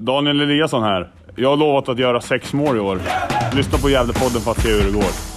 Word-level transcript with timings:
Daniel 0.00 0.40
Eliasson 0.40 0.82
här. 0.82 1.10
Jag 1.36 1.48
har 1.48 1.56
lovat 1.56 1.88
att 1.88 1.98
göra 1.98 2.20
sex 2.20 2.52
mål 2.52 2.76
i 2.76 2.80
år. 2.80 3.00
Lyssna 3.56 3.78
på 3.78 3.90
Gävlepodden 3.90 4.40
för 4.40 4.50
att 4.50 4.60
se 4.60 4.68
hur 4.68 4.84
det 4.84 4.92
går. 4.92 5.29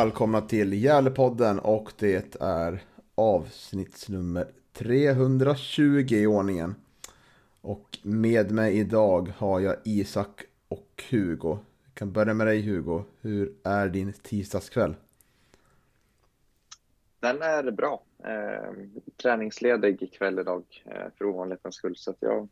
Välkomna 0.00 0.40
till 0.40 0.72
Gävlepodden 0.72 1.58
och 1.58 1.92
det 1.98 2.36
är 2.40 2.82
avsnittsnummer 3.14 4.46
320 4.72 6.06
i 6.10 6.26
ordningen. 6.26 6.74
Och 7.60 7.98
med 8.02 8.50
mig 8.50 8.78
idag 8.78 9.32
har 9.36 9.60
jag 9.60 9.76
Isak 9.84 10.44
och 10.68 11.04
Hugo. 11.10 11.58
Jag 11.84 11.94
kan 11.94 12.12
börja 12.12 12.34
med 12.34 12.46
dig 12.46 12.62
Hugo. 12.62 13.02
Hur 13.20 13.52
är 13.64 13.88
din 13.88 14.12
tisdagskväll? 14.12 14.94
Den 17.20 17.42
är 17.42 17.70
bra. 17.70 18.02
Eh, 18.24 18.72
träningsledig 19.22 20.02
ikväll 20.02 20.38
idag 20.38 20.64
eh, 20.84 21.06
för 21.18 21.24
ovanlighetens 21.24 21.74
skull. 21.74 21.96
Så 21.96 22.10
att 22.10 22.18
jag 22.20 22.48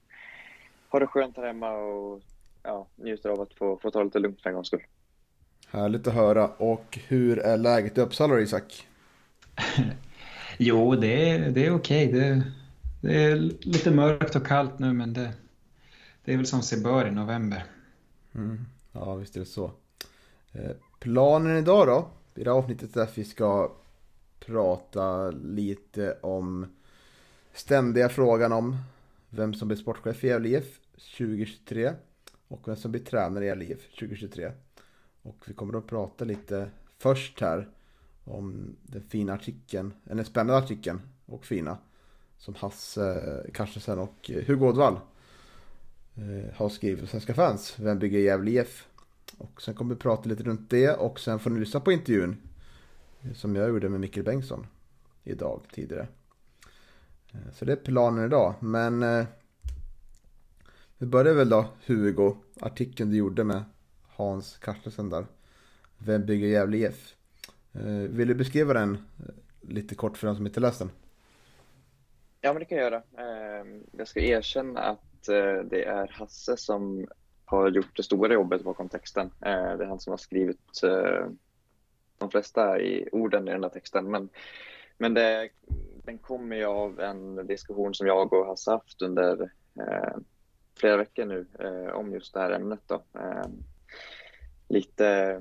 har 0.89 1.01
det 1.01 1.07
skönt 1.07 1.37
här 1.37 1.47
hemma 1.47 1.73
och 1.73 2.23
ja, 2.63 2.87
njuter 2.97 3.31
av 3.31 3.41
att 3.41 3.55
få, 3.55 3.77
få 3.77 3.91
ta 3.91 4.03
lite 4.03 4.19
lugnt 4.19 4.43
för 4.43 4.51
en 4.51 4.55
gångs 4.55 4.67
skull. 4.67 4.85
Härligt 5.71 6.07
att 6.07 6.15
höra. 6.15 6.49
Och 6.49 6.99
hur 7.07 7.39
är 7.39 7.57
läget 7.57 7.99
i 7.99 8.01
Uppsala 8.01 8.41
Isak? 8.41 8.87
Jo, 10.61 10.95
det 10.95 11.31
är, 11.31 11.51
det 11.51 11.67
är 11.67 11.75
okej. 11.75 12.13
Det, 12.13 12.43
det 13.01 13.25
är 13.25 13.37
lite 13.61 13.91
mörkt 13.91 14.37
och 14.37 14.47
kallt 14.47 14.79
nu, 14.79 14.93
men 14.93 15.13
det, 15.13 15.33
det 16.25 16.33
är 16.33 16.37
väl 16.37 16.47
som 16.47 16.63
sig 16.63 16.81
bör 16.81 17.09
i 17.09 17.11
november. 17.11 17.65
Mm. 18.35 18.65
Ja, 18.93 19.15
visst 19.15 19.37
är 19.37 19.41
det 19.41 19.47
så. 19.47 19.73
Eh, 20.53 20.71
planen 21.01 21.57
idag 21.57 21.87
då? 21.87 22.11
I 22.35 22.45
det 22.45 22.51
här 22.51 22.59
avsnittet 22.59 22.95
där 22.95 23.09
vi 23.15 23.25
ska 23.25 23.73
prata 24.41 25.31
lite 25.31 26.19
om 26.21 26.67
ständiga 27.53 28.09
frågan 28.09 28.53
om 28.53 28.77
vem 29.31 29.55
som 29.55 29.69
blir 29.69 29.79
sportchef 29.79 30.25
i 30.25 30.27
Gävle 30.27 30.49
IF 30.49 30.81
2023 31.19 31.93
och 32.49 32.69
vem 32.69 32.77
som 32.77 32.91
blir 32.91 33.03
tränare 33.03 33.45
i 33.45 33.49
Gävle 33.49 33.65
IF 33.65 33.91
2023. 33.91 34.51
Och 35.29 35.45
vi 35.49 35.55
kommer 35.55 35.79
att 35.79 35.87
prata 35.87 36.25
lite 36.25 36.71
först 36.99 37.41
här 37.41 37.69
om 38.25 38.77
den 38.83 39.03
fina 39.03 39.33
artikeln, 39.33 39.93
eller 40.07 40.25
spännande 40.25 40.57
artikeln 40.57 41.01
och 41.27 41.45
fina 41.45 41.79
som 42.39 42.55
Hasse 42.55 43.15
eh, 43.15 43.53
Carstensen 43.53 43.99
och 43.99 44.31
eh, 44.31 44.45
Hugo 44.45 44.67
Ådvall 44.67 45.01
eh, 46.15 46.55
har 46.55 46.69
skrivit 46.69 47.01
på 47.01 47.07
Svenska 47.07 47.35
fans. 47.35 47.75
Vem 47.79 47.99
bygger 47.99 48.19
Gävle 48.19 48.51
IF? 48.51 48.87
Och 49.39 49.63
sen 49.63 49.75
kommer 49.75 49.95
vi 49.95 50.01
prata 50.01 50.29
lite 50.29 50.43
runt 50.43 50.71
det 50.71 50.91
och 50.91 51.21
sen 51.21 51.39
får 51.39 51.51
ni 51.51 51.61
lyssna 51.61 51.81
på 51.81 51.93
intervjun 51.93 52.37
som 53.35 53.57
jag 53.57 53.69
gjorde 53.69 53.89
med 53.89 54.01
Mikkel 54.01 54.25
Bengtsson 54.25 54.67
idag 55.25 55.61
tidigare. 55.73 56.09
Så 57.53 57.65
det 57.65 57.73
är 57.73 57.77
planen 57.77 58.25
idag. 58.25 58.55
Men 58.61 59.27
vi 60.99 61.07
börjar 61.07 61.35
väl 61.35 61.49
då 61.49 61.67
Hugo, 61.87 62.37
artikeln 62.61 63.11
du 63.11 63.17
gjorde 63.17 63.45
med 63.45 63.65
Hans 64.19 64.59
Carstensen 64.59 65.11
där. 65.11 65.27
Vem 65.99 66.27
bygger 66.27 66.49
Gävle 66.49 66.77
IF? 66.77 67.15
Eh, 67.75 68.11
vill 68.11 68.29
du 68.29 68.35
beskriva 68.35 68.75
den 68.75 68.95
eh, 68.95 69.35
lite 69.61 69.95
kort 69.95 70.17
för 70.17 70.27
den 70.27 70.37
som 70.37 70.47
inte 70.47 70.61
läst 70.61 70.79
den? 70.79 70.91
Ja, 72.41 72.53
men 72.53 72.61
det 72.61 72.65
kan 72.65 72.79
jag 72.79 72.93
göra. 72.93 73.03
Ehm, 73.19 73.83
jag 73.93 74.09
ska 74.09 74.21
erkänna 74.21 74.81
att 74.81 75.29
eh, 75.29 75.65
det 75.65 75.85
är 75.85 76.09
Hasse 76.09 76.57
som 76.57 77.07
har 77.45 77.71
gjort 77.71 77.97
det 77.97 78.03
stora 78.03 78.35
jobbet 78.35 78.65
bakom 78.65 78.89
texten. 78.89 79.31
Det 79.41 79.49
är 79.49 79.87
han 79.87 80.01
som 80.01 80.11
har 80.11 80.19
skrivit 80.19 80.81
de 82.19 82.31
flesta 82.31 82.81
i 82.81 83.09
orden 83.13 83.49
i 83.49 83.51
den 83.51 83.63
här 83.63 83.71
texten. 83.71 84.11
Men, 84.11 84.29
men 84.99 85.15
det, 85.15 85.49
den 86.05 86.19
kommer 86.19 86.57
ju 86.57 86.65
av 86.65 87.01
en 87.01 87.47
diskussion 87.47 87.95
som 87.95 88.07
jag 88.07 88.33
och 88.33 88.47
Hasse 88.47 88.71
haft 88.71 89.03
under 89.03 89.51
flera 90.77 90.97
veckor 90.97 91.25
nu 91.25 91.47
om 91.91 92.13
just 92.13 92.35
det 92.35 92.41
här 92.41 92.51
ämnet. 92.51 92.81
Då. 92.87 93.03
Ehm, 93.15 93.65
Lite, 94.69 95.41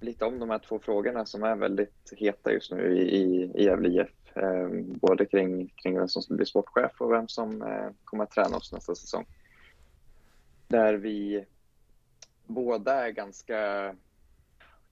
lite 0.00 0.24
om 0.24 0.38
de 0.38 0.50
här 0.50 0.58
två 0.58 0.78
frågorna 0.78 1.26
som 1.26 1.42
är 1.42 1.56
väldigt 1.56 2.12
heta 2.16 2.52
just 2.52 2.72
nu 2.72 2.96
i, 2.96 3.16
i, 3.16 3.52
i 3.54 3.64
Gävle 3.64 3.88
IF. 3.88 4.36
Eh, 4.36 4.68
både 5.00 5.26
kring, 5.26 5.68
kring 5.68 5.98
vem 5.98 6.08
som 6.08 6.22
ska 6.22 6.34
bli 6.34 6.46
sportchef 6.46 7.00
och 7.00 7.12
vem 7.12 7.28
som 7.28 7.62
eh, 7.62 7.88
kommer 8.04 8.24
att 8.24 8.30
träna 8.30 8.56
oss 8.56 8.72
nästa 8.72 8.94
säsong. 8.94 9.26
Där 10.68 10.94
vi 10.94 11.44
båda 12.46 13.06
är 13.06 13.10
ganska 13.10 13.94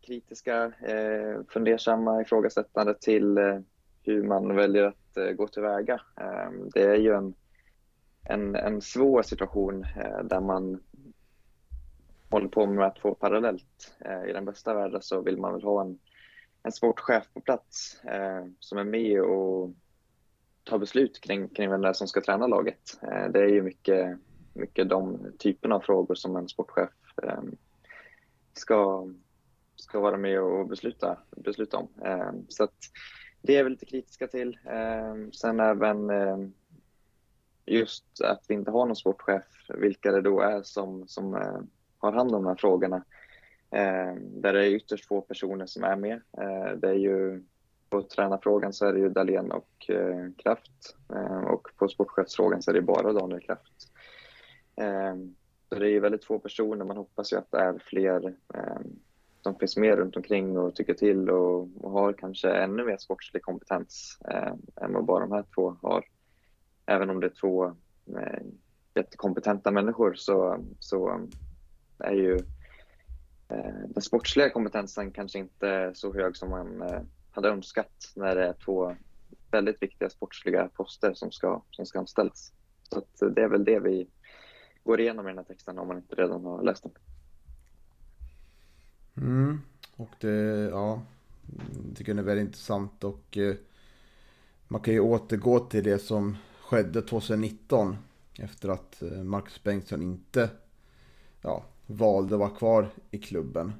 kritiska, 0.00 0.65
eh, 0.65 1.41
fundersamma, 1.49 2.23
ifrågasättande 2.23 2.94
till 2.94 3.39
eh, 3.39 3.59
hur 4.03 4.23
man 4.23 4.56
väljer 4.56 4.84
att 4.84 5.17
eh, 5.17 5.31
gå 5.31 5.49
tillväga. 5.49 6.00
Eh, 6.17 6.50
det 6.75 6.83
är 6.83 6.97
ju 6.97 7.15
en, 7.15 7.34
en, 8.25 8.56
en 8.56 8.81
svår 8.81 9.23
situation 9.23 9.87
eh, 9.97 10.25
där 10.25 10.41
man 10.41 10.81
håller 12.34 12.49
på 12.49 12.67
med 12.67 12.87
att 12.87 12.99
få 12.99 13.15
parallellt. 13.15 13.95
Eh, 14.05 14.31
I 14.31 14.33
den 14.33 14.45
bästa 14.45 14.75
världen 14.75 15.03
så 15.03 15.21
vill 15.21 15.39
man 15.39 15.53
väl 15.53 15.62
ha 15.62 15.81
en, 15.81 15.99
en 16.62 16.72
sportchef 16.72 17.25
på 17.34 17.41
plats 17.41 18.05
eh, 18.05 18.47
som 18.61 18.78
är 18.78 18.84
med 18.84 19.22
och 19.22 19.71
tar 20.65 20.78
beslut 20.78 21.21
kring, 21.21 21.49
kring 21.49 21.71
vem 21.71 21.81
det 21.81 21.89
är 21.89 21.93
som 21.93 22.09
ska 22.09 22.21
träna 22.21 22.47
laget. 22.47 22.99
Eh, 23.03 23.28
det 23.31 23.41
är 23.41 23.49
ju 23.49 23.62
mycket, 23.62 24.19
mycket 24.53 24.89
de 24.89 25.33
typerna 25.39 25.75
av 25.75 25.81
frågor 25.81 26.15
som 26.15 26.37
en 26.37 26.49
sportchef 26.49 26.91
eh, 27.23 27.43
ska, 28.53 29.09
ska 29.77 30.00
vara 30.00 30.17
med 30.17 30.41
och 30.41 30.69
besluta, 30.69 31.19
besluta 31.37 31.77
om. 31.77 31.89
Eh, 32.05 32.33
så 32.49 32.65
att 32.65 32.78
det 33.43 33.56
är 33.56 33.65
vi 33.65 33.71
lite 33.71 33.87
kritiska 33.87 34.27
till. 34.27 34.59
Eh, 34.65 35.31
sen 35.33 35.61
även 35.61 36.11
eh, 36.11 36.39
just 37.67 38.21
att 38.25 38.44
vi 38.49 38.55
inte 38.55 38.71
har 38.71 38.87
någon 38.87 38.97
sportchef, 38.97 39.44
vilka 39.69 40.12
det 40.12 40.21
då 40.21 40.41
är 40.41 40.62
som, 40.62 41.09
som 41.09 41.34
eh, 41.34 41.61
har 42.05 42.13
hand 42.13 42.35
om 42.35 42.43
de 42.43 42.49
här 42.49 42.55
frågorna. 42.55 43.05
Eh, 43.71 44.15
där 44.21 44.53
det 44.53 44.67
är 44.67 44.75
ytterst 44.75 45.09
få 45.09 45.21
personer 45.21 45.67
som 45.67 45.85
är 45.85 45.97
med. 45.97 46.21
Eh, 46.39 46.73
det 46.77 46.89
är 46.89 46.95
ju 46.95 47.43
på 47.91 48.03
tränarfrågan 48.03 48.73
så 48.73 48.87
är 48.87 48.93
det 48.93 48.99
ju 48.99 49.09
Dahlén 49.09 49.53
och 49.53 49.91
eh, 49.91 50.31
Kraft 50.39 50.97
eh, 51.15 51.45
och 51.45 51.69
på 51.77 51.89
sportchefsfrågan 51.89 52.63
så 52.63 52.71
är 52.71 52.75
det 52.75 52.83
bara 52.83 53.13
Daniel 53.13 53.41
Kraft. 53.41 53.93
Eh, 54.77 55.15
så 55.69 55.75
det 55.75 55.87
är 55.87 55.91
ju 55.91 56.01
väldigt 56.01 56.25
få 56.25 56.39
personer. 56.39 56.85
Man 56.85 56.97
hoppas 56.97 57.33
ju 57.33 57.37
att 57.37 57.51
det 57.51 57.59
är 57.59 57.79
fler 57.79 58.35
eh, 58.55 58.81
som 59.43 59.59
finns 59.59 59.77
med 59.77 59.99
runt 59.99 60.17
omkring 60.17 60.59
och 60.59 60.75
tycker 60.75 60.95
till 60.95 61.31
och, 61.31 61.69
och 61.81 61.91
har 61.91 62.13
kanske 62.13 62.51
ännu 62.51 62.85
mer 62.85 62.97
sportslig 62.97 63.43
kompetens 63.43 64.19
eh, 64.29 64.53
än 64.85 64.93
vad 64.93 65.05
bara 65.05 65.27
de 65.27 65.33
här 65.33 65.45
två 65.55 65.77
har. 65.83 66.05
Även 66.87 67.11
om 67.11 67.21
det 67.21 67.27
är 67.27 67.41
två 67.41 67.65
eh, 68.17 68.43
jättekompetenta 68.95 69.71
människor 69.71 70.15
så, 70.15 70.65
så 70.79 71.29
är 71.99 72.12
ju 72.12 72.34
eh, 73.49 73.75
den 73.88 74.03
sportsliga 74.03 74.50
kompetensen 74.50 75.10
kanske 75.10 75.38
inte 75.38 75.91
så 75.94 76.15
hög 76.15 76.37
som 76.37 76.50
man 76.50 76.82
eh, 76.82 77.00
hade 77.31 77.49
önskat 77.49 78.12
när 78.16 78.34
det 78.34 78.47
är 78.47 78.53
två 78.53 78.97
väldigt 79.50 79.82
viktiga 79.82 80.10
sportsliga 80.10 80.69
poster 80.69 81.14
som 81.14 81.32
ska, 81.32 81.62
som 81.70 81.87
ska 81.87 81.99
anställas. 81.99 82.52
Så 82.82 82.99
att 82.99 83.35
det 83.35 83.43
är 83.43 83.49
väl 83.49 83.64
det 83.64 83.79
vi 83.79 84.08
går 84.85 85.00
igenom 85.00 85.26
i 85.26 85.31
den 85.31 85.38
här 85.38 85.44
texten 85.44 85.79
om 85.79 85.88
man 85.88 85.96
inte 85.96 86.14
redan 86.14 86.44
har 86.44 86.62
läst 86.62 86.82
den. 86.82 86.93
Mm. 89.17 89.61
Och 89.97 90.11
det, 90.20 90.69
ja, 90.70 91.02
jag 91.88 91.97
tycker 91.97 92.14
det 92.14 92.20
är 92.20 92.25
väldigt 92.25 92.47
intressant 92.47 93.05
och 93.05 93.37
eh, 93.37 93.55
man 94.69 94.81
kan 94.81 94.94
ju 94.94 95.00
återgå 95.00 95.58
till 95.58 95.85
det 95.85 95.99
som 95.99 96.37
skedde 96.61 97.02
2019 97.02 97.97
efter 98.38 98.69
att 98.69 99.02
eh, 99.02 99.23
Marcus 99.23 99.62
Bengtsson 99.62 100.02
inte 100.02 100.50
ja, 101.40 101.64
valde 101.87 102.35
att 102.35 102.39
vara 102.39 102.51
kvar 102.51 102.91
i 103.11 103.19
klubben. 103.19 103.73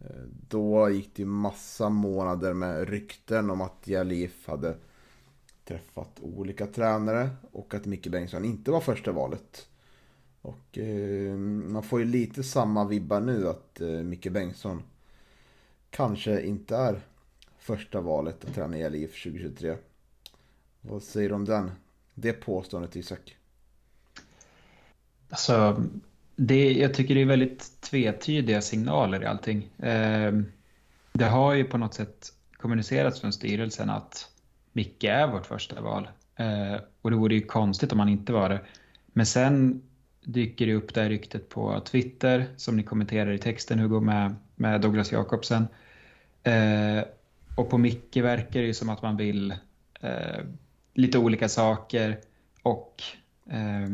Eh, 0.00 0.22
då 0.48 0.90
gick 0.90 1.16
det 1.16 1.22
ju 1.22 1.26
massa 1.26 1.88
månader 1.88 2.54
med 2.54 2.88
rykten 2.88 3.50
om 3.50 3.60
att 3.60 3.88
Jalif 3.88 4.48
hade 4.48 4.76
träffat 5.64 6.20
olika 6.20 6.66
tränare 6.66 7.30
och 7.52 7.74
att 7.74 7.86
Micke 7.86 8.06
Bengtsson 8.06 8.44
inte 8.44 8.70
var 8.70 8.80
första 8.80 9.12
valet. 9.12 9.68
Och 10.42 10.78
eh, 10.78 11.36
man 11.36 11.82
får 11.82 12.00
ju 12.00 12.06
lite 12.06 12.42
samma 12.42 12.84
vibbar 12.84 13.20
nu 13.20 13.48
att 13.48 13.80
eh, 13.80 13.88
Micke 13.88 14.30
Bengtsson 14.30 14.82
kanske 15.90 16.42
inte 16.42 16.76
är 16.76 17.00
första 17.58 18.00
valet 18.00 18.44
att 18.44 18.54
träna 18.54 18.78
i 18.78 18.90
LIF 18.90 19.22
2023. 19.22 19.76
Vad 20.80 21.02
säger 21.02 21.28
du 21.28 21.34
om 21.34 21.44
den? 21.44 21.70
Det 22.14 22.32
påståendet 22.32 22.96
Isak? 22.96 23.36
Alltså, 25.28 25.84
det, 26.46 26.72
jag 26.72 26.94
tycker 26.94 27.14
det 27.14 27.20
är 27.20 27.26
väldigt 27.26 27.80
tvetydiga 27.80 28.60
signaler 28.60 29.22
i 29.22 29.26
allting. 29.26 29.68
Eh, 29.78 30.32
det 31.12 31.24
har 31.24 31.54
ju 31.54 31.64
på 31.64 31.78
något 31.78 31.94
sätt 31.94 32.32
kommunicerats 32.56 33.20
från 33.20 33.32
styrelsen 33.32 33.90
att 33.90 34.28
Micke 34.72 35.04
är 35.04 35.26
vårt 35.26 35.46
första 35.46 35.80
val. 35.80 36.08
Eh, 36.36 36.76
och 37.02 37.10
det 37.10 37.16
vore 37.16 37.34
ju 37.34 37.40
konstigt 37.40 37.92
om 37.92 37.98
han 37.98 38.08
inte 38.08 38.32
var 38.32 38.48
det. 38.48 38.60
Men 39.06 39.26
sen 39.26 39.82
dyker 40.24 40.66
det 40.66 40.74
upp 40.74 40.94
det 40.94 41.02
här 41.02 41.08
ryktet 41.08 41.48
på 41.48 41.80
Twitter 41.80 42.46
som 42.56 42.76
ni 42.76 42.82
kommenterar 42.82 43.32
i 43.32 43.38
texten 43.38 43.78
Hugo 43.78 44.00
med, 44.00 44.34
med 44.56 44.80
Douglas 44.80 45.12
Jakobsen. 45.12 45.66
Eh, 46.42 47.04
och 47.56 47.70
på 47.70 47.78
Micke 47.78 48.16
verkar 48.16 48.60
det 48.60 48.66
ju 48.66 48.74
som 48.74 48.88
att 48.88 49.02
man 49.02 49.16
vill 49.16 49.50
eh, 50.00 50.44
lite 50.94 51.18
olika 51.18 51.48
saker 51.48 52.18
och 52.62 53.02
eh, 53.50 53.88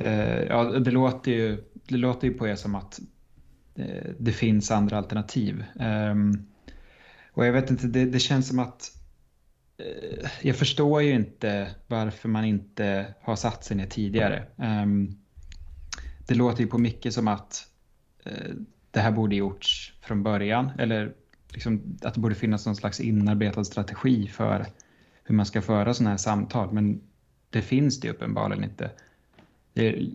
Eh, 0.00 0.42
ja, 0.42 0.64
det 0.64 0.90
låter 0.90 1.32
ju, 1.32 1.64
det 1.88 1.96
låter 1.96 2.28
ju 2.28 2.34
på 2.34 2.48
er 2.48 2.54
som 2.54 2.74
att 2.74 3.00
eh, 3.74 4.10
det 4.18 4.32
finns 4.32 4.70
andra 4.70 4.96
alternativ. 4.96 5.64
Ehm, 5.80 6.46
och 7.32 7.46
jag 7.46 7.52
vet 7.52 7.70
inte, 7.70 7.86
det, 7.86 8.04
det 8.04 8.18
känns 8.18 8.48
som 8.48 8.58
att 8.58 8.92
eh, 9.78 10.30
jag 10.42 10.56
förstår 10.56 11.02
ju 11.02 11.12
inte 11.12 11.74
varför 11.86 12.28
man 12.28 12.44
inte 12.44 13.14
har 13.22 13.36
satt 13.36 13.64
sig 13.64 13.76
ner 13.76 13.86
tidigare. 13.86 14.46
Ehm, 14.58 15.08
det 16.26 16.34
låter 16.34 16.60
ju 16.60 16.66
på 16.66 16.78
mycket 16.78 17.14
som 17.14 17.28
att 17.28 17.66
det 18.90 19.00
här 19.00 19.12
borde 19.12 19.36
gjorts 19.36 19.94
från 20.00 20.22
början 20.22 20.70
eller 20.78 21.14
liksom 21.48 21.98
att 22.02 22.14
det 22.14 22.20
borde 22.20 22.34
finnas 22.34 22.66
någon 22.66 22.76
slags 22.76 23.00
inarbetad 23.00 23.64
strategi 23.64 24.28
för 24.28 24.66
hur 25.24 25.34
man 25.34 25.46
ska 25.46 25.62
föra 25.62 25.94
sådana 25.94 26.10
här 26.10 26.16
samtal. 26.16 26.72
Men 26.72 27.00
det 27.50 27.62
finns 27.62 28.00
det 28.00 28.10
uppenbarligen 28.10 28.64
inte. 28.64 28.90
Det, 29.72 30.10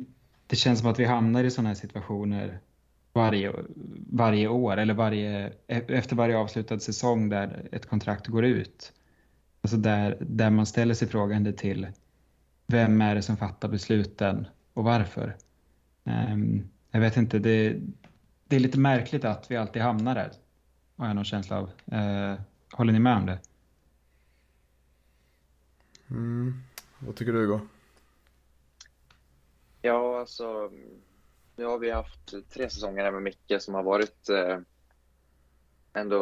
det 0.47 0.55
känns 0.55 0.79
som 0.79 0.89
att 0.89 0.99
vi 0.99 1.05
hamnar 1.05 1.43
i 1.43 1.51
sådana 1.51 1.69
här 1.69 1.75
situationer 1.75 2.59
varje, 3.13 3.53
varje 4.11 4.47
år 4.47 4.77
eller 4.77 4.93
varje, 4.93 5.47
e, 5.67 5.81
efter 5.87 6.15
varje 6.15 6.37
avslutad 6.37 6.79
säsong 6.79 7.29
där 7.29 7.69
ett 7.71 7.85
kontrakt 7.85 8.27
går 8.27 8.45
ut. 8.45 8.93
Alltså 9.61 9.77
där, 9.77 10.17
där 10.21 10.49
man 10.49 10.65
ställer 10.65 10.93
sig 10.93 11.07
frågande 11.07 11.53
till 11.53 11.87
vem 12.67 13.01
är 13.01 13.15
det 13.15 13.21
som 13.21 13.37
fattar 13.37 13.67
besluten 13.67 14.47
och 14.73 14.83
varför? 14.83 15.35
Um, 16.03 16.69
jag 16.91 16.99
vet 16.99 17.17
inte, 17.17 17.39
det, 17.39 17.81
det, 18.47 18.55
är 18.55 18.59
lite 18.59 18.79
märkligt 18.79 19.25
att 19.25 19.51
vi 19.51 19.57
alltid 19.57 19.81
hamnar 19.81 20.15
där, 20.15 20.31
har 20.97 21.07
jag 21.07 21.15
någon 21.15 21.25
känsla 21.25 21.57
av. 21.57 21.69
Uh, 21.93 22.39
håller 22.71 22.93
ni 22.93 22.99
med 22.99 23.17
om 23.17 23.25
det? 23.25 23.39
Mm. 26.09 26.63
Vad 26.99 27.15
tycker 27.15 27.33
du 27.33 27.39
Hugo? 27.39 27.59
Ja, 29.85 30.19
alltså 30.19 30.71
nu 31.55 31.65
har 31.65 31.79
vi 31.79 31.91
haft 31.91 32.49
tre 32.49 32.69
säsonger 32.69 33.11
med 33.11 33.21
Micke 33.21 33.61
som 33.61 33.73
har 33.73 33.83
varit 33.83 34.29
eh, 34.29 34.59
ändå 35.93 36.17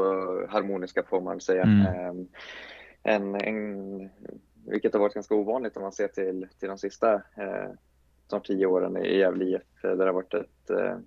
harmoniska 0.49 1.03
får 1.03 1.21
man 1.21 1.41
säga. 1.41 1.63
Mm. 1.63 1.85
Eh, 1.85 2.25
en, 3.03 3.35
en, 3.35 4.09
vilket 4.65 4.93
har 4.93 4.99
varit 4.99 5.13
ganska 5.13 5.35
ovanligt 5.35 5.77
om 5.77 5.83
man 5.83 5.91
ser 5.91 6.07
till, 6.07 6.47
till 6.59 6.69
de 6.69 6.77
sista 6.77 7.13
eh, 7.13 7.71
snart 8.27 8.47
tio 8.47 8.65
åren 8.65 8.97
i 8.97 9.17
Gävle 9.17 9.45
IF 9.45 9.81
där 9.81 9.95
det 9.95 10.05
har 10.05 10.13
varit 10.13 10.33
ett 10.33 10.69
eh, 10.69 10.97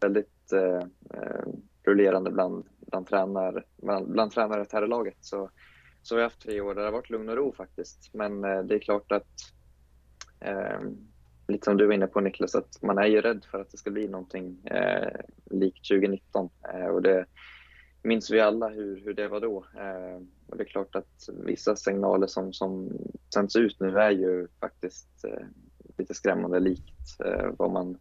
väldigt 0.00 0.52
eh, 0.52 0.86
eh 1.14 1.46
rullerande 1.82 2.30
bland, 2.30 2.66
bland, 2.80 3.06
tränare, 3.06 3.62
bland, 3.76 4.10
bland 4.10 4.32
tränare 4.32 4.64
till 4.64 4.78
herrlaget. 4.78 5.16
Så, 5.20 5.50
så 6.02 6.14
vi 6.14 6.20
har 6.20 6.26
haft 6.26 6.42
tre 6.42 6.60
år 6.60 6.74
där 6.74 6.82
det 6.82 6.86
har 6.86 6.92
varit 6.92 7.10
lugn 7.10 7.28
och 7.28 7.36
ro 7.36 7.52
faktiskt. 7.52 8.14
Men 8.14 8.44
eh, 8.44 8.62
det 8.62 8.74
är 8.74 8.78
klart 8.78 9.12
att, 9.12 9.28
eh, 10.40 10.80
lite 11.48 11.64
som 11.64 11.76
du 11.76 11.86
var 11.86 11.94
inne 11.94 12.06
på 12.06 12.20
Niklas, 12.20 12.54
att 12.54 12.82
man 12.82 12.98
är 12.98 13.06
ju 13.06 13.20
rädd 13.20 13.44
för 13.50 13.60
att 13.60 13.70
det 13.70 13.76
ska 13.76 13.90
bli 13.90 14.08
någonting 14.08 14.58
eh, 14.64 15.20
likt 15.50 15.88
2019. 15.88 16.50
Eh, 16.74 16.86
och 16.86 17.02
det, 17.02 17.26
minns 18.06 18.30
vi 18.30 18.40
alla 18.40 18.68
hur, 18.68 19.00
hur 19.04 19.14
det 19.14 19.28
var 19.28 19.40
då. 19.40 19.64
Eh, 19.74 20.22
och 20.46 20.56
det 20.56 20.62
är 20.62 20.68
klart 20.68 20.96
att 20.96 21.28
vissa 21.44 21.76
signaler 21.76 22.26
som, 22.26 22.52
som 22.52 22.92
sänds 23.34 23.56
ut 23.56 23.80
nu 23.80 23.98
är 23.98 24.10
ju 24.10 24.48
faktiskt 24.60 25.24
eh, 25.24 25.46
lite 25.98 26.14
skrämmande 26.14 26.60
likt 26.60 27.20
eh, 27.24 27.50
vad 27.56 27.70
man 27.70 27.98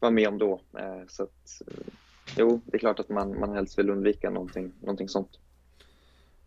var 0.00 0.10
med 0.10 0.28
om 0.28 0.38
då. 0.38 0.60
Eh, 0.78 1.02
så 1.08 1.22
att, 1.22 1.62
eh, 1.66 1.92
jo, 2.36 2.60
det 2.64 2.76
är 2.76 2.78
klart 2.78 3.00
att 3.00 3.08
man, 3.08 3.40
man 3.40 3.52
helst 3.52 3.78
vill 3.78 3.90
undvika 3.90 4.30
någonting, 4.30 4.72
någonting 4.80 5.08
sånt. 5.08 5.38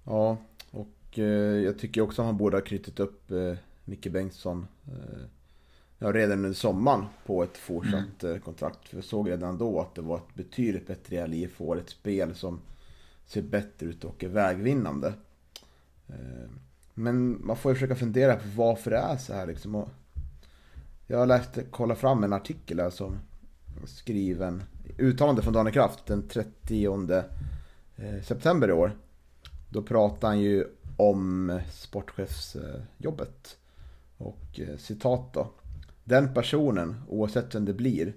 Ja, 0.05 0.37
och 0.71 1.19
eh, 1.19 1.63
jag 1.63 1.79
tycker 1.79 2.01
också 2.01 2.21
att 2.21 2.25
man 2.25 2.37
borde 2.37 2.57
ha 2.57 2.61
knutit 2.61 2.99
upp 2.99 3.31
eh, 3.31 3.53
Micke 3.85 4.11
Bengtsson 4.11 4.67
eh, 4.87 5.25
ja, 5.99 6.11
redan 6.11 6.37
under 6.37 6.53
sommaren 6.53 7.05
på 7.25 7.43
ett 7.43 7.57
fortsatt 7.57 8.23
mm. 8.23 8.41
kontrakt. 8.41 8.89
För 8.89 8.97
jag 8.97 9.03
såg 9.03 9.29
redan 9.29 9.57
då 9.57 9.81
att 9.81 9.95
det 9.95 10.01
var 10.01 10.17
ett 10.17 10.35
betydligt 10.35 10.87
bättre 10.87 11.27
LIF 11.27 11.55
får 11.55 11.77
ett 11.77 11.89
spel 11.89 12.35
som 12.35 12.59
ser 13.25 13.41
bättre 13.41 13.85
ut 13.85 14.03
och 14.03 14.23
är 14.23 14.27
vägvinnande. 14.27 15.13
Eh, 16.07 16.49
men 16.93 17.45
man 17.45 17.57
får 17.57 17.71
ju 17.71 17.75
försöka 17.75 17.95
fundera 17.95 18.35
på 18.35 18.47
varför 18.55 18.91
det 18.91 18.97
är 18.97 19.17
så 19.17 19.33
här 19.33 19.47
liksom. 19.47 19.85
Jag 21.07 21.17
har 21.17 21.25
läst, 21.25 21.57
kolla 21.71 21.95
fram 21.95 22.23
en 22.23 22.33
artikel 22.33 22.79
här 22.79 22.89
som 22.89 23.19
skriven, 23.85 24.63
uttalande 24.97 25.41
från 25.41 25.53
Daniel 25.53 25.73
Kraft 25.73 26.05
den 26.05 26.27
30 26.27 27.13
eh, 27.95 28.21
september 28.23 28.69
i 28.69 28.71
år. 28.71 28.91
Då 29.69 29.81
pratar 29.81 30.27
han 30.27 30.39
ju 30.39 30.65
om 30.97 31.59
sportchefsjobbet. 31.71 33.57
Och 34.17 34.59
citat 34.77 35.33
då. 35.33 35.51
Den 36.07 36.33
personen, 36.33 36.95
oavsett 37.07 37.55
vem 37.55 37.65
det 37.65 37.73
blir, 37.73 38.13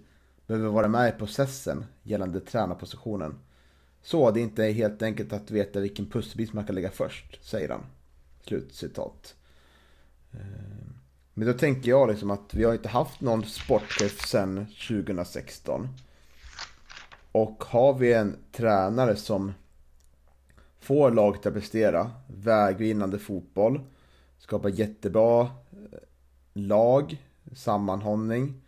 behöver 0.46 0.68
vara 0.68 0.88
med 0.88 1.08
i 1.08 1.18
processen 1.18 1.84
gällande 2.02 2.40
tränarpositionen 2.40 3.38
så 4.02 4.30
det 4.30 4.40
är 4.40 4.42
inte 4.42 4.64
helt 4.64 5.02
enkelt 5.02 5.32
att 5.32 5.50
veta 5.50 5.80
vilken 5.80 6.06
pusselbit 6.06 6.52
man 6.52 6.64
kan 6.64 6.74
lägga 6.74 6.90
först, 6.90 7.44
säger 7.44 7.68
han. 7.68 7.86
Slutcitat. 8.40 9.34
Eh, 10.32 10.38
men 11.34 11.46
då 11.46 11.52
tänker 11.52 11.90
jag 11.90 12.08
liksom 12.08 12.30
att 12.30 12.54
vi 12.54 12.64
har 12.64 12.72
inte 12.72 12.88
haft 12.88 13.20
någon 13.20 13.44
sportchef 13.44 14.26
sedan 14.26 14.66
2016. 14.88 15.88
Och 17.32 17.64
har 17.64 17.94
vi 17.94 18.12
en 18.12 18.36
tränare 18.52 19.16
som 19.16 19.52
får 20.80 21.10
laget 21.10 21.46
att 21.46 21.54
prestera, 21.54 22.10
vägvinnande 22.26 23.18
fotboll, 23.18 23.80
skapar 24.38 24.68
jättebra 24.68 25.40
eh, 25.42 25.48
lag, 26.52 27.18
sammanhållning, 27.52 28.60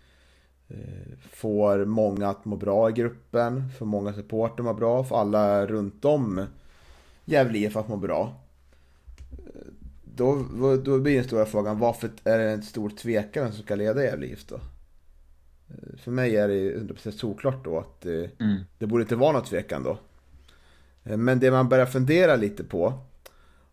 Eh, 0.73 1.19
får 1.31 1.85
många 1.85 2.29
att 2.29 2.45
må 2.45 2.57
bra 2.57 2.91
i 2.91 2.93
gruppen, 2.93 3.69
för 3.79 3.85
många 3.85 4.13
supporter 4.13 4.63
att 4.63 4.65
må 4.65 4.75
bra, 4.75 5.05
för 5.05 5.17
alla 5.17 5.67
runt 5.67 6.05
om 6.05 6.47
Gävle 7.25 7.59
IF 7.59 7.77
att 7.77 7.89
må 7.89 7.97
bra. 7.97 8.35
Eh, 9.31 9.73
då, 10.05 10.45
då 10.85 10.99
blir 10.99 11.15
den 11.15 11.25
stora 11.25 11.47
frågan, 11.47 11.79
varför 11.79 12.11
är 12.25 12.39
det 12.39 12.51
en 12.51 12.63
stor 12.63 12.91
tvekan 12.91 13.53
som 13.53 13.63
ska 13.63 13.75
leda 13.75 14.05
Gävle 14.05 14.27
IF 14.27 14.47
då? 14.47 14.55
Eh, 14.55 15.97
för 15.99 16.11
mig 16.11 16.37
är 16.37 16.49
det 16.49 16.77
100% 16.77 17.11
såklart 17.11 17.65
då 17.65 17.79
att 17.79 18.05
mm. 18.05 18.61
det 18.79 18.87
borde 18.87 19.03
inte 19.03 19.17
vara 19.17 19.33
någon 19.33 19.45
tvekan 19.45 19.83
då. 19.83 19.99
Men 21.03 21.41
det 21.41 21.51
man 21.51 21.69
börjar 21.69 21.87
fundera 21.87 22.37
lite 22.37 22.65
på, 22.65 22.95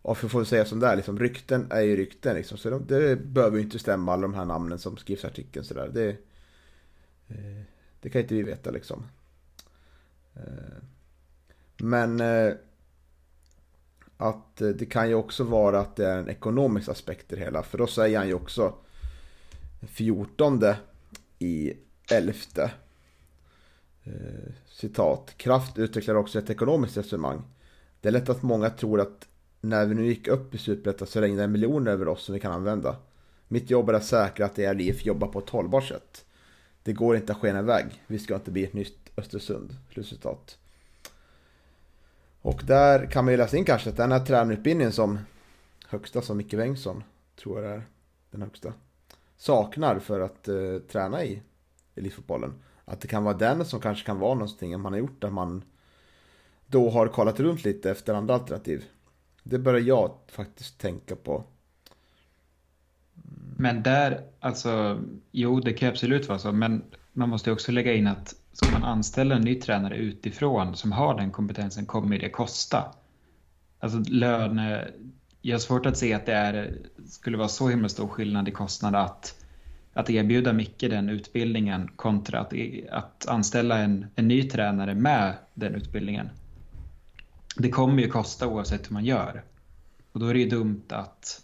och 0.02 0.18
för 0.18 0.40
att 0.40 0.48
säga 0.48 0.64
som 0.64 0.80
det 0.80 0.86
är, 0.86 0.96
liksom, 0.96 1.18
rykten 1.18 1.66
är 1.70 1.80
ju 1.80 1.96
rykten 1.96 2.36
liksom, 2.36 2.58
så 2.58 2.70
de, 2.70 2.86
det 2.86 3.16
behöver 3.16 3.56
ju 3.56 3.62
inte 3.62 3.78
stämma 3.78 4.12
alla 4.12 4.22
de 4.22 4.34
här 4.34 4.44
namnen 4.44 4.78
som 4.78 4.96
skrivs 4.96 5.24
i 5.24 5.26
artikeln 5.26 5.64
sådär. 5.64 5.90
Det, 5.94 6.08
eh, 7.28 7.62
det 8.00 8.10
kan 8.10 8.20
inte 8.20 8.34
vi 8.34 8.42
veta 8.42 8.70
liksom. 8.70 9.06
Eh, 10.34 10.82
men 11.76 12.20
eh, 12.20 12.54
att 14.16 14.56
det 14.56 14.90
kan 14.90 15.08
ju 15.08 15.14
också 15.14 15.44
vara 15.44 15.80
att 15.80 15.96
det 15.96 16.06
är 16.06 16.18
en 16.18 16.28
ekonomisk 16.28 16.88
aspekt 16.88 17.32
i 17.32 17.36
det 17.36 17.42
hela. 17.42 17.62
För 17.62 17.78
då 17.78 17.86
säger 17.86 18.18
han 18.18 18.28
ju 18.28 18.34
också 18.34 18.74
14 19.86 20.64
i 21.38 21.72
11. 22.10 22.70
Citat. 24.66 25.34
Kraft 25.36 25.78
utvecklar 25.78 26.14
också 26.14 26.38
ett 26.38 26.50
ekonomiskt 26.50 26.96
resonemang. 26.96 27.42
Det 28.00 28.08
är 28.08 28.12
lätt 28.12 28.28
att 28.28 28.42
många 28.42 28.70
tror 28.70 29.00
att 29.00 29.28
när 29.60 29.86
vi 29.86 29.94
nu 29.94 30.06
gick 30.06 30.28
upp 30.28 30.54
i 30.54 30.58
Superettan 30.58 31.08
så 31.08 31.20
regnade 31.20 31.48
miljoner 31.48 31.92
över 31.92 32.08
oss 32.08 32.24
som 32.24 32.32
vi 32.32 32.40
kan 32.40 32.52
använda. 32.52 32.96
Mitt 33.48 33.70
jobb 33.70 33.88
är 33.88 33.94
att 33.94 34.04
säkra 34.04 34.46
att 34.46 34.58
ERLIF 34.58 35.06
jobbar 35.06 35.28
på 35.28 35.38
ett 35.38 35.50
hållbart 35.50 35.84
sätt. 35.84 36.24
Det 36.82 36.92
går 36.92 37.16
inte 37.16 37.32
att 37.32 37.38
skena 37.38 37.58
iväg. 37.58 38.02
Vi 38.06 38.18
ska 38.18 38.34
inte 38.34 38.50
bli 38.50 38.64
ett 38.64 38.72
nytt 38.72 39.00
Östersund. 39.16 39.76
Slutcitat. 39.92 40.58
Och 42.42 42.62
där 42.66 43.06
kan 43.06 43.24
man 43.24 43.32
ju 43.32 43.38
läsa 43.38 43.56
in 43.56 43.64
kanske 43.64 43.90
att 43.90 43.96
den 43.96 44.12
här 44.12 44.26
tränarutbildningen 44.26 44.92
som 44.92 45.18
högsta 45.86 46.22
som 46.22 46.36
Micke 46.36 46.54
Bengtsson, 46.54 47.04
tror 47.36 47.60
jag 47.60 47.70
det 47.70 47.74
är 47.74 47.82
den 48.30 48.42
högsta, 48.42 48.72
saknar 49.36 49.98
för 49.98 50.20
att 50.20 50.48
eh, 50.48 50.78
träna 50.88 51.24
i 51.24 51.42
elitfotbollen. 51.94 52.54
Att 52.84 53.00
det 53.00 53.08
kan 53.08 53.24
vara 53.24 53.36
den 53.36 53.64
som 53.64 53.80
kanske 53.80 54.06
kan 54.06 54.18
vara 54.18 54.34
någonting 54.34 54.80
man 54.80 54.92
har 54.92 55.00
gjort 55.00 55.20
där 55.20 55.30
man 55.30 55.64
då 56.66 56.90
har 56.90 57.08
kollat 57.08 57.40
runt 57.40 57.64
lite 57.64 57.90
efter 57.90 58.14
andra 58.14 58.34
alternativ. 58.34 58.84
Det 59.42 59.58
börjar 59.58 59.80
jag 59.80 60.18
faktiskt 60.28 60.78
tänka 60.78 61.16
på. 61.16 61.44
Men 63.56 63.82
där, 63.82 64.20
alltså, 64.40 65.00
jo 65.30 65.60
det 65.60 65.72
kan 65.72 65.88
absolut 65.88 66.28
vara 66.28 66.38
så, 66.38 66.52
men 66.52 66.82
man 67.12 67.28
måste 67.28 67.52
också 67.52 67.72
lägga 67.72 67.94
in 67.94 68.06
att 68.06 68.34
ska 68.52 68.70
man 68.70 68.84
anställa 68.84 69.34
en 69.34 69.42
ny 69.42 69.54
tränare 69.54 69.96
utifrån 69.96 70.76
som 70.76 70.92
har 70.92 71.16
den 71.16 71.30
kompetensen 71.30 71.86
kommer 71.86 72.18
det 72.18 72.30
kosta. 72.30 72.94
Alltså 73.78 73.98
löne, 73.98 74.88
jag 75.42 75.54
har 75.54 75.60
svårt 75.60 75.86
att 75.86 75.96
se 75.96 76.14
att 76.14 76.26
det 76.26 76.32
är, 76.32 76.78
skulle 77.08 77.36
vara 77.36 77.48
så 77.48 77.68
himla 77.68 77.88
stor 77.88 78.08
skillnad 78.08 78.48
i 78.48 78.52
kostnad 78.52 78.94
att, 78.94 79.34
att 79.92 80.10
erbjuda 80.10 80.52
Micke 80.52 80.80
den 80.80 81.08
utbildningen 81.08 81.88
kontra 81.96 82.40
att, 82.40 82.52
att 82.90 83.26
anställa 83.28 83.78
en, 83.78 84.06
en 84.14 84.28
ny 84.28 84.42
tränare 84.42 84.94
med 84.94 85.34
den 85.54 85.74
utbildningen. 85.74 86.28
Det 87.56 87.70
kommer 87.70 88.02
ju 88.02 88.08
kosta 88.08 88.48
oavsett 88.48 88.90
hur 88.90 88.94
man 88.94 89.04
gör. 89.04 89.42
Och 90.12 90.20
då 90.20 90.26
är 90.26 90.34
det 90.34 90.40
ju 90.40 90.48
dumt 90.48 90.82
att, 90.88 91.42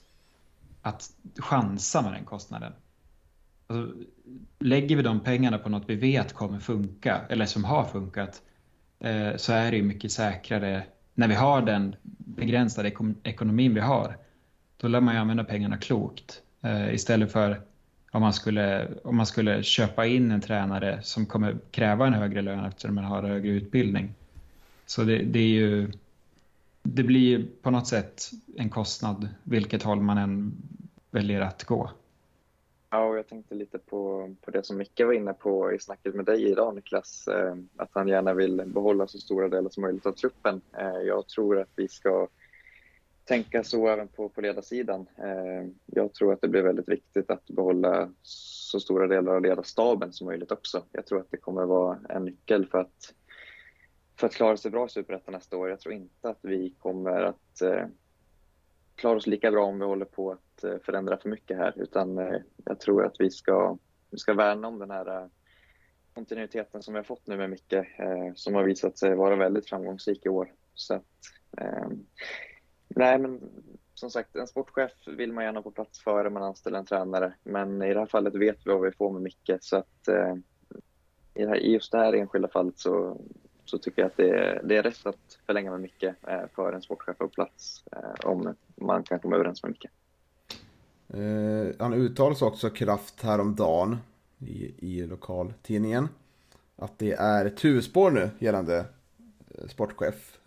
att 0.83 1.11
chansa 1.39 2.03
med 2.03 2.13
den 2.13 2.25
kostnaden. 2.25 2.73
Alltså, 3.67 3.95
lägger 4.59 4.97
vi 4.97 5.03
de 5.03 5.21
pengarna 5.21 5.59
på 5.59 5.69
något 5.69 5.85
vi 5.87 5.95
vet 5.95 6.33
kommer 6.33 6.59
funka, 6.59 7.21
eller 7.29 7.47
som 7.47 7.65
har 7.65 7.85
funkat, 7.85 8.43
eh, 9.01 9.37
så 9.37 9.53
är 9.53 9.71
det 9.71 9.77
ju 9.77 9.83
mycket 9.83 10.13
säkrare 10.13 10.85
när 11.15 11.29
vi 11.29 11.35
har 11.35 11.63
den 11.63 11.97
begränsade 12.19 12.93
ekonomin 13.23 13.75
vi 13.75 13.81
har. 13.81 14.17
Då 14.77 14.89
lär 14.89 15.01
man 15.01 15.15
ju 15.15 15.21
använda 15.21 15.45
pengarna 15.45 15.79
klokt 15.79 16.43
eh, 16.63 16.95
istället 16.95 17.33
för 17.33 17.61
om 18.11 18.23
man, 18.23 18.33
skulle, 18.33 18.89
om 19.05 19.17
man 19.17 19.27
skulle 19.27 19.63
köpa 19.63 20.07
in 20.07 20.31
en 20.31 20.41
tränare 20.41 21.03
som 21.03 21.27
kommer 21.27 21.57
kräva 21.71 22.07
en 22.07 22.15
högre 22.15 22.43
lön 22.43 22.65
eftersom 22.65 22.95
man 22.95 23.05
har 23.05 23.23
högre 23.23 23.49
utbildning. 23.49 24.15
Så 24.87 25.03
det, 25.03 25.19
det 25.19 25.39
är 25.39 25.49
ju 25.49 25.91
det 26.83 27.03
blir 27.03 27.47
på 27.63 27.71
något 27.71 27.87
sätt 27.87 28.31
en 28.57 28.71
kostnad 28.71 29.29
vilket 29.45 29.83
håll 29.83 30.01
man 30.01 30.19
än 30.19 30.53
väljer 31.11 31.41
att 31.41 31.65
gå. 31.65 31.91
Ja, 32.91 33.05
och 33.05 33.19
jag 33.19 33.29
tänkte 33.29 33.55
lite 33.55 33.79
på, 33.79 34.35
på 34.41 34.51
det 34.51 34.67
som 34.67 34.77
Micke 34.77 35.01
var 35.01 35.13
inne 35.13 35.33
på 35.33 35.73
i 35.73 35.79
snacket 35.79 36.15
med 36.15 36.25
dig 36.25 36.51
idag 36.51 36.75
Niklas, 36.75 37.29
eh, 37.29 37.57
att 37.77 37.91
han 37.93 38.09
gärna 38.09 38.35
vill 38.35 38.63
behålla 38.67 39.07
så 39.07 39.19
stora 39.19 39.49
delar 39.49 39.71
som 39.71 39.81
möjligt 39.81 40.07
av 40.07 40.13
truppen. 40.13 40.61
Eh, 40.79 41.01
jag 41.07 41.29
tror 41.29 41.61
att 41.61 41.71
vi 41.77 41.89
ska 41.89 42.29
tänka 43.25 43.65
så 43.65 43.89
även 43.89 44.09
på, 44.09 44.29
på 44.29 44.41
ledarsidan. 44.41 45.07
Eh, 45.19 45.71
jag 45.87 46.15
tror 46.15 46.33
att 46.33 46.41
det 46.41 46.49
blir 46.49 46.63
väldigt 46.63 46.89
viktigt 46.89 47.31
att 47.31 47.47
behålla 47.47 48.11
så 48.23 48.81
stora 48.81 49.07
delar 49.07 49.35
av 49.35 49.43
ledarstaben 49.43 50.13
som 50.13 50.27
möjligt 50.27 50.53
också. 50.53 50.83
Jag 50.93 51.07
tror 51.07 51.21
att 51.21 51.31
det 51.31 51.37
kommer 51.37 51.65
vara 51.65 51.99
en 52.09 52.25
nyckel 52.25 52.67
för 52.67 52.79
att, 52.79 53.15
för 54.21 54.27
att 54.27 54.35
klara 54.35 54.57
sig 54.57 54.71
bra 54.71 54.87
i 54.87 54.89
Superettan 54.89 55.35
nästa 55.35 55.57
år. 55.57 55.69
Jag 55.69 55.81
tror 55.81 55.95
inte 55.95 56.29
att 56.29 56.39
vi 56.43 56.75
kommer 56.79 57.23
att 57.23 57.63
eh, 57.63 57.87
klara 58.95 59.17
oss 59.17 59.27
lika 59.27 59.51
bra 59.51 59.65
om 59.65 59.79
vi 59.79 59.85
håller 59.85 60.05
på 60.05 60.33
att 60.33 60.65
eh, 60.65 60.79
förändra 60.85 61.17
för 61.17 61.29
mycket 61.29 61.57
här. 61.57 61.75
Utan 61.77 62.19
eh, 62.19 62.41
jag 62.65 62.81
tror 62.81 63.05
att 63.05 63.17
vi 63.19 63.31
ska, 63.31 63.79
vi 64.11 64.19
ska 64.19 64.35
värna 64.35 64.69
om 64.69 64.79
den 64.79 64.91
här 64.91 65.23
eh, 65.23 65.27
kontinuiteten 66.15 66.83
som 66.83 66.95
vi 66.95 66.99
har 66.99 67.05
fått 67.05 67.27
nu 67.27 67.37
med 67.37 67.51
Micke, 67.51 67.73
eh, 67.73 68.33
som 68.35 68.55
har 68.55 68.65
visat 68.65 68.99
sig 68.99 69.15
vara 69.15 69.37
väldigt 69.37 69.69
framgångsrik 69.69 70.27
i 70.27 70.29
år. 70.29 70.53
Så 70.75 70.95
att, 70.95 71.05
eh, 71.59 71.89
nej, 72.89 73.19
men 73.19 73.41
som 73.95 74.11
sagt, 74.11 74.37
en 74.37 74.47
sportchef 74.47 74.93
vill 75.07 75.33
man 75.33 75.45
gärna 75.45 75.63
på 75.63 75.71
plats 75.71 76.01
före 76.01 76.31
man 76.31 76.43
anställer 76.43 76.79
en 76.79 76.87
tränare. 76.87 77.35
Men 77.43 77.83
i 77.83 77.95
det 77.95 78.01
här 78.01 78.07
fallet 78.07 78.35
vet 78.35 78.67
vi 78.67 78.71
vad 78.71 78.83
vi 78.83 78.93
får 78.93 79.13
med 79.13 79.23
Micke. 79.23 79.51
Så 79.61 79.77
att, 79.77 80.09
eh, 80.09 80.35
i 81.35 81.73
just 81.73 81.93
det 81.93 81.99
här 81.99 82.13
enskilda 82.13 82.49
fallet 82.49 82.79
så, 82.79 83.21
så 83.67 83.79
tycker 83.79 84.03
jag 84.03 84.07
att 84.07 84.17
det 84.17 84.31
är, 84.31 84.63
det 84.65 84.77
är 84.77 84.83
rätt 84.83 85.07
att 85.07 85.39
förlänga 85.47 85.71
med 85.71 85.81
Micke 85.81 86.03
eh, 86.03 86.43
för 86.55 86.73
en 86.73 86.83
sportchef 86.83 87.19
på 87.19 87.29
plats 87.29 87.85
eh, 87.93 88.29
om 88.29 88.55
man 88.75 89.03
kan 89.03 89.19
komma 89.19 89.37
överens 89.37 89.63
med 89.63 89.71
Micke. 89.71 89.87
Eh, 91.09 91.75
han 91.79 91.95
uttalade 91.95 92.45
också 92.45 92.71
kraft 92.71 93.23
häromdagen 93.23 93.97
i, 94.39 94.75
i 94.79 95.07
lokaltidningen 95.07 96.09
att 96.77 96.99
det 96.99 97.13
är 97.13 97.47
ett 97.47 97.65
huvudspår 97.65 98.11
nu 98.11 98.31
gällande 98.39 98.85
eh, 99.49 99.69
sportchef 99.69 100.39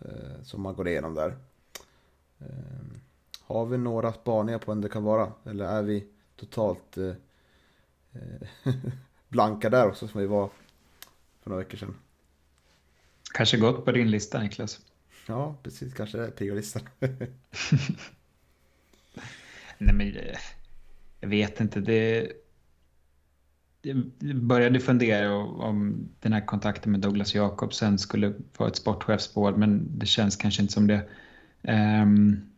som 0.42 0.62
man 0.62 0.74
går 0.74 0.88
igenom 0.88 1.14
där. 1.14 1.36
Har 3.50 3.66
vi 3.66 3.78
några 3.78 4.12
spaningar 4.12 4.58
på 4.58 4.70
vem 4.70 4.80
det 4.80 4.88
kan 4.88 5.04
vara? 5.04 5.32
Eller 5.44 5.64
är 5.64 5.82
vi 5.82 6.06
totalt 6.36 6.96
eh, 6.96 7.12
blanka 9.28 9.70
där 9.70 9.88
också 9.88 10.08
som 10.08 10.20
vi 10.20 10.26
var 10.26 10.50
för 11.42 11.50
några 11.50 11.62
veckor 11.62 11.78
sedan? 11.78 11.96
Kanske 13.32 13.56
gått 13.56 13.84
på 13.84 13.92
din 13.92 14.10
lista 14.10 14.42
Niklas. 14.42 14.80
Ja, 15.26 15.56
precis. 15.62 15.94
Kanske 15.94 16.18
det 16.18 16.26
är 16.26 16.30
priolistan. 16.30 16.82
Nej, 19.78 19.94
men 19.94 20.14
jag 21.20 21.28
vet 21.28 21.60
inte. 21.60 21.80
Det, 21.80 22.32
jag 23.82 23.96
började 24.34 24.80
fundera 24.80 25.36
om 25.36 26.08
den 26.20 26.32
här 26.32 26.46
kontakten 26.46 26.92
med 26.92 27.00
Douglas 27.00 27.34
Jakobsen 27.34 27.98
skulle 27.98 28.34
vara 28.56 28.68
ett 28.68 28.76
sportchefsspår, 28.76 29.52
men 29.52 29.98
det 29.98 30.06
känns 30.06 30.36
kanske 30.36 30.62
inte 30.62 30.72
som 30.72 30.86
det. 30.86 31.08
Um, 31.62 32.50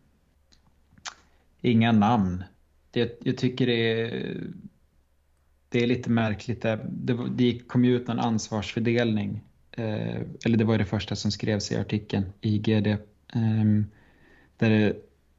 inga 1.61 1.93
namn. 1.93 2.45
Det, 2.91 3.21
jag 3.25 3.37
tycker 3.37 3.67
det 3.67 4.01
är, 4.01 4.37
det 5.69 5.83
är 5.83 5.87
lite 5.87 6.11
märkligt. 6.11 6.63
Det, 6.63 6.81
det, 6.91 7.19
det 7.31 7.59
kom 7.59 7.85
ju 7.85 7.97
ut 7.97 8.09
en 8.09 8.19
ansvarsfördelning 8.19 9.37
eh, 9.37 9.52
Eh, 9.77 10.21
eller 10.45 10.57
det 10.57 10.65
var 10.65 10.79
det 10.79 10.85
första 10.85 11.17
som 11.17 11.31
skrevs 11.31 11.73
i 11.73 11.77
artikeln 11.77 12.33
i 12.41 12.59
GD, 12.59 12.87
eh, 12.87 12.99
där, 14.57 14.71
det, 14.71 14.97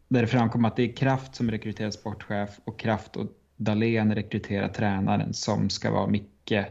där 0.08 0.22
det 0.22 0.28
framkom 0.28 0.66
att 0.66 0.75
det 0.75 0.84
är 0.84 0.96
Kraft 0.96 1.36
som 1.36 1.52
rekryterar 1.52 1.92
sportchef 1.92 2.60
och 2.63 2.80
Kraft 2.80 3.16
och 3.16 3.28
Dahlén 3.56 4.16
rekryterar 4.16 4.68
tränaren 4.68 5.34
som 5.34 5.70
ska 5.70 5.92
vara 5.92 6.08
Micke, 6.08 6.52
eh, 6.52 6.66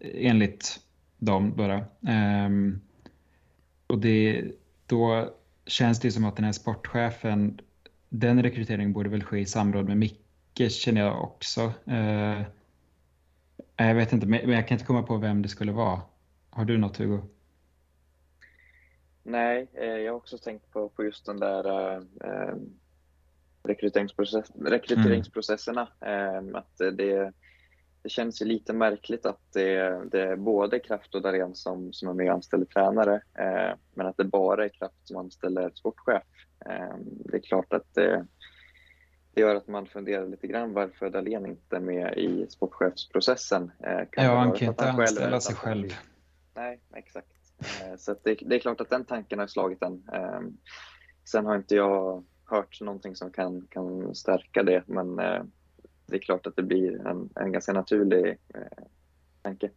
enligt 0.00 0.80
dem. 1.18 1.52
bara. 1.56 1.76
eh, 2.08 2.50
och 3.86 3.98
det, 3.98 4.44
då 4.86 5.34
känns 5.66 6.00
det 6.00 6.12
som 6.12 6.24
att 6.24 6.36
den 6.36 6.44
här 6.44 6.52
sportchefen, 6.52 7.60
den 8.08 8.42
rekryteringen 8.42 8.92
borde 8.92 9.08
väl 9.08 9.24
ske 9.24 9.38
i 9.38 9.46
samråd 9.46 9.88
med 9.88 9.96
Micke 9.96 10.70
känner 10.70 11.00
jag 11.00 11.22
också. 11.22 11.72
Eh, 11.86 12.42
Eh, 13.78 13.88
jag 13.88 13.94
vet 13.94 14.12
inte, 14.12 14.26
men 14.26 14.50
jag 14.50 14.68
kan 14.68 14.74
inte 14.74 14.86
komma 14.86 15.02
på 15.02 15.16
vem 15.16 15.42
det 15.42 15.48
skulle 15.48 15.72
vara. 15.72 16.00
Har 16.50 16.64
du 16.64 16.78
något 16.78 16.96
Hugo? 16.96 17.20
Nej, 19.22 19.68
eh, 19.74 19.86
jag 19.86 20.12
har 20.12 20.16
också 20.16 20.38
tänkt 20.38 20.70
på, 20.70 20.88
på 20.88 21.04
just 21.04 21.26
den 21.26 21.40
där 21.40 21.96
äh, 21.96 22.54
rekryteringsprocess, 23.62 24.50
rekryteringsprocesserna. 24.64 25.88
Mm. 26.00 26.54
Äh, 26.54 26.58
att 26.58 26.78
det, 26.78 27.32
det 28.02 28.08
känns 28.08 28.42
ju 28.42 28.46
lite 28.46 28.72
märkligt 28.72 29.26
att 29.26 29.52
det, 29.52 30.02
det 30.10 30.22
är 30.22 30.36
både 30.36 30.78
Kraft 30.78 31.14
och 31.14 31.22
Darén 31.22 31.54
som, 31.54 31.92
som 31.92 32.08
är 32.08 32.14
med 32.14 32.28
och 32.28 32.34
anställer 32.34 32.64
tränare, 32.64 33.14
äh, 33.38 33.76
men 33.94 34.06
att 34.06 34.16
det 34.16 34.24
bara 34.24 34.64
är 34.64 34.68
Kraft 34.68 35.08
som 35.08 35.16
anställer 35.16 35.70
sportchef. 35.74 36.22
det 37.00 37.36
är 37.36 37.42
klart 37.42 37.72
att 37.72 37.94
det, 37.94 38.26
det 39.38 39.42
gör 39.42 39.54
att 39.54 39.68
man 39.68 39.86
funderar 39.86 40.26
lite 40.26 40.46
grann 40.46 40.72
varför 40.72 41.10
Dahlén 41.10 41.46
inte 41.46 41.76
är 41.76 41.80
med 41.80 42.18
i 42.18 42.46
sportchefsprocessen. 42.48 43.72
Eh, 43.78 44.08
kan 44.10 44.24
ja, 44.24 44.34
han 44.36 44.52
kan 44.52 44.68
inte 44.68 44.90
anställa 44.90 45.40
sig 45.40 45.54
själv. 45.54 45.88
Nej, 46.54 46.80
exakt. 46.94 47.28
Eh, 47.58 47.96
så 47.98 48.16
det, 48.22 48.38
det, 48.46 48.54
är 48.54 48.58
klart 48.58 48.80
att 48.80 48.90
den 48.90 49.04
tanken 49.04 49.38
har 49.38 49.46
slagit 49.46 49.82
en. 49.82 50.08
Ehm, 50.12 50.56
sen 51.24 51.46
har 51.46 51.56
inte 51.56 51.74
jag 51.74 52.24
hört 52.44 52.80
någonting 52.80 53.16
som 53.16 53.30
kan, 53.30 53.66
kan 53.70 54.14
stärka 54.14 54.62
det, 54.62 54.82
men 54.86 55.18
eh, 55.18 55.42
det 56.06 56.16
är 56.16 56.20
klart 56.20 56.46
att 56.46 56.56
det 56.56 56.62
blir 56.62 57.06
en, 57.06 57.30
en 57.34 57.52
ganska 57.52 57.72
naturlig 57.72 58.38
tanke. 59.42 59.70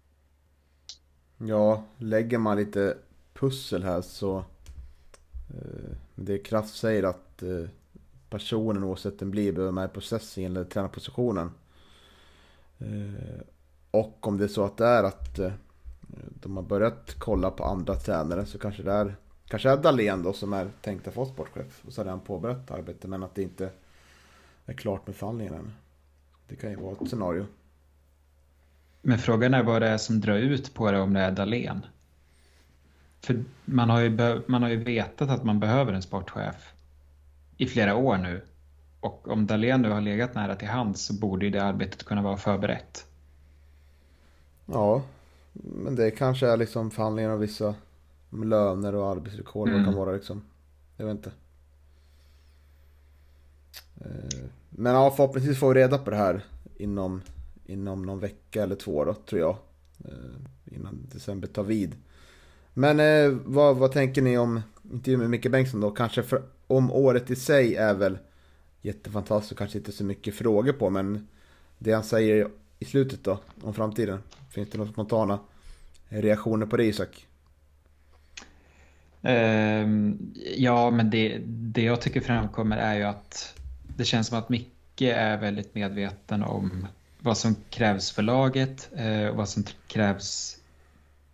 Ja, 1.38 1.84
lägger 1.98 2.38
man 2.38 2.58
lite 2.58 2.98
pussel 3.34 3.84
här 3.84 4.02
så 4.02 4.44
det 6.16 6.38
Kraft 6.38 6.76
säger 6.76 7.04
att 7.04 7.44
personen 8.32 8.84
oavsett 8.84 9.20
den 9.20 9.32
blir 9.32 9.52
behöver 9.52 9.72
med 9.72 9.86
i 9.86 9.94
processen 9.94 10.44
eller 10.44 10.64
tränarpositionen. 10.64 11.52
Eh, 12.80 13.42
och 13.92 14.28
om 14.28 14.38
det 14.38 14.44
är 14.44 14.48
så 14.48 14.64
att 14.64 14.78
det 14.78 14.86
är 14.86 15.04
att 15.04 15.40
eh, 15.40 15.52
de 16.42 16.58
har 16.58 16.64
börjat 16.64 17.16
kolla 17.18 17.52
på 17.52 17.64
andra 17.64 17.96
tränare 17.96 18.46
så 18.46 18.58
kanske 18.58 18.84
det 18.84 18.92
är 18.92 19.16
Kanske 19.48 19.70
är 19.70 19.78
Dahlén 19.78 20.24
då 20.24 20.34
som 20.34 20.54
är 20.54 20.70
tänkt 20.82 21.08
att 21.08 21.14
få 21.14 21.26
sportchef 21.26 21.86
och 21.86 21.94
så 21.94 22.02
har 22.02 22.10
han 22.10 22.20
påbörjat 22.20 22.72
arbetet 22.72 23.10
men 23.10 23.24
att 23.24 23.36
det 23.36 23.42
inte 23.42 23.70
är 24.66 24.74
klart 24.74 25.08
med 25.08 25.16
förhandlingen 25.16 25.54
än. 25.54 25.74
Det 26.48 26.56
kan 26.56 26.70
ju 26.70 26.76
vara 26.76 26.92
ett 27.02 27.10
scenario. 27.10 27.46
Men 29.02 29.18
frågan 29.18 29.54
är 29.54 29.64
vad 29.64 29.82
det 29.82 29.88
är 29.88 29.98
som 29.98 30.20
drar 30.20 30.36
ut 30.36 30.74
på 30.74 30.92
det 30.92 31.00
om 31.00 31.14
det 31.14 31.20
är 31.20 31.32
Dahlén. 31.32 31.86
För 33.22 33.44
man 33.66 33.90
har 33.90 34.00
ju, 34.00 34.42
man 34.48 34.62
har 34.62 34.70
ju 34.70 34.84
vetat 34.84 35.30
att 35.30 35.44
man 35.44 35.60
behöver 35.60 35.94
en 35.94 36.02
sportchef 36.02 36.74
i 37.62 37.68
flera 37.68 37.96
år 37.96 38.18
nu. 38.18 38.42
Och 39.00 39.28
om 39.28 39.48
Dahlén 39.48 39.82
nu 39.82 39.90
har 39.90 40.02
legat 40.02 40.36
nära 40.36 40.56
till 40.56 40.68
hands 40.68 41.02
så 41.02 41.14
borde 41.14 41.46
ju 41.46 41.52
det 41.52 41.64
arbetet 41.64 42.04
kunna 42.04 42.22
vara 42.22 42.38
förberett. 42.38 43.06
Ja, 44.66 45.04
men 45.54 45.96
det 45.96 46.12
kanske 46.12 46.48
är 46.48 46.58
liksom 46.58 46.92
förhandlingar 46.92 47.30
av 47.30 47.40
vissa 47.40 47.76
Om 48.30 48.44
löner 48.44 48.96
och 48.96 49.12
arbetsvillkor 49.12 49.70
mm. 49.70 49.86
kan 49.86 49.96
vara 49.96 50.12
liksom. 50.12 50.42
Jag 50.98 51.06
vet 51.06 51.16
inte. 51.16 51.32
Eh, 54.02 54.40
men 54.70 54.94
ja, 54.94 55.12
förhoppningsvis 55.12 55.60
får 55.60 55.74
vi 55.74 55.82
reda 55.82 55.98
på 55.98 56.10
det 56.10 56.18
här 56.18 56.46
inom, 56.78 57.22
inom 57.66 58.06
någon 58.06 58.20
vecka 58.20 58.64
eller 58.64 58.76
två 58.76 59.06
då, 59.06 59.14
tror 59.14 59.42
jag. 59.42 59.58
Eh, 60.06 60.76
innan 60.76 61.08
december 61.12 61.48
tar 61.48 61.64
vid. 61.64 61.96
Men 62.74 63.00
eh, 63.00 63.38
vad, 63.46 63.78
vad 63.78 63.92
tänker 63.92 64.22
ni 64.22 64.38
om 64.38 64.62
intervjun 64.92 65.20
med 65.20 65.30
Micke 65.30 65.52
Bengtsson 65.52 65.82
då? 65.82 65.92
Kanske 65.92 66.24
för, 66.24 66.44
om 66.72 66.92
året 66.92 67.32
i 67.32 67.36
sig 67.36 67.76
är 67.76 67.94
väl 67.94 68.18
jättefantastiskt 68.82 69.52
och 69.52 69.58
kanske 69.58 69.78
inte 69.78 69.92
så 69.92 70.04
mycket 70.04 70.36
frågor 70.36 70.74
på 70.74 70.90
men 70.90 71.28
det 71.78 71.94
han 71.94 72.04
säger 72.04 72.50
i 72.80 72.86
slutet 72.86 73.24
då 73.24 73.40
om 73.62 73.74
framtiden. 73.74 74.20
Finns 74.50 74.70
det 74.70 74.78
några 74.78 74.92
spontana 74.92 75.40
reaktioner 76.10 76.66
på 76.66 76.78
det 76.78 76.86
Isak? 76.86 77.28
Um, 79.22 80.34
ja, 80.58 80.92
men 80.92 81.10
det, 81.10 81.42
det 81.46 81.84
jag 81.84 82.02
tycker 82.02 82.22
framkommer 82.22 82.78
är 82.78 82.96
ju 82.96 83.04
att 83.04 83.60
det 83.98 84.06
känns 84.06 84.28
som 84.28 84.38
att 84.38 84.50
Micke 84.50 85.02
är 85.02 85.38
väldigt 85.38 85.76
medveten 85.76 86.44
om 86.44 86.88
vad 87.20 87.38
som 87.38 87.56
krävs 87.70 88.12
för 88.12 88.22
laget 88.22 88.90
eh, 88.96 89.28
och 89.28 89.36
vad 89.38 89.50
som 89.50 89.64
krävs 89.88 90.58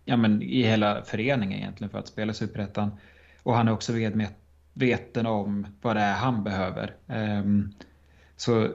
ja, 0.04 0.16
men 0.16 0.42
i 0.42 0.62
hela 0.62 1.02
föreningen 1.02 1.58
egentligen 1.58 1.90
för 1.90 1.98
att 1.98 2.08
spela 2.08 2.34
Superettan. 2.34 2.90
Och 3.42 3.54
han 3.54 3.68
är 3.68 3.72
också 3.72 3.92
medveten 4.78 5.26
om 5.26 5.66
vad 5.82 5.96
det 5.96 6.02
är 6.02 6.14
han 6.14 6.44
behöver. 6.44 6.94
Ehm, 7.06 7.72
så 8.36 8.72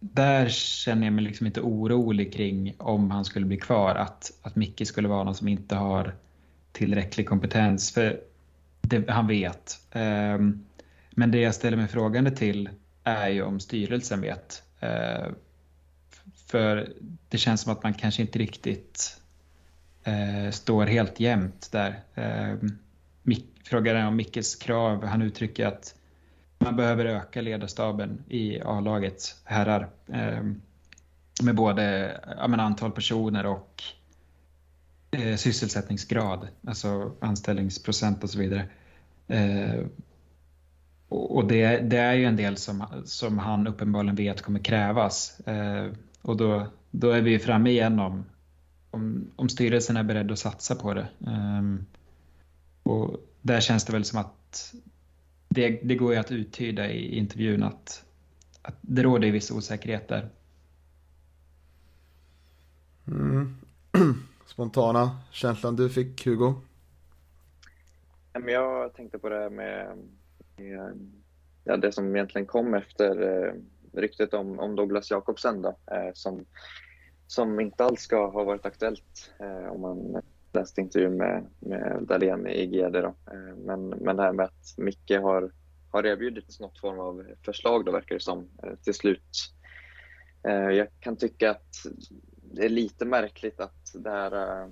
där 0.00 0.48
känner 0.48 1.06
jag 1.06 1.12
mig 1.12 1.24
liksom 1.24 1.46
inte 1.46 1.60
orolig 1.60 2.32
kring 2.32 2.74
om 2.78 3.10
han 3.10 3.24
skulle 3.24 3.46
bli 3.46 3.56
kvar, 3.56 3.94
att, 3.94 4.32
att 4.42 4.56
Micke 4.56 4.86
skulle 4.86 5.08
vara 5.08 5.24
någon 5.24 5.34
som 5.34 5.48
inte 5.48 5.74
har 5.74 6.14
tillräcklig 6.72 7.28
kompetens. 7.28 7.92
För 7.92 8.20
det, 8.80 9.10
han 9.10 9.26
vet. 9.26 9.80
Ehm, 9.92 10.64
men 11.10 11.30
det 11.30 11.38
jag 11.38 11.54
ställer 11.54 11.76
mig 11.76 11.88
frågande 11.88 12.30
till 12.30 12.68
är 13.04 13.28
ju 13.28 13.42
om 13.42 13.60
styrelsen 13.60 14.20
vet. 14.20 14.62
Ehm, 14.80 15.34
för 16.46 16.92
det 17.28 17.38
känns 17.38 17.60
som 17.60 17.72
att 17.72 17.82
man 17.82 17.94
kanske 17.94 18.22
inte 18.22 18.38
riktigt 18.38 19.20
eh, 20.04 20.50
står 20.50 20.86
helt 20.86 21.20
jämnt 21.20 21.72
där. 21.72 22.00
Frågar 23.64 23.94
han 23.94 24.06
om 24.06 24.16
Mickes 24.16 24.56
krav. 24.56 25.04
Han 25.04 25.22
uttrycker 25.22 25.66
att 25.66 25.94
man 26.58 26.76
behöver 26.76 27.04
öka 27.04 27.40
ledarstaben 27.40 28.24
i 28.28 28.60
A-laget 28.60 29.36
herrar. 29.44 29.88
Eh, 30.08 30.42
med 31.42 31.54
både 31.54 32.14
menar, 32.48 32.64
antal 32.64 32.92
personer 32.92 33.46
och 33.46 33.82
eh, 35.10 35.36
sysselsättningsgrad, 35.36 36.48
alltså 36.66 37.12
anställningsprocent 37.20 38.24
och 38.24 38.30
så 38.30 38.38
vidare. 38.38 38.68
Eh, 39.28 39.84
och 41.08 41.46
det, 41.48 41.78
det, 41.78 41.98
är 41.98 42.14
ju 42.14 42.24
en 42.24 42.36
del 42.36 42.56
som, 42.56 42.84
som 43.04 43.38
han 43.38 43.66
uppenbarligen 43.66 44.16
vet 44.16 44.42
kommer 44.42 44.58
krävas. 44.60 45.40
Eh, 45.40 45.86
och 46.22 46.36
då, 46.36 46.66
då 46.90 47.10
är 47.10 47.20
vi 47.20 47.38
framme 47.38 47.70
igen 47.70 48.00
om, 48.00 48.24
om, 48.90 49.30
om 49.36 49.48
styrelsen 49.48 49.96
är 49.96 50.02
beredd 50.02 50.32
att 50.32 50.38
satsa 50.38 50.74
på 50.74 50.94
det. 50.94 51.08
Ehm, 51.26 51.86
och 52.90 53.20
där 53.42 53.60
känns 53.60 53.84
det 53.84 53.92
väl 53.92 54.04
som 54.04 54.18
att 54.18 54.74
det, 55.48 55.80
det 55.82 55.94
går 55.94 56.12
ju 56.12 56.18
att 56.18 56.32
uttyda 56.32 56.90
i 56.90 57.18
intervjun 57.18 57.62
att, 57.62 58.04
att 58.62 58.74
det 58.80 59.02
råder 59.02 59.30
viss 59.30 59.50
osäkerhet 59.50 60.08
där. 60.08 60.28
Mm. 63.06 63.56
Spontana 64.46 65.18
känslan 65.30 65.76
du 65.76 65.90
fick, 65.90 66.26
Hugo? 66.26 66.54
Jag 68.32 68.94
tänkte 68.94 69.18
på 69.18 69.28
det 69.28 69.36
här 69.36 69.50
med, 69.50 69.98
ja, 71.64 71.76
det 71.76 71.92
som 71.92 72.16
egentligen 72.16 72.46
kom 72.46 72.74
efter 72.74 73.22
eh, 73.22 73.54
ryktet 73.92 74.34
om, 74.34 74.58
om 74.58 74.76
Douglas 74.76 75.10
Jakobsen 75.10 75.62
då, 75.62 75.68
eh, 75.68 76.10
som, 76.14 76.44
som 77.26 77.60
inte 77.60 77.84
alls 77.84 78.00
ska 78.00 78.30
ha 78.30 78.44
varit 78.44 78.66
aktuellt 78.66 79.32
eh, 79.38 79.72
om 79.72 79.80
man 79.80 80.22
läste 80.52 80.80
intervjun 80.80 81.16
med, 81.16 81.46
med 81.58 82.02
Dahlén 82.02 82.46
i 82.46 82.66
GD. 82.66 82.92
Då. 82.92 83.14
Eh, 83.32 83.56
men, 83.56 83.88
men 83.88 84.16
det 84.16 84.22
här 84.22 84.32
med 84.32 84.44
att 84.44 84.74
Micke 84.76 85.10
har, 85.10 85.52
har 85.90 86.06
erbjudits 86.06 86.60
något 86.60 86.78
form 86.78 87.00
av 87.00 87.26
förslag 87.44 87.84
då 87.84 87.92
verkar 87.92 88.14
det 88.14 88.20
som 88.20 88.48
eh, 88.62 88.74
till 88.82 88.94
slut. 88.94 89.54
Eh, 90.42 90.70
jag 90.70 90.88
kan 91.00 91.16
tycka 91.16 91.50
att 91.50 91.74
det 92.52 92.64
är 92.64 92.68
lite 92.68 93.04
märkligt 93.04 93.60
att 93.60 93.92
det 93.94 94.10
här, 94.10 94.68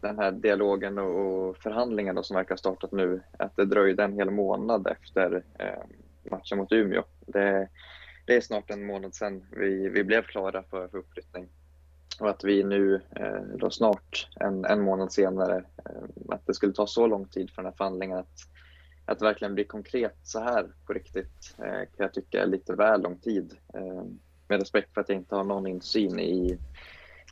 den 0.00 0.18
här 0.18 0.32
dialogen 0.32 0.98
och 0.98 1.56
förhandlingen 1.56 2.14
då 2.14 2.22
som 2.22 2.36
verkar 2.36 2.50
ha 2.50 2.56
startat 2.56 2.92
nu, 2.92 3.22
att 3.38 3.56
det 3.56 3.64
dröjde 3.64 4.04
en 4.04 4.12
hel 4.12 4.30
månad 4.30 4.86
efter 4.86 5.44
matchen 6.30 6.58
mot 6.58 6.72
Umeå. 6.72 7.04
Det, 7.26 7.68
det 8.26 8.36
är 8.36 8.40
snart 8.40 8.70
en 8.70 8.86
månad 8.86 9.14
sedan 9.14 9.46
vi, 9.50 9.88
vi 9.88 10.04
blev 10.04 10.22
klara 10.22 10.62
för, 10.62 10.88
för 10.88 10.98
uppflyttning. 10.98 11.48
Och 12.20 12.30
att 12.30 12.44
vi 12.44 12.64
nu 12.64 13.00
eh, 13.10 13.42
då 13.58 13.70
snart, 13.70 14.28
en, 14.40 14.64
en 14.64 14.82
månad 14.82 15.12
senare, 15.12 15.56
eh, 15.56 16.02
att 16.28 16.46
det 16.46 16.54
skulle 16.54 16.72
ta 16.72 16.86
så 16.86 17.06
lång 17.06 17.28
tid 17.28 17.50
för 17.50 17.62
den 17.62 17.70
här 17.70 17.76
förhandlingen 17.76 18.18
att, 18.18 18.38
att 19.04 19.22
verkligen 19.22 19.54
bli 19.54 19.64
konkret 19.64 20.16
så 20.22 20.40
här 20.40 20.66
på 20.86 20.92
riktigt 20.92 21.54
eh, 21.58 21.64
kan 21.64 21.88
jag 21.96 22.14
tycka 22.14 22.42
är 22.42 22.46
lite 22.46 22.74
väl 22.74 23.02
lång 23.02 23.18
tid. 23.18 23.54
Eh, 23.74 24.04
med 24.48 24.60
respekt 24.60 24.94
för 24.94 25.00
att 25.00 25.08
jag 25.08 25.18
inte 25.18 25.34
har 25.34 25.44
någon 25.44 25.66
insyn 25.66 26.18
i, 26.18 26.58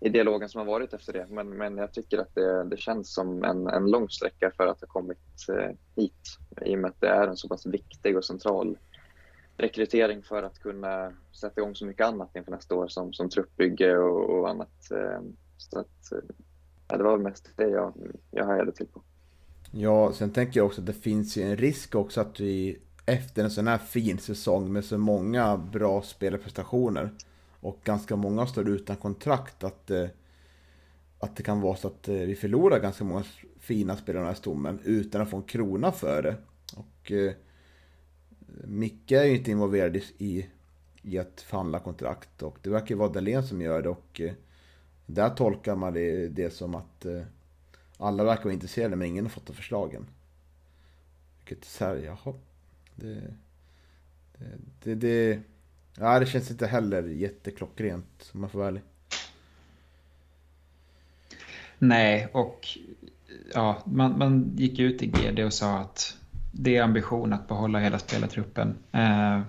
i 0.00 0.08
dialogen 0.08 0.48
som 0.48 0.58
har 0.58 0.66
varit 0.66 0.92
efter 0.92 1.12
det. 1.12 1.26
Men, 1.28 1.50
men 1.50 1.76
jag 1.76 1.92
tycker 1.92 2.18
att 2.18 2.34
det, 2.34 2.64
det 2.64 2.76
känns 2.76 3.14
som 3.14 3.44
en, 3.44 3.66
en 3.66 3.90
lång 3.90 4.08
sträcka 4.08 4.52
för 4.56 4.66
att 4.66 4.80
ha 4.80 4.88
kommit 4.88 5.48
eh, 5.48 5.76
hit 5.96 6.38
i 6.66 6.74
och 6.74 6.78
med 6.78 6.90
att 6.90 7.00
det 7.00 7.08
är 7.08 7.26
en 7.26 7.36
så 7.36 7.48
pass 7.48 7.66
viktig 7.66 8.16
och 8.16 8.24
central 8.24 8.78
rekrytering 9.56 10.22
för 10.22 10.42
att 10.42 10.58
kunna 10.58 11.12
sätta 11.32 11.60
igång 11.60 11.74
så 11.74 11.86
mycket 11.86 12.06
annat 12.06 12.36
inför 12.36 12.50
nästa 12.50 12.74
år 12.74 12.88
som, 12.88 13.12
som 13.12 13.30
truppbygge 13.30 13.96
och, 13.98 14.38
och 14.38 14.50
annat. 14.50 14.90
Eh, 14.90 15.20
så 15.56 15.78
att, 15.78 16.12
eh, 16.12 16.18
ja, 16.88 16.96
det 16.96 17.04
var 17.04 17.18
mest 17.18 17.50
det 17.56 17.68
jag, 17.68 17.94
jag 18.30 18.46
hajade 18.46 18.72
till 18.72 18.86
på. 18.86 19.02
Ja, 19.70 20.12
sen 20.12 20.30
tänker 20.30 20.60
jag 20.60 20.66
också 20.66 20.80
att 20.80 20.86
det 20.86 20.92
finns 20.92 21.36
ju 21.36 21.42
en 21.42 21.56
risk 21.56 21.94
också 21.94 22.20
att 22.20 22.40
vi 22.40 22.78
efter 23.06 23.44
en 23.44 23.50
sån 23.50 23.66
här 23.66 23.78
fin 23.78 24.18
säsong 24.18 24.72
med 24.72 24.84
så 24.84 24.98
många 24.98 25.56
bra 25.56 26.02
spelarprestationer 26.02 27.10
och 27.60 27.78
ganska 27.84 28.16
många 28.16 28.46
står 28.46 28.68
utan 28.68 28.96
kontrakt 28.96 29.64
att, 29.64 29.90
eh, 29.90 30.06
att 31.18 31.36
det 31.36 31.42
kan 31.42 31.60
vara 31.60 31.76
så 31.76 31.88
att 31.88 32.08
vi 32.08 32.34
förlorar 32.34 32.78
ganska 32.78 33.04
många 33.04 33.24
fina 33.60 33.96
spelare 33.96 34.22
den 34.22 34.28
här 34.28 34.34
stommen 34.34 34.78
utan 34.84 35.20
att 35.20 35.30
få 35.30 35.36
en 35.36 35.42
krona 35.42 35.92
för 35.92 36.22
det. 36.22 36.36
Och 36.76 37.12
Micke 38.64 39.12
är 39.12 39.24
ju 39.24 39.36
inte 39.36 39.50
involverad 39.50 39.96
i, 40.18 40.46
i 41.02 41.18
att 41.18 41.40
förhandla 41.40 41.78
kontrakt 41.78 42.42
och 42.42 42.58
det 42.62 42.70
verkar 42.70 42.94
vara 42.94 43.08
Dahlén 43.08 43.42
som 43.42 43.60
gör 43.60 43.82
det 43.82 43.88
och 43.88 44.20
eh, 44.20 44.32
där 45.06 45.30
tolkar 45.30 45.76
man 45.76 45.94
det, 45.94 46.28
det 46.28 46.50
som 46.50 46.74
att 46.74 47.04
eh, 47.04 47.22
alla 47.98 48.24
verkar 48.24 48.44
vara 48.44 48.54
intresserade 48.54 48.96
men 48.96 49.08
ingen 49.08 49.24
har 49.24 49.30
fått 49.30 49.46
de 49.46 49.52
förslagen. 49.52 50.06
Vilket 51.38 51.64
så 51.64 51.84
här, 51.84 51.96
jaha. 51.96 52.34
Det, 52.96 53.34
det, 54.38 54.58
det, 54.82 54.94
det, 54.94 55.40
ja, 55.98 56.18
det 56.18 56.26
känns 56.26 56.50
inte 56.50 56.66
heller 56.66 57.02
jätteklockrent 57.02 58.30
om 58.34 58.40
man 58.40 58.50
får 58.50 58.58
vara 58.58 58.68
ärlig. 58.68 58.82
Nej, 61.78 62.28
och 62.32 62.78
ja, 63.54 63.82
man, 63.84 64.18
man 64.18 64.52
gick 64.56 64.78
ut 64.78 65.02
i 65.02 65.06
GD 65.06 65.44
och 65.44 65.52
sa 65.52 65.78
att 65.78 66.16
det 66.56 66.76
är 66.76 66.82
ambition 66.82 67.32
att 67.32 67.48
behålla 67.48 67.78
hela 67.78 67.98
spelartruppen. 67.98 68.74
Eh, 68.92 69.40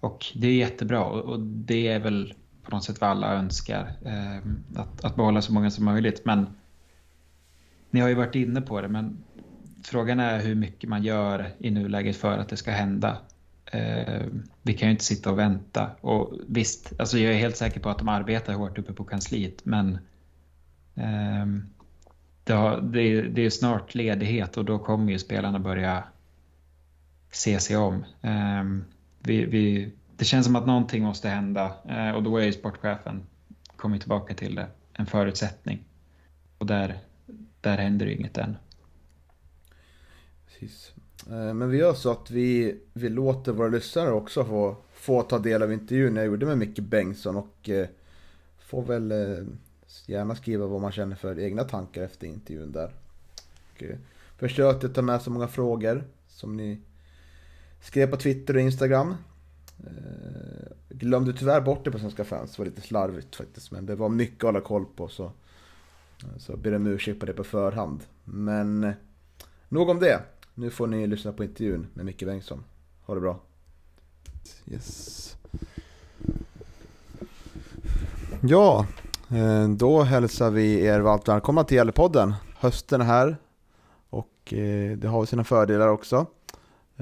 och 0.00 0.26
det 0.34 0.46
är 0.46 0.54
jättebra 0.54 1.04
och, 1.04 1.40
det 1.40 1.88
är 1.88 2.00
väl 2.00 2.34
på 2.62 2.70
något 2.70 2.84
sätt 2.84 3.00
vad 3.00 3.10
alla 3.10 3.34
önskar. 3.34 3.92
Eh, 4.04 4.36
att, 4.80 5.04
att 5.04 5.16
behålla 5.16 5.42
så 5.42 5.52
många 5.52 5.70
som 5.70 5.84
möjligt. 5.84 6.24
Men 6.24 6.46
ni 7.90 8.00
har 8.00 8.08
ju 8.08 8.14
varit 8.14 8.34
inne 8.34 8.60
på 8.60 8.80
det, 8.80 8.88
men 8.88 9.24
frågan 9.82 10.20
är 10.20 10.40
hur 10.40 10.54
mycket 10.54 10.90
man 10.90 11.02
gör 11.02 11.50
i 11.58 11.70
nuläget 11.70 12.16
för 12.16 12.38
att 12.38 12.48
det 12.48 12.56
ska 12.56 12.70
hända. 12.70 13.16
Eh, 13.64 14.22
vi 14.62 14.74
kan 14.74 14.88
ju 14.88 14.92
inte 14.92 15.04
sitta 15.04 15.30
och 15.30 15.38
vänta. 15.38 15.90
Och 16.00 16.32
visst, 16.48 16.92
alltså 16.98 17.18
jag 17.18 17.34
är 17.34 17.38
helt 17.38 17.56
säker 17.56 17.80
på 17.80 17.88
att 17.88 17.98
de 17.98 18.08
arbetar 18.08 18.54
hårt 18.54 18.78
uppe 18.78 18.92
på 18.92 19.04
kansliet, 19.04 19.64
men 19.64 19.98
eh, 20.94 21.46
det, 22.44 22.52
har, 22.52 22.80
det, 22.80 23.22
det, 23.22 23.42
är 23.42 23.50
snart 23.50 23.94
ledighet 23.94 24.56
och 24.56 24.64
då 24.64 24.78
kommer 24.78 25.12
ju 25.12 25.18
spelarna 25.18 25.58
börja 25.58 26.04
se 27.32 27.60
sig 27.60 27.76
om. 27.76 28.04
Ehm, 28.22 28.84
vi, 29.18 29.44
vi, 29.44 29.92
det 30.16 30.24
känns 30.24 30.46
som 30.46 30.56
att 30.56 30.66
någonting 30.66 31.02
måste 31.02 31.28
hända 31.28 31.74
eh, 31.88 32.10
och 32.10 32.22
då 32.22 32.36
är 32.36 32.44
ju 32.44 32.52
sportchefen, 32.52 33.22
kommer 33.76 33.98
tillbaka 33.98 34.34
till 34.34 34.54
det, 34.54 34.66
en 34.92 35.06
förutsättning. 35.06 35.84
Och 36.58 36.66
där, 36.66 36.98
där 37.60 37.78
händer 37.78 38.06
det 38.06 38.14
inget 38.14 38.38
än. 38.38 38.56
Precis. 40.46 40.92
Eh, 41.30 41.54
men 41.54 41.70
vi 41.70 41.78
gör 41.78 41.94
så 41.94 42.10
att 42.10 42.30
vi, 42.30 42.80
vi 42.92 43.08
låter 43.08 43.52
våra 43.52 43.68
lyssnare 43.68 44.12
också 44.12 44.44
få, 44.44 44.76
få 44.92 45.22
ta 45.22 45.38
del 45.38 45.62
av 45.62 45.72
intervjun 45.72 46.16
jag 46.16 46.26
gjorde 46.26 46.46
med 46.46 46.58
Micke 46.58 46.78
Bengtsson 46.78 47.36
och 47.36 47.68
eh, 47.68 47.88
får 48.58 48.82
väl 48.82 49.12
eh, 49.12 49.44
gärna 50.06 50.34
skriva 50.34 50.66
vad 50.66 50.80
man 50.80 50.92
känner 50.92 51.16
för 51.16 51.38
egna 51.38 51.64
tankar 51.64 52.02
efter 52.02 52.26
intervjun 52.26 52.72
där. 52.72 52.92
Och, 53.74 53.82
eh, 53.82 54.68
att 54.68 54.94
ta 54.94 55.02
med 55.02 55.22
så 55.22 55.30
många 55.30 55.48
frågor 55.48 56.04
som 56.28 56.56
ni 56.56 56.80
skrev 57.82 58.10
på 58.10 58.16
Twitter 58.16 58.54
och 58.54 58.60
Instagram. 58.60 59.14
Eh, 59.86 60.72
glömde 60.88 61.32
tyvärr 61.32 61.60
bort 61.60 61.84
det 61.84 61.90
på 61.90 61.98
Svenska 61.98 62.24
fans, 62.24 62.52
det 62.52 62.58
var 62.58 62.66
lite 62.66 62.80
slarvigt 62.80 63.36
faktiskt. 63.36 63.70
Men 63.70 63.86
det 63.86 63.94
var 63.94 64.08
mycket 64.08 64.44
att 64.44 64.48
hålla 64.48 64.60
koll 64.60 64.86
på 64.96 65.08
så, 65.08 65.32
så 66.38 66.56
ber 66.56 66.74
om 66.74 66.86
ursäkt 66.86 67.20
på 67.20 67.26
det 67.26 67.32
på 67.32 67.44
förhand. 67.44 68.00
Men 68.24 68.84
eh, 68.84 68.92
nog 69.68 69.88
om 69.88 70.00
det. 70.00 70.22
Nu 70.54 70.70
får 70.70 70.86
ni 70.86 71.06
lyssna 71.06 71.32
på 71.32 71.44
intervjun 71.44 71.86
med 71.94 72.04
Micke 72.04 72.22
Bengtsson. 72.22 72.64
Ha 73.02 73.14
det 73.14 73.20
bra. 73.20 73.40
Yes. 74.66 75.36
Ja, 78.40 78.86
eh, 79.30 79.68
då 79.68 80.02
hälsar 80.02 80.50
vi 80.50 80.84
er 80.84 81.00
varmt 81.00 81.28
välkomna 81.28 81.64
till 81.64 81.76
Gällepodden. 81.76 82.34
Hösten 82.58 83.00
är 83.00 83.04
här 83.04 83.36
och 84.10 84.52
eh, 84.52 84.96
det 84.96 85.08
har 85.08 85.26
sina 85.26 85.44
fördelar 85.44 85.88
också. 85.88 86.26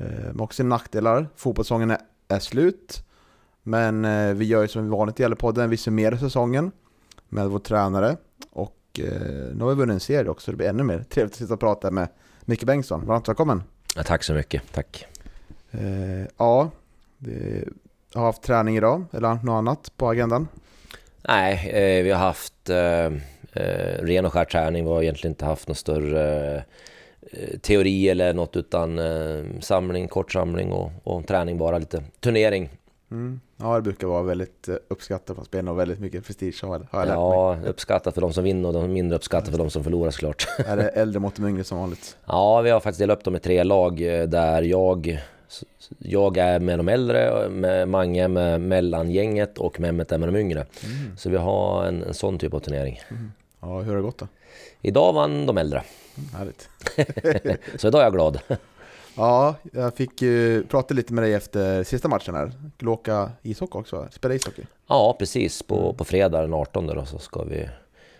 Eh, 0.01 0.07
men 0.07 0.41
också 0.41 0.63
nackdelar. 0.63 1.29
Fotbollssäsongen 1.37 1.97
är 2.29 2.39
slut. 2.39 3.05
Men 3.63 4.03
vi 4.37 4.45
gör 4.45 4.63
ju 4.63 4.69
som 4.69 4.91
vanligt 4.91 5.21
i 5.21 5.23
Gällepodden, 5.23 5.71
vi 5.71 5.77
summerar 5.77 6.17
säsongen 6.17 6.73
med 7.29 7.49
vår 7.49 7.59
tränare. 7.59 8.17
Och 8.51 8.77
nu 9.53 9.57
har 9.61 9.69
vi 9.69 9.75
vunnit 9.75 9.95
en 9.95 10.01
serie 10.01 10.31
också, 10.31 10.51
det 10.51 10.57
blir 10.57 10.69
ännu 10.69 10.83
mer 10.83 11.03
trevligt 11.03 11.33
att 11.33 11.39
sitta 11.39 11.55
och 11.55 11.61
prata 11.61 11.91
med 11.91 12.09
Micke 12.41 12.65
Bengtsson. 12.65 13.07
Varmt 13.07 13.29
välkommen! 13.29 13.63
Ja, 13.97 14.03
tack 14.03 14.23
så 14.25 14.35
mycket, 14.35 14.63
tack! 14.73 15.07
Ja, 16.37 16.71
har 18.15 18.25
haft 18.25 18.43
träning 18.43 18.77
idag, 18.77 19.05
eller 19.13 19.35
något 19.35 19.59
annat 19.59 19.93
på 19.97 20.09
agendan? 20.09 20.49
Nej, 21.29 21.71
eh, 21.71 22.05
vi 22.05 22.11
har 22.11 22.19
haft 22.19 22.71
eh, 22.71 23.07
eh, 23.53 24.03
ren 24.03 24.27
och 24.27 24.33
skär 24.33 24.45
träning. 24.45 24.85
Vi 24.85 24.91
har 24.91 25.03
egentligen 25.03 25.33
inte 25.33 25.45
haft 25.45 25.69
någon 25.69 25.75
större 25.75 26.55
eh, 26.57 26.63
teori 27.61 28.09
eller 28.09 28.35
något 28.35 28.57
utan 28.57 28.99
eh, 28.99 29.45
samling, 29.61 30.09
kort 30.09 30.33
samling 30.33 30.73
och, 30.73 30.91
och, 31.05 31.27
träning 31.27 31.59
bara, 31.59 31.79
lite 31.79 32.03
turnering. 32.21 32.69
Mm. 33.11 33.41
Ja, 33.57 33.75
det 33.75 33.83
brukar 33.83 34.07
vara 34.07 34.23
väldigt 34.23 34.69
eh, 34.69 34.75
uppskattat 34.89 35.37
på 35.37 35.45
spelen 35.45 35.69
och 35.69 35.79
väldigt 35.79 36.01
mycket 36.01 36.27
prestige 36.27 36.59
har 36.63 36.75
jag 36.75 37.07
lärt 37.07 37.09
Ja, 37.09 37.57
mig. 37.61 37.69
uppskattat 37.69 38.15
för 38.15 38.21
de 38.21 38.33
som 38.33 38.45
vinner 38.45 38.69
och 38.69 38.75
de 38.75 38.93
mindre 38.93 39.17
uppskattat 39.17 39.51
för 39.51 39.59
de 39.59 39.71
som 39.71 39.85
förlorar 39.85 40.11
såklart. 40.11 40.47
Är 40.67 40.77
det 40.77 40.89
äldre 40.89 41.21
mot 41.21 41.37
de 41.37 41.49
yngre 41.49 41.65
som 41.65 41.79
vanligt? 41.79 42.17
Ja, 42.27 42.61
vi 42.61 42.71
har 42.71 42.81
faktiskt 42.81 42.99
delat 42.99 43.19
upp 43.19 43.25
dem 43.25 43.37
i 43.37 43.41
tre 43.41 43.65
lag 43.65 43.97
där 44.29 44.63
jag 44.63 45.21
jag 45.99 46.37
är 46.37 46.61
med 46.61 46.79
de 46.79 46.89
äldre, 46.89 47.49
med 47.49 47.89
Mange 47.89 48.29
med 48.29 48.61
mellangänget 48.61 49.59
och 49.59 49.81
Mehmet 49.81 50.13
är 50.13 50.19
med 50.19 50.29
de 50.29 50.37
yngre. 50.37 50.67
Mm. 50.85 51.17
Så 51.17 51.31
vi 51.31 51.37
har 51.37 51.85
en, 51.85 52.03
en 52.03 52.15
sån 52.15 52.39
typ 52.39 52.55
av 52.55 52.61
turnering. 52.61 53.01
Mm. 53.11 53.33
Ja, 53.61 53.81
hur 53.81 53.91
har 53.91 53.97
det 53.97 54.03
gått 54.03 54.19
då? 54.19 54.27
Idag 54.83 55.13
vann 55.13 55.47
de 55.47 55.59
äldre. 55.59 55.83
Härligt. 56.33 56.69
så 57.81 57.89
idag 57.89 58.01
är 58.01 58.05
jag 58.05 58.13
glad. 58.13 58.41
Ja, 59.17 59.55
jag 59.73 59.95
fick 59.95 60.23
ju 60.23 60.63
prata 60.67 60.95
lite 60.95 61.13
med 61.13 61.25
dig 61.25 61.35
efter 61.35 61.85
sista 61.85 62.09
matchen 62.09 62.35
här. 62.35 62.53
Du 62.77 62.87
åka 62.87 63.31
ishockey 63.43 63.79
också, 63.79 64.09
spela 64.13 64.35
ishockey? 64.35 64.63
Ja, 64.87 65.17
precis. 65.19 65.63
På, 65.63 65.83
mm. 65.85 65.97
på 65.97 66.05
fredag 66.05 66.41
den 66.41 66.55
18 66.55 66.87
då 66.87 67.05
så 67.05 67.19
ska 67.19 67.43
vi 67.43 67.69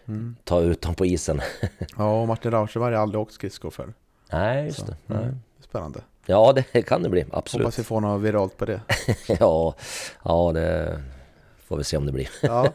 mm. 0.07 0.37
ta 0.45 0.61
ut 0.61 0.83
dem 0.83 0.95
på 0.95 1.07
isen. 1.07 1.41
ja, 1.97 2.21
och 2.21 2.29
Martin 2.29 2.51
Rauschenberg 2.51 2.95
har 2.95 3.03
aldrig 3.03 3.21
åkt 3.21 3.33
skridskor 3.33 3.71
förr. 3.71 3.93
Nej, 4.33 4.67
just 4.67 4.79
så, 4.79 4.87
det. 4.87 4.97
Nej. 5.07 5.23
Mm, 5.23 5.41
spännande. 5.61 6.01
Ja, 6.27 6.55
det 6.73 6.83
kan 6.83 7.03
det 7.03 7.09
bli, 7.09 7.25
absolut. 7.33 7.65
Hoppas 7.65 7.79
vi 7.79 7.85
får 7.85 8.01
något 8.01 8.23
viralt 8.23 8.57
på 8.57 8.65
det. 8.65 8.81
ja, 9.41 9.75
ja, 10.25 10.53
det 10.55 11.03
får 11.71 11.77
vi 11.77 11.85
se 11.85 11.97
om 11.97 12.07
det 12.07 12.13
blir. 12.13 12.29
ja. 12.43 12.73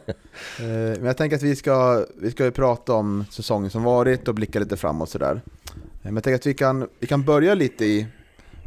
Eh, 0.60 0.66
men 0.68 1.04
jag 1.04 1.16
tänker 1.16 1.36
att 1.36 1.42
vi 1.42 1.56
ska, 1.56 2.06
vi 2.16 2.30
ska 2.30 2.44
ju 2.44 2.50
prata 2.50 2.92
om 2.92 3.24
säsongen 3.30 3.70
som 3.70 3.82
varit 3.82 4.28
och 4.28 4.34
blicka 4.34 4.58
lite 4.58 4.76
framåt 4.76 5.10
sådär. 5.10 5.40
Eh, 5.74 5.80
men 6.02 6.14
jag 6.14 6.24
tänker 6.24 6.34
att 6.34 6.46
vi 6.46 6.54
kan, 6.54 6.88
vi 6.98 7.06
kan 7.06 7.22
börja 7.22 7.54
lite 7.54 7.84
i, 7.84 8.06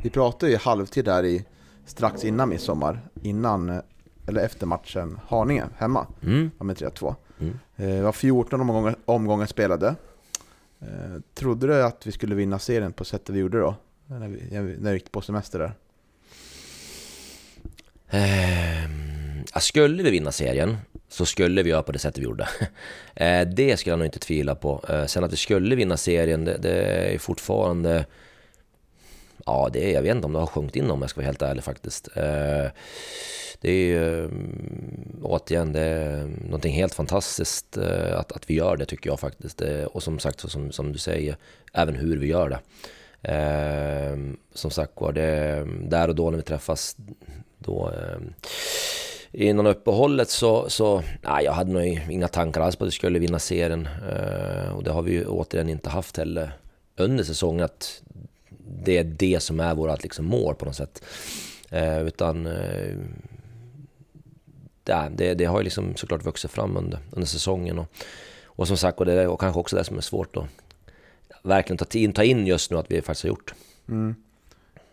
vi 0.04 0.10
pratade 0.10 0.52
ju 0.52 0.58
halvtid 0.58 1.06
där 1.06 1.26
i, 1.26 1.46
strax 1.86 2.24
innan 2.24 2.50
midsommar, 2.50 3.02
innan, 3.22 3.82
eller 4.28 4.42
efter 4.42 4.66
matchen 4.66 5.20
Haninge 5.28 5.66
hemma, 5.78 6.08
mm. 6.24 6.52
med 6.60 6.78
3-2. 6.78 7.16
Mm. 7.40 7.60
Eh, 7.76 7.88
det 7.88 8.02
var 8.02 8.12
14 8.12 8.62
omgångar, 8.62 8.96
omgångar 9.06 9.46
spelade. 9.46 9.96
Trodde 11.34 11.68
du 11.68 11.84
att 11.84 12.08
vi 12.08 12.12
skulle 12.12 12.36
vinna 12.36 12.60
serien 12.60 12.94
på 12.94 13.06
sättet 13.06 13.36
vi 13.36 13.40
gjorde 13.40 13.60
då? 13.60 13.76
När 14.06 14.28
vi, 14.28 14.78
när 14.80 14.92
vi 14.92 14.94
gick 14.94 15.12
på 15.12 15.22
semester 15.22 15.60
där? 15.60 15.74
Eh, 18.10 19.09
skulle 19.56 20.04
vi 20.04 20.12
vinna 20.12 20.32
serien 20.32 20.78
så 21.10 21.26
skulle 21.26 21.64
vi 21.64 21.70
göra 21.70 21.84
på 21.84 21.92
det 21.92 22.00
sättet 22.00 22.18
vi 22.18 22.24
gjorde. 22.24 22.50
Eh, 23.16 23.48
det 23.48 23.78
skulle 23.78 23.92
jag 23.92 24.00
nog 24.00 24.08
inte 24.08 24.20
tvivla 24.20 24.56
på. 24.56 24.86
Eh, 24.90 25.06
sen 25.06 25.24
att 25.24 25.34
vi 25.34 25.38
skulle 25.38 25.76
vinna 25.76 25.98
serien, 25.98 26.46
det, 26.46 26.58
det, 26.58 26.82
är 27.14 27.18
fortfarande... 27.18 28.06
Ja, 29.46 29.70
det 29.74 29.90
är, 29.90 29.94
jag 29.94 30.02
vet 30.02 30.16
inte 30.16 30.26
om 30.26 30.34
det 30.34 30.40
har 30.40 30.48
sjunkit 30.48 30.76
in 30.76 30.92
om 30.92 31.02
jag 31.02 31.10
ska 31.10 31.20
vara 31.20 31.26
helt 31.26 31.42
ärlig 31.42 31.64
faktiskt. 31.64 32.08
Eh, 32.16 32.68
det 33.62 33.72
är 33.72 33.86
ju 33.86 34.20
mm, 34.26 35.20
återigen 35.24 35.74
det 35.74 35.80
är 35.80 36.24
någonting 36.46 36.74
helt 36.74 36.94
fantastiskt 36.94 37.78
att, 38.14 38.32
att 38.32 38.50
vi 38.50 38.54
gör 38.54 38.78
det 38.78 38.86
tycker 38.86 39.10
jag 39.10 39.20
faktiskt. 39.20 39.62
Och 39.86 40.04
som 40.04 40.20
sagt, 40.20 40.40
som, 40.40 40.72
som 40.72 40.92
du 40.92 40.98
säger, 40.98 41.38
även 41.74 41.96
hur 41.96 42.18
vi 42.18 42.28
gör 42.28 42.50
det. 42.50 42.60
Som 44.54 44.72
sagt 44.72 44.94
var, 44.96 45.12
det, 45.12 45.68
där 45.82 46.08
och 46.08 46.16
då 46.16 46.30
när 46.30 46.38
vi 46.38 46.44
träffas 46.44 46.96
då 47.58 47.94
innan 49.32 49.68
uppehållet 49.68 50.30
så, 50.30 50.70
så 50.70 51.04
nej, 51.22 51.46
jag 51.46 51.54
hade 51.54 51.72
nog 51.72 51.84
inga 52.10 52.28
tankar 52.28 52.62
alls 52.62 52.76
på 52.76 52.84
att 52.84 52.88
vi 52.88 52.92
skulle 52.92 53.20
vinna 53.20 53.40
serien. 53.40 53.88
Eh, 54.10 54.76
och 54.76 54.84
det 54.84 54.92
har 54.92 55.02
vi 55.02 55.12
ju 55.12 55.26
återigen 55.26 55.70
inte 55.70 55.90
haft 55.90 56.18
heller 56.18 56.52
under 56.96 57.24
säsongen 57.24 57.66
att 57.66 58.02
det 58.84 58.98
är 58.98 59.04
det 59.04 59.40
som 59.40 59.60
är 59.60 59.76
vårt 59.76 60.04
liksom, 60.04 60.26
mål 60.26 60.56
på 60.56 60.66
något 60.66 60.76
sätt. 60.76 61.04
Eh, 61.70 62.02
utan 62.02 62.46
eh, 62.46 62.96
det, 64.84 65.34
det, 65.34 65.46
har 65.46 65.60
ju 65.60 65.64
liksom 65.64 65.96
såklart 65.96 66.26
vuxit 66.26 66.52
fram 66.52 66.78
under, 66.78 67.00
under 67.12 67.28
säsongen. 67.28 67.80
Och, 67.80 67.88
och 68.46 68.68
som 68.68 68.78
sagt, 68.78 69.00
och 69.00 69.06
det 69.06 69.14
är 69.14 69.38
kanske 69.38 69.60
också 69.60 69.76
det 69.76 69.84
som 69.84 69.98
är 69.98 70.02
svårt 70.02 70.38
att 70.38 70.46
verkligen 71.44 71.78
ta 71.78 71.98
in, 71.98 72.14
ta 72.14 72.24
in 72.24 72.48
just 72.48 72.72
nu 72.72 72.78
att 72.78 72.92
vi 72.92 73.02
faktiskt 73.02 73.24
har 73.24 73.30
gjort. 73.30 73.54
Mm. 73.88 74.16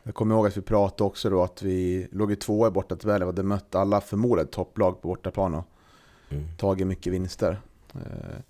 Jag 0.07 0.15
kommer 0.15 0.35
ihåg 0.35 0.47
att 0.47 0.57
vi 0.57 0.63
pratade 0.63 1.05
också 1.05 1.31
då 1.31 1.43
att 1.43 1.63
vi 1.63 2.09
låg 2.13 2.33
i 2.33 2.37
tvåa 2.37 2.69
i 2.69 2.71
bortatabellen 2.71 3.23
och 3.23 3.29
hade 3.35 3.43
mött 3.43 3.75
alla 3.75 4.01
förmodade 4.01 4.49
topplag 4.49 5.03
på 5.03 5.09
bortaplan 5.09 5.55
och 5.55 5.65
mm. 6.29 6.57
tagit 6.57 6.87
mycket 6.87 7.13
vinster. 7.13 7.61
Eh, 7.95 8.41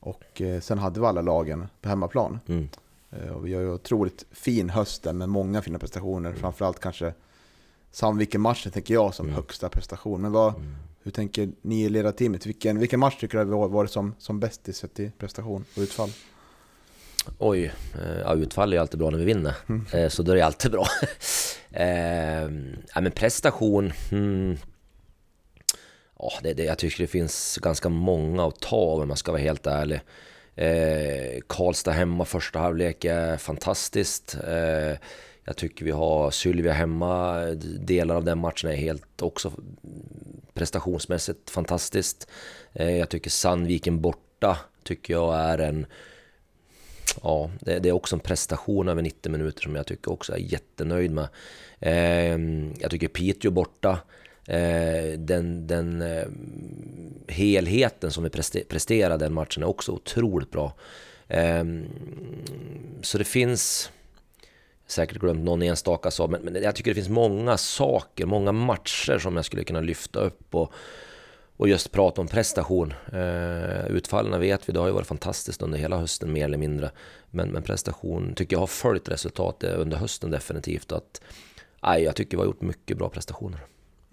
och 0.00 0.40
eh, 0.40 0.60
sen 0.60 0.78
hade 0.78 1.00
vi 1.00 1.06
alla 1.06 1.20
lagen 1.20 1.66
på 1.80 1.88
hemmaplan. 1.88 2.40
Mm. 2.46 2.68
Eh, 3.10 3.28
och 3.28 3.46
vi 3.46 3.54
har 3.54 3.60
ju 3.60 3.72
otroligt 3.72 4.24
fin 4.30 4.70
hösten 4.70 5.18
med 5.18 5.28
många 5.28 5.62
fina 5.62 5.78
prestationer. 5.78 6.28
Mm. 6.28 6.40
Framförallt 6.40 6.80
kanske 6.80 7.14
Sandviken-matchen 7.90 8.72
tänker 8.72 8.94
jag 8.94 9.14
som 9.14 9.26
mm. 9.26 9.36
högsta 9.36 9.68
prestation. 9.68 10.20
Men 10.20 10.32
vad, 10.32 10.54
mm. 10.54 10.74
hur 11.02 11.10
tänker 11.10 11.52
ni 11.62 11.84
i 11.84 11.88
ledarteamet? 11.88 12.46
Vilken, 12.46 12.78
vilken 12.78 13.00
match 13.00 13.20
tycker 13.20 13.44
du 13.44 13.52
har 13.52 13.68
varit 13.68 13.90
som, 13.90 14.14
som 14.18 14.40
bäst 14.40 14.68
i 14.68 14.72
sett 14.72 15.00
i 15.00 15.10
prestation 15.18 15.64
och 15.76 15.82
utfall? 15.82 16.10
Oj, 17.38 17.72
eh, 17.94 18.20
ja, 18.24 18.34
utfall 18.34 18.72
är 18.72 18.78
alltid 18.78 18.98
bra 18.98 19.10
när 19.10 19.18
vi 19.18 19.24
vinner. 19.24 19.54
Mm. 19.68 19.86
Eh, 19.92 20.08
så 20.08 20.22
då 20.22 20.32
är 20.32 20.36
det 20.36 20.46
alltid 20.46 20.70
bra. 20.70 20.86
eh, 21.70 22.42
ja, 22.94 23.00
men 23.00 23.12
prestation... 23.12 23.92
Hmm. 24.10 24.58
Ja, 26.18 26.32
det, 26.42 26.54
det, 26.54 26.64
jag 26.64 26.78
tycker 26.78 27.02
det 27.02 27.06
finns 27.06 27.58
ganska 27.62 27.88
många 27.88 28.46
att 28.46 28.60
ta 28.60 28.76
av 28.76 29.00
om 29.00 29.08
man 29.08 29.16
ska 29.16 29.32
vara 29.32 29.42
helt 29.42 29.66
ärlig. 29.66 30.00
Eh, 30.54 31.40
Karlstad 31.46 31.92
hemma 31.92 32.24
första 32.24 32.58
halvlek 32.58 33.04
är 33.04 33.36
fantastiskt. 33.36 34.36
Eh, 34.48 34.98
jag 35.44 35.56
tycker 35.56 35.84
vi 35.84 35.90
har 35.90 36.30
Sylvia 36.30 36.72
hemma. 36.72 37.40
Delar 37.80 38.14
av 38.14 38.24
den 38.24 38.38
matchen 38.38 38.70
är 38.70 38.76
helt 38.76 39.22
också 39.22 39.52
prestationsmässigt 40.54 41.50
fantastiskt. 41.50 42.28
Eh, 42.72 42.96
jag 42.96 43.08
tycker 43.08 43.30
Sandviken 43.30 44.00
borta 44.00 44.58
tycker 44.82 45.14
jag 45.14 45.36
är 45.36 45.58
en 45.58 45.86
ja, 47.22 47.50
det, 47.60 47.78
det, 47.78 47.88
är 47.88 47.92
också 47.92 48.16
en 48.16 48.20
prestation 48.20 48.88
över 48.88 49.02
90 49.02 49.32
minuter 49.32 49.62
som 49.62 49.74
jag 49.74 49.86
tycker 49.86 50.12
också 50.12 50.32
är 50.32 50.38
jättenöjd 50.38 51.10
med. 51.10 51.28
Eh, 51.80 52.38
jag 52.80 52.90
tycker 52.90 53.08
Piteå 53.08 53.50
borta, 53.50 53.98
eh, 54.46 55.18
den, 55.18 55.66
den 55.66 56.02
eh, 56.02 56.26
helheten 57.28 58.10
som 58.10 58.24
vi 58.24 58.30
presterade 58.68 59.24
den 59.24 59.34
matchen 59.34 59.62
är 59.62 59.68
också 59.68 59.92
otroligt 59.92 60.50
bra. 60.50 60.74
Ehm, 61.28 61.86
så 63.02 63.18
det 63.18 63.24
finns 63.24 63.90
säkert 64.86 65.18
glömt 65.18 65.44
någon 65.44 65.62
enstaka 65.62 66.10
sak, 66.10 66.30
men, 66.30 66.42
men 66.42 66.62
jag 66.62 66.74
tycker 66.74 66.90
det 66.90 66.94
finns 66.94 67.08
många 67.08 67.56
saker, 67.56 68.26
många 68.26 68.52
matcher 68.52 69.18
som 69.18 69.36
jag 69.36 69.44
skulle 69.44 69.64
kunna 69.64 69.80
lyfta 69.80 70.20
upp 70.20 70.54
och 70.54 70.72
och 71.58 71.68
just 71.68 71.92
prata 71.92 72.20
om 72.20 72.28
prestation. 72.28 72.94
Eh, 73.12 73.86
utfallen 73.86 74.40
vet 74.40 74.68
vi, 74.68 74.72
det 74.72 74.80
har 74.80 74.86
ju 74.86 74.92
varit 74.92 75.06
fantastiskt 75.06 75.62
under 75.62 75.78
hela 75.78 75.98
hösten 75.98 76.32
mer 76.32 76.44
eller 76.44 76.58
mindre. 76.58 76.90
Men, 77.30 77.48
men 77.48 77.62
prestation 77.62 78.34
tycker 78.34 78.56
jag 78.56 78.60
har 78.60 78.66
följt 78.66 79.08
resultatet 79.08 79.76
under 79.76 79.96
hösten 79.96 80.30
definitivt. 80.30 80.92
Att, 80.92 81.20
aj, 81.80 82.02
jag 82.02 82.16
tycker 82.16 82.36
vi 82.36 82.40
har 82.40 82.46
gjort 82.46 82.60
mycket 82.60 82.98
bra 82.98 83.08
prestationer. 83.08 83.60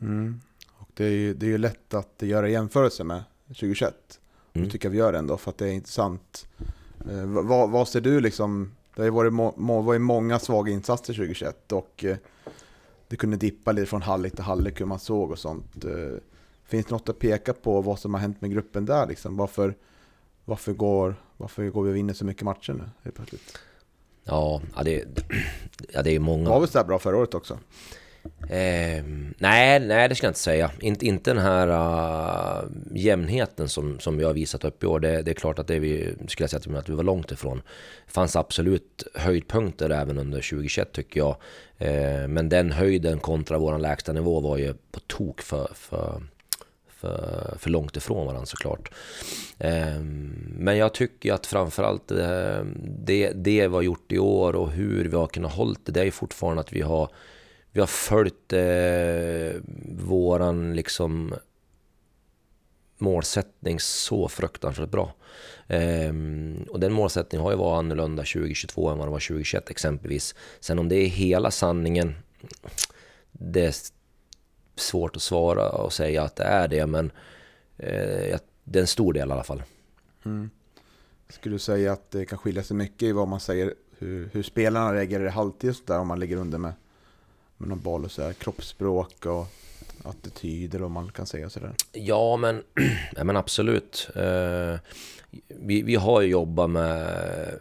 Mm. 0.02 0.42
Och 0.68 0.90
det, 0.94 1.06
är 1.06 1.10
ju, 1.10 1.34
det 1.34 1.46
är 1.46 1.50
ju 1.50 1.58
lätt 1.58 1.94
att 1.94 2.16
göra 2.20 2.50
jämförelser 2.50 3.04
med 3.04 3.24
2021. 3.48 3.94
Mm. 4.54 4.66
Det 4.66 4.72
tycker 4.72 4.88
jag 4.88 4.92
vi 4.92 4.98
gör 4.98 5.14
ändå 5.14 5.38
för 5.38 5.52
att 5.52 5.58
det 5.58 5.68
är 5.68 5.74
intressant. 5.74 6.48
Eh, 7.10 7.26
vad, 7.26 7.70
vad 7.70 7.88
ser 7.88 8.02
du 8.02 8.20
liksom 8.20 8.72
Det 8.96 9.02
har 9.02 9.06
ju 9.06 9.12
varit, 9.12 9.34
må, 9.34 9.54
må, 9.58 9.82
varit 9.82 10.02
många 10.02 10.40
svaga 10.40 10.72
insatser 10.72 11.14
2021 11.14 11.72
och 11.72 12.06
eh, 12.06 12.18
det 13.08 13.16
kunde 13.16 13.38
dippa 13.38 13.72
lite 13.72 13.88
från 13.88 14.02
halvlek 14.02 14.36
till 14.36 14.44
halvlek 14.44 14.82
hur 14.82 14.86
man 14.86 15.00
såg 15.00 15.32
och 15.32 15.40
sånt. 15.40 15.86
Eh, 15.86 16.18
finns 16.68 16.86
det 16.86 16.92
något 16.92 17.10
att 17.10 17.20
peka 17.20 17.54
på 17.54 17.82
vad 17.82 18.00
som 18.00 18.14
har 18.14 18.22
hänt 18.22 18.42
med 18.42 18.52
gruppen 18.52 18.86
där 18.86 19.08
liksom? 19.08 19.38
Varför, 19.38 19.76
varför, 20.46 20.74
går, 20.74 21.16
varför 21.38 21.70
går 21.70 21.84
vi 21.84 21.92
och 21.92 21.96
vinner 21.96 22.14
så 22.14 22.26
mycket 22.26 22.44
matcher 22.44 22.74
nu 22.74 22.84
helt 23.04 23.16
plötsligt? 23.16 23.58
Ja, 24.24 24.62
det, 24.84 25.04
ja, 25.94 26.02
det 26.04 26.16
är 26.16 26.20
många. 26.20 26.50
Var 26.50 26.60
vi 26.60 26.68
så 26.68 26.78
här 26.78 26.86
bra 26.86 27.00
förra 27.00 27.18
året 27.18 27.34
också? 27.34 27.60
Eh, 28.50 29.04
nej, 29.38 29.80
nej, 29.80 30.10
det 30.10 30.16
ska 30.16 30.26
jag 30.26 30.30
inte 30.30 30.40
säga. 30.40 30.72
Inte, 30.80 31.06
inte 31.06 31.34
den 31.34 31.44
här 31.44 31.68
uh, 31.68 32.70
jämnheten 32.94 33.70
som, 33.70 34.00
som 34.00 34.18
vi 34.18 34.24
har 34.24 34.34
visat 34.34 34.66
upp 34.66 34.84
i 34.84 34.88
år. 34.88 35.00
Det, 35.00 35.22
det 35.22 35.32
är 35.32 35.36
klart 35.36 35.60
att 35.60 35.68
det 35.68 35.80
vi 35.80 36.16
skulle 36.28 36.48
säga 36.48 36.78
att 36.78 36.90
vi 36.90 36.94
var 36.94 37.04
långt 37.04 37.32
ifrån. 37.32 37.62
Det 38.06 38.12
fanns 38.12 38.36
absolut 38.36 39.04
höjdpunkter 39.14 39.90
även 39.90 40.18
under 40.18 40.38
2021 40.38 40.92
tycker 40.92 41.20
jag. 41.20 41.36
Eh, 41.78 42.28
men 42.28 42.50
den 42.50 42.72
höjden 42.72 43.20
kontra 43.20 43.58
vår 43.58 43.78
lägsta 43.78 44.14
nivå 44.14 44.40
var 44.40 44.58
ju 44.58 44.74
på 44.92 45.00
tok 45.00 45.42
för, 45.42 45.70
för, 45.74 46.22
för, 47.06 47.58
för 47.58 47.70
långt 47.70 47.98
ifrån 47.98 48.26
varandra 48.26 48.46
såklart. 48.46 48.92
Ehm, 49.60 50.54
men 50.58 50.78
jag 50.78 50.94
tycker 50.94 51.34
att 51.34 51.46
framförallt 51.46 52.12
eh, 52.12 52.64
det, 53.00 53.32
det 53.32 53.68
vi 53.68 53.74
har 53.74 53.82
gjort 53.82 54.12
i 54.12 54.20
år 54.20 54.56
och 54.56 54.72
hur 54.72 55.06
vi 55.06 55.16
har 55.16 55.28
kunnat 55.28 55.54
hålla 55.54 55.76
det, 55.84 55.92
det 55.92 56.08
är 56.08 56.12
fortfarande 56.12 56.62
att 56.62 56.74
vi 56.74 56.82
har 56.82 57.10
vi 57.72 57.80
har 57.80 57.88
följt 57.88 58.54
eh, 58.54 59.62
våran 60.08 60.76
liksom 60.76 61.34
målsättning 62.98 63.80
så 63.80 64.28
fruktansvärt 64.28 64.90
bra. 64.90 65.14
Ehm, 65.68 66.66
och 66.70 66.80
den 66.80 66.94
målsättningen 66.94 67.44
har 67.44 67.52
ju 67.52 67.58
varit 67.58 67.80
annorlunda 67.80 68.24
2022 68.24 68.90
än 68.90 68.98
vad 68.98 69.08
den 69.08 69.12
var 69.12 69.20
2021 69.20 69.70
exempelvis. 69.70 70.36
Sen 70.60 70.80
om 70.80 70.90
det 70.90 70.96
är 70.96 71.08
hela 71.08 71.52
sanningen, 71.52 72.16
det 73.32 73.92
svårt 74.76 75.16
att 75.16 75.22
svara 75.22 75.70
och 75.70 75.94
säga 75.94 76.24
att 76.24 76.36
det 76.36 76.44
är 76.44 76.68
det, 76.68 76.86
men 76.86 77.12
eh, 77.78 78.40
det 78.64 78.80
är 78.80 78.82
en 78.82 78.88
stor 78.88 79.14
del 79.14 79.30
i 79.30 79.32
alla 79.32 79.44
fall. 79.44 79.64
Mm. 80.26 80.50
Skulle 81.30 81.56
du 81.56 81.60
säga 81.60 81.94
att 81.94 82.12
det 82.12 82.26
kan 82.26 82.38
skilja 82.38 82.64
sig 82.64 82.78
mycket 82.78 83.04
i 83.04 83.12
vad 83.12 83.28
man 83.28 83.40
säger, 83.40 83.74
hur, 83.98 84.30
hur 84.34 84.44
spelarna 84.44 84.94
reagerar 84.94 85.26
i 85.26 85.30
halvtid 85.30 85.70
och 85.70 85.76
där 85.86 86.00
om 86.00 86.08
man 86.08 86.20
ligger 86.20 86.38
under 86.38 86.58
med 86.58 86.74
med 87.58 87.70
någon 87.70 87.80
boll 87.80 88.06
och 88.06 88.12
så 88.12 88.24
här, 88.24 88.34
kroppsspråk 88.34 89.26
och 89.26 89.48
attityd 90.04 90.76
eller 90.76 90.82
vad 90.82 90.92
man 90.92 91.12
kan 91.12 91.26
säga 91.26 91.50
sådär? 91.50 91.74
Ja, 91.92 92.38
men, 92.38 92.64
ja, 93.16 93.24
men 93.24 93.38
absolut. 93.38 94.10
Eh, 94.16 94.80
vi, 95.48 95.82
vi 95.82 95.96
har 95.96 96.22
ju 96.22 96.28
jobbat 96.28 96.70
med, 96.70 97.60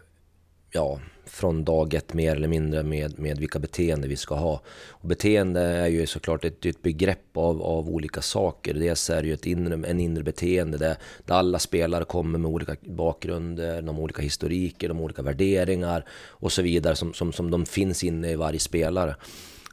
ja, 0.75 0.99
från 1.25 1.63
dag 1.63 1.93
ett 1.93 2.13
mer 2.13 2.35
eller 2.35 2.47
mindre 2.47 2.83
med, 2.83 3.19
med 3.19 3.37
vilka 3.37 3.59
beteenden 3.59 4.09
vi 4.09 4.15
ska 4.15 4.35
ha. 4.35 4.61
Och 4.87 5.07
beteende 5.07 5.61
är 5.61 5.87
ju 5.87 6.05
såklart 6.05 6.45
ett, 6.45 6.65
ett 6.65 6.81
begrepp 6.81 7.37
av, 7.37 7.61
av 7.61 7.89
olika 7.89 8.21
saker. 8.21 8.73
Dels 8.73 9.09
är 9.09 9.21
det 9.21 9.27
ju 9.27 9.33
ett 9.33 9.45
inre, 9.45 9.87
en 9.89 9.99
inre 9.99 10.23
beteende 10.23 10.77
där, 10.77 10.97
där 11.25 11.35
alla 11.35 11.59
spelare 11.59 12.05
kommer 12.05 12.39
med 12.39 12.51
olika 12.51 12.75
bakgrunder, 12.81 13.81
de 13.81 13.99
olika 13.99 14.21
historiker, 14.21 14.87
de 14.87 14.99
olika 14.99 15.21
värderingar 15.21 16.05
och 16.27 16.51
så 16.51 16.61
vidare 16.61 16.95
som, 16.95 17.13
som, 17.13 17.33
som 17.33 17.51
de 17.51 17.65
finns 17.65 18.03
inne 18.03 18.31
i 18.31 18.35
varje 18.35 18.59
spelare. 18.59 19.15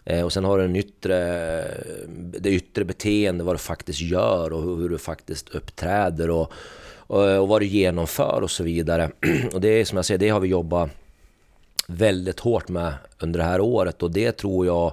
Eh, 0.05 0.25
och 0.25 0.33
sen 0.33 0.45
har 0.45 0.59
du 0.59 0.67
den 0.67 0.77
yttre, 0.77 1.17
det 2.41 2.51
yttre 2.51 2.85
beteende, 2.85 3.45
vad 3.45 3.55
du 3.55 3.59
faktiskt 3.59 4.01
gör 4.01 4.53
och 4.53 4.63
hur 4.63 4.89
du 4.89 4.99
faktiskt 4.99 5.49
uppträder 5.49 6.31
och, 6.31 6.53
och, 7.13 7.39
och 7.39 7.49
vad 7.49 7.61
du 7.61 7.67
genomför 7.67 8.41
och 8.43 8.51
så 8.51 8.63
vidare. 8.63 9.11
Och 9.53 9.61
det 9.61 9.69
är 9.69 9.85
som 9.85 9.97
jag 9.97 10.05
säger, 10.05 10.19
det 10.19 10.29
har 10.29 10.41
vi 10.41 10.49
jobbat 10.49 10.91
väldigt 11.87 12.41
hårt 12.41 12.69
med 12.69 12.95
under 13.19 13.39
det 13.39 13.45
här 13.45 13.61
året 13.61 14.03
och 14.03 14.11
det 14.11 14.33
tror 14.33 14.67
jag 14.67 14.93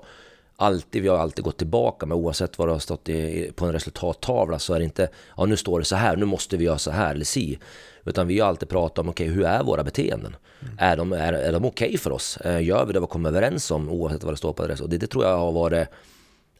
alltid, 0.55 1.01
vi 1.01 1.07
har 1.07 1.17
alltid 1.17 1.43
gått 1.43 1.57
tillbaka 1.57 2.05
med 2.05 2.17
oavsett 2.17 2.57
vad 2.57 2.67
det 2.67 2.71
har 2.71 2.79
stått 2.79 3.09
i, 3.09 3.51
på 3.55 3.65
en 3.65 3.73
resultattavla 3.73 4.59
så 4.59 4.73
är 4.73 4.79
det 4.79 4.85
inte, 4.85 5.09
ja 5.37 5.45
nu 5.45 5.57
står 5.57 5.79
det 5.79 5.85
så 5.85 5.95
här, 5.95 6.15
nu 6.15 6.25
måste 6.25 6.57
vi 6.57 6.65
göra 6.65 6.77
så 6.77 6.91
här 6.91 7.15
eller 7.15 7.25
si. 7.25 7.59
Utan 8.05 8.27
vi 8.27 8.39
har 8.39 8.47
alltid 8.47 8.69
pratat 8.69 8.99
om, 8.99 9.09
okej 9.09 9.25
okay, 9.25 9.35
hur 9.35 9.45
är 9.45 9.63
våra 9.63 9.83
beteenden? 9.83 10.35
Mm. 10.61 10.75
Är 10.79 10.97
de, 10.97 11.13
är, 11.13 11.33
är 11.33 11.51
de 11.51 11.65
okej 11.65 11.87
okay 11.87 11.97
för 11.97 12.11
oss? 12.11 12.37
Eh, 12.37 12.63
gör 12.63 12.85
vi 12.85 12.93
det 12.93 12.99
vi 12.99 13.07
kommer 13.07 13.29
överens 13.29 13.71
om 13.71 13.89
oavsett 13.89 14.23
vad 14.23 14.33
det 14.33 14.37
står 14.37 14.53
på 14.53 14.63
adress? 14.63 14.81
Och 14.81 14.89
det, 14.89 14.97
det 14.97 15.07
tror 15.07 15.25
jag 15.25 15.37
har 15.37 15.51
varit, 15.51 15.87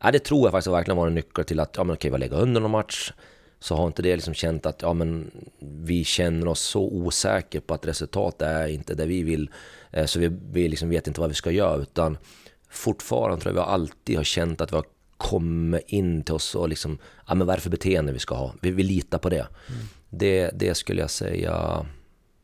ja 0.02 0.12
det 0.12 0.20
tror 0.20 0.42
jag 0.44 0.52
faktiskt 0.52 0.68
har 0.68 0.76
verkligen 0.76 0.98
varit 0.98 1.10
en 1.10 1.16
nyckel 1.16 1.46
till 1.46 1.60
att, 1.60 1.74
ja 1.78 1.84
men 1.84 1.94
okej, 1.94 2.10
okay, 2.10 2.20
vi 2.20 2.26
lägger 2.26 2.42
under 2.42 2.62
någon 2.62 2.72
match. 2.72 3.12
Så 3.60 3.76
har 3.76 3.88
inte 3.88 4.02
det 4.02 4.16
liksom 4.16 4.34
känt 4.34 4.66
att, 4.66 4.82
ja 4.82 4.94
men 4.94 5.32
vi 5.60 6.04
känner 6.04 6.48
oss 6.48 6.60
så 6.60 6.82
osäkra 6.82 7.62
på 7.62 7.74
att 7.74 7.88
resultatet 7.88 8.42
är 8.42 8.68
inte 8.68 8.96
det 8.96 9.06
vi 9.06 9.24
vill. 9.24 9.50
Eh, 9.92 10.06
så 10.06 10.20
vi, 10.20 10.28
vi 10.52 10.70
liksom 10.70 10.90
vet 10.90 11.08
inte 11.08 11.20
vad 11.20 11.30
vi 11.30 11.36
ska 11.36 11.52
göra 11.52 11.82
utan 11.82 12.18
fortfarande 12.70 13.42
tror 13.42 13.56
jag 13.56 13.66
vi 13.66 13.72
alltid 13.72 14.18
har 14.18 14.24
känt 14.24 14.62
att 14.62 14.72
vi 14.72 14.76
har 14.76 14.86
kommit 15.18 15.84
in 15.88 16.24
till 16.24 16.34
oss 16.34 16.56
och 16.56 16.70
liksom, 16.70 16.98
ja 17.28 17.36
men 17.36 17.48
vad 17.48 17.54
är 17.54 17.58
det 17.58 17.64
för 17.64 17.70
beteende 17.70 18.14
vi 18.14 18.20
ska 18.20 18.36
ha? 18.36 18.54
Vi, 18.62 18.72
vi 18.72 18.84
litar 18.84 19.18
på 19.18 19.30
det. 19.30 19.48
Mm. 19.68 19.82
det. 20.10 20.52
Det 20.54 20.76
skulle 20.76 21.02
jag 21.02 21.10
säga, 21.10 21.86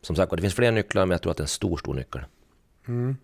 som 0.02 0.16
sagt 0.16 0.32
det 0.32 0.42
finns 0.42 0.54
fler 0.54 0.72
nycklar 0.72 1.06
men 1.06 1.12
jag 1.12 1.22
tror 1.22 1.32
att 1.32 1.38
det 1.38 1.42
är 1.42 1.46
en 1.46 1.48
stor, 1.48 1.78
stor 1.78 1.94
nyckel. 1.94 2.22
Mm. 2.88 3.18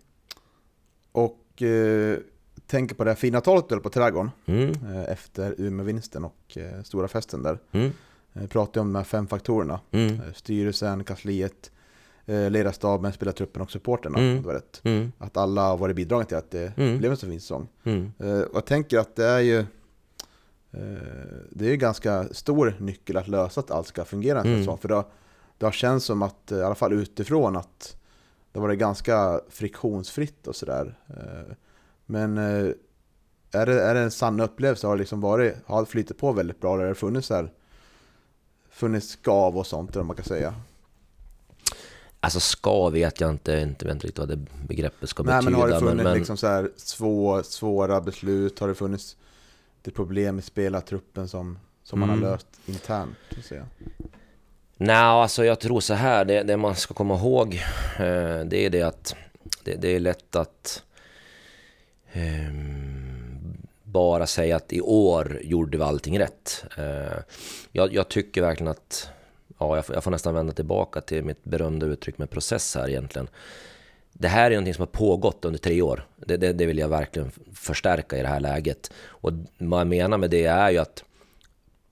Och 1.12 1.62
eh, 1.62 2.18
tänker 2.66 2.94
på 2.94 3.04
det 3.04 3.10
här 3.10 3.16
fina 3.16 3.40
talet 3.40 3.68
du 3.68 3.80
på 3.80 3.90
Trädgården 3.90 4.30
mm. 4.46 4.70
eh, 4.70 5.12
efter 5.12 5.54
Umeå-vinsten 5.58 6.24
och 6.24 6.56
eh, 6.56 6.82
stora 6.82 7.08
festen 7.08 7.42
där. 7.42 7.58
Mm. 7.72 7.90
Eh, 8.32 8.46
pratade 8.46 8.80
om 8.80 8.92
de 8.92 8.98
här 8.98 9.04
fem 9.04 9.26
faktorerna. 9.26 9.80
Mm. 9.90 10.20
Styrelsen, 10.34 11.04
kansliet, 11.04 11.70
ledarstaben, 12.26 13.12
spelartruppen 13.12 13.62
och 13.62 13.70
supporterna. 13.70 14.18
Mm. 14.18 14.44
Mm. 14.82 15.12
Att 15.18 15.36
alla 15.36 15.62
har 15.62 15.76
varit 15.76 15.96
bidragande 15.96 16.28
till 16.28 16.36
att 16.36 16.50
det 16.50 16.72
mm. 16.76 16.98
blev 16.98 17.10
en 17.10 17.16
så 17.16 17.26
fin 17.26 17.40
säsong. 17.40 17.68
Mm. 17.84 18.12
Jag 18.54 18.64
tänker 18.66 18.98
att 18.98 19.16
det 19.16 19.24
är 19.24 19.40
ju 19.40 19.66
det 21.50 21.66
är 21.66 21.70
ju 21.70 21.76
ganska 21.76 22.28
stor 22.32 22.76
nyckel 22.78 23.16
att 23.16 23.28
lösa 23.28 23.60
att 23.60 23.70
allt 23.70 23.86
ska 23.86 24.04
fungera 24.04 24.40
en 24.40 24.46
mm. 24.46 24.58
säsong. 24.58 24.78
För 24.78 24.88
det, 24.88 25.04
det 25.58 25.66
har 25.66 25.72
känts 25.72 26.06
som 26.06 26.22
att, 26.22 26.52
i 26.52 26.62
alla 26.62 26.74
fall 26.74 26.92
utifrån, 26.92 27.56
att 27.56 27.96
det 28.52 28.58
har 28.58 28.66
varit 28.66 28.78
ganska 28.78 29.40
friktionsfritt 29.48 30.46
och 30.46 30.56
sådär. 30.56 30.98
Men 32.06 32.38
eh, 32.38 32.72
är 33.52 33.66
det, 33.66 33.82
är 33.82 33.94
det 33.94 34.00
en 34.00 34.10
sann 34.10 34.40
upplevelse? 34.40 34.86
Har 34.86 34.96
det 34.96 35.00
liksom 35.00 35.20
varit, 35.20 35.54
har 35.66 35.84
flyttat 35.84 36.16
på 36.16 36.32
väldigt 36.32 36.60
bra? 36.60 36.74
Eller 36.74 36.82
har 36.82 36.88
det 36.88 36.94
funnits, 36.94 37.30
här, 37.30 37.52
funnits 38.70 39.08
skav 39.08 39.58
och 39.58 39.66
sånt, 39.66 39.96
eller 39.96 40.04
man 40.04 40.16
kan 40.16 40.24
säga? 40.24 40.54
Alltså 42.20 42.40
ska 42.40 42.88
vet 42.88 43.20
jag 43.20 43.30
inte, 43.30 43.52
inte 43.52 43.84
vet 43.84 43.94
riktigt 43.94 44.18
vad 44.18 44.28
det 44.28 44.36
begreppet 44.66 45.08
ska 45.08 45.22
Nej, 45.22 45.36
betyda. 45.36 45.50
Men 45.50 45.60
har 45.60 45.68
det 45.68 45.78
funnits 45.78 46.04
men, 46.04 46.14
liksom 46.14 46.36
så 46.36 46.46
här 46.46 46.70
svår, 46.76 47.42
svåra 47.42 48.00
beslut? 48.00 48.58
Har 48.58 48.68
det 48.68 48.74
funnits 48.74 49.16
det 49.82 49.90
problem 49.90 50.38
i 50.38 50.42
spelartruppen 50.42 51.28
som, 51.28 51.58
som 51.82 52.02
mm. 52.02 52.08
man 52.08 52.18
har 52.18 52.26
mm. 52.26 52.30
löst 52.32 52.46
internt? 52.66 53.16
Nej, 54.76 54.96
alltså 54.96 55.44
jag 55.44 55.60
tror 55.60 55.80
så 55.80 55.94
här, 55.94 56.24
det, 56.24 56.42
det 56.42 56.56
man 56.56 56.76
ska 56.76 56.94
komma 56.94 57.14
ihåg 57.14 57.54
eh, 57.98 58.40
det 58.44 58.56
är 58.56 58.70
det 58.70 58.82
att 58.82 59.14
det, 59.64 59.74
det 59.74 59.88
är 59.88 60.00
lätt 60.00 60.36
att 60.36 60.82
Ehm, 62.12 63.56
bara 63.84 64.26
säga 64.26 64.56
att 64.56 64.72
i 64.72 64.80
år 64.80 65.40
gjorde 65.42 65.78
vi 65.78 65.84
allting 65.84 66.18
rätt. 66.18 66.64
Eh, 66.78 67.18
jag, 67.72 67.94
jag 67.94 68.08
tycker 68.08 68.42
verkligen 68.42 68.70
att 68.70 69.08
ja, 69.58 69.76
jag 69.76 69.86
får, 69.86 69.96
jag 69.96 70.04
får 70.04 70.10
nästan 70.10 70.34
vända 70.34 70.52
tillbaka 70.52 71.00
till 71.00 71.24
mitt 71.24 71.44
berömda 71.44 71.86
uttryck 71.86 72.18
med 72.18 72.30
process 72.30 72.74
här 72.74 72.88
egentligen. 72.88 73.28
Det 74.12 74.28
här 74.28 74.46
är 74.46 74.54
någonting 74.54 74.74
som 74.74 74.82
har 74.82 74.86
pågått 74.86 75.44
under 75.44 75.58
tre 75.58 75.82
år. 75.82 76.06
Det, 76.16 76.36
det, 76.36 76.52
det, 76.52 76.66
vill 76.66 76.78
jag 76.78 76.88
verkligen 76.88 77.30
förstärka 77.54 78.18
i 78.18 78.22
det 78.22 78.28
här 78.28 78.40
läget. 78.40 78.92
Och 79.06 79.32
vad 79.58 79.80
jag 79.80 79.86
menar 79.86 80.18
med 80.18 80.30
det 80.30 80.44
är 80.44 80.70
ju 80.70 80.78
att 80.78 81.04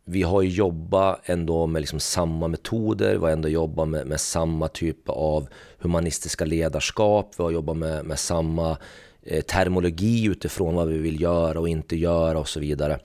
vi 0.04 0.22
har 0.22 0.42
jobbat 0.42 1.20
ändå 1.24 1.66
med 1.66 1.80
liksom 1.80 2.00
samma 2.00 2.48
metoder, 2.48 3.12
vi 3.12 3.20
har 3.20 3.30
ändå 3.30 3.48
jobbat 3.48 3.88
med, 3.88 4.06
med 4.06 4.20
samma 4.20 4.68
typ 4.68 5.09
av 5.09 5.48
humanistiska 5.78 6.44
ledarskap, 6.44 7.35
vi 7.37 7.42
har 7.42 7.50
jobbat 7.50 7.76
med, 7.76 8.04
med 8.04 8.18
samma 8.18 8.76
Eh, 9.22 9.42
termologi 9.42 10.24
utifrån 10.26 10.74
vad 10.74 10.88
vi 10.88 10.98
vill 10.98 11.20
göra 11.20 11.61
och 11.61 11.68
inte 11.68 11.96
göra 11.96 12.38
och 12.38 12.48
så 12.48 12.61
vidare. 12.61 12.98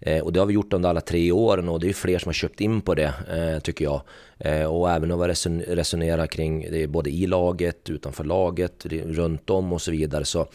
Eh, 0.00 0.22
och 0.22 0.32
det 0.32 0.40
har 0.40 0.46
vi 0.46 0.54
gjort 0.54 0.72
under 0.72 0.88
alla 0.88 1.00
tre 1.00 1.32
åren 1.32 1.68
och 1.68 1.80
det 1.80 1.88
är 1.88 1.92
fler 1.92 2.18
som 2.18 2.28
har 2.28 2.32
köpt 2.32 2.60
in 2.60 2.80
på 2.80 2.94
det, 2.94 3.14
eh, 3.30 3.60
tycker 3.60 3.84
jag. 3.84 4.00
Och 4.68 4.90
även 4.90 5.12
att 5.12 5.46
resonera 5.66 6.26
kring 6.26 6.70
det 6.70 6.86
både 6.86 7.10
i 7.10 7.26
laget, 7.26 7.90
utanför 7.90 8.24
laget, 8.24 8.86
runt 8.86 9.50
om 9.50 9.72
och 9.72 9.82
så 9.82 9.90
vidare. 9.90 10.24
Så, 10.24 10.46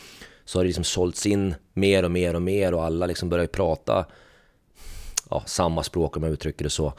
så 0.45 0.59
har 0.59 0.63
det 0.63 0.67
liksom 0.67 0.83
sålts 0.83 1.25
in 1.25 1.55
mer 1.73 2.05
och 2.05 2.11
mer 2.11 2.33
och 2.33 2.41
mer 2.41 2.73
och 2.73 2.83
alla 2.83 3.05
liksom 3.05 3.29
börjar 3.29 3.47
prata 3.47 4.05
ja, 5.29 5.43
samma 5.45 5.83
språk 5.83 6.17
om 6.17 6.23
jag 6.23 6.31
uttrycker 6.31 6.63
det 6.63 6.69
så. 6.69 6.93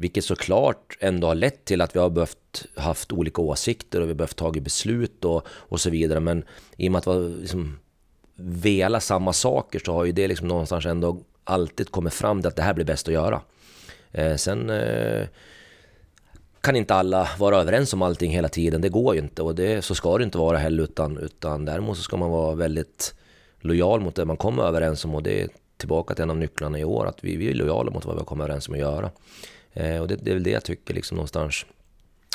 Vilket 0.00 0.24
såklart 0.24 0.96
ändå 1.00 1.26
har 1.26 1.34
lett 1.34 1.64
till 1.64 1.80
att 1.80 1.96
vi 1.96 2.00
har 2.00 2.10
behövt 2.10 2.66
haft 2.74 3.12
olika 3.12 3.42
åsikter 3.42 4.00
och 4.00 4.06
vi 4.06 4.10
har 4.10 4.16
behövt 4.16 4.36
ta 4.36 4.50
beslut 4.50 5.24
och, 5.24 5.46
och 5.48 5.80
så 5.80 5.90
vidare. 5.90 6.20
Men 6.20 6.44
i 6.76 6.88
och 6.88 6.92
med 6.92 6.98
att 6.98 7.06
vi 7.06 7.10
har 7.10 7.40
liksom 7.40 7.78
vela 8.36 9.00
samma 9.00 9.32
saker 9.32 9.78
så 9.84 9.92
har 9.92 10.04
ju 10.04 10.12
det 10.12 10.28
liksom 10.28 10.48
någonstans 10.48 10.86
ändå 10.86 11.20
alltid 11.44 11.90
kommit 11.90 12.14
fram 12.14 12.40
till 12.40 12.48
att 12.48 12.56
det 12.56 12.62
här 12.62 12.74
blir 12.74 12.84
bäst 12.84 13.08
att 13.08 13.14
göra. 13.14 13.40
Eh, 14.12 14.36
sen... 14.36 14.70
Eh, 14.70 15.26
kan 16.60 16.76
inte 16.76 16.94
alla 16.94 17.28
vara 17.38 17.56
överens 17.56 17.94
om 17.94 18.02
allting 18.02 18.30
hela 18.30 18.48
tiden. 18.48 18.80
Det 18.80 18.88
går 18.88 19.14
ju 19.14 19.20
inte 19.20 19.42
och 19.42 19.54
det, 19.54 19.82
så 19.82 19.94
ska 19.94 20.18
det 20.18 20.24
inte 20.24 20.38
vara 20.38 20.58
heller. 20.58 20.82
Utan, 20.82 21.18
utan 21.18 21.64
däremot 21.64 21.96
så 21.96 22.02
ska 22.02 22.16
man 22.16 22.30
vara 22.30 22.54
väldigt 22.54 23.14
lojal 23.60 24.00
mot 24.00 24.14
det 24.14 24.24
man 24.24 24.36
kommer 24.36 24.62
överens 24.62 25.04
om. 25.04 25.14
Och 25.14 25.22
det 25.22 25.42
är 25.42 25.48
tillbaka 25.76 26.14
till 26.14 26.22
en 26.22 26.30
av 26.30 26.36
nycklarna 26.36 26.78
i 26.78 26.84
år, 26.84 27.06
att 27.06 27.24
vi, 27.24 27.36
vi 27.36 27.50
är 27.50 27.54
lojala 27.54 27.90
mot 27.90 28.04
vad 28.04 28.14
vi 28.14 28.20
har 28.20 28.26
kommit 28.26 28.44
överens 28.44 28.68
om 28.68 28.74
att 28.74 28.80
göra. 28.80 29.10
Eh, 29.72 30.00
och 30.00 30.08
det, 30.08 30.16
det, 30.16 30.30
är 30.30 30.34
väl 30.34 30.42
det 30.42 30.50
jag 30.50 30.64
tycker 30.64 30.94
liksom 30.94 31.16
någonstans 31.16 31.66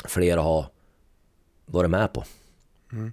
flera 0.04 0.42
har 0.42 0.66
varit 1.66 1.90
med 1.90 2.12
på. 2.12 2.24
Mm. 2.92 3.12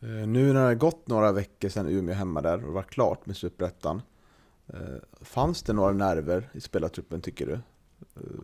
Eh, 0.00 0.26
nu 0.28 0.52
när 0.52 0.60
det 0.60 0.66
har 0.66 0.74
gått 0.74 1.08
några 1.08 1.32
veckor 1.32 1.68
sedan 1.68 1.88
Umeå 1.88 2.14
hemma 2.14 2.40
där 2.40 2.64
och 2.64 2.72
var 2.72 2.82
klart 2.82 3.26
med 3.26 3.36
Superettan. 3.36 4.02
Eh, 4.66 4.78
fanns 5.20 5.62
det 5.62 5.72
några 5.72 5.92
nerver 5.92 6.50
i 6.52 6.60
spelartruppen 6.60 7.20
tycker 7.20 7.46
du? 7.46 7.52
Eh, 7.52 8.40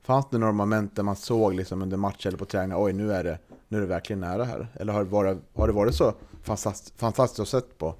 fanns 0.00 0.26
det 0.30 0.38
några 0.38 0.52
moment 0.52 0.96
där 0.96 1.02
man 1.02 1.16
såg 1.16 1.54
liksom 1.54 1.82
under 1.82 1.96
match 1.96 2.26
eller 2.26 2.38
på 2.38 2.44
träning, 2.44 2.76
oj 2.76 2.92
nu 2.92 3.12
är, 3.12 3.24
det, 3.24 3.38
nu 3.68 3.76
är 3.76 3.80
det 3.80 3.86
verkligen 3.86 4.20
nära 4.20 4.44
här? 4.44 4.68
Eller 4.74 4.92
har 4.92 5.04
det 5.04 5.10
varit, 5.10 5.38
har 5.54 5.66
det 5.66 5.72
varit 5.72 5.94
så 5.94 6.14
fantastiskt, 6.42 6.98
fantastiskt 7.00 7.40
att 7.40 7.48
sett 7.48 7.78
på, 7.78 7.94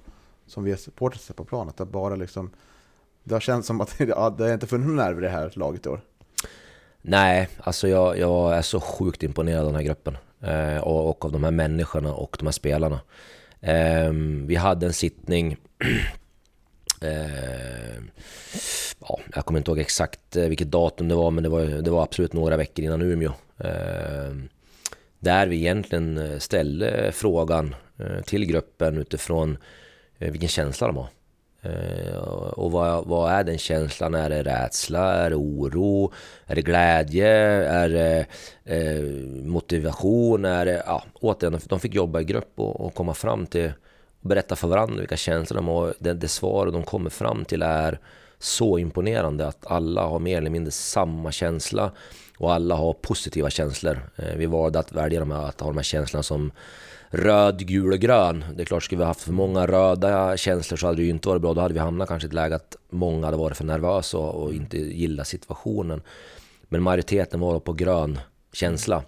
som 0.45 0.63
vi 0.63 0.77
supportrar 0.77 1.19
sett 1.19 1.35
på 1.35 1.45
planen, 1.45 1.69
att 1.69 1.77
det 1.77 1.85
bara 1.85 2.15
liksom, 2.15 2.51
det 3.29 3.35
har 3.35 3.39
känts 3.39 3.67
som 3.67 3.81
att 3.81 3.95
det, 3.97 4.13
har 4.13 4.53
inte 4.53 4.67
funnits 4.67 4.89
nerver 4.89 5.21
i 5.21 5.25
det 5.25 5.31
här 5.31 5.51
laget 5.55 5.85
i 5.85 5.89
år? 5.89 6.01
Nej, 7.01 7.49
alltså 7.59 7.87
jag, 7.87 8.17
jag 8.17 8.55
är 8.57 8.61
så 8.61 8.79
sjukt 8.79 9.23
imponerad 9.23 9.59
av 9.59 9.65
den 9.65 9.75
här 9.75 9.83
gruppen. 9.83 10.17
Eh, 10.41 10.77
och, 10.77 11.09
och, 11.09 11.25
av 11.25 11.31
de 11.31 11.43
här 11.43 11.51
människorna 11.51 12.13
och 12.13 12.35
de 12.39 12.45
här 12.47 12.51
spelarna. 12.51 12.99
Eh, 13.61 14.11
vi 14.45 14.55
hade 14.55 14.85
en 14.85 14.93
sittning 14.93 15.57
eh, 17.01 17.95
ja, 18.99 19.19
jag 19.35 19.45
kommer 19.45 19.59
inte 19.59 19.71
ihåg 19.71 19.79
exakt 19.79 20.35
eh, 20.35 20.45
vilket 20.45 20.71
datum 20.71 21.07
det 21.07 21.15
var 21.15 21.31
men 21.31 21.43
det 21.43 21.49
var, 21.49 21.61
det 21.61 21.91
var 21.91 22.03
absolut 22.03 22.33
några 22.33 22.57
veckor 22.57 22.85
innan 22.85 23.01
Umeå. 23.01 23.31
Ehm, 23.57 24.49
där 25.19 25.47
vi 25.47 25.55
egentligen 25.55 26.17
eh, 26.17 26.37
ställde 26.37 27.11
frågan 27.11 27.75
eh, 27.97 28.21
till 28.21 28.45
gruppen 28.45 28.97
utifrån 28.97 29.57
eh, 30.19 30.31
vilken 30.31 30.49
känsla 30.49 30.87
de 30.87 30.97
har. 30.97 31.07
Eh, 31.61 32.17
och 32.53 32.71
vad, 32.71 33.05
vad, 33.05 33.31
är 33.31 33.43
den 33.43 33.57
känslan? 33.57 34.13
Är 34.13 34.29
det 34.29 34.43
rädsla? 34.43 35.13
Är 35.13 35.29
det 35.29 35.35
oro? 35.35 36.11
Är 36.45 36.55
det 36.55 36.61
glädje? 36.61 37.27
Är 37.65 37.89
det 37.89 38.25
eh, 38.63 39.03
motivation? 39.45 40.45
Är 40.45 40.65
det, 40.65 40.83
ja, 40.85 41.03
återigen, 41.13 41.59
de 41.65 41.79
fick 41.79 41.95
jobba 41.95 42.21
i 42.21 42.23
grupp 42.23 42.51
och, 42.55 42.81
och 42.81 42.93
komma 42.93 43.13
fram 43.13 43.45
till 43.45 43.71
och 44.21 44.29
berätta 44.29 44.55
för 44.55 44.67
varandra 44.67 44.99
vilka 44.99 45.17
känslor 45.17 45.55
de 45.55 45.67
har. 45.67 45.93
Det, 45.99 46.13
det 46.13 46.27
svar 46.27 46.65
de 46.65 46.83
kommer 46.83 47.09
fram 47.09 47.45
till 47.45 47.61
är 47.61 47.99
så 48.39 48.77
imponerande 48.77 49.47
att 49.47 49.67
alla 49.67 50.03
har 50.03 50.19
mer 50.19 50.37
eller 50.37 50.49
mindre 50.49 50.71
samma 50.71 51.31
känsla 51.31 51.91
och 52.37 52.53
alla 52.53 52.75
har 52.75 52.93
positiva 52.93 53.49
känslor. 53.49 53.99
Eh, 54.15 54.35
vi 54.35 54.45
valde 54.45 54.79
att 54.79 54.91
välja 54.91 55.19
de 55.19 55.31
här, 55.31 55.43
att 55.43 55.61
ha 55.61 55.67
de 55.67 55.77
här 55.77 55.83
känslorna 55.83 56.23
som 56.23 56.51
röd, 57.09 57.67
gul 57.67 57.93
och 57.93 57.99
grön. 57.99 58.45
Det 58.55 58.63
är 58.63 58.65
klart, 58.65 58.83
skulle 58.83 58.99
vi 58.99 59.05
haft 59.05 59.21
för 59.21 59.31
många 59.31 59.67
röda 59.67 60.37
känslor 60.37 60.77
så 60.77 60.85
hade 60.85 60.97
det 60.97 61.03
ju 61.03 61.09
inte 61.09 61.27
varit 61.27 61.41
bra. 61.41 61.53
Då 61.53 61.61
hade 61.61 61.73
vi 61.73 61.79
hamnat 61.79 62.07
kanske 62.07 62.27
i 62.27 62.29
ett 62.29 62.33
läge 62.33 62.55
att 62.55 62.75
många 62.89 63.25
hade 63.25 63.37
varit 63.37 63.57
för 63.57 63.63
nervösa 63.63 64.17
och, 64.17 64.43
och 64.43 64.53
inte 64.53 64.77
gillat 64.77 65.27
situationen. 65.27 66.01
Men 66.61 66.81
majoriteten 66.81 67.39
var 67.39 67.59
på 67.59 67.73
grön 67.73 68.19
känsla. 68.53 69.03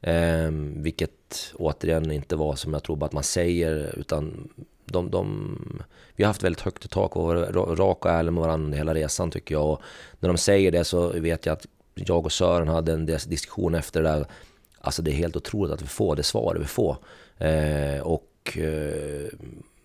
Eh, 0.00 0.50
vilket 0.76 1.54
återigen 1.54 2.10
inte 2.10 2.36
var 2.36 2.56
som 2.56 2.72
jag 2.72 2.82
tror 2.82 2.96
bara 2.96 3.06
att 3.06 3.12
man 3.12 3.22
säger 3.22 3.98
utan 3.98 4.48
de, 4.84 5.10
de, 5.10 5.56
vi 6.16 6.24
har 6.24 6.28
haft 6.28 6.42
väldigt 6.42 6.60
högt 6.60 6.84
i 6.84 6.88
tak 6.88 7.16
och 7.16 7.24
varit 7.24 7.78
raka 7.78 8.08
och 8.08 8.14
ärliga 8.14 8.30
med 8.30 8.42
varandra 8.42 8.76
hela 8.76 8.94
resan 8.94 9.30
tycker 9.30 9.54
jag. 9.54 9.70
Och 9.70 9.82
när 10.20 10.28
de 10.28 10.38
säger 10.38 10.72
det 10.72 10.84
så 10.84 11.08
vet 11.08 11.46
jag 11.46 11.52
att 11.52 11.66
jag 11.94 12.24
och 12.24 12.32
Sören 12.32 12.68
hade 12.68 12.92
en 12.92 13.06
diskussion 13.06 13.74
efter 13.74 14.02
det 14.02 14.08
där. 14.08 14.26
Alltså 14.80 15.02
det 15.02 15.10
är 15.10 15.14
helt 15.14 15.36
otroligt 15.36 15.72
att 15.72 15.82
vi 15.82 15.86
får 15.86 16.16
det 16.16 16.22
svar 16.22 16.56
vi 16.60 16.64
får. 16.64 16.96
Eh, 17.38 18.00
och 18.00 18.58
eh, 18.58 19.28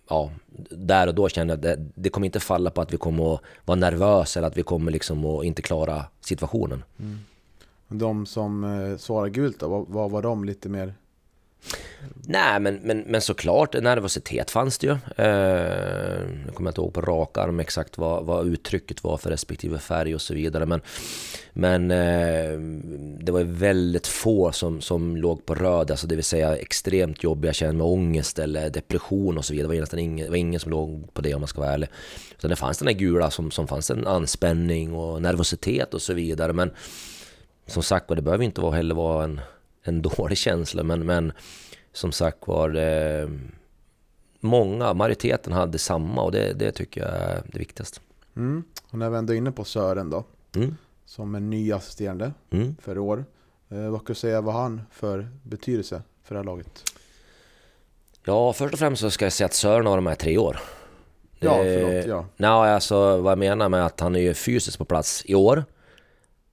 ja, 0.08 0.30
där 0.70 1.06
och 1.06 1.14
då 1.14 1.28
kände 1.28 1.52
jag 1.52 1.58
att 1.58 1.62
det, 1.62 1.86
det, 1.94 2.10
kommer 2.10 2.26
inte 2.26 2.40
falla 2.40 2.70
på 2.70 2.80
att 2.80 2.92
vi 2.92 2.96
kommer 2.96 3.34
att 3.34 3.40
vara 3.64 3.76
nervösa 3.76 4.40
eller 4.40 4.48
att 4.48 4.56
vi 4.56 4.62
kommer 4.62 4.92
liksom 4.92 5.24
att 5.24 5.44
inte 5.44 5.62
klara 5.62 6.04
situationen. 6.20 6.84
Mm. 6.98 7.18
De 7.88 8.26
som 8.26 8.64
eh, 8.64 8.96
svarar 8.96 9.28
gult 9.28 9.60
då, 9.60 9.68
vad, 9.68 9.86
vad 9.88 10.10
var 10.10 10.22
de 10.22 10.44
lite 10.44 10.68
mer 10.68 10.94
Nej, 12.26 12.60
men, 12.60 12.74
men, 12.82 12.98
men 12.98 13.20
såklart 13.20 13.74
nervositet 13.82 14.50
fanns 14.50 14.78
det 14.78 14.86
ju. 14.86 14.96
Eh, 15.16 16.22
jag 16.46 16.54
kommer 16.54 16.70
inte 16.70 16.80
ihåg 16.80 16.94
på 16.94 17.00
rak 17.00 17.38
arm 17.38 17.60
exakt 17.60 17.98
vad, 17.98 18.24
vad 18.24 18.46
uttrycket 18.46 19.04
var 19.04 19.16
för 19.16 19.30
respektive 19.30 19.78
färg 19.78 20.14
och 20.14 20.20
så 20.20 20.34
vidare. 20.34 20.66
Men, 20.66 20.80
men 21.52 21.90
eh, 21.90 22.58
det 23.24 23.32
var 23.32 23.44
väldigt 23.44 24.06
få 24.06 24.52
som, 24.52 24.80
som 24.80 25.16
låg 25.16 25.46
på 25.46 25.54
röd, 25.54 25.90
alltså 25.90 26.06
det 26.06 26.14
vill 26.14 26.24
säga 26.24 26.56
extremt 26.56 27.22
jobbiga 27.22 27.52
känner 27.52 27.72
med 27.72 27.86
ångest 27.86 28.38
eller 28.38 28.70
depression 28.70 29.38
och 29.38 29.44
så 29.44 29.52
vidare. 29.52 29.68
Det 29.68 29.74
var 29.74 29.80
nästan 29.80 30.00
ingen, 30.00 30.24
det 30.24 30.30
var 30.30 30.36
ingen 30.36 30.60
som 30.60 30.70
låg 30.70 31.14
på 31.14 31.22
det 31.22 31.34
om 31.34 31.40
man 31.40 31.48
ska 31.48 31.60
vara 31.60 31.72
ärlig. 31.72 31.88
Utan 32.38 32.50
det 32.50 32.56
fanns 32.56 32.78
den 32.78 32.86
där 32.86 32.92
gula 32.92 33.30
som, 33.30 33.50
som 33.50 33.68
fanns 33.68 33.90
en 33.90 34.06
anspänning 34.06 34.94
och 34.94 35.22
nervositet 35.22 35.94
och 35.94 36.02
så 36.02 36.14
vidare. 36.14 36.52
Men 36.52 36.70
som 37.66 37.82
sagt 37.82 38.08
det 38.08 38.22
behöver 38.22 38.44
inte 38.44 38.60
vara, 38.60 38.76
heller 38.76 38.94
vara 38.94 39.24
en 39.24 39.40
en 39.84 40.02
dålig 40.16 40.38
känsla 40.38 40.82
men, 40.82 41.06
men 41.06 41.32
som 41.92 42.12
sagt 42.12 42.38
var 42.46 42.74
eh, 42.74 43.28
många, 44.40 44.94
majoriteten 44.94 45.52
hade 45.52 45.78
samma 45.78 46.22
och 46.22 46.32
det, 46.32 46.52
det 46.52 46.72
tycker 46.72 47.00
jag 47.00 47.10
är 47.10 47.42
det 47.52 47.58
viktigaste. 47.58 48.00
Mm. 48.36 48.64
Och 48.90 48.98
när 48.98 49.10
vi 49.10 49.16
ändå 49.16 49.32
är 49.32 49.36
inne 49.36 49.52
på 49.52 49.64
Sören 49.64 50.10
då, 50.10 50.24
mm. 50.54 50.76
som 51.04 51.34
en 51.34 51.50
ny 51.50 51.72
assisterande 51.72 52.32
mm. 52.50 52.76
för 52.82 52.98
år. 52.98 53.24
Eh, 53.68 53.88
vad 53.90 54.00
kan 54.00 54.04
du 54.06 54.14
säga 54.14 54.40
vad 54.40 54.54
han 54.54 54.82
för 54.90 55.28
betydelse 55.42 56.02
för 56.22 56.34
det 56.34 56.38
här 56.38 56.44
laget? 56.44 56.82
Ja, 58.24 58.52
först 58.52 58.72
och 58.72 58.78
främst 58.78 59.00
så 59.00 59.10
ska 59.10 59.24
jag 59.24 59.32
säga 59.32 59.46
att 59.46 59.54
Sören 59.54 59.86
har 59.86 59.96
de 59.96 60.06
här 60.06 60.14
tre 60.14 60.38
år. 60.38 60.60
Ja, 61.38 61.56
förlåt, 61.56 62.06
ja. 62.06 62.26
Nej, 62.36 62.50
alltså 62.50 63.20
vad 63.20 63.30
jag 63.30 63.38
menar 63.38 63.68
med 63.68 63.86
att 63.86 64.00
han 64.00 64.16
är 64.16 64.20
ju 64.20 64.34
fysiskt 64.34 64.78
på 64.78 64.84
plats 64.84 65.22
i 65.26 65.34
år. 65.34 65.64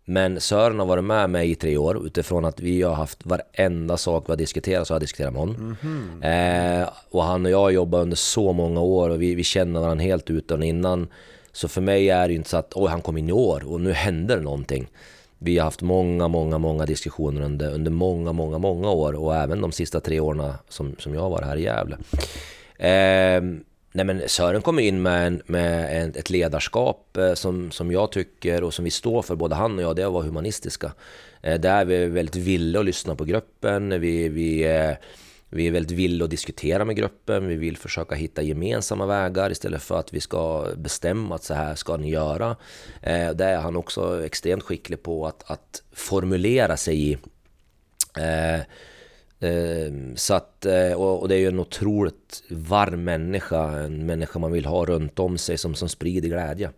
Men 0.06 0.40
Sören 0.40 0.80
har 0.80 0.86
varit 0.86 1.04
med 1.04 1.30
mig 1.30 1.52
i 1.52 1.56
tre 1.56 1.78
år 1.78 2.06
utifrån 2.06 2.46
att 2.46 2.60
vi 2.60 2.82
har 2.82 2.94
haft 2.94 3.26
varenda 3.26 3.98
sak 3.98 4.24
vi 4.28 4.32
har 4.32 4.38
diskuterat 4.38 4.88
så 4.88 4.94
har 4.94 4.96
jag 4.96 5.02
diskuterat 5.02 5.34
med 5.34 5.40
honom. 5.40 5.56
Mm 5.56 5.76
-hmm. 6.22 6.82
eh, 6.82 6.90
och 7.10 7.24
han 7.24 7.46
och 7.46 7.52
jag 7.52 7.60
har 7.60 7.70
jobbat 7.70 8.02
under 8.02 8.18
så 8.18 8.54
många 8.54 8.82
år 8.82 9.10
och 9.10 9.22
vi, 9.22 9.36
vi 9.36 9.44
känner 9.44 9.80
varandra 9.80 10.04
helt 10.04 10.30
utan 10.30 10.64
innan. 10.64 11.08
Så 11.52 11.68
för 11.68 11.82
mig 11.82 12.10
är 12.10 12.28
det 12.28 12.34
inte 12.34 12.50
så 12.50 12.58
att 12.58 12.74
oj, 12.76 12.90
han 12.90 13.02
kom 13.02 13.18
in 13.18 13.30
i 13.30 13.32
år 13.32 13.72
och 13.72 13.82
nu 13.82 13.92
händer 13.92 14.38
det 14.38 14.44
någonting. 14.44 14.88
Vi 15.38 15.58
har 15.58 15.66
haft 15.66 15.82
många, 15.82 16.28
många, 16.28 16.58
många 16.58 16.86
diskussioner 16.86 17.42
under, 17.42 17.74
under 17.74 17.92
många, 17.92 18.32
många, 18.32 18.58
många 18.58 18.92
år 18.92 19.14
och 19.14 19.36
även 19.36 19.62
de 19.62 19.72
sista 19.72 20.00
tre 20.00 20.20
åren 20.20 20.54
som, 20.70 20.96
som 21.00 21.14
jag 21.14 21.30
varit 21.30 21.46
här 21.46 21.58
i 21.58 21.64
Gävle. 21.64 21.98
Eh, 22.78 23.42
Nej 23.92 24.06
men 24.06 24.30
Sören 24.30 24.62
kommer 24.62 24.82
in 24.82 25.02
med, 25.02 25.28
en, 25.28 25.42
med 25.46 26.02
en, 26.02 26.10
ett 26.16 26.30
ledarskap 26.30 27.18
eh, 27.18 27.34
som, 27.34 27.72
som 27.72 27.92
jag 27.92 28.12
tycker 28.12 28.64
och 28.64 28.74
som 28.74 28.86
vi 28.86 28.92
står 28.92 29.22
för, 29.22 29.36
både 29.36 29.56
han 29.56 29.78
och 29.78 29.84
jag, 29.84 29.96
det 29.96 30.02
är 30.02 30.06
att 30.06 30.14
vara 30.14 30.24
humanistiska. 30.24 30.94
Där 31.42 31.58
där 31.58 31.82
är 31.82 31.86
vi 31.86 32.06
väldigt 32.06 32.36
villiga 32.36 32.80
att 32.80 32.86
lyssna 32.86 33.16
på 33.16 33.26
gruppen, 33.26 34.02
vi, 34.02 34.30
vi, 34.30 34.64
eh, 34.64 34.92
vi 35.50 35.68
är 35.68 35.72
väldigt 35.72 35.98
villiga 35.98 36.24
att 36.24 36.32
diskutera 36.32 36.86
med 36.86 36.96
gruppen, 36.96 37.48
vi 37.48 37.56
vill 37.56 37.78
försöka 37.78 38.16
hitta 38.16 38.42
gemensamma 38.42 39.06
vägar 39.06 39.52
istället 39.52 39.82
för 39.82 40.00
att 40.00 40.14
vi 40.14 40.20
ska 40.20 40.68
bestämma 40.78 41.36
att 41.36 41.44
så 41.44 41.54
här 41.54 41.76
ska 41.76 41.98
ni 41.98 42.10
göra. 42.10 42.56
Där 43.02 43.42
är 43.42 43.58
han 43.58 43.76
också 43.76 44.26
extremt 44.26 44.64
skicklig 44.64 45.04
på 45.04 45.28
att, 45.28 45.52
att 45.52 45.84
formulera 45.92 46.78
sig 46.78 47.12
i. 47.12 47.18
Ehm, 49.42 50.16
så 50.16 50.34
att, 50.34 50.66
eh, 50.66 50.94
och 50.94 51.28
det 51.28 51.36
är 51.36 51.40
ju 51.40 51.48
en 51.48 51.60
otroligt 51.60 52.44
varm 52.50 53.04
människa, 53.04 53.80
en 53.80 54.06
människa 54.06 54.40
man 54.40 54.52
vill 54.52 54.66
ha 54.66 54.86
runt 54.86 55.20
om 55.20 55.38
sig 55.38 55.58
som, 55.58 55.76
som 55.76 55.90
sprider 55.90 56.30
glädje. 56.30 56.70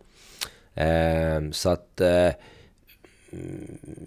Ehm, 0.74 1.52
så 1.52 1.68
att 1.68 2.00
eh, 2.00 2.30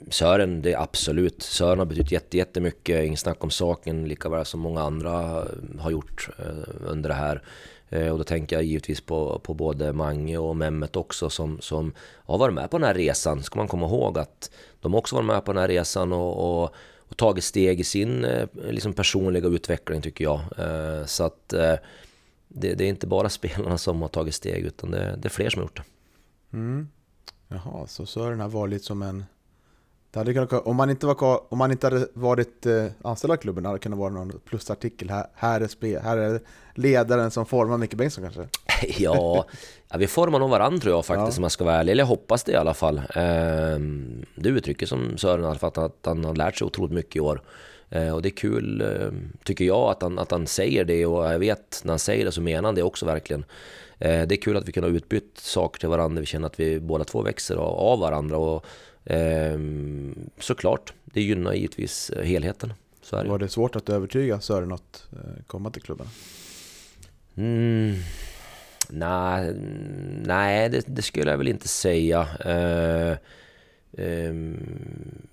Sören, 0.10 0.62
det 0.62 0.74
är 0.74 0.82
absolut. 0.82 1.44
Sören 1.44 1.80
har 1.80 1.86
betytt 1.86 2.34
jättemycket, 2.34 3.06
inget 3.06 3.20
snack 3.20 3.44
om 3.44 3.50
saken, 3.50 4.08
lika 4.08 4.30
väl 4.30 4.46
som 4.46 4.60
många 4.60 4.82
andra 4.82 5.38
eh, 5.38 5.80
har 5.80 5.92
gjort 5.92 6.30
under 6.86 7.10
det 7.10 7.16
här. 7.16 7.44
Och 8.12 8.18
då 8.18 8.24
tänker 8.24 8.56
jag 8.56 8.64
givetvis 8.64 9.02
på, 9.02 9.40
på 9.40 9.54
både 9.54 9.94
Mange 9.94 10.38
och 10.38 10.56
Mehmet 10.56 10.96
också 10.96 11.30
som, 11.30 11.62
som 11.62 11.94
har 12.16 12.38
varit 12.38 12.54
med 12.54 12.70
på 12.70 12.78
den 12.78 12.88
här 12.88 12.94
resan. 12.94 13.44
Ska 13.44 13.60
man 13.60 13.68
komma 13.68 13.86
ihåg 13.86 14.20
att 14.20 14.52
de 14.82 14.96
också 14.96 15.16
varit 15.16 15.26
med 15.26 15.46
på 15.46 15.54
den 15.54 15.62
här 15.62 15.68
resan 15.68 16.14
och, 16.14 16.64
och 16.64 16.76
och 17.10 17.18
tagit 17.18 17.44
steg 17.44 17.80
i 17.80 17.84
sin 17.84 18.26
eh, 18.26 18.48
liksom 18.54 18.94
personliga 18.94 19.48
utveckling 19.48 20.02
tycker 20.02 20.24
jag. 20.24 20.40
Eh, 20.58 21.06
så 21.06 21.24
att 21.24 21.54
eh, 21.54 21.76
det, 22.48 22.74
det, 22.74 22.84
är 22.84 22.90
inte 22.90 23.08
bara 23.08 23.30
spelarna 23.40 23.78
som 23.78 24.02
har 24.02 24.10
tagit 24.10 24.36
steg 24.36 24.66
utan 24.66 24.92
det, 24.92 25.16
det 25.18 25.28
är 25.28 25.30
fler 25.30 25.50
som 25.50 25.60
har 25.60 25.66
gjort 25.66 25.78
det. 25.78 25.84
Mm. 26.58 26.88
Jaha, 27.48 27.88
så 27.88 28.06
Sören 28.06 28.40
har 28.40 28.50
varit 28.50 28.84
som 28.84 29.02
en... 29.02 29.26
Det 30.12 30.20
hade 30.20 30.34
kunnat, 30.34 30.54
om, 30.54 30.76
man 30.76 30.90
inte 30.90 31.06
var, 31.06 31.54
om 31.54 31.58
man 31.58 31.72
inte 31.72 31.88
hade 31.88 32.08
varit 32.14 32.66
anställd 33.02 33.32
av 33.32 33.38
klubben 33.38 33.66
hade 33.66 33.78
det 33.78 33.80
kunnat 33.80 34.00
vara 34.00 34.10
någon 34.10 34.40
plusartikel. 34.46 35.10
Här, 35.10 35.28
här, 35.36 35.62
är, 35.62 35.68
spe, 35.68 36.00
här 36.00 36.18
är 36.18 36.42
ledaren 36.76 37.32
som 37.32 37.46
formar 37.46 37.78
Micke 37.78 37.94
Bengtsson 37.94 38.24
kanske? 38.24 38.48
ja, 38.98 39.46
ja, 39.90 39.98
vi 39.98 40.08
formar 40.08 40.40
nog 40.40 40.50
varandra 40.50 40.80
tror 40.80 40.96
jag 40.96 41.06
faktiskt 41.06 41.38
Ja. 41.38 41.40
om 41.40 41.44
jag 41.44 41.52
ska 41.52 41.64
vara 41.64 41.76
ärlig. 41.76 41.92
Eller 41.92 42.02
jag 42.02 42.08
hoppas 42.08 42.44
det 42.44 42.52
i 42.52 42.56
alla 42.56 42.74
fall. 42.74 43.02
Ehm, 43.16 44.26
det 44.36 44.50
uttrycker 44.50 44.86
som 44.86 45.18
Sören 45.18 45.46
alla 45.46 45.60
fall 45.60 45.72
att 45.76 46.00
han 46.06 46.26
har 46.26 46.36
lärt 46.36 46.58
sig 46.58 46.66
otroligt 46.66 46.94
mycket 46.94 47.16
i 47.16 47.20
år. 47.20 47.42
Eh, 47.90 48.16
och 48.16 48.22
det 48.22 48.30
är 48.30 48.38
kul, 48.38 48.82
eh, 48.82 49.12
tycker 49.44 49.66
jag, 49.66 49.90
att 49.92 50.02
han, 50.02 50.20
att 50.20 50.32
han 50.32 50.48
säger 50.48 50.86
det 50.86 51.06
och 51.06 51.26
jag 51.26 51.40
vet 51.40 51.82
när 51.84 51.92
han 51.92 52.00
säger 52.00 52.26
det 52.26 52.32
så 52.32 52.42
menar 52.42 52.64
han 52.64 52.76
det 52.76 52.84
också 52.84 53.06
verkligen. 53.06 53.46
Eh, 54.00 54.28
det 54.28 54.36
är 54.36 54.42
kul 54.42 54.58
att 54.58 54.68
vi 54.68 54.72
kan 54.72 54.84
ha 54.84 54.90
utbytt 54.92 55.38
saker 55.38 55.80
till 55.80 55.90
varandra. 55.90 56.20
Vi 56.20 56.26
känner 56.26 56.48
att 56.48 56.60
vi 56.60 56.80
båda 56.80 57.04
två 57.04 57.22
växer 57.22 57.56
av, 57.56 57.74
av 57.74 58.00
varandra 58.00 58.38
och 58.38 58.66
ehm, 59.06 60.30
såklart, 60.40 60.94
det 61.06 61.22
gynnar 61.22 61.54
givetvis 61.54 62.12
helheten. 62.24 62.74
Så 63.02 63.24
det. 63.24 63.30
Var 63.30 63.38
det 63.40 63.50
svårt 63.50 63.76
att 63.76 63.90
övertyga 63.90 64.42
Sören 64.42 64.72
att 64.72 65.08
eh, 65.12 65.44
komma 65.48 65.70
till 65.72 65.82
klubben? 65.82 66.08
Mm, 67.38 67.96
nej, 68.90 69.54
nej 70.26 70.70
det, 70.70 70.84
det 70.88 71.02
skulle 71.02 71.32
jag 71.32 71.38
väl 71.38 71.48
inte 71.48 71.68
säga. 71.68 72.28
Eh, 72.46 73.18
ehm, 73.98 75.28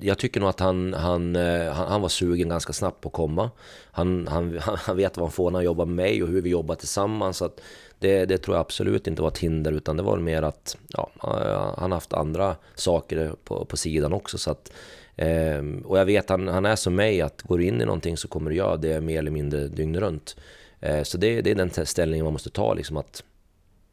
jag 0.00 0.18
tycker 0.18 0.40
nog 0.40 0.48
att 0.48 0.60
han, 0.60 0.94
han, 0.94 1.36
eh, 1.36 1.72
han, 1.72 1.88
han 1.88 2.00
var 2.00 2.08
sugen 2.08 2.48
ganska 2.48 2.72
snabbt 2.72 3.00
på 3.00 3.08
att 3.08 3.12
komma. 3.12 3.50
Han, 3.92 4.28
han, 4.28 4.58
han 4.62 4.96
vet 4.96 5.16
vad 5.16 5.26
han 5.26 5.32
får 5.32 5.50
när 5.50 5.58
han 5.58 5.64
jobbar 5.64 5.86
med 5.86 5.96
mig 5.96 6.22
och 6.22 6.28
hur 6.28 6.42
vi 6.42 6.50
jobbar 6.50 6.74
tillsammans. 6.74 7.36
Så 7.36 7.44
att 7.44 7.60
det, 7.98 8.24
det 8.24 8.38
tror 8.38 8.56
jag 8.56 8.60
absolut 8.60 9.06
inte 9.06 9.22
var 9.22 9.28
ett 9.28 9.38
hinder 9.38 9.72
utan 9.72 9.96
det 9.96 10.02
var 10.02 10.18
mer 10.18 10.42
att 10.42 10.76
ja, 10.88 11.10
eh, 11.22 11.74
han 11.80 11.90
har 11.90 11.96
haft 11.96 12.12
andra 12.12 12.56
saker 12.74 13.34
på, 13.44 13.64
på 13.64 13.76
sidan 13.76 14.12
också. 14.12 14.38
Så 14.38 14.50
att, 14.50 14.72
ehm, 15.16 15.82
och 15.86 15.98
jag 15.98 16.04
vet 16.04 16.28
han, 16.28 16.48
han 16.48 16.66
är 16.66 16.76
som 16.76 16.94
mig, 16.94 17.20
att 17.20 17.42
går 17.42 17.58
du 17.58 17.64
in 17.64 17.80
i 17.80 17.84
någonting 17.84 18.16
så 18.16 18.28
kommer 18.28 18.50
du 18.50 18.56
göra 18.56 18.76
det 18.76 19.00
mer 19.00 19.18
eller 19.18 19.30
mindre 19.30 19.68
dygnet 19.68 20.02
runt. 20.02 20.36
Eh, 20.82 21.02
så 21.02 21.18
det, 21.18 21.40
det 21.42 21.50
är 21.50 21.54
den 21.54 21.86
ställningen 21.86 22.24
man 22.24 22.32
måste 22.32 22.50
ta, 22.50 22.74
liksom 22.74 22.96
att 22.96 23.24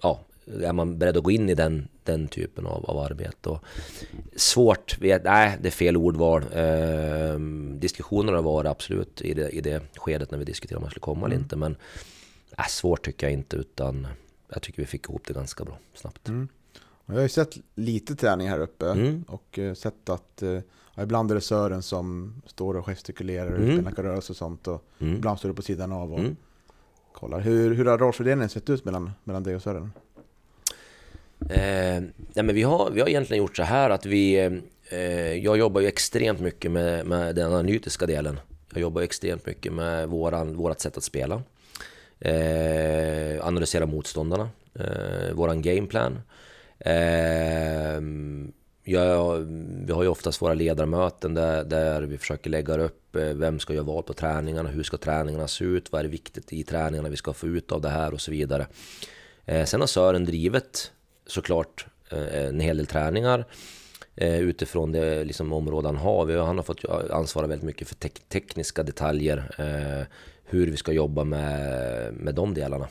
ja, 0.01 0.19
är 0.63 0.73
man 0.73 0.97
beredd 0.97 1.17
att 1.17 1.23
gå 1.23 1.31
in 1.31 1.49
i 1.49 1.55
den, 1.55 1.87
den 2.03 2.27
typen 2.27 2.65
av, 2.65 2.85
av 2.85 2.97
arbete? 2.97 3.49
Och 3.49 3.63
svårt, 4.35 4.97
vet, 5.01 5.23
nej 5.23 5.57
det 5.61 5.67
är 5.69 5.71
fel 5.71 5.97
ordval. 5.97 6.43
Ehm, 6.53 7.79
diskussioner 7.79 8.33
har 8.33 8.41
varit 8.41 8.69
absolut 8.69 9.21
i 9.21 9.33
det, 9.33 9.49
i 9.49 9.61
det 9.61 9.81
skedet 9.97 10.31
när 10.31 10.37
vi 10.37 10.45
diskuterade 10.45 10.77
om 10.77 10.81
man 10.83 10.89
skulle 10.91 11.01
komma 11.01 11.25
eller 11.25 11.35
inte. 11.35 11.55
Men 11.55 11.75
äh, 12.57 12.65
svårt 12.69 13.05
tycker 13.05 13.27
jag 13.27 13.33
inte, 13.33 13.55
utan 13.57 14.07
jag 14.53 14.61
tycker 14.61 14.81
vi 14.81 14.85
fick 14.85 15.05
ihop 15.09 15.23
det 15.27 15.33
ganska 15.33 15.63
bra 15.63 15.77
snabbt. 15.93 16.27
Mm. 16.27 16.47
Jag 17.05 17.15
har 17.15 17.21
ju 17.21 17.29
sett 17.29 17.57
lite 17.75 18.15
träning 18.15 18.49
här 18.49 18.59
uppe 18.59 18.85
Mm. 18.89 19.23
och 19.27 19.59
eh, 19.59 19.73
sett 19.73 20.09
att 20.09 20.41
eh, 20.41 20.59
ja, 20.95 21.03
ibland 21.03 21.31
är 21.31 21.35
det 21.35 21.41
Sören 21.41 21.81
som 21.83 22.33
står 22.45 22.77
och 22.77 22.85
gestikulerar 22.85 23.51
och 23.51 23.57
Mm. 23.57 23.69
utbildar 23.79 24.03
rörelser 24.03 24.33
och 24.33 24.37
sånt 24.37 24.67
och 24.67 24.85
Mm. 24.99 25.15
ibland 25.15 25.39
står 25.39 25.49
du 25.49 25.55
på 25.55 25.61
sidan 25.61 25.91
av 25.91 26.13
och 26.13 26.19
Mm 26.19 26.35
kollar. 27.19 27.39
Hur, 27.39 27.75
hur 27.75 27.85
har 27.85 27.97
rollfördelningen 27.97 28.49
sett 28.49 28.69
ut 28.69 28.85
mellan, 28.85 29.11
mellan 29.23 29.43
dig 29.43 29.55
och 29.55 29.61
Sören? 29.61 29.91
Eh, 31.49 32.01
nej 32.33 32.43
men 32.43 32.55
vi, 32.55 32.63
har, 32.63 32.91
vi 32.91 33.01
har 33.01 33.07
egentligen 33.07 33.43
gjort 33.43 33.57
så 33.57 33.63
här 33.63 33.89
att 33.89 34.05
vi... 34.05 34.37
Eh, 34.91 35.33
jag 35.33 35.57
jobbar 35.57 35.81
ju 35.81 35.87
extremt 35.87 36.39
mycket 36.39 36.71
med, 36.71 37.05
med 37.05 37.35
den 37.35 37.53
analytiska 37.53 38.05
delen. 38.05 38.39
Jag 38.73 38.81
jobbar 38.81 39.01
extremt 39.01 39.45
mycket 39.45 39.73
med 39.73 40.09
våran, 40.09 40.55
vårat 40.55 40.81
sätt 40.81 40.97
att 40.97 41.03
spela. 41.03 41.41
Eh, 42.19 43.47
analysera 43.47 43.85
motståndarna. 43.85 44.49
Eh, 44.73 45.33
våran 45.33 45.61
gameplan. 45.61 46.19
Eh, 46.79 48.01
jag, 48.89 49.37
vi 49.85 49.93
har 49.93 50.03
ju 50.03 50.09
oftast 50.09 50.41
våra 50.41 50.53
ledarmöten 50.53 51.33
där, 51.33 51.63
där 51.63 52.01
vi 52.01 52.17
försöker 52.17 52.49
lägga 52.49 52.77
upp 52.77 53.15
eh, 53.15 53.21
vem 53.21 53.59
ska 53.59 53.73
göra 53.73 53.83
vad 53.83 54.05
på 54.05 54.13
träningarna, 54.13 54.69
hur 54.69 54.83
ska 54.83 54.97
träningarna 54.97 55.47
se 55.47 55.65
ut, 55.65 55.91
vad 55.91 55.99
är 55.99 56.03
det 56.03 56.09
viktigt 56.09 56.53
i 56.53 56.63
träningarna 56.63 57.09
vi 57.09 57.15
ska 57.15 57.33
få 57.33 57.47
ut 57.47 57.71
av 57.71 57.81
det 57.81 57.89
här 57.89 58.13
och 58.13 58.21
så 58.21 58.31
vidare. 58.31 58.67
Eh, 59.45 59.65
sen 59.65 59.79
har 59.79 59.87
Sören 59.87 60.25
drivet 60.25 60.91
såklart 61.25 61.85
eh, 62.09 62.45
en 62.45 62.59
hel 62.59 62.77
del 62.77 62.87
träningar 62.87 63.45
utifrån 64.21 64.91
det 64.91 65.23
liksom, 65.23 65.53
område 65.53 65.87
han 65.87 65.95
har. 65.95 66.37
Han 66.37 66.57
har 66.57 66.63
fått 66.63 66.85
ansvara 67.11 67.47
väldigt 67.47 67.65
mycket 67.65 67.87
för 67.87 67.95
te 67.95 68.09
tekniska 68.09 68.83
detaljer, 68.83 69.51
hur 70.43 70.67
vi 70.67 70.77
ska 70.77 70.91
jobba 70.91 71.23
med, 71.23 72.13
med 72.13 72.35
de 72.35 72.53
delarna. 72.53 72.87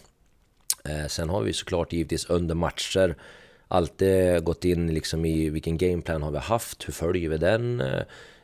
Sen 1.09 1.28
har 1.28 1.42
vi 1.42 1.53
såklart 1.53 1.92
givetvis 1.92 2.30
under 2.30 2.55
matcher 2.55 3.16
alltid 3.68 4.44
gått 4.44 4.64
in 4.64 4.94
liksom 4.94 5.24
i 5.24 5.50
vilken 5.50 5.78
gameplan 5.78 6.22
har 6.22 6.30
vi 6.30 6.38
haft, 6.38 6.88
hur 6.88 6.92
följer 6.92 7.28
vi 7.30 7.38
den? 7.38 7.82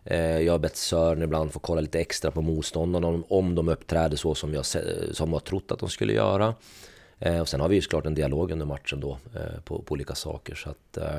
Eh, 0.05 0.41
jag 0.41 0.53
har 0.53 0.59
bett 0.59 0.77
Sören 0.77 1.23
ibland 1.23 1.53
få 1.53 1.59
kolla 1.59 1.81
lite 1.81 2.01
extra 2.01 2.31
på 2.31 2.43
motståndarna 2.43 3.07
om, 3.07 3.25
om 3.29 3.55
de 3.55 3.69
uppträder 3.69 4.17
så 4.17 4.35
som 4.35 4.55
jag, 4.55 4.67
som 5.13 5.33
jag 5.33 5.45
trott 5.45 5.73
att 5.73 5.79
de 5.79 5.89
skulle 5.89 6.13
göra. 6.13 6.55
Eh, 7.19 7.41
och 7.41 7.49
sen 7.49 7.61
har 7.61 7.69
vi 7.69 7.75
ju 7.75 7.81
såklart 7.81 8.07
en 8.07 8.15
dialog 8.15 8.51
under 8.51 8.67
matchen 8.67 9.01
då 9.01 9.19
eh, 9.35 9.61
på, 9.65 9.83
på 9.83 9.93
olika 9.93 10.15
saker. 10.15 10.55
Så 10.55 10.71
att, 10.71 10.97
eh, 10.97 11.19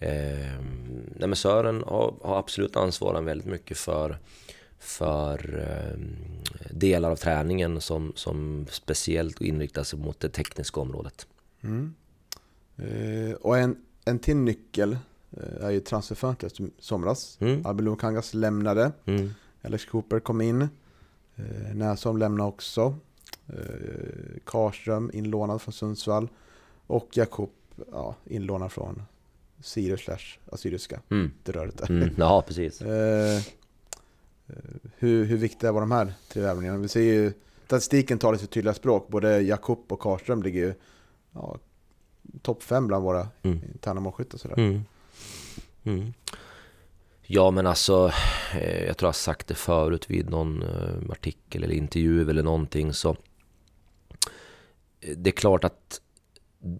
ehm, 0.00 1.10
nej 1.16 1.28
men 1.28 1.36
Sören 1.36 1.84
har, 1.86 2.14
har 2.22 2.38
absolut 2.38 2.76
ansvarat 2.76 3.24
väldigt 3.24 3.46
mycket 3.46 3.78
för, 3.78 4.18
för 4.78 5.58
eh, 5.58 5.98
delar 6.70 7.10
av 7.10 7.16
träningen 7.16 7.80
som, 7.80 8.12
som 8.16 8.66
speciellt 8.70 9.40
inriktar 9.40 9.82
sig 9.82 9.98
mot 9.98 10.20
det 10.20 10.28
tekniska 10.28 10.80
området. 10.80 11.26
Mm. 11.62 11.94
Eh, 12.82 13.32
och 13.34 13.58
en, 13.58 13.76
en 14.04 14.18
till 14.18 14.36
nyckel 14.36 14.98
eh, 15.30 15.64
är 15.64 15.70
ju 15.70 15.80
transferfönstret 15.80 16.60
i 16.60 16.70
somras. 16.78 17.36
Mm. 17.40 17.66
Albin 17.66 17.84
Lukangas 17.84 18.34
lämnade, 18.34 18.92
Mm. 19.04 19.30
Alex 19.62 19.84
Cooper 19.84 20.20
kom 20.20 20.40
in, 20.40 20.62
eh, 21.36 21.74
Näsholm 21.74 22.18
lämnade 22.18 22.48
också, 22.48 22.94
eh, 23.48 23.54
Karström 24.44 25.10
inlånad 25.14 25.62
från 25.62 25.72
Sundsvall 25.72 26.28
och 26.86 27.08
Jakob 27.12 27.50
ja, 27.92 28.14
inlånad 28.24 28.72
från 28.72 29.02
Sirius 29.62 30.00
slash 30.00 30.38
Assyriska, 30.52 31.00
Mm. 31.10 31.30
det 31.42 31.52
röret 31.52 31.78
där. 31.78 31.90
Mm. 31.90 32.10
Ja, 32.18 32.42
precis. 32.46 32.80
Eh, 32.82 33.40
hur, 34.98 35.24
hur 35.24 35.36
viktiga 35.36 35.72
var 35.72 35.80
de 35.80 35.90
här 35.90 36.12
tre 36.28 36.42
värvningarna? 36.42 36.78
Vi 36.78 36.88
ser 36.88 37.00
ju 37.00 37.32
statistiken 37.66 38.18
talar 38.18 38.38
sitt 38.38 38.50
tydliga 38.50 38.74
språk. 38.74 39.08
Både 39.08 39.40
Jakob 39.40 39.84
och 39.88 40.00
Karström 40.00 40.42
ligger 40.42 40.60
ju 40.66 40.74
ja, 41.32 41.58
topp 42.42 42.62
fem 42.62 42.86
bland 42.86 43.04
våra 43.04 43.28
Mm. 43.42 43.60
interna 43.72 44.00
målskyttar. 44.00 44.38
Sådär. 44.38 44.58
Mm. 44.58 44.84
Mm. 45.84 46.12
Ja 47.22 47.50
men 47.50 47.66
alltså, 47.66 48.12
eh, 48.54 48.84
jag 48.86 48.96
tror 48.96 49.06
jag 49.06 49.08
har 49.08 49.12
sagt 49.12 49.46
det 49.46 49.54
förut 49.54 50.10
vid 50.10 50.30
någon 50.30 50.62
eh, 50.62 51.10
artikel 51.10 51.64
eller 51.64 51.74
intervju 51.74 52.30
eller 52.30 52.42
någonting 52.42 52.92
så 52.92 53.10
eh, 55.00 55.16
det 55.16 55.30
är 55.30 55.34
klart 55.34 55.64
att 55.64 56.00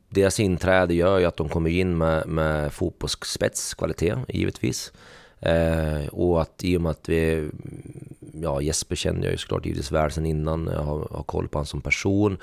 deras 0.09 0.41
inträde 0.41 0.95
gör 0.95 1.19
ju 1.19 1.25
att 1.25 1.37
de 1.37 1.49
kommer 1.49 1.71
in 1.71 1.99
med, 1.99 2.29
med 2.29 2.73
fotbollsspetskvalitet 2.73 4.19
givetvis. 4.29 4.93
Eh, 5.41 6.07
och 6.07 6.43
att 6.43 6.65
i 6.65 6.77
och 6.77 6.81
med 6.81 6.91
att 6.91 7.09
vi, 7.09 7.51
ja 8.33 8.61
Jesper 8.61 8.97
känner 8.97 9.23
jag 9.23 9.33
ju 9.33 9.39
såklart 9.39 9.67
givetvis 9.67 9.93
väl 9.93 10.11
sedan 10.11 10.27
innan, 10.27 10.67
jag 10.67 10.83
har, 10.83 11.09
har 11.11 11.23
koll 11.23 11.49
på 11.49 11.59
honom 11.59 11.67
som 11.67 11.81
person. 11.81 12.39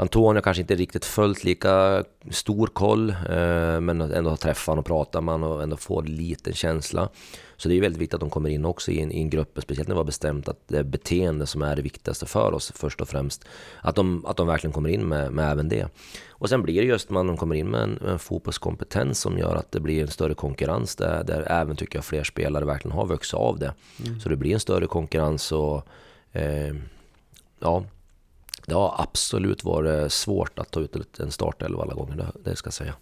Antonio 0.00 0.42
kanske 0.42 0.60
inte 0.60 0.74
riktigt 0.74 1.04
följt 1.04 1.44
lika 1.44 2.04
stor 2.30 2.66
koll, 2.66 3.10
eh, 3.10 3.80
men 3.80 4.00
ändå 4.00 4.30
har 4.30 4.36
träffat 4.36 4.66
honom 4.66 4.80
och 4.80 4.86
pratat 4.86 5.24
med 5.24 5.34
honom 5.34 5.52
och 5.52 5.62
ändå 5.62 5.76
får 5.76 6.02
lite 6.02 6.52
känsla. 6.52 7.08
Så 7.56 7.68
det 7.68 7.74
är 7.74 7.80
väldigt 7.80 8.00
viktigt 8.00 8.14
att 8.14 8.20
de 8.20 8.30
kommer 8.30 8.50
in 8.50 8.64
också 8.64 8.90
i 8.90 9.00
en, 9.00 9.12
i 9.12 9.20
en 9.20 9.30
grupp, 9.30 9.58
speciellt 9.62 9.88
när 9.88 9.94
vi 9.94 9.98
har 9.98 10.04
bestämt 10.04 10.48
att 10.48 10.60
det 10.68 10.78
är 10.78 10.82
beteende 10.82 11.46
som 11.46 11.62
är 11.62 11.76
det 11.76 11.82
viktigaste 11.82 12.26
för 12.26 12.52
oss 12.52 12.72
först 12.74 13.00
och 13.00 13.08
främst. 13.08 13.44
Att 13.80 13.96
de, 13.96 14.26
att 14.26 14.36
de 14.36 14.46
verkligen 14.46 14.72
kommer 14.72 14.88
in 14.88 15.08
med, 15.08 15.32
med 15.32 15.52
även 15.52 15.68
det. 15.68 15.86
Och 16.28 16.48
sen 16.48 16.62
blir 16.62 16.80
det 16.80 16.86
just 16.86 17.10
man 17.10 17.26
de 17.26 17.36
kommer 17.36 17.54
in 17.54 17.68
med 17.68 17.82
en, 17.82 17.98
en 18.06 18.18
fotbollskompetens 18.18 19.20
som 19.20 19.38
gör 19.38 19.56
att 19.56 19.72
det 19.72 19.80
blir 19.80 20.02
en 20.02 20.08
större 20.08 20.34
konkurrens 20.34 20.96
där, 20.96 21.24
där 21.24 21.52
även 21.52 21.76
tycker 21.76 21.98
jag 21.98 22.04
fler 22.04 22.24
spelare 22.24 22.64
verkligen 22.64 22.96
har 22.96 23.06
vuxit 23.06 23.34
av 23.34 23.58
det. 23.58 23.74
Så 24.22 24.28
det 24.28 24.36
blir 24.36 24.54
en 24.54 24.60
större 24.60 24.86
konkurrens 24.86 25.52
och 25.52 25.86
eh, 26.32 26.74
ja, 27.60 27.84
det 28.68 28.74
har 28.74 28.94
absolut 28.98 29.64
varit 29.64 30.12
svårt 30.12 30.58
att 30.58 30.70
ta 30.70 30.80
ut 30.80 31.20
en 31.20 31.30
startelva 31.30 31.82
alla 31.82 31.94
gånger, 31.94 32.16
det, 32.16 32.50
det 32.50 32.56
ska 32.56 32.66
jag 32.66 32.74
säga. 32.74 32.94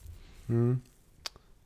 Mm. 0.49 0.81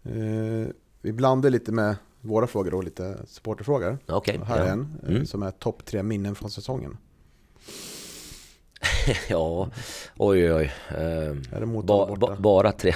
Eh, 0.04 0.68
vi 1.00 1.12
blandar 1.12 1.50
lite 1.50 1.72
med 1.72 1.96
våra 2.20 2.46
frågor 2.46 2.74
och 2.74 2.84
lite 2.84 3.16
supporterfrågor. 3.26 3.98
Okej, 4.06 4.38
Och 4.38 4.46
här 4.46 4.58
ja. 4.58 4.64
är 4.64 4.68
en 4.72 4.98
eh, 5.02 5.08
Mm. 5.10 5.26
som 5.26 5.42
är 5.42 5.50
topp 5.50 5.84
tre 5.84 6.02
minnen 6.02 6.34
från 6.34 6.50
säsongen. 6.50 6.96
ja, 9.28 9.68
oj 10.16 10.52
oj. 10.54 10.72
Eh, 10.88 11.34
ba, 11.82 12.16
ba, 12.16 12.36
bara 12.36 12.72
tre. 12.72 12.94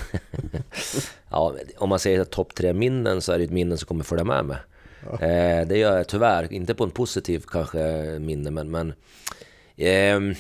ja, 1.31 1.55
om 1.79 1.89
man 1.89 1.99
säger 1.99 2.25
topp 2.25 2.55
tre 2.55 2.73
minnen 2.73 3.23
så 3.23 3.33
är 3.33 3.39
det 3.39 3.45
ett 3.45 3.51
minne 3.51 3.77
som 3.77 3.87
kommer 3.87 4.05
följa 4.05 4.25
med 4.25 4.45
mig. 4.45 4.57
Eh, 5.13 5.67
det 5.69 5.79
gör 5.79 5.97
jag 5.97 6.09
tyvärr, 6.09 6.53
inte 6.53 6.75
på 6.75 6.85
en 6.85 6.91
positiv 6.91 7.45
kanske 7.49 7.79
minne 8.21 8.51
men, 8.51 8.71
men 8.71 8.93
ehm, 9.77 10.35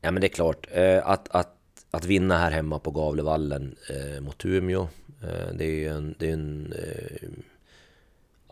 Ja 0.00 0.10
men 0.10 0.20
det 0.20 0.26
är 0.26 0.28
klart, 0.28 0.66
eh, 0.70 1.06
att, 1.06 1.28
att, 1.28 1.56
att 1.90 2.04
vinna 2.04 2.38
här 2.38 2.50
hemma 2.50 2.78
på 2.78 2.90
Gavlevallen 2.90 3.76
eh, 3.90 4.20
mot 4.20 4.44
Umeå, 4.44 4.88
eh, 5.22 5.54
det 5.54 5.64
är 5.64 5.70
ju 5.70 5.88
en, 5.88 6.14
det 6.18 6.28
är 6.28 6.32
en 6.32 6.74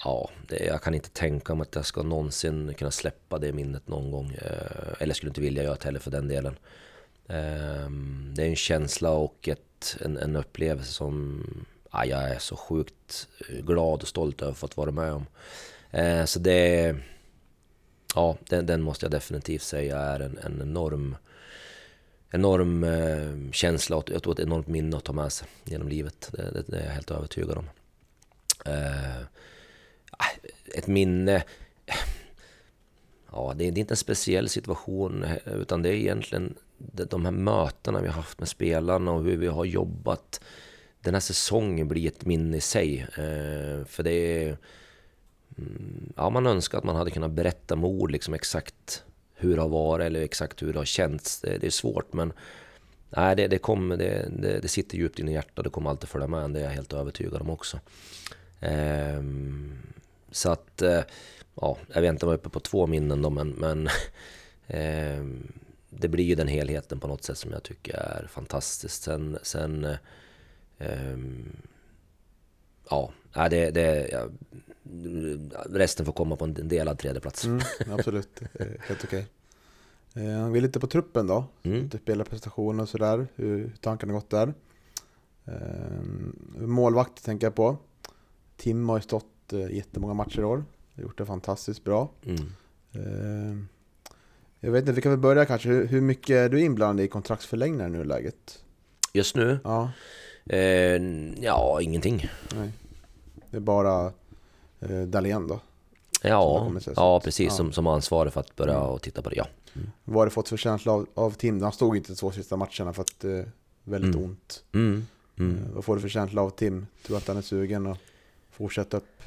ja, 0.04 0.30
det, 0.48 0.64
jag 0.64 0.82
kan 0.82 0.94
inte 0.94 1.10
tänka 1.10 1.54
mig 1.54 1.62
att 1.62 1.74
jag 1.74 1.86
ska 1.86 2.02
någonsin 2.02 2.74
kunna 2.74 2.90
släppa 2.90 3.38
det 3.38 3.52
minnet 3.52 3.88
någon 3.88 4.10
gång. 4.10 4.36
Eller 4.98 5.14
skulle 5.14 5.30
inte 5.30 5.40
vilja 5.40 5.62
göra 5.62 5.74
det 5.74 5.84
heller 5.84 6.00
för 6.00 6.10
den 6.10 6.28
delen. 6.28 6.56
Ehm, 7.28 8.32
det 8.36 8.42
är 8.42 8.48
en 8.48 8.56
känsla 8.56 9.10
och 9.10 9.48
ett, 9.48 9.96
en, 10.00 10.16
en 10.16 10.36
upplevelse 10.36 10.92
som 10.92 11.44
ja, 11.92 12.04
jag 12.04 12.30
är 12.30 12.38
så 12.38 12.56
sjukt 12.56 13.28
glad 13.48 14.02
och 14.02 14.08
stolt 14.08 14.42
över 14.42 14.52
att 14.52 14.58
fått 14.58 14.76
vara 14.76 14.90
med 14.90 15.12
om. 15.12 15.26
Så 16.26 16.38
det... 16.38 16.96
Ja, 18.14 18.36
den, 18.48 18.66
den, 18.66 18.82
måste 18.82 19.04
jag 19.04 19.10
definitivt 19.10 19.62
säga 19.62 19.98
är 19.98 20.20
en, 20.20 20.38
en 20.38 20.60
enorm 20.62 21.16
enorm 22.30 22.84
eh, 22.84 23.52
känsla 23.52 23.96
och 23.96 24.10
jag 24.10 24.22
tror 24.22 24.32
ett 24.32 24.46
enormt 24.46 24.66
minne 24.66 24.96
att 24.96 25.04
ta 25.04 25.12
med 25.12 25.32
sig 25.32 25.48
genom 25.64 25.88
livet. 25.88 26.28
Det, 26.32 26.50
det, 26.50 26.62
det 26.66 26.78
är 26.78 26.84
jag 26.84 26.92
helt 26.92 27.10
övertygad 27.10 27.58
om. 27.58 27.68
Eh, 28.64 29.22
ah, 30.10 30.30
ett 30.74 30.86
minne... 30.86 31.44
Ja, 33.32 33.54
det 33.56 33.64
är, 33.64 33.72
det 33.72 33.78
är 33.78 33.80
inte 33.80 33.92
en 33.92 33.96
speciell 33.96 34.48
situation 34.48 35.24
utan 35.44 35.82
det 35.82 35.88
är 35.88 35.92
egentligen 35.92 36.54
de 36.78 37.24
här 37.24 37.32
mötena 37.32 38.00
vi 38.00 38.06
har 38.06 38.14
haft 38.14 38.38
med 38.38 38.48
spelarna 38.48 39.12
och 39.12 39.24
hur 39.24 39.36
vi 39.36 39.46
har 39.46 39.64
jobbat. 39.64 40.40
Den 41.00 41.14
här 41.14 41.20
säsongen 41.20 41.88
blir 41.88 42.08
ett 42.08 42.24
minne 42.24 42.56
i 42.56 42.60
sig. 42.60 43.00
Eh, 43.00 43.84
för 43.84 44.02
det 44.02 44.12
är... 44.12 44.58
Mm, 45.58 46.12
ja, 46.16 46.30
man 46.30 46.46
önskar 46.46 46.78
att 46.78 46.84
man 46.84 46.96
hade 46.96 47.10
kunnat 47.10 47.30
berätta 47.30 47.76
med 47.76 47.90
ord 47.90 48.10
liksom 48.10 48.34
exakt 48.34 49.04
hur 49.38 49.56
det 49.56 49.62
har 49.62 49.68
varit 49.68 50.06
eller 50.06 50.22
exakt 50.22 50.62
hur 50.62 50.72
det 50.72 50.78
har 50.78 50.84
känts. 50.84 51.40
Det, 51.40 51.58
det 51.58 51.66
är 51.66 51.70
svårt 51.70 52.12
men 52.12 52.32
nej, 53.10 53.36
det, 53.36 53.46
det, 53.46 53.58
kommer, 53.58 53.96
det, 53.96 54.28
det, 54.38 54.60
det 54.60 54.68
sitter 54.68 54.98
djupt 54.98 55.18
in 55.18 55.28
i 55.28 55.32
hjärtat. 55.32 55.64
Det 55.64 55.70
kommer 55.70 55.90
alltid 55.90 56.08
följa 56.08 56.26
med. 56.26 56.44
en, 56.44 56.52
Det 56.52 56.60
är 56.60 56.64
jag 56.64 56.70
helt 56.70 56.92
övertygad 56.92 57.40
om 57.40 57.50
också. 57.50 57.80
Ehm, 58.60 59.78
så 60.30 60.50
att, 60.50 60.82
eh, 60.82 61.02
ja, 61.54 61.76
jag 61.94 62.00
vet 62.00 62.08
inte 62.08 62.26
om 62.26 62.30
jag 62.30 62.38
är 62.38 62.40
uppe 62.40 62.48
på 62.48 62.60
två 62.60 62.86
minnen 62.86 63.22
då, 63.22 63.30
men, 63.30 63.48
men 63.48 63.88
ehm, 64.66 65.52
det 65.90 66.08
blir 66.08 66.24
ju 66.24 66.34
den 66.34 66.48
helheten 66.48 67.00
på 67.00 67.08
något 67.08 67.24
sätt 67.24 67.38
som 67.38 67.52
jag 67.52 67.62
tycker 67.62 67.94
är 67.94 68.26
fantastiskt. 68.30 69.02
Sen, 69.02 69.38
sen 69.42 69.84
eh, 69.84 69.96
ehm, 70.78 71.56
ja, 72.90 73.12
det, 73.48 73.70
det, 73.70 74.08
ja, 74.12 74.28
resten 75.70 76.06
får 76.06 76.12
komma 76.12 76.36
på 76.36 76.44
en 76.44 76.68
delad 76.68 76.98
tredjeplats. 76.98 77.44
Mm, 77.44 77.60
absolut, 77.90 78.40
helt 78.80 79.04
okej. 79.04 79.26
Okay. 80.14 80.50
Vi 80.50 80.58
är 80.58 80.60
lite 80.60 80.80
på 80.80 80.86
truppen 80.86 81.26
då, 81.26 81.44
mm. 81.62 81.90
spelarprestationer 81.90 82.82
och 82.82 82.88
sådär, 82.88 83.26
hur 83.36 83.72
tankarna 83.80 84.12
gått 84.12 84.30
där. 84.30 84.54
Målvakt 86.56 87.24
tänker 87.24 87.46
jag 87.46 87.54
på. 87.54 87.76
Tim 88.56 88.88
har 88.88 88.96
ju 88.96 89.02
stått 89.02 89.52
eh, 89.52 89.70
jättemånga 89.70 90.14
matcher 90.14 90.40
i 90.40 90.44
år. 90.44 90.64
Gjort 90.94 91.18
det 91.18 91.26
fantastiskt 91.26 91.84
bra. 91.84 92.10
Mm. 92.24 92.52
Eh, 92.92 93.64
jag 94.60 94.72
vet 94.72 94.80
inte, 94.80 94.92
vi 94.92 95.02
kan 95.02 95.12
väl 95.12 95.20
börja 95.20 95.44
kanske. 95.44 95.68
Hur, 95.68 96.00
mycket 96.00 96.36
är 96.36 96.48
du 96.48 96.60
inblandad 96.60 97.04
i 97.04 97.08
kontraktsförlängningar 97.08 97.88
nu 97.88 98.00
i 98.00 98.04
läget? 98.04 98.64
Just 99.12 99.36
nu? 99.36 99.58
Ja. 99.64 99.90
Eh, 100.46 101.02
ja, 101.40 101.78
ingenting. 101.82 102.28
Nej. 102.54 102.72
Det 103.50 103.56
är 103.56 103.60
bara 103.60 104.12
eh, 104.80 105.00
Dahlén 105.06 105.48
då? 105.48 105.60
Ja, 106.22 106.70
ja 106.96 107.20
precis. 107.20 107.46
Ja. 107.46 107.56
Som, 107.56 107.72
som 107.72 107.86
ansvarig 107.86 108.32
för 108.32 108.40
att 108.40 108.56
börja 108.56 108.76
mm. 108.76 108.88
och 108.88 109.02
titta 109.02 109.22
på 109.22 109.30
det, 109.30 109.36
ja. 109.36 109.46
Mm. 109.74 109.90
Vad 110.04 110.16
har 110.16 110.24
du 110.24 110.30
fått 110.30 110.48
för 110.48 110.56
känsla 110.56 110.92
av, 110.92 111.06
av 111.14 111.30
Tim? 111.30 111.62
Han 111.62 111.72
stod 111.72 111.96
inte 111.96 112.12
de 112.12 112.16
två 112.16 112.32
sista 112.32 112.56
matcherna 112.56 112.92
för 112.92 113.02
att 113.02 113.20
det 113.20 113.38
eh, 113.38 113.44
väldigt 113.84 114.14
mm. 114.14 114.26
ont. 114.26 114.64
Mm. 114.74 115.06
Mm. 115.38 115.56
Eh, 115.56 115.74
vad 115.74 115.84
får 115.84 115.94
du 115.94 116.00
för 116.00 116.08
känsla 116.08 116.42
av 116.42 116.50
Tim? 116.50 116.86
Tror 117.06 117.16
du 117.16 117.18
att 117.18 117.28
han 117.28 117.36
är 117.36 117.42
sugen 117.42 117.86
att 117.86 117.98
fortsätta 118.50 118.96
upp? 118.96 119.22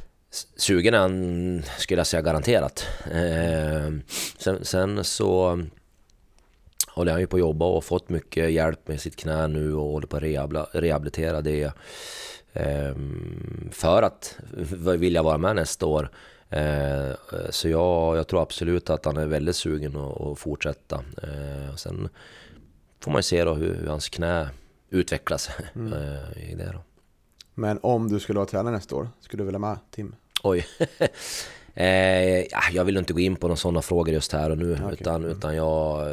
Sugen 0.55 0.93
är 0.93 0.99
han, 0.99 1.63
skulle 1.77 1.99
jag 1.99 2.07
säga 2.07 2.21
garanterat. 2.21 2.85
Eh, 3.11 3.93
sen, 4.37 4.65
sen, 4.65 5.03
så 5.03 5.61
håller 6.87 7.11
han 7.11 7.21
ju 7.21 7.27
på 7.27 7.35
att 7.35 7.39
jobba 7.39 7.65
och 7.65 7.83
fått 7.83 8.09
mycket 8.09 8.51
hjälp 8.51 8.87
med 8.87 9.01
sitt 9.01 9.15
knä 9.15 9.47
nu 9.47 9.73
och 9.73 9.91
håller 9.91 10.07
på 10.07 10.17
att 10.17 10.69
rehabilitera 10.75 11.41
det. 11.41 11.73
Eh, 12.53 12.95
för 13.71 14.03
att 14.03 14.39
vilja 14.97 15.23
vara 15.23 15.37
med 15.37 15.55
nästa 15.55 15.85
år. 15.85 16.09
Eh, 16.51 17.11
så 17.49 17.69
jag, 17.69 18.17
jag, 18.17 18.27
tror 18.27 18.41
absolut 18.41 18.89
att 18.89 19.05
han 19.05 19.17
är 19.17 19.25
väldigt 19.25 19.55
sugen 19.55 19.95
att, 19.95 20.21
att 20.21 20.39
fortsätta. 20.39 21.03
Eh, 21.23 21.75
sen 21.75 22.09
får 22.99 23.11
man 23.11 23.19
ju 23.19 23.23
se 23.23 23.43
då 23.43 23.53
hur, 23.53 23.75
hur 23.75 23.87
hans 23.87 24.09
knä 24.09 24.49
utvecklas 24.89 25.49
mm. 25.75 25.93
i 26.35 26.55
det 26.55 26.71
då. 26.73 26.83
Men 27.53 27.79
om 27.81 28.09
du 28.09 28.19
skulle 28.19 28.39
vara 28.39 28.49
tränare 28.49 28.73
nästa 28.73 28.95
år, 28.95 29.09
skulle 29.19 29.41
du 29.41 29.45
vilja 29.45 29.59
med 29.59 29.77
Tim? 29.91 30.15
Oj. 30.43 30.65
eh, 31.73 32.45
jag 32.71 32.85
vill 32.85 32.97
inte 32.97 33.13
gå 33.13 33.19
in 33.19 33.35
på 33.35 33.47
några 33.47 33.57
sådana 33.57 33.81
frågor 33.81 34.13
just 34.13 34.33
här 34.33 34.49
och 34.49 34.57
nu, 34.57 34.73
okay. 34.73 34.93
utan, 34.93 35.15
mm. 35.15 35.37
utan 35.37 35.55
jag, 35.55 36.07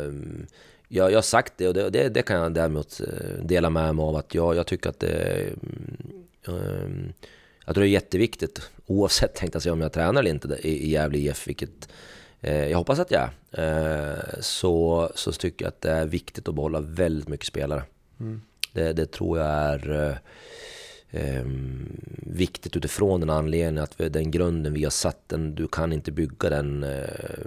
jag, 0.88 1.10
jag 1.10 1.16
har 1.16 1.22
sagt 1.22 1.52
det 1.56 1.68
och 1.68 1.74
det, 1.74 1.90
det, 1.90 2.08
det, 2.08 2.22
kan 2.22 2.36
jag 2.36 2.54
däremot 2.54 3.00
eh, 3.00 3.44
dela 3.44 3.70
med 3.70 3.94
mig 3.94 4.02
av 4.02 4.16
att 4.16 4.34
jag, 4.34 4.56
jag 4.56 4.66
tycker 4.66 4.90
att 4.90 5.00
det 5.00 5.46
jag 7.64 7.74
tror 7.74 7.82
det 7.82 7.88
är 7.88 7.92
jätteviktigt, 7.92 8.70
oavsett 8.86 9.34
tänkte 9.34 9.56
jag 9.56 9.62
säga 9.62 9.72
om 9.72 9.80
jag 9.80 9.92
tränar 9.92 10.20
eller 10.20 10.30
inte 10.30 10.68
i 10.68 10.90
Gävle 10.90 11.18
IF, 11.18 11.48
vilket 11.48 11.88
eh, 12.40 12.68
jag 12.68 12.78
hoppas 12.78 12.98
att 12.98 13.10
jag 13.10 13.28
är, 13.52 14.12
eh, 14.12 14.40
så, 14.40 15.10
så 15.14 15.32
tycker 15.32 15.64
jag 15.64 15.68
att 15.68 15.80
det 15.80 15.90
är 15.90 16.06
viktigt 16.06 16.48
att 16.48 16.54
behålla 16.54 16.80
väldigt 16.80 17.28
mycket 17.28 17.46
spelare. 17.46 17.82
Mm. 18.20 18.40
Det, 18.72 18.92
det, 18.92 19.12
tror 19.12 19.38
jag 19.38 19.46
är 19.46 19.90
eh, 19.90 20.16
eh, 21.22 21.44
viktigt 22.16 22.76
utifrån 22.76 23.20
den 23.20 23.30
anledningen 23.30 23.78
att 23.78 23.98
den 23.98 24.30
grunden 24.30 24.74
vi 24.74 24.84
har 24.84 24.90
satt, 24.90 25.28
den, 25.28 25.54
du 25.54 25.68
kan 25.68 25.92
inte 25.92 26.12
bygga 26.12 26.50
den 26.50 26.82
eh, 26.82 27.46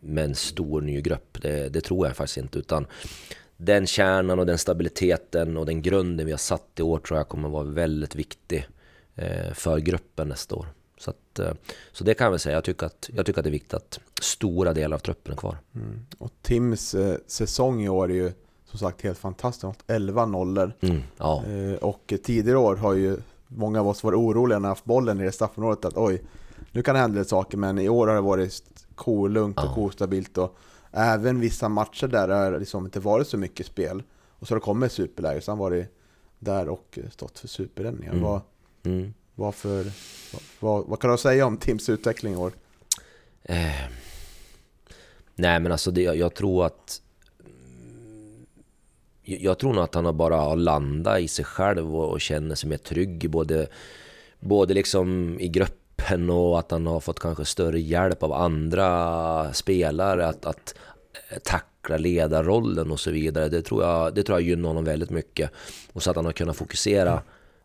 med 0.00 0.24
en 0.24 0.34
stor 0.34 0.80
ny 0.80 1.00
grupp. 1.00 1.42
Det, 1.42 1.68
det, 1.68 1.80
tror 1.80 2.06
jag 2.06 2.16
faktiskt 2.16 2.36
inte. 2.36 2.58
Utan 2.58 2.86
den 3.60 3.86
kärnan 3.86 4.38
och 4.38 4.46
den 4.46 4.58
stabiliteten 4.58 5.56
och 5.56 5.66
den 5.66 5.82
grunden 5.82 6.26
vi 6.26 6.32
har 6.32 6.38
satt 6.38 6.68
i 6.76 6.82
år 6.82 6.98
tror 6.98 7.18
jag 7.18 7.28
kommer 7.28 7.48
vara 7.48 7.64
väldigt 7.64 8.14
viktig 8.14 8.68
eh, 9.14 9.52
för 9.54 9.78
gruppen 9.78 10.28
nästa 10.28 10.54
år. 10.54 10.66
Så, 10.98 11.10
att, 11.10 11.38
eh, 11.38 11.52
så 11.92 12.04
det 12.04 12.14
kan 12.14 12.24
jag 12.24 12.30
väl 12.30 12.40
säga. 12.40 12.54
Jag 12.54 12.64
tycker, 12.64 12.86
att, 12.86 13.10
jag 13.14 13.26
tycker 13.26 13.40
att 13.40 13.44
det 13.44 13.50
är 13.50 13.52
viktigt 13.52 13.74
att 13.74 14.00
stora 14.20 14.72
delar 14.72 14.94
av 14.94 15.00
truppen 15.00 15.32
är 15.32 15.36
kvar. 15.36 15.56
Mm. 15.74 16.06
Och 16.18 16.32
Tims 16.42 16.94
eh, 16.94 17.16
säsong 17.26 17.82
i 17.82 17.88
år 17.88 18.10
är 18.10 18.14
ju 18.14 18.32
som 18.64 18.78
sagt 18.78 19.02
helt 19.02 19.18
fantastiskt. 19.18 19.84
11 19.86 20.26
nollor. 20.26 20.72
Mm, 20.80 21.02
ja. 21.16 21.44
och 21.80 22.14
tidigare 22.24 22.58
år 22.58 22.76
har 22.76 22.94
ju 22.94 23.16
många 23.46 23.80
av 23.80 23.88
oss 23.88 24.02
varit 24.02 24.16
oroliga 24.16 24.58
när 24.58 24.68
de 24.68 24.68
haft 24.68 24.84
bollen 24.84 25.20
i 25.20 25.24
det 25.24 25.32
straffområdet 25.32 25.84
att 25.84 25.96
oj, 25.96 26.22
nu 26.72 26.82
kan 26.82 26.94
det 26.94 27.00
hända 27.00 27.18
lite 27.18 27.30
saker 27.30 27.58
men 27.58 27.78
i 27.78 27.88
år 27.88 28.06
har 28.06 28.14
det 28.14 28.20
varit 28.20 28.62
kolugnt 28.94 29.58
och 29.58 29.74
kostabilt 29.74 30.38
och 30.38 30.58
även 30.92 31.40
vissa 31.40 31.68
matcher 31.68 32.06
där 32.06 32.28
det 32.28 32.34
har 32.34 32.58
liksom 32.58 32.84
inte 32.84 33.00
varit 33.00 33.28
så 33.28 33.36
mycket 33.36 33.66
spel 33.66 34.02
och 34.38 34.48
så 34.48 34.54
har 34.54 34.60
det 34.60 34.64
kommit 34.64 34.92
superläge 34.92 35.40
så 35.40 35.50
han 35.50 35.58
varit 35.58 35.86
där 36.38 36.68
och 36.68 36.98
stått 37.10 37.38
för 37.38 37.48
superräddningar. 37.48 38.12
Mm. 38.12 38.24
Vad, 38.24 38.40
mm. 38.82 39.14
Vad, 39.34 39.54
för, 39.54 39.86
vad, 40.60 40.86
vad, 40.86 41.00
kan 41.00 41.10
du 41.10 41.18
säga 41.18 41.46
om 41.46 41.56
Tims 41.56 41.88
utveckling 41.88 42.32
i 42.32 42.36
år? 42.36 42.52
Eh, 43.42 43.84
nej 45.34 45.60
men 45.60 45.72
alltså 45.72 45.90
det, 45.90 46.02
jag 46.02 46.34
tror 46.34 46.66
att 46.66 47.02
jag 49.22 49.58
tror 49.58 49.72
nog 49.72 49.84
att 49.84 49.94
han 49.94 50.16
bara 50.16 50.36
har 50.36 50.56
landat 50.56 51.20
i 51.20 51.28
sig 51.28 51.44
själv 51.44 51.96
och, 51.96 52.10
och 52.10 52.20
känner 52.20 52.54
sig 52.54 52.70
mer 52.70 52.76
trygg 52.76 53.30
både, 53.30 53.66
både 54.40 54.74
liksom 54.74 55.36
i 55.40 55.48
gruppen 55.98 56.30
och 56.30 56.58
att 56.58 56.70
han 56.70 56.86
har 56.86 57.00
fått 57.00 57.20
kanske 57.20 57.44
större 57.44 57.80
hjälp 57.80 58.22
av 58.22 58.32
andra 58.32 59.52
spelare 59.52 60.26
att, 60.26 60.44
att 60.44 60.74
tackla 61.44 61.96
ledarrollen 61.96 62.90
och 62.90 63.00
så 63.00 63.10
vidare. 63.10 63.48
Det 63.48 63.62
tror, 63.62 63.84
jag, 63.84 64.14
det 64.14 64.22
tror 64.22 64.40
jag 64.40 64.48
gynnar 64.48 64.68
honom 64.68 64.84
väldigt 64.84 65.10
mycket. 65.10 65.50
Och 65.92 66.02
så 66.02 66.10
att 66.10 66.16
han 66.16 66.24
har 66.24 66.32
kunnat 66.32 66.56
fokusera 66.56 67.22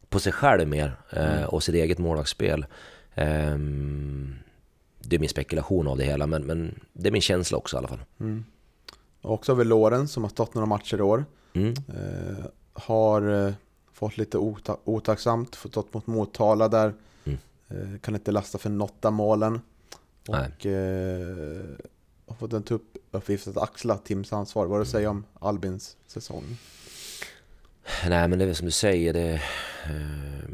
på 0.10 0.20
sig 0.20 0.32
själv 0.32 0.68
mer 0.68 0.96
eh, 1.10 1.38
mm. 1.38 1.50
och 1.50 1.64
sitt 1.64 1.76
eget 1.76 2.00
målvaktsspel. 2.00 2.66
Eh, 3.16 3.58
det 5.06 5.16
är 5.16 5.20
min 5.20 5.30
spekulation 5.30 5.88
av 5.88 5.98
det 5.98 6.06
hela, 6.06 6.28
men, 6.28 6.44
men 6.44 6.80
det 6.94 7.08
är 7.08 7.12
min 7.12 7.22
känsla 7.22 7.58
också 7.58 7.76
i 7.76 7.78
alla 7.78 7.88
fall. 7.88 8.04
Mm. 8.20 8.46
Också 9.22 9.52
över 9.52 9.66
Loren 9.66 10.08
som 10.08 10.24
har 10.24 10.30
stått 10.30 10.54
några 10.54 10.66
matcher 10.66 10.98
i 10.98 11.02
år. 11.02 11.26
Mm. 11.54 11.74
Eh, 11.74 12.46
har 12.74 13.48
eh, 13.48 13.54
fått 13.94 14.18
lite 14.18 14.38
ota 14.38 14.78
otacksamt, 14.84 15.56
fått 15.56 15.72
stått 15.72 15.94
mot 15.94 16.08
Motala 16.08 16.68
där. 16.68 16.94
Eh, 17.74 18.00
kan 18.00 18.16
inte 18.16 18.32
lasta 18.32 18.58
för 18.58 18.70
något 18.70 19.06
av 19.06 19.14
målen. 19.14 19.62
Och 20.28 20.66
eh, 20.66 21.66
har 22.28 22.36
fått 22.36 22.54
en 22.54 22.80
uppgift 23.12 23.48
att 23.48 23.58
axla 23.58 23.98
Tims 23.98 24.34
ansvar. 24.34 24.66
Vad 24.66 24.82
du 24.82 24.86
säger 24.86 25.08
om 25.08 25.26
Albins 25.40 25.98
säsong? 26.08 26.58
Nej 28.08 28.28
men 28.28 28.40
det 28.40 28.46
är 28.46 28.48
väl 28.48 28.56
som 28.56 28.66
du 28.66 28.72
säger, 28.72 29.14
det 29.14 29.34
eh, 29.84 30.50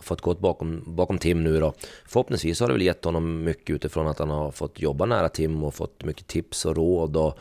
fått 0.00 0.20
gått 0.20 0.40
bakom, 0.40 0.82
bakom 0.86 1.18
Tim 1.18 1.42
nu 1.42 1.60
då. 1.60 1.74
Förhoppningsvis 2.06 2.60
har 2.60 2.66
det 2.66 2.72
väl 2.72 2.82
gett 2.82 3.04
honom 3.04 3.44
mycket 3.44 3.74
utifrån 3.74 4.06
att 4.06 4.18
han 4.18 4.30
har 4.30 4.50
fått 4.50 4.80
jobba 4.80 5.06
nära 5.06 5.28
Tim 5.28 5.64
och 5.64 5.74
fått 5.74 6.04
mycket 6.04 6.26
tips 6.26 6.64
och 6.64 6.76
råd 6.76 7.16
och 7.16 7.38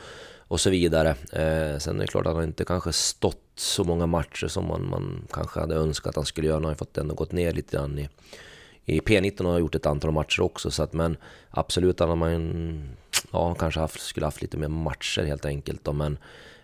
och 0.50 0.60
så 0.60 0.70
vidare. 0.70 1.10
Eh, 1.10 1.78
sen 1.80 1.96
är 1.96 2.00
det 2.00 2.08
klart 2.08 2.26
att 2.26 2.34
han 2.36 2.44
inte 2.44 2.66
kanske 2.66 2.94
stått 2.94 3.49
så 3.60 3.84
många 3.84 4.05
matcher 4.05 4.47
som 4.47 4.68
man, 4.68 4.89
man 4.89 5.28
kanske 5.32 5.60
hade 5.60 5.76
önskat 5.76 6.10
att 6.10 6.16
han 6.16 6.26
skulle 6.26 6.47
göra. 6.47 6.55
Han 6.55 6.64
har 6.64 6.72
ju 6.72 6.76
fått 6.76 6.97
ändå 6.97 7.16
gått 7.16 7.32
ner 7.32 7.53
lite 7.53 7.78
grann 7.78 7.99
i, 7.99 8.10
i 8.86 8.99
P19 8.99 9.41
och 9.41 9.51
har 9.51 9.60
gjort 9.60 9.76
ett 9.76 9.86
antal 9.86 10.12
matcher 10.12 10.41
också. 10.41 10.72
Så 10.72 10.84
att, 10.84 10.93
men 10.93 11.18
absolut, 11.49 11.99
han 11.99 12.18
man 12.18 12.89
ja, 13.32 13.55
kanske 13.55 13.80
haft, 13.80 14.01
skulle 14.01 14.26
haft 14.26 14.41
lite 14.41 14.57
mer 14.57 14.68
matcher 14.68 15.24
helt 15.24 15.45
enkelt. 15.45 15.84
Då, 15.84 15.93
men 15.93 16.18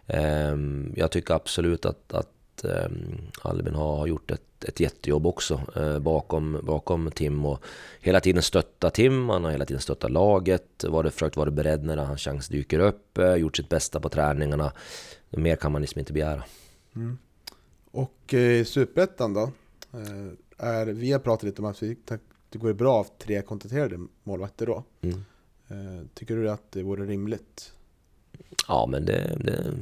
eh, 0.07 0.55
jag 0.95 1.11
tycker 1.11 1.33
absolut 1.33 1.85
att, 1.85 2.13
att 2.13 2.65
eh, 2.65 2.89
Albin 3.41 3.75
har, 3.75 3.97
har 3.97 4.07
gjort 4.07 4.31
ett, 4.31 4.63
ett 4.63 4.79
jättejobb 4.79 5.27
också 5.27 5.61
eh, 5.75 5.99
bakom, 5.99 6.59
bakom 6.63 7.11
Tim 7.11 7.45
och 7.45 7.63
hela 7.99 8.19
tiden 8.19 8.41
stöttat 8.41 8.93
Tim, 8.93 9.29
han 9.29 9.43
har 9.43 9.51
hela 9.51 9.65
tiden 9.65 9.81
stöttat 9.81 10.11
laget, 10.11 10.83
varit, 10.87 11.13
försökt 11.13 11.37
vara 11.37 11.51
beredd 11.51 11.83
när 11.83 11.97
hans 11.97 12.21
chans 12.21 12.47
dyker 12.47 12.79
upp, 12.79 13.17
eh, 13.17 13.35
gjort 13.35 13.57
sitt 13.57 13.69
bästa 13.69 13.99
på 13.99 14.09
träningarna. 14.09 14.71
Mer 15.29 15.55
kan 15.55 15.71
man 15.71 15.81
liksom 15.81 15.99
inte 15.99 16.13
begära. 16.13 16.43
Mm. 16.95 17.17
Och 17.91 18.33
i 18.33 18.59
eh, 18.59 18.65
Superettan 18.65 19.33
då? 19.33 19.51
Eh, 19.93 20.67
är, 20.67 20.85
vi 20.85 21.11
har 21.11 21.19
pratat 21.19 21.43
lite 21.43 21.61
om 21.61 21.67
att 21.67 21.83
vi, 21.83 21.97
det 22.49 22.57
går 22.57 22.73
bra 22.73 22.93
av 22.93 23.07
tre 23.17 23.41
kontrakterade 23.41 24.07
målvakter 24.23 24.65
då. 24.65 24.83
Mm. 25.01 25.25
Eh, 25.67 26.07
tycker 26.13 26.35
du 26.35 26.49
att 26.49 26.71
det 26.71 26.83
vore 26.83 27.05
rimligt? 27.05 27.73
Ja, 28.67 28.87
men 28.91 29.05
det, 29.05 29.37
det, 29.43 29.73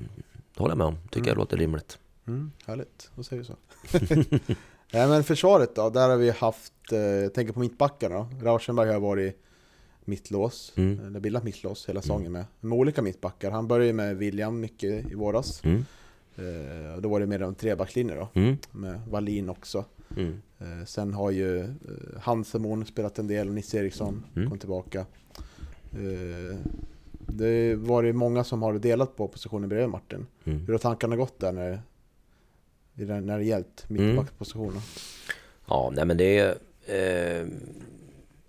det 0.54 0.60
håller 0.60 0.72
jag 0.72 0.78
med 0.78 0.88
om. 0.88 0.98
Tycker 1.04 1.18
mm. 1.20 1.28
jag 1.28 1.38
låter 1.38 1.58
rimligt. 1.58 1.98
Mm, 2.28 2.52
härligt, 2.66 3.12
då 3.16 3.24
säger 3.24 3.42
vi 3.42 3.48
så. 3.48 3.56
Nej, 4.94 5.08
men 5.08 5.24
försvaret 5.24 5.76
då? 5.76 5.90
Där 5.90 6.10
har 6.10 6.18
vi 6.18 6.30
haft, 6.30 6.92
eh, 6.92 7.00
jag 7.00 7.34
tänker 7.34 7.54
på 7.54 7.60
mittbackarna. 7.60 8.30
Rauschenberg 8.42 8.90
har 8.90 9.00
varit 9.00 9.44
mittlås, 10.06 10.74
mm. 10.76 11.06
eller 11.08 11.20
bildat 11.20 11.44
mittlås 11.44 11.90
hela 11.90 12.02
säsongen 12.02 12.28
mm. 12.28 12.32
med, 12.32 12.46
med 12.70 12.80
olika 12.80 13.02
mittbackar. 13.02 13.52
Han 13.52 13.68
började 13.68 13.94
med 13.94 14.18
William 14.18 14.60
mycket 14.60 15.12
i 15.12 15.16
våras. 15.16 15.64
Mm. 15.64 15.86
Eh, 16.36 17.02
då 17.02 17.10
var 17.10 17.20
det 17.20 17.26
mer 17.26 17.42
en 17.42 17.56
trebackslinje 17.56 18.16
då, 18.16 18.30
mm. 18.34 18.58
med 18.72 19.02
Wallin 19.10 19.50
också. 19.50 19.86
Mm. 20.18 20.42
Eh, 20.60 20.86
sen 20.86 21.14
har 21.14 21.32
ju 21.32 21.60
eh, 21.60 21.68
Hansemon 22.22 22.86
spelat 22.86 23.20
en 23.20 23.28
del, 23.28 23.48
och 23.48 23.54
Nisse 23.54 23.78
Eriksson 23.78 24.24
mm. 24.36 24.50
kom 24.50 24.60
tillbaka. 24.60 25.06
Eh, 25.92 26.58
det 27.28 27.76
var 27.76 28.04
det 28.04 28.14
många 28.14 28.44
som 28.44 28.62
har 28.62 28.74
delat 28.74 29.16
på 29.16 29.28
positionen 29.28 29.70
bredvid 29.70 29.90
Martin. 29.90 30.26
Mm. 30.44 30.60
Hur 30.60 30.74
har 30.74 30.80
tankarna 30.80 31.16
gått 31.16 31.40
där 31.40 31.52
när, 31.52 33.22
när 33.22 33.38
det 33.38 33.46
gällt 33.46 33.90
mittbackspositionen? 33.90 34.70
Mm. 34.70 34.82
Ja, 35.68 35.92
nej 35.96 36.06
men 36.06 36.18
det 36.18 36.40
är... 36.40 36.56
Eh, 36.86 37.48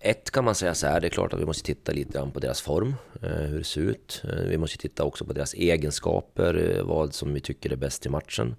ett 0.05 0.31
kan 0.31 0.45
man 0.45 0.55
säga 0.55 0.75
så 0.75 0.87
här, 0.87 1.01
det 1.01 1.07
är 1.07 1.11
klart 1.11 1.33
att 1.33 1.41
vi 1.41 1.47
måste 1.47 1.63
titta 1.63 1.93
lite 1.93 2.13
grann 2.13 2.31
på 2.31 2.41
deras 2.41 2.61
form, 2.61 2.95
eh, 3.23 3.29
hur 3.29 3.59
det 3.59 3.65
ser 3.65 3.81
ut. 3.81 4.23
Eh, 4.25 4.49
vi 4.49 4.59
måste 4.59 4.79
titta 4.79 5.05
också 5.05 5.25
på 5.25 5.33
deras 5.33 5.55
egenskaper, 5.55 6.77
eh, 6.77 6.85
vad 6.85 7.15
som 7.15 7.35
vi 7.35 7.41
tycker 7.41 7.73
är 7.73 7.77
bäst 7.77 8.07
i 8.07 8.09
matchen. 8.09 8.57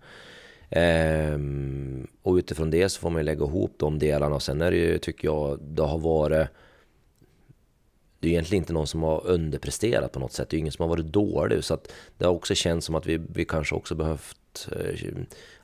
Och 2.22 2.34
utifrån 2.36 2.72
det 2.72 2.90
så 2.90 3.00
får 3.00 3.10
man 3.10 3.26
lägga 3.26 3.46
ihop 3.46 3.74
de 3.78 4.00
delarna. 4.00 4.36
Och 4.36 4.44
sen 4.44 4.62
är 4.62 4.72
det 4.72 4.78
ju, 4.78 4.98
tycker 4.98 5.28
jag, 5.28 5.60
det 5.62 5.84
har 5.84 5.98
varit... 5.98 6.48
Det 8.20 8.28
är 8.28 8.32
egentligen 8.32 8.62
inte 8.62 8.74
någon 8.74 8.88
som 8.88 9.04
har 9.04 9.28
underpresterat 9.28 10.12
på 10.12 10.20
något 10.20 10.32
sätt. 10.32 10.50
Det 10.50 10.58
är 10.58 10.60
ingen 10.60 10.72
som 10.72 10.84
har 10.84 10.90
varit 10.90 11.06
dålig. 11.06 11.64
Så 11.64 11.74
att 11.74 11.92
det 12.18 12.26
har 12.26 12.34
också 12.34 12.56
känts 12.56 12.86
som 12.86 12.96
att 12.96 13.06
vi, 13.06 13.22
vi 13.34 13.46
kanske 13.46 13.76
också 13.76 13.96
behövt 13.96 14.70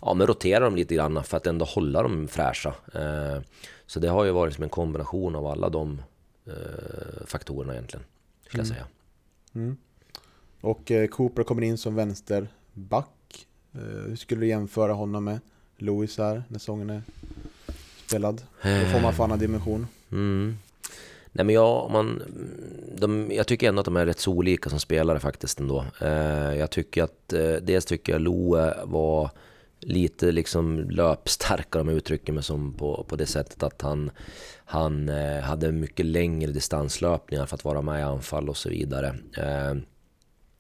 ja, 0.01 0.13
men 0.13 0.27
rotera 0.27 0.63
dem 0.63 0.75
lite 0.75 0.95
grann 0.95 1.23
för 1.23 1.37
att 1.37 1.47
ändå 1.47 1.65
hålla 1.65 2.03
dem 2.03 2.27
fräscha. 2.27 2.73
Så 3.91 3.99
det 3.99 4.09
har 4.09 4.23
ju 4.23 4.31
varit 4.31 4.53
som 4.53 4.63
en 4.63 4.69
kombination 4.69 5.35
av 5.35 5.47
alla 5.47 5.69
de 5.69 6.01
eh, 6.45 7.25
faktorerna 7.25 7.73
egentligen, 7.73 8.05
skulle 8.45 8.63
mm. 8.63 8.75
jag 8.75 8.77
säga. 8.77 8.87
Mm. 9.53 9.77
Och 10.61 10.91
eh, 10.91 11.07
Cooper 11.07 11.43
kommer 11.43 11.61
in 11.61 11.77
som 11.77 11.95
vänsterback. 11.95 13.47
Eh, 13.73 13.79
hur 13.81 14.15
skulle 14.15 14.41
du 14.41 14.47
jämföra 14.47 14.93
honom 14.93 15.23
med 15.23 15.39
Louis 15.77 16.17
här 16.17 16.43
när 16.47 16.59
säsongen 16.59 16.89
är 16.89 17.01
spelad? 18.05 18.41
Då 18.61 18.85
får 18.93 19.01
man 19.01 19.13
få 19.13 19.23
annan 19.23 19.39
dimension. 19.39 19.87
Mm. 20.11 20.57
Nej 21.31 21.45
men 21.45 21.55
jag, 21.55 21.91
man, 21.91 22.23
de, 22.95 23.31
jag 23.31 23.47
tycker 23.47 23.69
ändå 23.69 23.79
att 23.79 23.85
de 23.85 23.95
är 23.95 24.05
rätt 24.05 24.19
så 24.19 24.31
olika 24.31 24.69
som 24.69 24.79
spelare 24.79 25.19
faktiskt 25.19 25.59
ändå. 25.59 25.85
Eh, 26.01 26.55
jag 26.55 26.69
tycker 26.69 27.03
att, 27.03 27.33
eh, 27.33 27.53
dels 27.53 27.85
tycker 27.85 28.13
jag 28.13 28.21
Loe 28.21 28.73
var 28.83 29.31
lite 29.81 30.31
liksom 30.31 30.79
löpstarkare 30.89 31.81
om 31.81 31.87
jag 31.87 31.97
uttrycker 31.97 32.33
mig 32.33 32.43
som 32.43 32.73
på, 32.73 33.05
på 33.09 33.15
det 33.15 33.25
sättet 33.25 33.63
att 33.63 33.81
han, 33.81 34.11
han 34.65 35.09
eh, 35.09 35.41
hade 35.41 35.71
mycket 35.71 36.05
längre 36.05 36.51
distanslöpningar 36.51 37.45
för 37.45 37.55
att 37.55 37.65
vara 37.65 37.81
med 37.81 37.99
i 37.99 38.03
anfall 38.03 38.49
och 38.49 38.57
så 38.57 38.69
vidare. 38.69 39.15
Eh, 39.37 39.75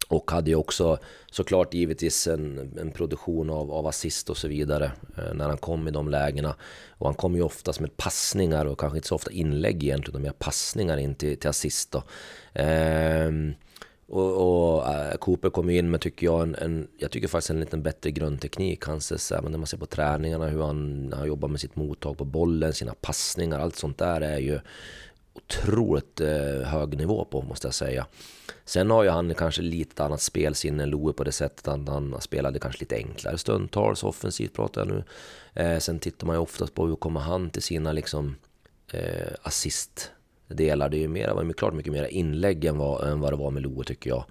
och 0.07 0.31
hade 0.31 0.49
ju 0.49 0.55
också 0.55 0.97
såklart 1.31 1.73
givetvis 1.73 2.27
en, 2.27 2.77
en 2.79 2.91
produktion 2.91 3.49
av, 3.49 3.71
av 3.71 3.87
assist 3.87 4.29
och 4.29 4.37
så 4.37 4.47
vidare 4.47 4.91
eh, 5.17 5.33
när 5.33 5.47
han 5.47 5.57
kom 5.57 5.87
i 5.87 5.91
de 5.91 6.09
lägena. 6.09 6.55
Och 6.89 7.07
han 7.07 7.15
kom 7.15 7.35
ju 7.35 7.41
oftast 7.41 7.79
med 7.79 7.97
passningar 7.97 8.65
och 8.65 8.79
kanske 8.79 8.97
inte 8.97 9.07
så 9.07 9.15
ofta 9.15 9.31
inlägg 9.31 9.83
egentligen, 9.83 10.11
utan 10.11 10.21
mer 10.21 10.31
passningar 10.39 10.97
in 10.97 11.15
till, 11.15 11.37
till 11.37 11.49
assist. 11.49 11.91
Då. 11.91 12.03
Eh, 12.61 13.31
och, 14.11 14.77
och 14.77 14.93
äh, 14.93 15.15
Cooper 15.17 15.49
kom 15.49 15.69
in 15.69 15.89
med, 15.89 16.01
tycker 16.01 16.25
jag, 16.25 16.41
en, 16.41 16.55
en, 16.55 16.87
jag 16.97 17.11
tycker 17.11 17.27
faktiskt 17.27 17.49
en 17.49 17.59
lite 17.59 17.77
bättre 17.77 18.11
grundteknik. 18.11 18.85
Hans, 18.85 19.31
även 19.31 19.51
när 19.51 19.57
man 19.57 19.67
ser 19.67 19.77
på 19.77 19.85
träningarna, 19.85 20.47
hur 20.47 20.61
han, 20.61 21.13
han 21.17 21.27
jobbar 21.27 21.47
med 21.47 21.59
sitt 21.59 21.75
mottag 21.75 22.17
på 22.17 22.25
bollen, 22.25 22.73
sina 22.73 22.93
passningar, 22.93 23.59
allt 23.59 23.75
sånt 23.75 23.97
där 23.97 24.21
är 24.21 24.37
ju 24.37 24.59
otroligt 25.33 26.21
eh, 26.21 26.67
hög 26.67 26.97
nivå 26.97 27.25
på, 27.25 27.41
måste 27.41 27.67
jag 27.67 27.73
säga. 27.73 28.05
Sen 28.65 28.91
har 28.91 29.03
ju 29.03 29.09
han 29.09 29.35
kanske 29.35 29.61
lite 29.61 30.03
annat 30.03 30.21
spelsinne 30.21 30.83
än 30.83 30.89
Loe 30.89 31.13
på 31.13 31.23
det 31.23 31.31
sättet 31.31 31.67
att 31.67 31.87
han 31.87 32.21
spelade 32.21 32.59
kanske 32.59 32.79
lite 32.79 32.95
enklare 32.95 33.37
stundtals, 33.37 34.03
offensivt 34.03 34.53
pratar 34.53 34.81
jag 34.81 34.87
nu. 34.87 35.03
Eh, 35.53 35.79
sen 35.79 35.99
tittar 35.99 36.27
man 36.27 36.35
ju 36.35 36.39
oftast 36.41 36.73
på 36.73 36.87
hur 36.87 36.95
kommer 36.95 37.19
han 37.19 37.49
till 37.49 37.61
sina 37.61 37.91
liksom 37.91 38.35
eh, 38.93 39.33
assist 39.41 40.11
delar. 40.53 40.89
Det 40.89 40.97
är 40.97 41.01
ju 41.01 41.07
mera, 41.07 41.33
var 41.33 41.53
klart 41.53 41.73
mycket 41.73 41.93
mer 41.93 42.05
inlägg 42.05 42.65
än 42.65 42.77
vad, 42.77 43.07
än 43.07 43.19
vad 43.19 43.33
det 43.33 43.37
var 43.37 43.51
med 43.51 43.63
Loe 43.63 43.83
tycker 43.83 44.09
jag. 44.09 44.23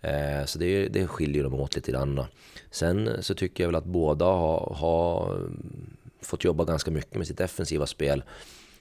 Eh, 0.00 0.44
så 0.44 0.58
det, 0.58 0.88
det 0.88 1.06
skiljer 1.06 1.42
dem 1.42 1.54
åt 1.54 1.76
lite 1.76 1.92
grann. 1.92 2.24
Sen 2.70 3.10
så 3.20 3.34
tycker 3.34 3.64
jag 3.64 3.68
väl 3.68 3.74
att 3.74 3.84
båda 3.84 4.24
har, 4.24 4.74
har 4.76 5.34
mm, 5.34 5.96
fått 6.20 6.44
jobba 6.44 6.64
ganska 6.64 6.90
mycket 6.90 7.14
med 7.14 7.26
sitt 7.26 7.38
defensiva 7.38 7.86
spel. 7.86 8.22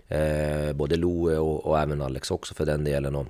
Eh, 0.08 0.74
både 0.74 0.96
Loe 0.96 1.38
och, 1.38 1.66
och, 1.66 1.80
även 1.80 2.02
Alex 2.02 2.32
också 2.32 2.54
för 2.54 2.66
den 2.66 2.84
delen. 2.84 3.16
Och, 3.16 3.28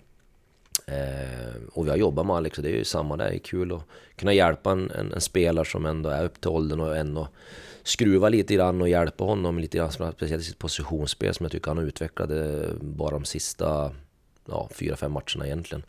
eh, 0.88 1.55
och 1.74 1.86
vi 1.86 1.89
har 1.89 1.97
jobbat 1.97 2.26
med 2.26 2.36
Alex 2.36 2.57
och 2.57 2.64
det 2.64 2.70
är 2.70 2.78
ju 2.78 2.84
samma 2.84 3.18
där. 3.18 3.30
Det 3.30 3.36
är 3.36 3.39
kul 3.39 3.72
att 3.72 3.82
kunna 4.16 4.34
hjälpa 4.34 4.72
en, 4.72 4.91
en, 4.91 5.14
en 5.14 5.22
spelare 5.22 5.66
som 5.66 5.86
ändå 5.86 6.09
är 6.09 6.26
upp 6.26 6.41
till 6.41 6.49
åldern 6.49 6.80
och 6.80 6.97
ändå 6.97 7.28
skruva 7.84 8.29
lite 8.29 8.53
grann 8.53 8.81
och 8.81 8.89
hjälpa 8.89 9.23
honom 9.23 9.59
lite 9.59 9.77
grann, 9.77 9.91
speciellt 9.91 10.41
i 10.41 10.45
sitt 10.45 10.59
positionsspel 10.59 11.34
som 11.34 11.43
jag 11.43 11.51
tycker 11.51 11.71
han 11.71 11.88
utvecklade 11.88 12.67
bara 12.81 13.11
de 13.11 13.25
sista 13.25 13.91
ja, 14.45 14.69
fyra, 14.71 14.95
fem 14.95 15.11
matcherna 15.11 15.45
egentligen. 15.45 15.84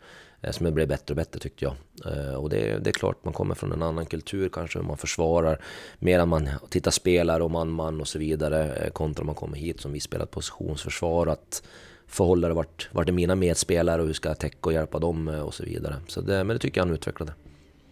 Eh, 0.45 0.51
som 0.51 0.73
blev 0.73 0.87
bättre 0.87 1.11
och 1.11 1.15
bättre 1.15 1.39
tyckte 1.39 1.65
jag. 1.65 1.75
Eh, 2.05 2.33
och 2.35 2.49
det, 2.49 2.83
det 2.83 2.89
är 2.89 2.93
klart, 2.93 3.25
man 3.25 3.33
kommer 3.33 3.55
från 3.55 3.71
en 3.71 3.81
annan 3.81 4.05
kultur 4.05 4.49
kanske, 4.49 4.79
man 4.79 4.97
försvarar 4.97 5.61
mer 5.99 6.19
än 6.19 6.29
man 6.29 6.49
tittar 6.69 6.91
spelare 6.91 7.43
och 7.43 7.51
man-man 7.51 8.01
och 8.01 8.07
så 8.07 8.19
vidare 8.19 8.63
eh, 8.63 8.69
Kontra 8.69 8.91
kontra 8.91 9.25
man 9.25 9.35
kommer 9.35 9.57
hit 9.57 9.81
som 9.81 9.91
vi 9.91 9.99
spelat 9.99 10.31
positionsförsvar. 10.31 11.27
Att 11.27 11.63
förhållare 12.07 12.53
vart, 12.53 12.89
vart 12.91 13.09
är 13.09 13.13
mina 13.13 13.35
medspelare 13.35 14.01
och 14.01 14.07
hur 14.07 14.13
ska 14.13 14.29
jag 14.29 14.39
täcka 14.39 14.59
och 14.61 14.73
hjälpa 14.73 14.99
dem 14.99 15.27
och 15.27 15.53
så 15.53 15.63
vidare. 15.63 15.95
Så 16.07 16.21
det, 16.21 16.43
men 16.43 16.47
det 16.47 16.59
tycker 16.59 16.81
jag 16.81 16.85
han 16.85 16.93
utvecklade. 16.93 17.33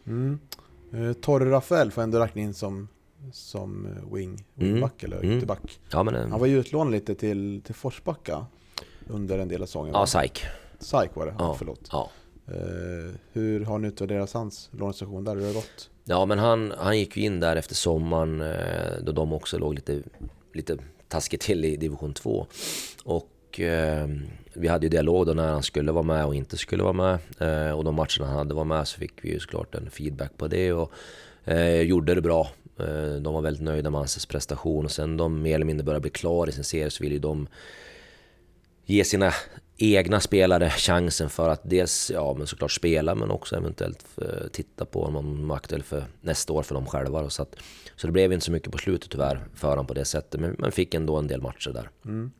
Mm. 0.07 0.39
Torre 1.21 1.51
Rafael 1.51 1.91
får 1.91 2.01
ändå 2.01 2.19
räkna 2.19 2.41
in 2.41 2.53
som 2.53 2.87
som 3.31 3.87
wing, 4.13 4.45
wingback 4.55 5.03
mm. 5.03 5.13
eller 5.13 5.23
mm. 5.23 5.37
ytterback. 5.37 5.79
Ja, 5.91 6.03
men, 6.03 6.31
Han 6.31 6.39
var 6.39 6.47
ju 6.47 6.59
utlånad 6.59 6.93
lite 6.93 7.15
till, 7.15 7.61
till 7.65 7.75
Forsbacka 7.75 8.45
under 9.07 9.39
en 9.39 9.47
del 9.47 9.61
av 9.61 9.65
säsongen. 9.65 9.93
Ja, 9.93 10.05
SAIK. 10.05 10.45
SAIK 10.79 11.15
var 11.15 11.25
det, 11.25 11.35
ja, 11.39 11.55
förlåt. 11.57 11.89
Ja. 11.91 12.09
Uh, 12.51 13.11
hur 13.31 13.65
har 13.65 13.79
ni 13.79 13.87
utvärderat 13.87 14.33
hans 14.33 14.69
lånestation 14.71 15.23
där? 15.23 15.35
Hur 15.35 15.41
har 15.41 15.47
det 15.47 15.53
gått? 15.53 15.89
Ja, 16.03 16.25
men 16.25 16.39
han, 16.39 16.73
han 16.77 16.99
gick 16.99 17.17
ju 17.17 17.23
in 17.23 17.39
där 17.39 17.55
efter 17.55 17.75
sommaren 17.75 18.43
då 19.01 19.11
de 19.11 19.33
också 19.33 19.57
låg 19.57 19.75
lite, 19.75 20.03
lite 20.53 20.77
taskigt 21.07 21.41
till 21.41 21.65
i 21.65 21.77
division 21.77 22.13
2. 22.13 22.47
Och 23.03 23.59
uh, 23.59 24.07
vi 24.53 24.67
hade 24.67 24.85
ju 24.85 24.89
dialog 24.89 25.25
då 25.25 25.33
när 25.33 25.47
han 25.47 25.63
skulle 25.63 25.91
vara 25.91 26.03
med 26.03 26.25
och 26.25 26.35
inte 26.35 26.57
skulle 26.57 26.83
vara 26.83 26.93
med. 26.93 27.19
och 27.75 27.83
de 27.83 27.95
matcherna 27.95 28.25
han 28.25 28.37
hade 28.37 28.53
varit 28.53 28.67
med 28.67 28.87
så 28.87 28.99
fick 28.99 29.25
vi 29.25 29.29
ju 29.29 29.39
såklart 29.39 29.75
en 29.75 29.89
feedback 29.91 30.37
på 30.37 30.47
det 30.47 30.73
och 30.73 30.91
gjorde 31.83 32.15
det 32.15 32.21
bra. 32.21 32.47
Eh, 32.79 33.15
de 33.21 33.33
var 33.33 33.41
väldigt 33.41 33.63
nöjda 33.63 33.89
med 33.89 33.99
hans 33.99 34.25
prestation 34.25 34.85
och 34.85 34.91
sen 34.91 35.17
de 35.17 35.41
mer 35.41 35.55
eller 35.55 35.65
mindre 35.65 35.83
började 35.83 36.01
bli 36.01 36.09
klara 36.09 36.49
i 36.49 36.53
sin 36.53 36.63
serie 36.63 36.89
så 36.89 37.03
ville 37.03 37.19
de 37.19 37.47
ge 38.85 39.03
sina 39.03 39.33
egna 39.77 40.19
spelare 40.19 40.69
chansen 40.69 41.29
för 41.29 41.49
att 41.49 41.61
dels, 41.63 42.11
ja 42.13 42.33
men 42.33 42.47
såklart 42.47 42.71
spela 42.71 43.15
men 43.15 43.31
också 43.31 43.55
eventuellt 43.55 44.05
eh, 44.17 44.47
titta 44.51 44.85
på 44.85 45.03
om 45.03 45.13
de 45.13 45.51
är 45.51 45.55
aktuell 45.55 45.83
för 45.83 46.05
nästa 46.21 46.53
år 46.53 46.63
för 46.63 46.75
dem 46.75 46.85
själva. 46.85 47.29
Så, 47.29 47.41
att, 47.41 47.55
så 47.95 48.07
det 48.07 48.13
blev 48.13 48.33
inte 48.33 48.45
så 48.45 48.51
mycket 48.51 48.71
på 48.71 48.77
slutet 48.77 49.09
tyvärr 49.09 49.47
för 49.55 49.69
honom 49.69 49.87
på 49.87 49.93
det 49.93 50.05
sättet, 50.05 50.41
men 50.41 50.55
man 50.59 50.71
fick 50.71 50.93
ändå 50.93 51.17
en 51.17 51.27
del 51.27 51.41
matcher 51.41 51.71
där. 51.71 51.89
Mm. 52.05 52.31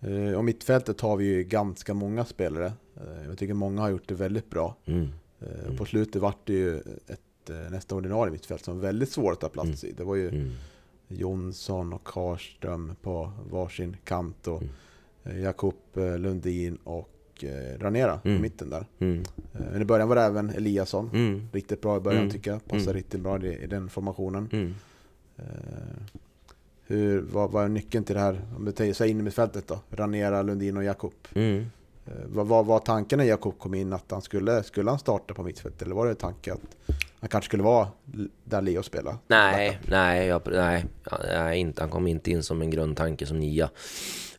Eh, 0.00 0.38
och 0.38 0.44
mittfältet 0.44 1.00
har 1.00 1.16
vi 1.16 1.24
ju 1.24 1.44
ganska 1.44 1.94
många 1.94 2.24
spelare. 2.24 2.72
Jag 3.26 3.38
tycker 3.38 3.54
många 3.54 3.82
har 3.82 3.88
gjort 3.88 4.08
det 4.08 4.14
väldigt 4.14 4.50
bra. 4.50 4.76
Mm. 4.86 5.08
Mm. 5.40 5.76
På 5.76 5.84
slutet 5.84 6.22
vart 6.22 6.46
det 6.46 6.52
ju 6.52 6.78
ett 7.06 7.20
nästa 7.48 7.94
ordinarie 7.94 8.32
mittfält 8.32 8.64
som 8.64 8.74
var 8.74 8.82
väldigt 8.82 9.12
svårt 9.12 9.32
att 9.32 9.40
ta 9.40 9.48
plats 9.48 9.84
mm. 9.84 9.94
i. 9.94 9.96
Det 9.98 10.04
var 10.04 10.14
ju 10.16 10.28
mm. 10.28 10.50
Jonsson 11.08 11.92
och 11.92 12.04
Karström 12.04 12.96
på 13.02 13.32
varsin 13.50 13.96
kant. 14.04 14.46
Och, 14.46 14.62
mm. 14.62 14.72
eh, 15.24 15.40
Jakob 15.42 15.74
eh, 15.94 16.18
Lundin 16.18 16.78
och 16.84 17.44
eh, 17.44 17.78
Ranera 17.78 18.20
Mm. 18.24 18.36
på 18.36 18.42
mitten 18.42 18.70
där. 18.70 18.86
Mm. 18.98 19.22
Eh, 19.54 19.60
Men 19.72 19.82
i 19.82 19.84
början 19.84 20.08
var 20.08 20.16
det 20.16 20.22
även 20.22 20.50
Eliasson. 20.50 21.10
Mm. 21.14 21.48
Riktigt 21.52 21.80
bra 21.80 21.96
i 21.96 22.00
början 22.00 22.20
Mm. 22.22 22.32
tycker 22.32 22.50
jag. 22.50 22.64
Passar 22.64 22.82
Mm. 22.82 22.94
riktigt 22.94 23.20
bra 23.20 23.44
i, 23.44 23.62
i 23.62 23.66
den 23.66 23.88
formationen. 23.88 24.48
Mm. 24.52 24.74
Eh, 25.36 25.44
hur, 26.86 27.20
vad, 27.32 27.50
vad 27.50 27.64
är 27.64 27.68
nyckeln 27.68 28.04
till 28.04 28.14
det 28.14 28.20
här? 28.20 28.40
Om 28.56 28.64
du 28.64 28.72
tar 28.72 29.04
in 29.04 29.20
i 29.20 29.22
mittfältet 29.22 29.66
då? 29.68 29.80
Ranera, 29.90 30.42
Lundin 30.42 30.76
och 30.76 30.84
Jakob. 30.84 31.12
Eh, 32.08 32.24
vad, 32.26 32.46
vad 32.46 32.66
var 32.66 32.78
tanken 32.78 33.18
när 33.18 33.24
Jakob 33.24 33.58
kom 33.58 33.74
in? 33.74 33.92
Att 33.92 34.10
han 34.10 34.22
skulle, 34.22 34.62
skulle 34.62 34.90
han 34.90 34.98
starta 34.98 35.34
på 35.34 35.42
mittfältet? 35.42 35.82
Eller 35.82 35.94
var 35.94 36.06
det 36.06 36.14
tanken 36.14 36.54
att 36.54 36.96
han 37.20 37.28
kanske 37.28 37.48
skulle 37.48 37.62
vara 37.62 37.88
där 38.44 38.62
Leo 38.62 38.82
spelar? 38.82 39.16
Nej, 39.26 39.78
nej, 39.88 40.26
jag, 40.26 40.42
nej, 40.46 40.84
nej 41.32 41.58
inte, 41.58 41.82
han 41.82 41.90
kom 41.90 42.06
inte 42.06 42.30
in 42.30 42.42
som 42.42 42.62
en 42.62 42.70
grundtanke 42.70 43.26
som 43.26 43.38
nia. 43.38 43.70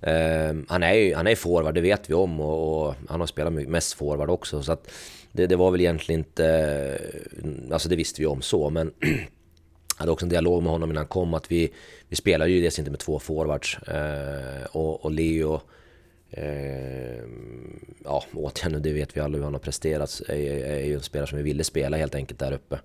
Eh, 0.01 0.55
han 0.67 0.83
är 0.83 0.93
ju 0.93 1.15
han 1.15 1.27
är 1.27 1.35
forward, 1.35 1.75
det 1.75 1.81
vet 1.81 2.09
vi 2.09 2.13
om 2.13 2.39
och, 2.39 2.87
och 2.87 2.95
han 3.07 3.19
har 3.19 3.27
spelat 3.27 3.53
mest 3.53 3.93
forward 3.93 4.29
också. 4.29 4.63
Så 4.63 4.71
att 4.71 4.91
det, 5.31 5.47
det 5.47 5.55
var 5.55 5.71
väl 5.71 5.81
egentligen 5.81 6.19
inte, 6.19 6.99
alltså 7.71 7.89
det 7.89 7.95
visste 7.95 8.21
vi 8.21 8.25
om 8.25 8.41
så, 8.41 8.69
men 8.69 8.93
jag 8.99 9.17
hade 9.97 10.11
också 10.11 10.25
en 10.25 10.29
dialog 10.29 10.63
med 10.63 10.71
honom 10.71 10.89
innan 10.89 11.01
han 11.01 11.07
kom 11.07 11.33
att 11.33 11.51
vi, 11.51 11.73
vi 12.07 12.15
spelar 12.15 12.47
ju 12.47 12.61
dels 12.61 12.79
inte 12.79 12.91
med 12.91 12.99
två 12.99 13.19
forwards 13.19 13.77
eh, 13.77 14.65
och, 14.71 15.05
och 15.05 15.11
Leo 15.11 15.61
Eh, 16.31 17.23
ja, 18.03 18.23
återigen, 18.33 18.81
det 18.81 18.93
vet 18.93 19.17
vi 19.17 19.21
alla 19.21 19.37
hur 19.37 19.43
han 19.43 19.53
har 19.53 19.59
presterat. 19.59 20.21
Är, 20.27 20.33
är 20.65 20.85
ju 20.85 20.93
en 20.93 21.01
spelare 21.01 21.27
som 21.27 21.37
vi 21.37 21.43
ville 21.43 21.63
spela 21.63 21.97
helt 21.97 22.15
enkelt 22.15 22.39
där 22.39 22.51
uppe. 22.51 22.79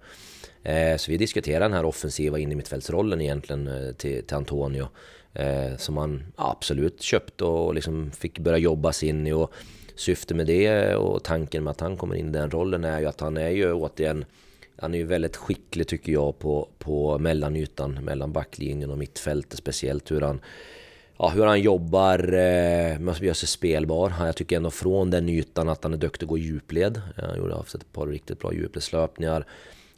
Eh, 0.62 0.96
så 0.96 1.10
vi 1.10 1.16
diskuterade 1.16 1.64
den 1.64 1.72
här 1.72 1.84
offensiva 1.84 2.38
in 2.38 2.52
i 2.52 2.54
mittfältsrollen 2.54 3.20
egentligen 3.20 3.66
eh, 3.66 3.92
till, 3.92 4.26
till 4.26 4.36
Antonio. 4.36 4.88
Eh, 5.32 5.76
som 5.76 5.96
han 5.96 6.22
absolut 6.36 7.02
köpte 7.02 7.44
och 7.44 7.74
liksom 7.74 8.10
fick 8.10 8.38
börja 8.38 8.58
jobba 8.58 8.92
sig 8.92 9.08
in 9.08 9.26
i. 9.26 9.32
Och 9.32 9.52
syftet 9.96 10.36
med 10.36 10.46
det 10.46 10.94
och 10.94 11.24
tanken 11.24 11.64
med 11.64 11.70
att 11.70 11.80
han 11.80 11.96
kommer 11.96 12.14
in 12.14 12.28
i 12.28 12.32
den 12.32 12.50
rollen 12.50 12.84
är 12.84 13.00
ju 13.00 13.06
att 13.06 13.20
han 13.20 13.36
är 13.36 13.48
ju 13.50 13.72
återigen 13.72 14.24
han 14.76 14.94
är 14.94 14.98
ju 14.98 15.04
väldigt 15.04 15.36
skicklig 15.36 15.88
tycker 15.88 16.12
jag 16.12 16.38
på, 16.38 16.68
på 16.78 17.18
mellanytan, 17.18 18.04
mellan 18.04 18.32
backlinjen 18.32 18.90
och 18.90 18.98
mittfältet 18.98 19.58
speciellt. 19.58 20.10
Hur 20.10 20.20
han, 20.20 20.40
ja, 21.18 21.28
hur 21.28 21.44
han 21.46 21.60
jobbar 21.60 22.18
eh, 22.32 22.98
med 22.98 23.08
att 23.08 23.20
göra 23.20 23.34
sig 23.34 23.48
spelbar. 23.48 24.08
Han- 24.10 24.26
Jag 24.26 24.36
tycker 24.36 24.56
ändå 24.56 24.70
från 24.70 25.10
den 25.10 25.28
ytan 25.28 25.68
att 25.68 25.84
han 25.84 25.92
är 25.92 25.96
duktig 25.96 26.24
att 26.26 26.30
gå 26.30 26.38
djupled. 26.38 26.96
Eh, 27.18 27.24
han 27.28 27.38
gjorde 27.38 27.54
haft 27.54 27.74
ett 27.74 27.92
par 27.92 28.06
riktigt 28.06 28.38
bra 28.40 28.52
djupledslöpningar. 28.52 29.46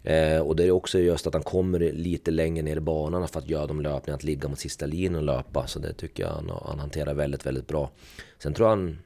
Eh, 0.02 0.38
och 0.38 0.56
det 0.56 0.64
är 0.64 0.70
också 0.70 0.98
just 0.98 1.26
att 1.26 1.34
han 1.34 1.42
kommer 1.42 1.78
lite 1.78 2.30
längre 2.30 2.62
ner 2.62 2.76
i 2.76 2.80
banan 2.80 3.28
för 3.28 3.38
att 3.38 3.48
göra 3.48 3.66
de 3.66 3.80
löpningarna, 3.80 4.16
att 4.16 4.24
ligga 4.24 4.48
mot 4.48 4.58
sista 4.58 4.86
linjen 4.86 5.14
och 5.16 5.22
löpa. 5.22 5.66
Så 5.66 5.78
det 5.78 5.92
tycker 5.92 6.22
jag 6.22 6.30
han, 6.30 6.50
han 6.64 6.78
hanterar 6.78 7.14
väldigt, 7.14 7.46
väldigt 7.46 7.66
bra. 7.68 7.90
Sen 8.38 8.54
tror 8.54 8.68
jag 8.68 8.76
han 8.76 8.98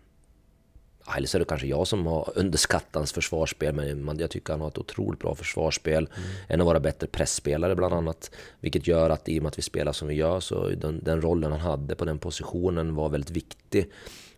eller 1.16 1.28
så 1.28 1.36
är 1.36 1.38
det 1.38 1.44
kanske 1.44 1.66
jag 1.66 1.86
som 1.86 2.06
har 2.06 2.32
underskattat 2.36 2.94
hans 2.94 3.12
försvarsspel, 3.12 3.74
men 3.74 4.18
jag 4.18 4.30
tycker 4.30 4.52
han 4.52 4.61
har 4.61 4.68
ett 4.68 4.78
otroligt 4.78 5.20
bra 5.20 5.34
försvarsspel. 5.34 6.08
En 6.48 6.61
av 6.61 6.66
våra 6.66 6.80
bättre 6.80 7.06
pressspelare 7.06 7.76
bland 7.76 7.94
annat. 7.94 8.30
Vilket 8.61 8.86
gör 8.86 9.11
att 9.11 9.28
i 9.28 9.38
och 9.38 9.42
med 9.42 9.48
att 9.50 9.58
vi 9.58 9.62
spelar 9.62 9.92
som 9.92 10.08
vi 10.08 10.14
gör 10.14 10.40
så 10.40 10.68
den, 10.68 11.04
den 11.04 11.22
rollen 11.22 11.52
han 11.52 11.61
hade 11.61 11.94
på 11.94 12.04
den 12.04 12.18
positionen 12.18 12.94
var 12.94 13.08
väldigt 13.08 13.30
viktig 13.30 13.90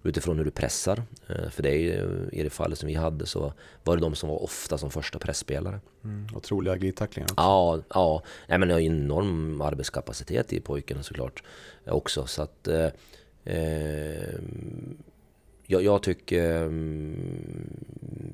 utifrån 0.03 0.39
hur 0.39 0.45
du 0.45 0.51
pressar. 0.51 1.03
Eh, 1.29 1.49
För 1.51 1.63
det 1.63 1.71
är 1.71 1.79
ju, 1.79 2.29
i 2.33 2.43
det 2.43 2.51
fallet 2.51 2.79
som 2.79 2.87
vi 2.87 2.95
hade 2.95 3.27
så 3.27 3.53
var 3.85 3.97
det 3.97 4.03
de 4.03 4.15
som 4.15 4.29
var 4.29 4.43
ofta 4.43 4.79
som 4.79 4.91
första 4.91 5.19
pressspelare. 5.19 5.81
Mm. 6.05 6.27
Otroliga 6.37 6.77
glidtacklingar. 6.77 7.31
Ja, 7.37 7.81
ja. 7.89 8.23
Nej, 8.49 8.59
men 8.59 8.69
det 8.69 8.75
har 8.75 8.81
ju 8.81 8.87
enorm 8.87 9.61
arbetskapacitet 9.61 10.53
i 10.53 10.61
pojken 10.61 11.05
såklart 11.05 11.43
eh, 11.85 11.93
också. 11.93 12.27
Så 12.27 12.43
att... 12.43 12.69
Eh, 12.69 12.89
eh, 13.45 14.35
jag, 15.67 15.83
jag 15.83 16.03
tycker... 16.03 16.63
mm, 16.63 17.77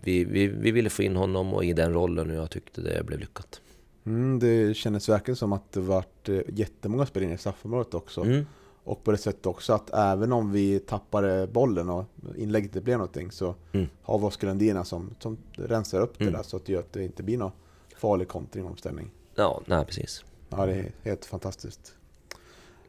vi, 0.02 0.24
vi, 0.24 0.46
vi 0.46 0.70
ville 0.70 0.90
få 0.90 1.02
in 1.02 1.16
honom 1.16 1.54
och 1.54 1.64
i 1.64 1.72
den 1.72 1.92
rollen 1.92 2.30
och 2.30 2.36
jag 2.36 2.50
tyckte 2.50 2.80
det 2.80 3.04
blev 3.06 3.20
lyckat. 3.20 3.60
Mm, 4.06 4.38
det 4.38 4.74
kändes 4.76 5.08
verkligen 5.08 5.36
som 5.36 5.52
att 5.52 5.72
det 5.72 5.80
vart 5.80 6.28
eh, 6.28 6.40
jättemånga 6.48 7.06
spelare 7.06 7.28
in 7.28 7.34
i 7.34 7.38
straffområdet 7.38 7.94
också. 7.94 8.20
Mm. 8.24 8.46
Och 8.84 9.04
på 9.04 9.10
det 9.10 9.18
sättet 9.18 9.46
också 9.46 9.72
att 9.72 9.90
även 9.94 10.32
om 10.32 10.52
vi 10.52 10.78
tappade 10.80 11.46
bollen 11.46 11.90
och 11.90 12.04
inlägget 12.36 12.68
inte 12.68 12.80
blev 12.80 12.98
någonting 12.98 13.30
så 13.30 13.54
Mm. 13.72 13.86
har 14.02 14.18
vi 14.18 14.24
Oskar 14.24 14.48
Lundin 14.48 14.84
som, 14.84 15.14
som 15.18 15.38
rensar 15.52 16.00
upp 16.00 16.18
det 16.18 16.24
Mm. 16.24 16.34
där 16.34 16.42
så 16.42 16.56
att 16.56 16.64
det 16.66 16.72
gör 16.72 16.80
att 16.80 16.92
det 16.92 17.04
inte 17.04 17.22
blir 17.22 17.38
någon 17.38 17.52
farlig 17.96 18.28
kontringomställning. 18.28 19.10
Ja, 19.34 19.62
nej 19.66 19.84
precis. 19.84 20.24
Ja, 20.48 20.66
det 20.66 20.72
är 20.74 20.92
helt 21.02 21.24
fantastiskt. 21.24 21.94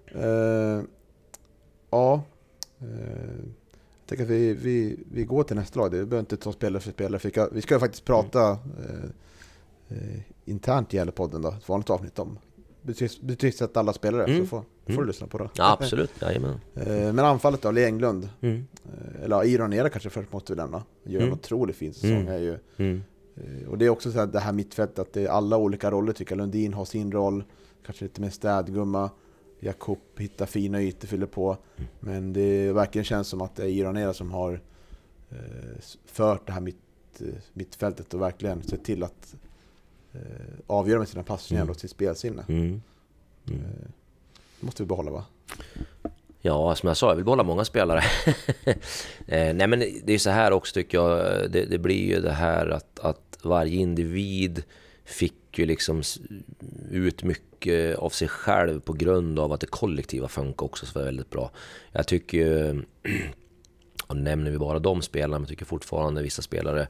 Eh, 0.05 0.81
ja, 1.89 2.23
jag 2.79 2.89
tänker 4.09 4.23
att 4.23 4.29
vi, 4.29 4.53
vi, 4.53 4.99
vi 5.11 5.23
går 5.23 5.43
till 5.43 5.55
nästa 5.55 5.79
lag. 5.79 5.89
Vi 5.89 5.97
behöver 6.05 6.19
inte 6.19 6.37
ta 6.37 6.51
spelare 6.51 6.81
för 6.81 6.91
spelare. 6.91 7.19
Vi 7.23 7.29
ska, 7.31 7.49
vi 7.51 7.61
ska 7.61 7.73
ju 7.73 7.79
faktiskt 7.79 8.05
prata 8.05 8.51
eh, 8.51 9.09
eh, 9.97 10.19
internt 10.45 10.93
i 10.93 10.97
Gävlepodden 10.97 11.41
då, 11.41 11.49
ett 11.51 11.69
vanligt 11.69 11.89
avsnitt 11.89 12.19
om 12.19 12.39
betygs- 12.81 13.21
betygsätta 13.21 13.79
alla 13.79 13.93
spelare. 13.93 14.23
Mm. 14.25 14.39
Så 14.39 14.45
får, 14.45 14.57
får 14.59 14.65
Mm. 14.93 15.01
du 15.01 15.07
lyssna 15.07 15.27
på 15.27 15.37
det. 15.37 15.49
Ja, 15.53 15.77
absolut. 15.79 16.11
Jajamän. 16.21 16.59
Eh, 16.75 16.87
Men 16.87 17.19
anfallet 17.19 17.61
då, 17.61 17.71
Lee 17.71 17.85
Englund. 17.85 18.29
Mm. 18.41 18.67
Eh, 18.85 19.23
Eller 19.23 19.35
ja, 19.35 19.43
Iron 19.45 19.69
Nera 19.69 19.89
kanske 19.89 20.09
först 20.09 20.33
måste 20.33 20.53
vi 20.53 20.57
nämna. 20.57 20.83
Gör 21.03 21.19
en 21.19 21.25
Mm. 21.27 21.33
otroligt 21.39 21.75
fin 21.75 21.93
säsong. 21.93 22.11
Mm. 22.11 22.27
Är 22.27 22.37
ju, 22.39 22.57
Mm. 22.77 23.03
Eh, 23.35 23.69
Och 23.69 23.77
det 23.77 23.85
är 23.85 23.89
också 23.89 24.11
så 24.11 24.19
här, 24.19 24.27
det 24.27 24.39
här 24.39 24.53
mittfältet, 24.53 24.99
att 24.99 25.13
det 25.13 25.21
är 25.23 25.27
alla 25.29 25.57
olika 25.57 25.91
roller 25.91 26.13
tycker 26.13 26.31
jag. 26.31 26.37
Lundin 26.37 26.73
har 26.73 26.85
sin 26.85 27.11
roll, 27.11 27.43
kanske 27.85 28.05
lite 28.05 28.21
mer 28.21 28.29
städgumma. 28.29 29.09
Jakob 29.59 29.99
hittar 30.17 30.45
fina 30.45 30.81
ytor, 30.81 31.07
fyller 31.07 31.25
på. 31.25 31.57
Men 31.99 32.33
det 32.33 32.71
verkligen 32.71 33.05
känns 33.05 33.27
som 33.27 33.41
att 33.41 33.55
det 33.55 33.63
är 33.63 33.67
Iranera 33.67 34.13
som 34.13 34.31
har 34.31 34.61
eh, 35.29 35.37
fört 36.05 36.47
det 36.47 36.51
här 36.53 36.61
mitt, 36.61 36.75
eh, 37.21 37.27
mittfältet 37.53 38.13
och 38.13 38.21
verkligen 38.21 38.63
sett 38.63 38.83
till 38.83 39.03
att 39.03 39.35
eh, 40.13 40.21
avgöra 40.67 40.99
med 40.99 41.07
sina 41.09 41.23
passningar 41.23 41.61
Mm. 41.63 41.71
och 41.71 41.79
sitt 41.79 41.91
spelsinne. 41.91 42.45
Mm. 42.49 42.81
Mm. 43.47 43.61
Det 44.59 44.65
måste 44.65 44.83
vi 44.83 44.87
behålla 44.87 45.11
va? 45.11 45.25
Ja, 46.41 46.75
som 46.75 46.87
jag 46.87 46.97
sa, 46.97 47.09
jag 47.09 47.15
vill 47.15 47.25
behålla 47.25 47.43
många 47.43 47.65
spelare. 47.65 47.99
eh, 49.27 49.53
nej 49.53 49.67
men 49.67 49.79
det 49.79 50.13
är 50.13 50.17
så 50.17 50.29
här 50.29 50.51
också 50.51 50.73
tycker 50.73 50.97
jag, 50.97 51.51
det, 51.51 51.65
det 51.65 51.77
blir 51.77 52.15
ju 52.15 52.21
det 52.21 52.31
här 52.31 52.69
att, 52.69 52.99
att 52.99 53.37
varje 53.43 53.75
individ 53.79 54.63
fick 55.03 55.59
ju 55.59 55.65
liksom 55.65 56.01
ut 56.91 57.23
mycket 57.23 57.97
av 57.97 58.09
sig 58.09 58.27
själv 58.27 58.79
på 58.79 58.93
grund 58.93 59.39
av 59.39 59.53
att 59.53 59.61
det 59.61 59.67
kollektiva 59.67 60.27
funkar 60.27 60.65
också 60.65 60.85
så 60.85 60.99
väldigt 60.99 61.29
bra. 61.29 61.51
Jag 61.91 62.07
tycker 62.07 62.37
ju, 62.37 62.69
och 64.07 64.15
nu 64.15 64.21
nämner 64.21 64.51
vi 64.51 64.57
bara 64.57 64.79
de 64.79 65.01
spelarna, 65.01 65.39
men 65.39 65.41
jag 65.41 65.49
tycker 65.49 65.65
fortfarande 65.65 66.21
vissa 66.21 66.41
spelare 66.41 66.87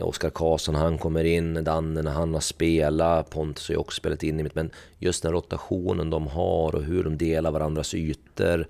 Oskar 0.00 0.30
Karlsson, 0.30 0.74
han 0.74 0.98
kommer 0.98 1.24
in, 1.24 1.64
Danne 1.64 2.02
när 2.02 2.10
han 2.10 2.34
har 2.34 2.40
spelat, 2.40 3.30
Pontus 3.30 3.68
har 3.68 3.72
ju 3.72 3.78
också 3.78 3.96
spelat 3.96 4.22
in 4.22 4.40
i 4.40 4.42
mitt, 4.42 4.54
men 4.54 4.70
just 4.98 5.22
den 5.22 5.32
rotationen 5.32 6.10
de 6.10 6.26
har 6.26 6.74
och 6.74 6.82
hur 6.82 7.04
de 7.04 7.18
delar 7.18 7.50
varandras 7.50 7.94
ytor 7.94 8.66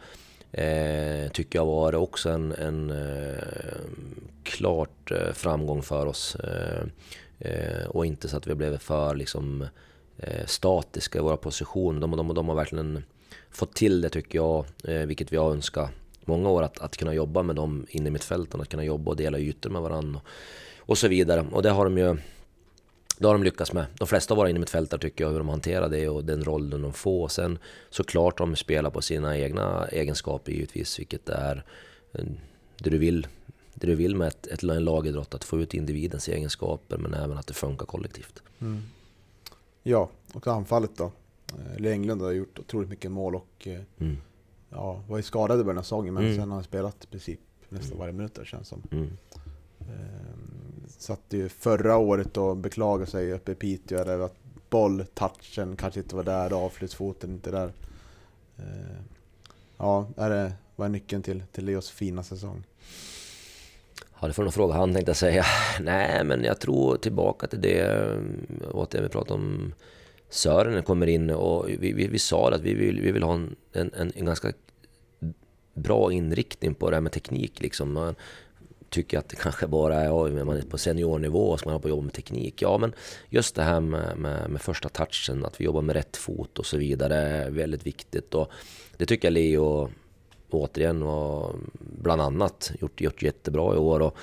eh, 0.52 1.30
tycker 1.32 1.58
jag 1.58 1.66
var 1.66 1.94
också 1.94 2.30
en, 2.30 2.52
en 2.52 2.90
eh, 2.90 3.42
klart 4.42 5.10
eh, 5.10 5.32
framgång 5.32 5.82
för 5.82 6.06
oss. 6.06 6.36
Eh, 6.36 6.82
eh, 7.38 7.86
och 7.86 8.06
inte 8.06 8.28
så 8.28 8.36
att 8.36 8.46
vi 8.46 8.54
blev 8.54 8.78
för 8.78 9.14
liksom, 9.14 9.62
eh, 9.62 9.68
Eh, 10.18 10.46
statiska 10.46 11.18
i 11.18 11.22
våra 11.22 11.36
positioner. 11.36 12.00
De, 12.00 12.10
de, 12.10 12.34
de 12.34 12.48
har 12.48 12.56
verkligen 12.56 13.04
fått 13.50 13.74
till 13.74 14.00
det 14.00 14.08
tycker 14.08 14.38
jag, 14.38 14.64
eh, 14.84 15.06
vilket 15.06 15.32
vi 15.32 15.36
har 15.36 15.50
önskat 15.50 15.90
många 16.24 16.48
år, 16.48 16.62
att, 16.62 16.78
att 16.78 16.96
kunna 16.96 17.14
jobba 17.14 17.42
med 17.42 17.56
dem 17.56 17.86
inne 17.88 18.08
i 18.08 18.10
mittfälten, 18.10 18.60
att 18.60 18.68
kunna 18.68 18.84
jobba 18.84 19.10
och 19.10 19.16
dela 19.16 19.38
ytor 19.38 19.70
med 19.70 19.82
varandra 19.82 20.20
och, 20.20 20.90
och 20.90 20.98
så 20.98 21.08
vidare. 21.08 21.46
Och 21.52 21.62
det 21.62 21.70
har 21.70 21.84
de 21.84 21.98
ju 21.98 22.16
det 23.18 23.26
har 23.26 23.34
de 23.34 23.42
lyckats 23.42 23.72
med. 23.72 23.86
De 23.98 24.08
flesta 24.08 24.34
av 24.34 24.38
våra 24.38 24.50
innermittfältare 24.50 25.00
tycker 25.00 25.24
jag 25.24 25.30
hur 25.30 25.38
de 25.38 25.48
hanterar 25.48 25.88
det 25.88 26.08
och 26.08 26.24
den 26.24 26.44
rollen 26.44 26.82
de 26.82 26.92
får. 26.92 27.28
Sen 27.28 27.58
såklart 27.90 28.38
de 28.38 28.56
spelar 28.56 28.90
på 28.90 29.02
sina 29.02 29.38
egna 29.38 29.86
egenskaper 29.86 30.52
givetvis, 30.52 30.98
vilket 30.98 31.28
är 31.28 31.64
eh, 32.12 32.24
det 32.78 32.90
du 32.90 32.98
vill. 32.98 33.26
Det 33.74 33.86
du 33.86 33.94
vill 33.94 34.16
med 34.16 34.28
ett, 34.28 34.46
ett, 34.46 34.62
en 34.62 34.84
lagidrott, 34.84 35.34
att 35.34 35.44
få 35.44 35.60
ut 35.60 35.74
individens 35.74 36.28
egenskaper 36.28 36.96
men 36.96 37.14
även 37.14 37.38
att 37.38 37.46
det 37.46 37.54
funkar 37.54 37.86
kollektivt. 37.86 38.42
Mm. 38.60 38.82
Ja, 39.82 40.08
och 40.34 40.46
anfallet 40.46 40.96
då. 40.96 41.04
Eh, 41.48 41.78
Lee 41.80 41.92
Englund 41.92 42.22
har 42.22 42.30
gjort 42.30 42.58
otroligt 42.58 42.88
mycket 42.88 43.10
mål 43.10 43.34
och 43.34 43.66
eh, 43.68 43.80
Mm. 44.00 44.16
ja, 44.70 45.00
var 45.08 45.16
ju 45.16 45.22
skadad 45.22 45.60
i 45.60 45.64
början 45.64 45.78
av 45.78 45.82
säsongen 45.82 46.14
men 46.14 46.24
Mm. 46.24 46.36
sen 46.36 46.48
har 46.48 46.54
han 46.56 46.64
spelat 46.64 47.04
i 47.04 47.06
princip 47.06 47.40
nästan 47.68 47.98
varje 47.98 48.12
minut 48.12 48.34
där 48.34 48.44
känns 48.44 48.68
som. 48.68 48.82
Mm. 48.90 49.10
Ehm, 49.80 50.84
Satt 50.88 51.20
ju 51.30 51.48
förra 51.48 51.96
året 51.96 52.36
och 52.36 52.56
beklagade 52.56 53.10
sig 53.10 53.32
uppe 53.32 53.52
i 53.52 53.54
Piteå 53.54 53.98
över 53.98 54.24
att 54.24 54.36
bolltouchen 54.70 55.76
kanske 55.76 56.00
inte 56.00 56.16
var 56.16 56.24
där, 56.24 56.52
avslutsfoten 56.64 57.30
inte 57.30 57.50
där. 57.50 57.72
Ehm, 58.58 59.04
Ja, 59.80 60.06
är 60.16 60.30
det, 60.30 60.52
vad 60.76 60.84
är 60.84 60.88
nyckeln 60.88 61.22
till, 61.22 61.42
till 61.52 61.64
Leos 61.64 61.90
fina 61.90 62.22
säsong? 62.22 62.62
Ja, 64.20 64.26
det 64.26 64.32
får 64.32 64.42
nog 64.42 64.54
fråga 64.54 64.74
han 64.74 64.94
tänkte 64.94 65.10
jag 65.10 65.16
säga. 65.16 65.44
Nej, 65.80 66.24
men 66.24 66.44
jag 66.44 66.60
tror 66.60 66.96
tillbaka 66.96 67.46
till 67.46 67.60
det, 67.60 67.80
eh, 67.80 68.18
återigen 68.70 69.02
vi 69.04 69.08
pratade 69.08 69.34
om 69.34 69.74
Sören 70.30 70.82
kommer 70.82 71.06
in 71.06 71.30
och 71.30 71.68
vi, 71.68 71.92
vi, 71.92 72.06
vi 72.06 72.18
sa 72.18 72.50
att 72.52 72.60
vi 72.60 72.74
vill, 72.74 73.00
vi 73.00 73.12
vill 73.12 73.22
ha 73.22 73.34
en, 73.34 73.56
en, 73.72 74.12
en 74.14 74.24
ganska 74.24 74.52
bra 75.74 76.12
inriktning 76.12 76.74
på 76.74 76.90
det 76.90 76.96
här 76.96 77.00
med 77.00 77.12
teknik. 77.12 77.60
Liksom. 77.60 77.92
Man 77.92 78.14
tycker 78.90 79.18
att 79.18 79.28
det 79.28 79.36
kanske 79.36 79.66
bara 79.66 80.00
är 80.00 80.04
ja, 80.04 80.44
man 80.44 80.56
är 80.56 80.62
på 80.62 80.78
seniornivå 80.78 81.50
och 81.50 81.60
ska 81.60 81.70
man 81.70 81.80
på 81.80 81.88
jobba 81.88 82.02
med 82.02 82.12
teknik. 82.12 82.62
Ja, 82.62 82.78
men 82.78 82.92
just 83.28 83.54
det 83.54 83.62
här 83.62 83.80
med, 83.80 84.18
med, 84.18 84.50
med, 84.50 84.60
första 84.60 84.88
touchen, 84.88 85.44
att 85.44 85.60
vi 85.60 85.64
jobbar 85.64 85.82
med 85.82 85.96
rätt 85.96 86.16
fot 86.16 86.58
och 86.58 86.66
så 86.66 86.76
vidare 86.76 87.16
är 87.16 87.50
väldigt 87.50 87.86
viktigt. 87.86 88.34
Och 88.34 88.50
det 88.96 89.06
tycker 89.06 89.28
jag 89.28 89.32
Leo 89.32 89.90
återigen 90.50 91.02
och 91.02 91.56
bland 91.78 92.22
annat 92.22 92.72
gjort, 92.80 93.00
gjort 93.00 93.22
jättebra 93.22 93.74
i 93.74 93.78
år. 93.78 94.00
Och 94.00 94.16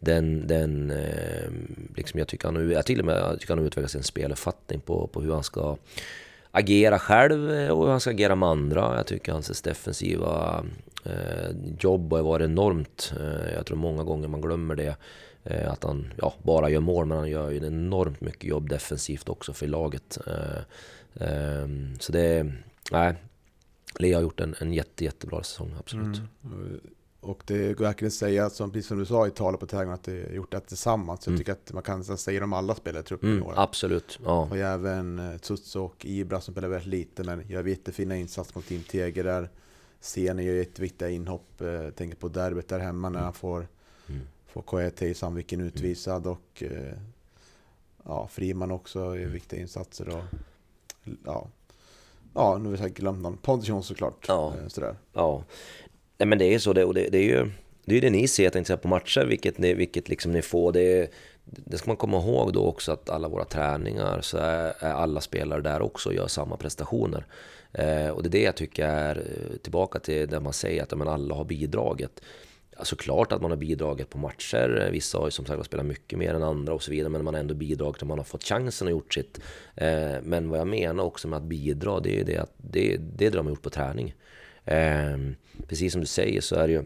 den, 0.00 0.46
den, 0.46 0.90
eh, 0.90 1.50
liksom 1.96 2.18
jag, 2.18 2.28
tycker 2.28 2.48
han, 2.48 2.70
jag 2.70 2.86
till 2.86 3.00
och 3.00 3.06
med 3.06 3.16
jag 3.16 3.40
tycker 3.40 3.52
han 3.52 3.58
har 3.58 3.66
utvecklat 3.66 3.90
sin 3.90 4.02
speluppfattning 4.02 4.80
på, 4.80 5.06
på 5.06 5.20
hur 5.20 5.32
han 5.32 5.42
ska 5.42 5.76
agera 6.50 6.98
själv 6.98 7.70
och 7.70 7.84
hur 7.84 7.90
han 7.90 8.00
ska 8.00 8.10
agera 8.10 8.34
med 8.34 8.48
andra. 8.48 8.96
Jag 8.96 9.06
tycker 9.06 9.32
hans 9.32 9.62
defensiva 9.62 10.64
eh, 11.04 11.50
jobb 11.80 12.12
har 12.12 12.22
varit 12.22 12.44
enormt. 12.44 13.12
Eh, 13.20 13.54
jag 13.54 13.66
tror 13.66 13.76
många 13.76 14.02
gånger 14.02 14.28
man 14.28 14.40
glömmer 14.40 14.74
det. 14.74 14.96
Att 15.66 15.84
han 15.84 16.12
ja, 16.16 16.34
bara 16.42 16.70
gör 16.70 16.80
mål, 16.80 17.06
men 17.06 17.18
han 17.18 17.30
gör 17.30 17.50
ju 17.50 17.66
enormt 17.66 18.20
mycket 18.20 18.44
jobb 18.44 18.68
defensivt 18.68 19.28
också 19.28 19.52
för 19.52 19.66
laget. 19.66 20.18
Ehm, 21.20 21.98
så 22.00 22.12
det, 22.12 22.52
nej, 22.90 23.14
Lea 23.98 24.16
har 24.16 24.22
gjort 24.22 24.40
en, 24.40 24.54
en 24.60 24.72
jätte, 24.72 25.04
jättebra 25.04 25.42
säsong, 25.42 25.74
absolut. 25.78 26.20
Mm. 26.44 26.80
Och 27.24 27.42
det 27.46 27.74
går 27.78 27.84
verkligen 27.84 28.08
att 28.08 28.14
säga, 28.14 28.50
som, 28.50 28.70
precis 28.70 28.86
som 28.86 28.98
du 28.98 29.06
sa 29.06 29.26
i 29.26 29.30
talet 29.30 29.60
på 29.60 29.66
tävlingen, 29.66 29.94
att 29.94 30.02
det 30.02 30.34
gjort 30.34 30.52
det 30.52 30.60
tillsammans. 30.60 31.26
Mm. 31.26 31.34
Jag 31.34 31.40
tycker 31.40 31.52
att 31.52 31.72
man 31.72 31.82
kan 31.82 32.04
säga 32.04 32.40
det 32.40 32.44
om 32.44 32.52
alla 32.52 32.74
spelare 32.74 33.00
i 33.00 33.04
truppen 33.04 33.28
mm, 33.28 33.42
i 33.42 33.46
år. 33.46 33.54
Absolut. 33.56 34.18
Ja. 34.24 34.48
Och 34.50 34.56
även 34.56 35.18
eh, 35.18 35.38
Tutsu 35.38 35.78
och 35.78 36.04
Ibra 36.04 36.40
som 36.40 36.54
spelar 36.54 36.68
väldigt 36.68 36.88
lite, 36.88 37.24
men 37.24 37.48
gör 37.48 37.64
jättefina 37.64 38.16
insatser 38.16 38.52
mot 38.54 38.66
Team 38.66 38.82
Teger 38.82 39.24
där. 39.24 39.50
Sene 40.00 40.42
gör 40.42 40.54
jätteviktiga 40.54 41.08
inhopp. 41.08 41.60
Eh, 41.60 41.90
tänker 41.90 42.16
på 42.16 42.28
derbyt 42.28 42.68
där 42.68 42.78
hemma 42.78 43.08
när 43.08 43.20
han 43.20 43.34
får, 43.34 43.68
mm. 44.08 44.20
får 44.46 44.62
Koete 44.62 45.06
i 45.06 45.14
Sandviken 45.14 45.60
utvisad. 45.60 46.26
Och 46.26 46.62
eh, 46.62 46.98
ja, 48.04 48.28
Friman 48.28 48.70
också 48.70 48.98
gör 48.98 49.16
mm. 49.16 49.32
viktiga 49.32 49.60
insatser. 49.60 50.08
Och, 50.08 50.24
ja, 51.24 51.48
Ja, 52.34 52.58
nu 52.58 52.68
har 52.68 52.76
jag 52.76 52.94
glömt 52.94 53.22
någon. 53.22 53.36
Pontus 53.36 53.86
såklart. 53.86 54.24
Ja. 54.28 54.54
Eh, 54.62 54.68
sådär. 54.68 54.96
ja. 55.12 55.44
Nej 56.18 56.26
men 56.26 56.38
det 56.38 56.54
är 56.54 56.58
så, 56.58 56.72
det, 56.72 56.84
och 56.84 56.94
det, 56.94 57.08
det 57.08 57.18
är 57.18 57.22
ju 57.22 57.50
det, 57.84 57.96
är 57.96 58.00
det 58.00 58.10
ni 58.10 58.28
ser 58.28 58.50
tänkte 58.50 58.76
på 58.76 58.88
matcher, 58.88 59.24
vilket 59.24 59.58
ni, 59.58 59.74
vilket 59.74 60.08
liksom 60.08 60.32
ni 60.32 60.42
får. 60.42 60.72
Det, 60.72 61.10
det 61.44 61.78
ska 61.78 61.90
man 61.90 61.96
komma 61.96 62.16
ihåg 62.16 62.52
då 62.52 62.66
också 62.66 62.92
att 62.92 63.10
alla 63.10 63.28
våra 63.28 63.44
träningar 63.44 64.20
så 64.20 64.38
är, 64.38 64.74
är 64.78 64.92
alla 64.92 65.20
spelare 65.20 65.60
där 65.60 65.82
också 65.82 66.08
och 66.08 66.14
gör 66.14 66.26
samma 66.26 66.56
prestationer. 66.56 67.26
Eh, 67.72 68.08
och 68.08 68.22
det 68.22 68.28
är 68.28 68.30
det 68.30 68.42
jag 68.42 68.56
tycker 68.56 68.86
är 68.86 69.16
eh, 69.16 69.56
tillbaka 69.56 69.98
till 69.98 70.28
det 70.28 70.40
man 70.40 70.52
säger 70.52 70.82
att 70.82 70.98
men 70.98 71.08
alla 71.08 71.34
har 71.34 71.44
bidragit. 71.44 72.20
Såklart 72.82 73.32
att 73.32 73.42
man 73.42 73.50
har 73.50 73.58
bidragit 73.58 74.10
på 74.10 74.18
matcher. 74.18 74.88
Vissa 74.92 75.18
har 75.18 75.26
ju 75.26 75.30
som 75.30 75.46
sagt 75.46 75.66
spelat 75.66 75.86
mycket 75.86 76.18
mer 76.18 76.34
än 76.34 76.42
andra 76.42 76.74
och 76.74 76.82
så 76.82 76.90
vidare. 76.90 77.08
Men 77.08 77.24
man 77.24 77.34
har 77.34 77.40
ändå 77.40 77.54
bidragit 77.54 78.02
och 78.02 78.08
man 78.08 78.18
har 78.18 78.24
fått 78.24 78.44
chansen 78.44 78.86
och 78.86 78.90
gjort 78.90 79.14
sitt. 79.14 79.40
Eh, 79.74 80.16
men 80.22 80.48
vad 80.48 80.60
jag 80.60 80.66
menar 80.66 81.04
också 81.04 81.28
med 81.28 81.36
att 81.36 81.42
bidra, 81.42 82.00
det 82.00 82.20
är 82.20 82.24
det 82.24 82.38
att 82.38 82.52
det, 82.56 82.96
det 82.96 83.26
är 83.26 83.30
det 83.30 83.36
de 83.36 83.46
har 83.46 83.52
gjort 83.52 83.62
på 83.62 83.70
träning. 83.70 84.14
Eh, 84.64 85.18
precis 85.68 85.92
som 85.92 86.00
du 86.00 86.06
säger 86.06 86.40
så 86.40 86.56
är 86.56 86.66
det 86.66 86.72
ju 86.72 86.84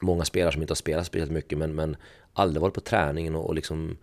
många 0.00 0.24
spelare 0.24 0.52
som 0.52 0.62
inte 0.62 0.70
har 0.70 0.76
spelat 0.76 1.06
speciellt 1.06 1.32
mycket 1.32 1.58
men, 1.58 1.74
men 1.74 1.96
aldrig 2.32 2.60
varit 2.60 2.74
på 2.74 2.80
träningen 2.80 3.34
och, 3.34 3.46
och 3.46 3.54
liksom 3.54 3.96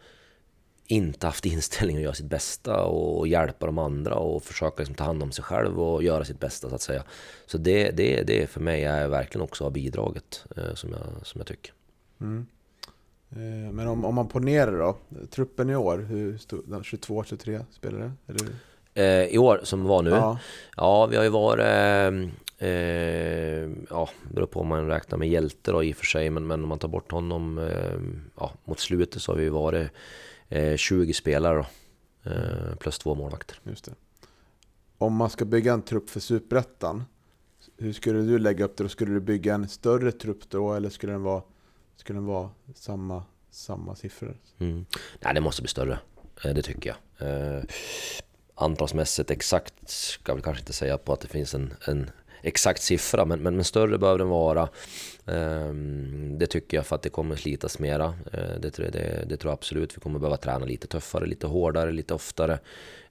inte 0.91 1.27
haft 1.27 1.45
inställning 1.45 1.97
att 1.97 2.03
göra 2.03 2.13
sitt 2.13 2.25
bästa 2.29 2.83
och 2.83 3.27
hjälpa 3.27 3.65
de 3.65 3.77
andra 3.77 4.15
och 4.15 4.43
försöka 4.43 4.75
liksom 4.77 4.95
ta 4.95 5.03
hand 5.03 5.23
om 5.23 5.31
sig 5.31 5.43
själv 5.43 5.81
och 5.81 6.03
göra 6.03 6.25
sitt 6.25 6.39
bästa 6.39 6.69
så 6.69 6.75
att 6.75 6.81
säga. 6.81 7.03
Så 7.45 7.57
det, 7.57 7.91
det, 7.91 8.23
det 8.23 8.49
för 8.49 8.59
mig 8.59 8.83
är 8.83 9.07
verkligen 9.07 9.43
också 9.43 9.63
har 9.63 9.71
bidragit 9.71 10.45
eh, 10.57 10.73
som, 10.73 10.91
jag, 10.91 11.27
som 11.27 11.39
jag 11.39 11.47
tycker. 11.47 11.73
Mm. 12.21 12.45
Eh, 13.29 13.71
men 13.73 13.87
om, 13.87 14.05
om 14.05 14.15
man 14.15 14.27
ponerar 14.27 14.79
då, 14.79 14.97
truppen 15.27 15.69
i 15.69 15.75
år, 15.75 15.97
hur 15.97 16.37
stor, 16.37 16.61
22-23 16.61 17.65
spelare? 17.71 18.11
Eller? 18.27 18.47
Eh, 18.93 19.25
I 19.25 19.37
år, 19.37 19.61
som 19.63 19.83
var 19.83 20.03
nu? 20.03 20.09
Ja, 20.09 20.39
ja 20.77 21.05
vi 21.05 21.17
har 21.17 21.23
ju 21.23 21.29
varit 21.29 21.65
eh, 21.65 22.31
Eh, 22.61 23.69
ja, 23.89 24.09
beror 24.31 24.45
på 24.45 24.59
om 24.59 24.67
man 24.67 24.87
räknar 24.87 25.17
med 25.17 25.29
hjälte 25.29 25.71
då 25.71 25.83
i 25.83 25.93
och 25.93 25.95
för 25.95 26.05
sig, 26.05 26.29
men, 26.29 26.47
men 26.47 26.63
om 26.63 26.69
man 26.69 26.79
tar 26.79 26.87
bort 26.87 27.11
honom 27.11 27.57
eh, 27.57 27.99
ja, 28.39 28.51
mot 28.65 28.79
slutet 28.79 29.21
så 29.21 29.31
har 29.31 29.37
vi 29.37 29.49
varit 29.49 29.91
eh, 30.51 30.75
20 30.77 31.13
spelare 31.13 31.55
då, 31.55 31.65
eh, 32.31 32.75
plus 32.75 32.99
två 32.99 33.15
målvakter. 33.15 33.59
Just 33.63 33.85
det. 33.85 33.93
Om 34.97 35.15
man 35.15 35.29
ska 35.29 35.45
bygga 35.45 35.73
en 35.73 35.81
trupp 35.81 36.09
för 36.09 36.19
Superettan, 36.19 37.03
hur 37.77 37.93
skulle 37.93 38.19
du 38.19 38.39
lägga 38.39 38.65
upp 38.65 38.77
det? 38.77 38.83
Då? 38.83 38.89
Skulle 38.89 39.13
du 39.13 39.19
bygga 39.19 39.53
en 39.53 39.69
större 39.69 40.11
trupp 40.11 40.49
då, 40.49 40.73
eller 40.73 40.89
skulle 40.89 41.13
den 41.13 41.23
vara, 41.23 41.43
skulle 41.95 42.17
den 42.17 42.25
vara 42.25 42.49
samma, 42.75 43.23
samma 43.51 43.95
siffror? 43.95 44.37
Mm. 44.59 44.85
Nej, 45.19 45.33
det 45.33 45.41
måste 45.41 45.61
bli 45.61 45.69
större. 45.69 45.99
Eh, 46.43 46.53
det 46.53 46.61
tycker 46.61 46.95
jag. 47.17 47.27
Eh, 47.27 47.63
antalsmässigt 48.55 49.31
exakt 49.31 49.89
ska 49.89 50.33
vi 50.33 50.41
kanske 50.41 50.61
inte 50.61 50.73
säga 50.73 50.97
på 50.97 51.13
att 51.13 51.21
det 51.21 51.27
finns 51.27 51.53
en, 51.53 51.73
en 51.87 52.09
exakt 52.41 52.81
siffra, 52.81 53.25
men, 53.25 53.39
men, 53.39 53.55
men 53.55 53.63
större 53.63 53.97
behöver 53.97 54.19
den 54.19 54.29
vara. 54.29 54.69
Ehm, 55.25 56.37
det 56.37 56.47
tycker 56.47 56.77
jag 56.77 56.85
för 56.85 56.95
att 56.95 57.01
det 57.01 57.09
kommer 57.09 57.35
slitas 57.35 57.79
mera. 57.79 58.05
Eh, 58.33 58.59
det, 58.59 58.77
det, 58.77 59.25
det, 59.29 59.37
tror 59.37 59.51
jag 59.51 59.53
absolut. 59.53 59.97
Vi 59.97 60.01
kommer 60.01 60.19
behöva 60.19 60.37
träna 60.37 60.65
lite 60.65 60.87
tuffare, 60.87 61.25
lite 61.25 61.47
hårdare, 61.47 61.91
lite 61.91 62.13
oftare. 62.13 62.59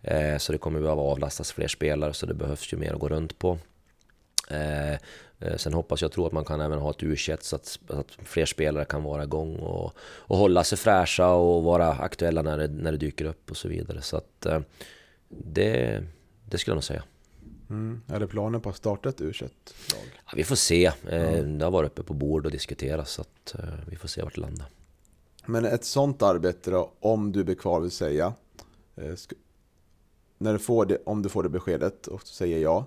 Eh, 0.03 0.39
så 0.39 0.53
det 0.53 0.59
kommer 0.59 0.81
behöva 0.81 1.03
avlastas 1.03 1.53
fler 1.53 1.68
spelare, 1.68 2.12
så 2.12 2.26
det 2.26 2.35
behövs 2.35 2.72
ju 2.72 2.76
mer 2.76 2.93
att 2.93 3.01
gå 3.01 3.09
runt 3.09 3.39
på. 3.39 3.59
Eh, 4.51 4.97
sen 5.57 5.74
hoppas 5.74 6.03
jag 6.03 6.12
tror 6.12 6.26
att 6.26 6.33
man 6.33 6.45
kan 6.45 6.61
även 6.61 6.78
ha 6.78 6.91
ett 6.91 7.03
u 7.03 7.16
så 7.16 7.33
att, 7.33 7.45
så 7.45 7.57
att 7.89 8.07
fler 8.18 8.47
spelare 8.47 8.85
kan 8.85 9.03
vara 9.03 9.24
igång 9.24 9.57
och, 9.57 9.93
och 10.01 10.37
hålla 10.37 10.64
sig 10.64 10.78
fräscha 10.78 11.28
och 11.33 11.62
vara 11.62 11.93
aktuella 11.93 12.43
när 12.43 12.59
det, 12.59 12.68
när 12.68 12.93
det 12.93 12.99
dyker 12.99 13.24
upp 13.24 13.51
och 13.51 13.57
så 13.57 13.68
vidare. 13.68 14.03
Så 14.03 14.16
att 14.16 14.47
det, 15.28 16.03
det 16.45 16.59
skulle 16.59 16.72
jag 16.72 16.76
nog 16.76 16.85
säga. 16.85 17.03
Mm. 17.71 18.01
Är 18.07 18.21
det 18.21 18.27
planen 18.27 18.61
på 18.61 18.68
att 18.68 18.77
starta 18.77 19.09
ett 19.09 19.21
u 19.21 19.33
lag 19.41 19.51
ja, 20.27 20.33
Vi 20.37 20.45
får 20.45 20.57
se. 20.57 20.93
Mm. 21.09 21.59
Det 21.59 21.64
har 21.64 21.73
varit 21.73 21.93
uppe 21.93 22.03
på 22.03 22.14
bord 22.14 22.47
och 22.47 22.53
diskuterats 22.53 23.12
så 23.12 23.23
att 23.23 23.55
eh, 23.59 23.64
vi 23.87 23.97
får 23.97 24.09
se 24.09 24.23
vart 24.23 24.35
det 24.35 24.41
landar. 24.41 24.66
Men 25.47 25.64
ett 25.64 25.85
sånt 25.85 26.23
arbete 26.23 26.71
då, 26.71 26.93
om 27.01 27.33
du 27.33 27.45
blir 27.45 27.55
kvar 27.55 27.81
vill 27.81 27.91
säga. 27.91 28.35
Eh, 28.97 29.14
när 30.39 30.53
du 30.53 30.59
får 30.59 30.87
det, 30.87 30.99
om 31.05 31.23
du 31.23 31.29
får 31.29 31.43
det 31.43 31.49
beskedet 31.49 32.07
och 32.07 32.23
säger 32.27 32.59
ja. 32.59 32.87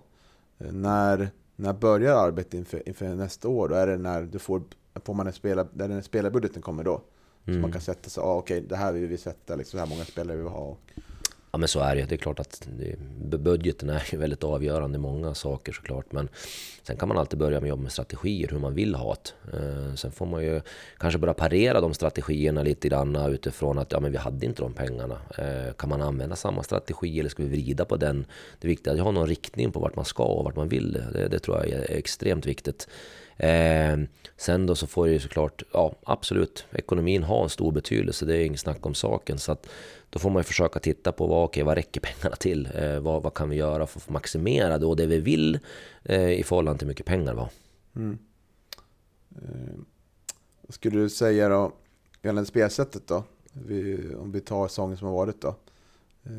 När, 0.57 1.29
när 1.55 1.73
börjar 1.73 2.27
arbetet 2.27 2.53
inför, 2.53 2.87
inför 2.89 3.15
nästa 3.15 3.47
år? 3.47 3.69
Då 3.69 3.75
är 3.75 3.87
det 3.87 3.97
när 3.97 4.23
du 4.23 4.39
får, 4.39 4.63
får 5.03 5.13
man 5.13 5.27
en 5.27 5.33
spela, 5.33 5.67
när 5.73 5.87
den 5.87 6.03
spelarbudgeten 6.03 6.61
kommer 6.61 6.83
då? 6.83 7.01
Så 7.45 7.49
mm. 7.49 7.61
man 7.61 7.71
kan 7.71 7.81
sätta 7.81 8.09
sig, 8.09 8.21
ah, 8.23 8.35
okej 8.35 8.57
okay, 8.57 8.67
det 8.69 8.75
här 8.75 8.93
vill 8.93 9.07
vi 9.07 9.17
sätta, 9.17 9.55
liksom, 9.55 9.77
så 9.77 9.85
här 9.85 9.89
många 9.89 10.05
spelare 10.05 10.37
vi 10.37 10.43
vill 10.43 10.51
ha. 10.51 10.59
Och, 10.59 10.91
Ja 11.55 11.59
men 11.59 11.67
så 11.67 11.79
är 11.79 11.95
det. 11.95 12.05
Det 12.05 12.15
är 12.15 12.17
klart 12.17 12.39
att 12.39 12.67
budgeten 13.39 13.89
är 13.89 14.03
ju 14.11 14.17
väldigt 14.17 14.43
avgörande 14.43 14.95
i 14.95 14.99
många 14.99 15.33
saker 15.33 15.73
såklart. 15.73 16.11
Men 16.11 16.29
sen 16.83 16.97
kan 16.97 17.07
man 17.07 17.17
alltid 17.17 17.39
börja 17.39 17.59
med 17.59 17.63
att 17.63 17.69
jobba 17.69 17.81
med 17.81 17.91
strategier, 17.91 18.49
hur 18.51 18.59
man 18.59 18.73
vill 18.73 18.95
ha 18.95 19.15
det. 19.23 19.57
Eh, 19.57 19.95
sen 19.95 20.11
får 20.11 20.25
man 20.25 20.43
ju 20.43 20.61
kanske 20.97 21.19
börja 21.19 21.33
parera 21.33 21.81
de 21.81 21.93
strategierna 21.93 22.63
lite 22.63 22.89
grann 22.89 23.15
utifrån 23.15 23.79
att 23.79 23.91
ja 23.91 23.99
men 23.99 24.11
vi 24.11 24.17
hade 24.17 24.45
inte 24.45 24.61
de 24.61 24.73
pengarna. 24.73 25.17
Eh, 25.37 25.73
kan 25.73 25.89
man 25.89 26.01
använda 26.01 26.35
samma 26.35 26.63
strategi 26.63 27.19
eller 27.19 27.29
ska 27.29 27.43
vi 27.43 27.49
vrida 27.49 27.85
på 27.85 27.95
den? 27.95 28.25
Det 28.59 28.67
är 28.67 28.69
viktigt 28.69 28.87
att 28.87 28.99
ha 28.99 29.11
någon 29.11 29.27
riktning 29.27 29.71
på 29.71 29.79
vart 29.79 29.95
man 29.95 30.05
ska 30.05 30.23
och 30.23 30.45
vart 30.45 30.55
man 30.55 30.69
vill. 30.69 30.93
Det, 31.13 31.27
det 31.27 31.39
tror 31.39 31.57
jag 31.57 31.69
är 31.69 31.91
extremt 31.91 32.45
viktigt. 32.45 32.87
Eh, 33.37 33.97
sen 34.37 34.65
då 34.65 34.75
så 34.75 34.87
får 34.87 35.05
det 35.05 35.13
ju 35.13 35.19
såklart, 35.19 35.63
ja 35.73 35.95
absolut, 36.03 36.65
ekonomin 36.71 37.23
har 37.23 37.43
en 37.43 37.49
stor 37.49 37.71
betydelse, 37.71 38.25
det 38.25 38.37
är 38.37 38.45
inget 38.45 38.59
snack 38.59 38.85
om 38.85 38.93
saken. 38.93 39.37
Så 39.37 39.51
att 39.51 39.67
då 40.09 40.19
får 40.19 40.29
man 40.29 40.39
ju 40.39 40.43
försöka 40.43 40.79
titta 40.79 41.11
på 41.11 41.27
vad, 41.27 41.43
okay, 41.43 41.63
vad 41.63 41.75
räcker 41.75 42.01
pengarna 42.01 42.35
till? 42.35 42.69
Eh, 42.75 42.99
vad, 42.99 43.23
vad 43.23 43.33
kan 43.33 43.49
vi 43.49 43.55
göra 43.55 43.87
för 43.87 43.99
att 43.99 44.09
maximera 44.09 44.77
då 44.77 44.95
det 44.95 45.05
vi 45.05 45.19
vill 45.19 45.59
eh, 46.03 46.31
i 46.31 46.43
förhållande 46.43 46.79
till 46.79 46.85
hur 46.85 46.91
mycket 46.91 47.05
pengar 47.05 47.33
vi 47.33 47.39
har? 47.39 47.49
Mm. 47.95 48.17
Eh, 49.35 49.79
skulle 50.69 50.99
du 50.99 51.09
säga 51.09 51.49
då, 51.49 51.71
gällande 52.21 52.45
spelsättet 52.45 53.07
då? 53.07 53.23
Vi, 53.53 53.99
om 54.15 54.31
vi 54.31 54.41
tar 54.41 54.67
säsongen 54.67 54.97
som 54.97 55.07
har 55.07 55.15
varit 55.15 55.41
då. 55.41 55.55
Eh, 56.23 56.31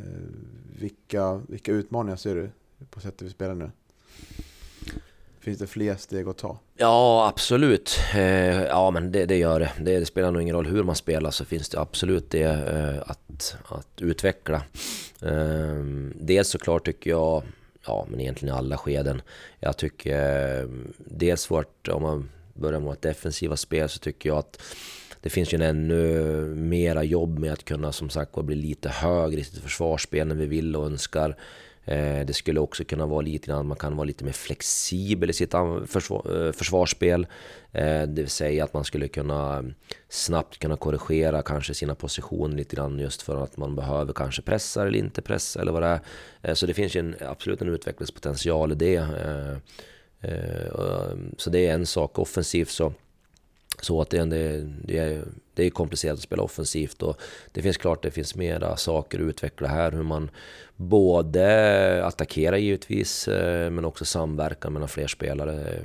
vilka, 0.79 1.41
vilka 1.49 1.73
utmaningar 1.73 2.17
ser 2.17 2.35
du 2.35 2.51
på 2.91 3.01
sättet 3.01 3.23
vi 3.23 3.31
spelar 3.31 3.55
nu? 3.55 3.71
Finns 5.45 5.59
det 5.59 5.67
fler 5.67 5.97
steg 5.97 6.29
att 6.29 6.39
ta? 6.39 6.59
Ja, 6.77 7.29
absolut. 7.29 8.01
Eh, 8.15 8.63
ja, 8.63 8.91
men 8.91 9.13
det, 9.13 9.27
det 9.27 9.37
gör 9.37 9.61
det. 9.61 9.73
det. 9.79 10.07
spelar 10.07 10.31
nog 10.31 10.43
ingen 10.43 10.57
roll 10.57 10.67
hur 10.67 10.83
man 10.83 10.97
spelar 10.97 11.31
så 11.31 11.45
finns 11.45 11.69
det 11.69 11.81
absolut 11.81 12.31
det 12.31 12.43
eh, 12.43 13.11
att, 13.11 13.57
att 13.69 14.01
utveckla. 14.01 14.63
Ehm, 15.23 16.13
dels 16.21 16.49
såklart 16.49 16.85
tycker 16.85 17.11
jag, 17.11 17.43
ja 17.87 18.07
men 18.09 18.21
egentligen 18.21 18.55
i 18.55 18.59
alla 18.59 18.77
skeden, 18.77 19.23
jag 19.61 19.77
tycker 19.77 20.61
eh, 20.61 20.69
dels 20.99 21.51
vårt, 21.51 21.89
om 21.89 22.03
man 22.03 22.31
börjar 22.55 22.81
med 22.81 22.93
ett 22.93 23.03
defensiva 23.03 23.57
spel 23.57 23.89
så 23.89 23.99
tycker 23.99 24.29
jag 24.29 24.39
att 24.39 24.63
det 25.21 25.31
finns 25.31 25.53
ju 25.53 25.57
en 25.57 25.63
ännu 25.63 26.21
mera 26.55 27.03
jobb 27.03 27.39
med 27.39 27.53
att 27.53 27.65
kunna 27.65 27.93
som 27.93 28.11
sagt 28.11 28.35
bli 28.35 28.55
lite 28.55 28.89
högre 28.89 29.41
i 29.41 29.45
sitt 29.45 29.63
försvarsspel 29.63 30.27
när 30.27 30.35
vi 30.35 30.47
vill 30.47 30.77
och 30.77 30.87
önskar. 30.87 31.37
Eh, 31.85 32.27
det 32.27 32.33
skulle 32.33 32.61
också 32.61 32.85
kunna 32.85 33.07
vara 33.07 33.21
lite 33.21 33.47
grann, 33.47 33.67
man 33.67 33.77
kan 33.77 33.97
vara 33.97 34.05
lite 34.05 34.25
mer 34.25 34.33
flexibel 34.33 35.31
i 35.31 35.33
sitt 35.33 35.55
försvar, 35.87 36.47
eh, 36.47 36.53
försvarsspel. 36.53 37.27
Eh, 37.73 38.03
det 38.03 38.23
vill 38.23 38.29
säga 38.29 38.65
att 38.65 38.75
man 38.75 38.85
skulle 38.85 39.09
kunna 39.09 39.65
snabbt 40.09 40.59
kunna 40.59 40.77
korrigera 40.77 41.43
kanske 41.43 41.75
sina 41.75 41.95
positioner 41.95 42.57
lite 42.57 42.77
grann 42.77 42.99
just 42.99 43.23
för 43.23 43.45
att 43.45 43.57
man 43.57 43.77
behöver 43.77 44.13
kanske 44.13 44.43
pressa 44.43 44.83
eller 44.83 44.99
inte 44.99 45.23
pressa 45.23 45.61
eller 45.61 45.73
vad 45.73 45.83
det 45.83 46.01
är. 46.43 46.55
Så 46.55 46.67
det 46.67 46.75
finns 46.75 46.97
ju 46.97 47.01
en, 47.01 47.15
absolut 47.21 47.63
en 47.63 47.69
utvecklingspotential 47.69 48.73
i 48.73 48.75
det. 48.75 49.07
Så 51.37 51.51
det 51.51 51.67
är 51.67 51.75
en 51.75 51.87
sak. 51.87 52.19
Offensivt 52.19 52.69
så 52.69 52.93
så 53.81 54.01
att 54.01 54.11
det, 54.11 54.25
det, 54.85 54.99
är, 54.99 55.25
det 55.55 55.65
är 55.65 55.71
komplicerat 55.71 56.15
att 56.15 56.23
spela 56.23 56.43
offensivt 56.43 57.03
och 57.03 57.17
det 57.53 57.63
finns 57.63 57.77
klart 57.77 58.03
det 58.03 58.11
finns 58.11 58.35
mera 58.35 58.77
saker 58.77 59.19
att 59.19 59.25
utveckla 59.25 59.69
här. 59.69 59.93
Hur 59.93 60.03
man 60.03 60.31
både 60.77 62.05
attackerar 62.07 62.57
givetvis 62.57 63.29
eh, 63.29 63.71
men 63.71 63.85
också 63.85 64.05
samverkan 64.05 64.73
mellan 64.73 64.89
fler 64.89 65.07
spelare 65.07 65.61
eh, 65.61 65.83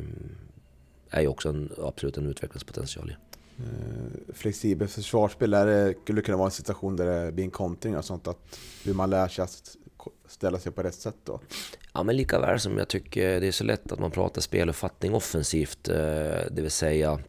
är 1.10 1.22
ju 1.22 1.28
också 1.28 1.50
en, 1.50 1.72
absolut 1.84 2.18
en 2.18 2.26
utvecklingspotential. 2.26 3.16
Eh, 3.58 4.34
flexibelt 4.34 4.92
försvarsspel, 4.92 5.52
det 5.52 5.94
skulle 6.04 6.22
kunna 6.22 6.38
vara 6.38 6.48
en 6.48 6.52
situation 6.52 6.96
där 6.96 7.26
det 7.26 7.32
blir 7.32 7.46
en 7.46 7.52
kontring 7.52 7.98
och 7.98 8.06
sånt. 8.06 8.28
Att 8.28 8.60
hur 8.86 8.94
man 8.94 9.10
lär 9.10 9.28
sig 9.28 9.44
att 9.44 9.76
ställa 10.28 10.60
sig 10.60 10.72
på 10.72 10.84
rätt 10.84 10.96
sätt 10.96 11.18
då. 11.24 11.40
Ja 11.94 12.04
men 12.04 12.18
lika 12.18 12.40
väl 12.40 12.60
som 12.60 12.78
jag 12.78 12.88
tycker 12.88 13.40
det 13.40 13.48
är 13.48 13.52
så 13.52 13.64
lätt 13.64 13.92
att 13.92 14.00
man 14.00 14.12
pratar 14.12 14.42
speluppfattning 14.42 15.14
offensivt. 15.14 15.84
Det 15.84 16.62
vill 16.62 16.72
säga 16.72 17.20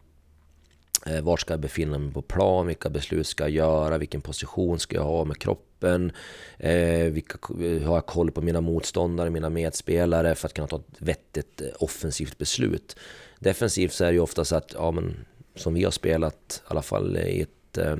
Eh, 1.06 1.20
var 1.20 1.36
ska 1.36 1.52
jag 1.52 1.60
befinna 1.60 1.98
mig 1.98 2.12
på 2.12 2.22
plan? 2.22 2.66
Vilka 2.66 2.90
beslut 2.90 3.26
ska 3.26 3.44
jag 3.44 3.50
göra? 3.50 3.98
Vilken 3.98 4.20
position 4.20 4.78
ska 4.78 4.96
jag 4.96 5.04
ha 5.04 5.24
med 5.24 5.38
kroppen? 5.38 6.12
Eh, 6.58 7.04
vilka, 7.04 7.38
eh, 7.64 7.82
har 7.82 7.94
jag 7.94 8.06
koll 8.06 8.30
på 8.30 8.40
mina 8.40 8.60
motståndare, 8.60 9.30
mina 9.30 9.50
medspelare 9.50 10.34
för 10.34 10.46
att 10.46 10.54
kunna 10.54 10.68
ta 10.68 10.76
ett 10.76 10.96
vettigt 10.98 11.60
eh, 11.60 11.68
offensivt 11.78 12.38
beslut? 12.38 12.96
Defensivt 13.38 13.92
så 13.92 14.04
är 14.04 14.08
det 14.08 14.14
ju 14.14 14.20
ofta 14.20 14.44
så 14.44 14.56
att, 14.56 14.72
ja 14.74 14.90
men 14.90 15.16
som 15.54 15.74
vi 15.74 15.84
har 15.84 15.90
spelat, 15.90 16.62
i 16.64 16.70
alla 16.70 16.82
fall 16.82 17.16
i 17.16 17.40
ett, 17.40 17.78
eh, 17.78 17.96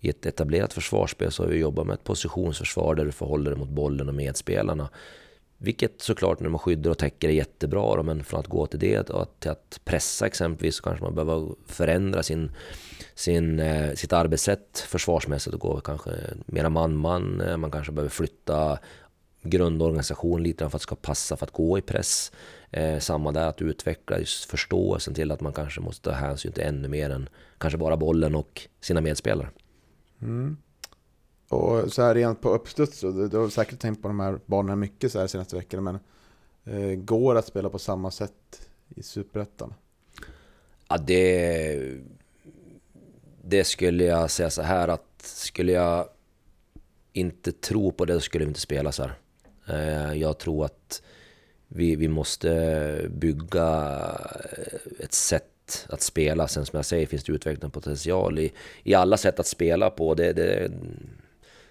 i 0.00 0.08
ett 0.08 0.26
etablerat 0.26 0.72
försvarsspel 0.72 1.32
så 1.32 1.42
har 1.42 1.50
vi 1.50 1.58
jobbat 1.58 1.86
med 1.86 1.94
ett 1.94 2.04
positionsförsvar 2.04 2.94
där 2.94 3.04
du 3.04 3.12
förhåller 3.12 3.50
dig 3.50 3.58
mot 3.58 3.68
bollen 3.68 4.08
och 4.08 4.14
medspelarna. 4.14 4.88
Vilket 5.60 6.02
såklart 6.02 6.40
när 6.40 6.48
man 6.48 6.58
skyddar 6.58 6.90
och 6.90 6.98
täcker 6.98 7.28
är 7.28 7.32
jättebra 7.32 7.96
då, 7.96 8.02
men 8.02 8.24
från 8.24 8.40
att 8.40 8.46
gå 8.46 8.66
till 8.66 8.78
det 8.78 9.10
och 9.10 9.36
till 9.38 9.50
att 9.50 9.80
pressa 9.84 10.26
exempelvis 10.26 10.76
så 10.76 10.82
kanske 10.82 11.04
man 11.04 11.14
behöver 11.14 11.54
förändra 11.66 12.22
sin, 12.22 12.50
sin, 13.14 13.60
eh, 13.60 13.94
sitt 13.94 14.12
arbetssätt 14.12 14.78
försvarsmässigt 14.78 15.54
och 15.54 15.60
gå 15.60 15.80
kanske 15.80 16.10
mera 16.46 16.68
man-man. 16.68 17.40
Eh, 17.40 17.56
man 17.56 17.70
kanske 17.70 17.92
behöver 17.92 18.10
flytta 18.10 18.78
grundorganisation 19.42 20.42
lite 20.42 20.58
för 20.58 20.66
att 20.66 20.72
det 20.72 20.78
ska 20.78 20.94
passa 20.94 21.36
för 21.36 21.46
att 21.46 21.52
gå 21.52 21.78
i 21.78 21.82
press. 21.82 22.32
Eh, 22.70 22.98
samma 22.98 23.32
där, 23.32 23.48
att 23.48 23.62
utveckla 23.62 24.18
just 24.18 24.44
förståelsen 24.44 25.14
till 25.14 25.30
att 25.30 25.40
man 25.40 25.52
kanske 25.52 25.80
måste 25.80 26.10
ta 26.10 26.16
hänsyn 26.16 26.52
till 26.52 26.62
ännu 26.62 26.88
mer 26.88 27.10
än 27.10 27.28
kanske 27.58 27.78
bara 27.78 27.96
bollen 27.96 28.34
och 28.34 28.68
sina 28.80 29.00
medspelare. 29.00 29.48
Mm. 30.22 30.56
Och 31.48 31.92
så 31.92 32.02
här 32.02 32.14
rent 32.14 32.40
på 32.40 32.50
uppstuds, 32.50 33.00
du, 33.00 33.28
du 33.28 33.36
har 33.36 33.48
säkert 33.48 33.78
tänkt 33.78 34.02
på 34.02 34.08
de 34.08 34.20
här 34.20 34.40
banorna 34.46 34.76
mycket 34.76 35.12
så 35.12 35.18
här 35.20 35.26
senaste 35.26 35.56
veckorna, 35.56 35.82
men 35.82 35.98
eh, 36.64 36.96
går 36.96 37.34
det 37.34 37.40
att 37.40 37.46
spela 37.46 37.70
på 37.70 37.78
samma 37.78 38.10
sätt 38.10 38.68
i 38.88 39.02
Superettan? 39.02 39.74
Ja, 40.88 40.98
det, 40.98 42.00
det 43.42 43.64
skulle 43.64 44.04
jag 44.04 44.30
säga 44.30 44.50
så 44.50 44.62
här 44.62 44.88
att 44.88 45.22
skulle 45.22 45.72
jag 45.72 46.08
inte 47.12 47.52
tro 47.52 47.92
på 47.92 48.04
det 48.04 48.14
så 48.14 48.20
skulle 48.20 48.44
vi 48.44 48.48
inte 48.48 48.60
spela 48.60 48.92
så 48.92 49.02
här. 49.02 49.14
Eh, 49.68 50.14
jag 50.20 50.38
tror 50.38 50.64
att 50.64 51.02
vi, 51.68 51.96
vi 51.96 52.08
måste 52.08 53.06
bygga 53.10 54.00
eh, 54.58 55.04
ett 55.04 55.12
sätt 55.12 55.86
att 55.88 56.00
spela. 56.00 56.48
Sen 56.48 56.66
som 56.66 56.76
jag 56.76 56.86
säger 56.86 57.06
finns 57.06 57.24
det 57.24 57.32
utvecklingspotential 57.32 58.38
i, 58.38 58.52
i 58.82 58.94
alla 58.94 59.16
sätt 59.16 59.40
att 59.40 59.46
spela 59.46 59.90
på. 59.90 60.14
Det, 60.14 60.32
det, 60.32 60.70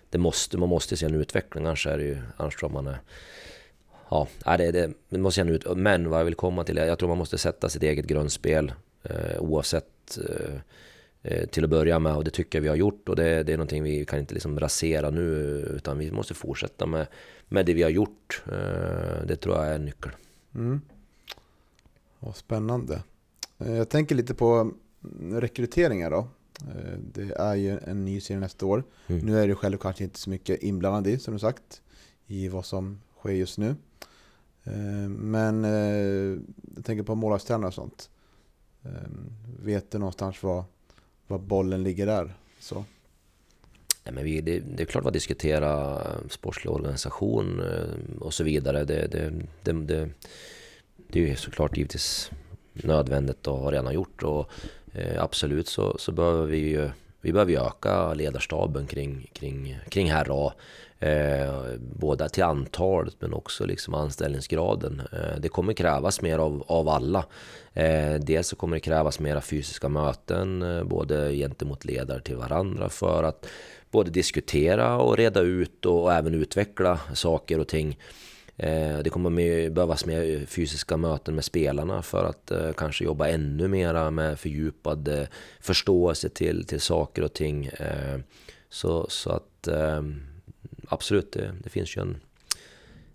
det 0.09 0.17
måste, 0.17 0.57
man 0.57 0.69
måste 0.69 0.97
se 0.97 1.05
en 1.05 1.15
utveckling, 1.15 1.65
annars 1.65 1.87
är 1.87 1.97
det 1.97 2.03
ju, 2.03 2.17
annars 2.37 2.55
tror 2.55 2.69
man 2.69 2.87
är 2.87 2.99
Ja, 4.09 4.27
det, 4.57 4.71
det, 4.71 4.93
man 5.09 5.21
måste 5.21 5.45
se 5.45 5.51
ut. 5.51 5.77
Men 5.77 6.09
vad 6.09 6.19
jag 6.19 6.25
vill 6.25 6.35
komma 6.35 6.63
till 6.63 6.77
är, 6.77 6.85
jag 6.85 6.99
tror 6.99 7.09
man 7.09 7.17
måste 7.17 7.37
sätta 7.37 7.69
sitt 7.69 7.83
eget 7.83 8.05
grundspel 8.05 8.73
eh, 9.03 9.39
oavsett 9.39 10.17
eh, 10.29 10.55
eh, 11.21 11.47
till 11.47 11.63
att 11.63 11.69
börja 11.69 11.99
med 11.99 12.15
och 12.15 12.23
det 12.23 12.31
tycker 12.31 12.57
jag 12.57 12.61
vi 12.61 12.69
har 12.69 12.75
gjort 12.75 13.09
och 13.09 13.15
det, 13.15 13.43
det 13.43 13.53
är 13.53 13.57
någonting 13.57 13.83
vi 13.83 14.05
kan 14.05 14.19
inte 14.19 14.33
liksom 14.33 14.59
rasera 14.59 15.09
nu 15.09 15.23
utan 15.75 15.97
vi 15.97 16.11
måste 16.11 16.33
fortsätta 16.33 16.85
med, 16.85 17.07
med 17.47 17.65
det 17.65 17.73
vi 17.73 17.83
har 17.83 17.89
gjort. 17.89 18.43
Eh, 18.45 19.25
det 19.27 19.35
tror 19.35 19.55
jag 19.55 19.67
är 19.67 19.75
en 19.75 19.85
nyckel. 19.85 20.11
Mm. 20.55 20.81
Vad 22.19 22.35
spännande. 22.35 23.03
Eh, 23.57 23.75
jag 23.75 23.89
tänker 23.89 24.15
lite 24.15 24.33
på 24.33 24.71
mm, 25.03 25.41
rekryteringar 25.41 26.11
då. 26.11 26.27
Eh, 26.61 26.97
det 27.13 27.33
är 27.35 27.55
ju 27.55 27.79
en 27.79 28.05
ny 28.05 28.21
serie 28.21 28.39
nästa 28.39 28.65
år. 28.65 28.83
Mm. 29.07 29.25
Nu 29.25 29.39
är 29.39 29.47
du 29.47 29.55
själv 29.55 29.77
kanske 29.77 30.03
inte 30.03 30.19
så 30.19 30.29
mycket 30.29 30.63
inblandad 30.63 31.07
i, 31.07 31.19
som 31.19 31.33
du 31.33 31.39
sagt, 31.39 31.81
i 32.27 32.47
vad 32.47 32.65
som 32.65 33.01
sker 33.19 33.31
just 33.31 33.57
nu. 33.57 33.75
Eh, 34.63 35.09
men 35.09 35.65
eh, 35.65 36.39
jag 36.75 36.85
tänker 36.85 37.03
på 37.03 37.15
målvaktstränare 37.15 37.67
och 37.67 37.73
sånt. 37.73 38.09
Vet 39.63 39.91
du 39.91 39.97
någonstans 39.97 40.43
var, 40.43 40.63
var 41.27 41.39
bollen 41.39 41.83
ligger 41.83 42.05
där? 42.05 42.33
Så. 42.59 42.85
Ja, 44.03 44.11
men 44.11 44.23
vi, 44.23 44.41
det, 44.41 44.59
det, 44.59 44.83
är 44.83 44.85
klart 44.85 45.05
att 45.05 45.13
diskutera 45.13 46.01
sportslig 46.29 46.73
organisation 46.73 47.61
och 48.19 48.33
så 48.33 48.43
vidare. 48.43 48.85
Det, 48.85 49.07
det, 49.07 49.33
det, 49.63 49.71
det, 49.71 50.09
det 51.07 51.19
är 51.19 51.27
ju 51.27 51.35
såklart 51.35 51.77
givetvis 51.77 52.31
nödvändigt 52.73 53.47
och 53.47 53.57
har 53.57 53.71
redan 53.71 53.93
gjort. 53.93 54.23
Och 54.23 54.51
Eh, 54.97 55.23
absolut 55.23 55.67
så, 55.67 55.97
så 55.97 56.11
behöver 56.11 56.45
vi 56.45 56.57
ju 56.57 56.89
vi 57.21 57.33
behöver 57.33 57.67
öka 57.67 58.13
ledarstaben 58.13 58.87
kring, 58.87 59.29
kring, 59.33 59.77
kring 59.89 60.11
herr 60.11 60.47
A. 60.47 60.53
Eh, 60.99 61.53
både 61.79 62.29
till 62.29 62.43
antalet 62.43 63.15
men 63.19 63.33
också 63.33 63.65
liksom 63.65 63.93
anställningsgraden. 63.93 65.01
Eh, 65.11 65.39
det 65.39 65.49
kommer 65.49 65.73
krävas 65.73 66.21
mer 66.21 66.37
av, 66.37 66.63
av 66.67 66.89
alla. 66.89 67.25
Eh, 67.73 68.13
dels 68.13 68.47
så 68.47 68.55
kommer 68.55 68.75
det 68.75 68.79
krävas 68.79 69.19
mera 69.19 69.41
fysiska 69.41 69.89
möten, 69.89 70.61
eh, 70.61 70.83
både 70.83 71.33
gentemot 71.35 71.85
ledare 71.85 72.21
till 72.21 72.35
varandra 72.35 72.89
för 72.89 73.23
att 73.23 73.47
både 73.91 74.11
diskutera 74.11 74.97
och 74.97 75.17
reda 75.17 75.41
ut 75.41 75.85
och, 75.85 76.03
och 76.03 76.13
även 76.13 76.33
utveckla 76.33 76.99
saker 77.13 77.59
och 77.59 77.67
ting. 77.67 77.97
Eh, 78.59 78.99
det 78.99 79.09
kommer 79.09 79.69
behövas 79.69 80.05
mer 80.05 80.45
fysiska 80.45 80.97
möten 80.97 81.35
med 81.35 81.45
spelarna 81.45 82.01
för 82.01 82.23
att 82.23 82.51
eh, 82.51 82.71
kanske 82.71 83.03
jobba 83.03 83.27
ännu 83.27 83.67
mera 83.67 84.11
med 84.11 84.39
fördjupad 84.39 85.07
eh, 85.07 85.27
förståelse 85.59 86.29
till, 86.29 86.65
till 86.65 86.81
saker 86.81 87.21
och 87.23 87.33
ting. 87.33 87.69
Så, 88.69 89.07
så 89.09 89.29
att 89.29 89.67
absolut, 90.87 91.31
det, 91.31 91.55
det 91.63 91.69
finns 91.69 91.97
ju 91.97 92.01
en, 92.01 92.17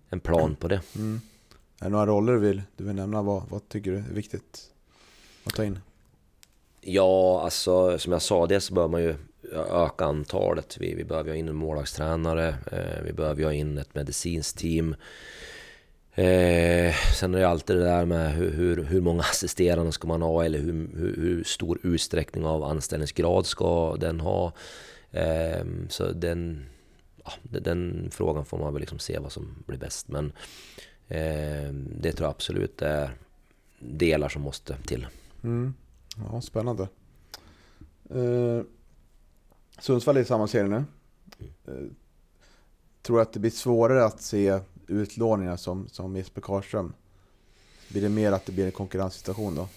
en 0.09 0.19
plan 0.19 0.55
på 0.55 0.67
det. 0.67 0.81
Mm. 0.95 1.21
Är 1.79 1.85
det 1.85 1.89
några 1.89 2.05
roller 2.05 2.33
du 2.33 2.39
vill, 2.39 2.61
du 2.77 2.83
vill 2.83 2.95
nämna? 2.95 3.21
Vad, 3.21 3.43
vad 3.49 3.69
tycker 3.69 3.91
du 3.91 3.97
är 3.97 4.13
viktigt 4.13 4.71
att 5.43 5.53
ta 5.53 5.63
in? 5.63 5.79
Ja, 6.81 7.41
alltså 7.43 7.99
som 7.99 8.13
jag 8.13 8.21
sa, 8.21 8.47
det 8.47 8.61
så 8.61 8.73
bör 8.73 8.87
man 8.87 9.03
ju 9.03 9.15
öka 9.51 10.05
antalet. 10.05 10.77
Vi, 10.79 10.95
vi 10.95 11.03
behöver 11.03 11.29
ha 11.29 11.35
in 11.35 11.47
en 11.47 11.55
målvaktstränare, 11.55 12.55
eh, 12.71 13.03
vi 13.05 13.13
behöver 13.13 13.43
ha 13.43 13.53
in 13.53 13.77
ett 13.77 13.95
medicinskt 13.95 14.57
team. 14.57 14.95
Eh, 16.15 16.93
sen 17.19 17.35
är 17.35 17.39
det 17.39 17.47
alltid 17.47 17.75
det 17.75 17.83
där 17.83 18.05
med 18.05 18.33
hur, 18.33 18.51
hur, 18.51 18.83
hur 18.83 19.01
många 19.01 19.21
assisterande 19.21 19.91
ska 19.91 20.07
man 20.07 20.21
ha 20.21 20.45
eller 20.45 20.59
hur, 20.59 20.89
hur, 20.97 21.15
hur, 21.15 21.43
stor 21.43 21.79
utsträckning 21.83 22.45
av 22.45 22.63
anställningsgrad 22.63 23.45
ska 23.45 23.95
den 23.95 24.19
ha. 24.19 24.53
Eh, 25.11 25.65
så 25.89 26.11
den, 26.11 26.65
ja, 27.23 27.31
den 27.41 28.09
frågan 28.11 28.45
får 28.45 28.57
man 28.57 28.73
väl 28.73 28.79
liksom 28.79 28.99
se 28.99 29.19
vad 29.19 29.31
som 29.31 29.63
blir 29.67 29.77
bäst. 29.77 30.07
Men 30.07 30.31
eh, 31.07 31.73
det 31.73 32.11
tror 32.11 32.25
jag 32.25 32.31
absolut 32.31 32.81
är 32.81 33.11
delar 33.79 34.29
som 34.29 34.41
måste 34.41 34.77
till. 34.85 35.07
Mm. 35.43 35.73
Ja, 36.17 36.41
spännande. 36.41 36.87
Eh, 38.09 38.61
Sundsvall 39.79 40.17
är 40.17 40.21
i 40.21 40.25
samma 40.25 40.47
serie 40.47 40.69
nu. 40.69 40.83
Eh, 41.65 41.73
tror 43.01 43.21
att 43.21 43.33
det 43.33 43.39
blir 43.39 43.51
svårare 43.51 44.05
att 44.05 44.21
se 44.21 44.59
utlåningar 44.87 45.57
som, 45.57 45.87
som 45.89 46.15
Jesper 46.15 46.41
Karlström? 46.41 46.93
Blir 47.89 48.01
det 48.01 48.09
mer 48.09 48.31
att 48.31 48.45
det 48.45 48.51
blir 48.51 48.65
en 48.65 48.71
konkurrenssituation 48.71 49.55
då? 49.55 49.67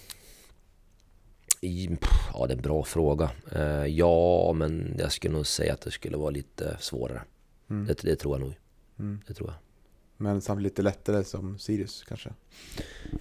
Ja, 2.33 2.47
det 2.47 2.53
är 2.53 2.57
en 2.57 2.61
bra 2.61 2.83
fråga. 2.83 3.31
Eh, 3.51 3.85
ja, 3.85 4.53
men 4.53 4.95
jag 4.99 5.11
skulle 5.11 5.33
nog 5.33 5.47
säga 5.47 5.73
att 5.73 5.81
det 5.81 5.91
skulle 5.91 6.17
vara 6.17 6.29
lite 6.29 6.77
svårare. 6.79 7.21
Mm. 7.69 7.85
Det, 7.85 8.01
det, 8.01 8.15
tror 8.15 8.35
jag 8.35 8.41
nog. 8.41 8.53
Mm. 8.99 9.21
Det 9.27 9.33
tror 9.33 9.49
jag. 9.49 9.66
Men 10.17 10.41
samtidigt 10.41 10.71
lite 10.71 10.81
lättare 10.81 11.23
som 11.23 11.59
Sirius 11.59 12.03
kanske? 12.07 12.29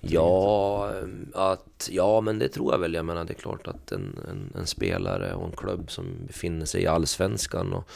Ja, 0.00 0.92
att, 1.34 1.88
ja, 1.92 2.20
men 2.20 2.38
det 2.38 2.48
tror 2.48 2.72
jag 2.72 2.78
väl. 2.78 2.94
Jag 2.94 3.04
menar, 3.04 3.24
det 3.24 3.32
är 3.32 3.38
klart 3.38 3.66
att 3.66 3.92
en, 3.92 4.18
en, 4.30 4.52
en 4.60 4.66
spelare 4.66 5.34
och 5.34 5.46
en 5.46 5.56
klubb 5.56 5.90
som 5.90 6.06
befinner 6.26 6.66
sig 6.66 6.82
i 6.82 6.86
allsvenskan 6.86 7.72
och 7.72 7.90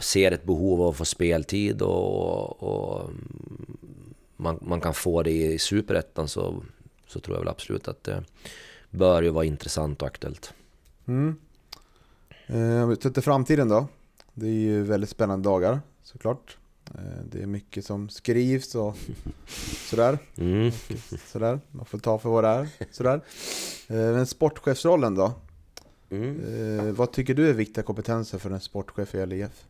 ser 0.00 0.32
ett 0.32 0.44
behov 0.44 0.82
av 0.82 0.88
att 0.88 0.96
få 0.96 1.04
speltid 1.04 1.82
och, 1.82 2.62
och 2.62 3.10
man, 4.36 4.58
man, 4.62 4.80
kan 4.80 4.94
få 4.94 5.22
det 5.22 5.30
i 5.30 5.58
superettan 5.58 6.28
så, 6.28 6.62
så 7.06 7.20
tror 7.20 7.36
jag 7.36 7.40
väl 7.40 7.48
absolut 7.48 7.88
att 7.88 8.04
det 8.04 8.24
bör 8.90 9.22
ju 9.22 9.30
vara 9.30 9.44
intressant 9.44 10.02
och 10.02 10.08
aktuellt. 10.08 10.54
Mm. 11.06 11.36
Eh, 12.46 12.86
vi 12.86 12.96
tittar 12.96 13.22
framtiden 13.22 13.68
då. 13.68 13.86
Det 14.34 14.46
är 14.46 14.50
ju 14.50 14.82
väldigt 14.82 15.10
spännande 15.10 15.48
dagar 15.48 15.80
såklart. 16.02 16.56
Eh, 16.94 17.24
det 17.30 17.42
är 17.42 17.46
mycket 17.46 17.86
som 17.86 18.08
skrivs 18.08 18.74
och 18.74 18.96
sådär. 19.90 20.18
Mm. 20.36 20.72
sådär. 21.32 21.60
Man 21.70 21.86
får 21.86 21.98
ta 21.98 22.18
för 22.18 22.28
vad 22.28 22.44
det 22.44 22.48
är. 22.48 22.68
Sådär. 22.90 23.20
Eh, 23.88 24.14
men 24.14 24.26
sportchefsrollen 24.26 25.14
då? 25.14 25.32
Mm. 26.10 26.88
Eh, 26.88 26.94
vad 26.94 27.12
tycker 27.12 27.34
du 27.34 27.48
är 27.48 27.52
viktiga 27.52 27.84
kompetenser 27.84 28.38
för 28.38 28.50
en 28.50 28.60
sportchef 28.60 29.14
i 29.14 29.26
LIF? 29.26 29.64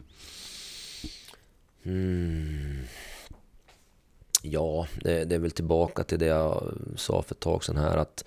Mm. 1.84 2.84
Ja, 4.42 4.86
det, 5.02 5.24
det, 5.24 5.34
är 5.34 5.38
väl 5.38 5.50
tillbaka 5.50 6.04
till 6.04 6.18
det 6.18 6.26
jag 6.26 6.74
sa 6.96 7.22
för 7.22 7.34
ett 7.34 7.40
tag 7.40 7.64
sedan 7.64 7.76
här 7.76 7.96
att 7.96 8.24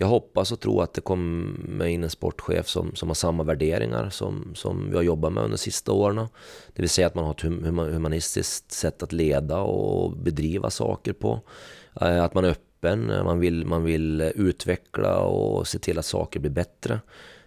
jag 0.00 0.06
hoppas 0.06 0.52
och 0.52 0.60
tror 0.60 0.82
att 0.82 0.94
det 0.94 1.00
kommer 1.00 1.86
in 1.86 2.04
en 2.04 2.10
sportchef 2.10 2.68
som, 2.68 2.94
som 2.94 3.08
har 3.08 3.14
samma 3.14 3.42
värderingar 3.42 4.10
som, 4.10 4.52
som 4.54 4.90
vi 4.90 4.96
har 4.96 5.02
jobbat 5.02 5.32
med 5.32 5.42
under 5.42 5.56
de 5.56 5.62
sista 5.62 5.92
åren. 5.92 6.16
Det 6.74 6.82
vill 6.82 6.90
säga 6.90 7.06
att 7.06 7.14
man 7.14 7.24
har 7.24 7.32
ett 7.32 7.42
humanistiskt 7.92 8.72
sätt 8.72 9.02
att 9.02 9.12
leda 9.12 9.60
och 9.60 10.16
bedriva 10.16 10.70
saker 10.70 11.12
på. 11.12 11.40
Eh, 12.00 12.24
att 12.24 12.34
man 12.34 12.44
är 12.44 12.48
öppen, 12.48 13.06
man 13.06 13.40
vill, 13.40 13.66
man 13.66 13.84
vill 13.84 14.20
utveckla 14.20 15.18
och 15.18 15.68
se 15.68 15.78
till 15.78 15.98
att 15.98 16.06
saker 16.06 16.40
blir 16.40 16.50
bättre. 16.50 17.00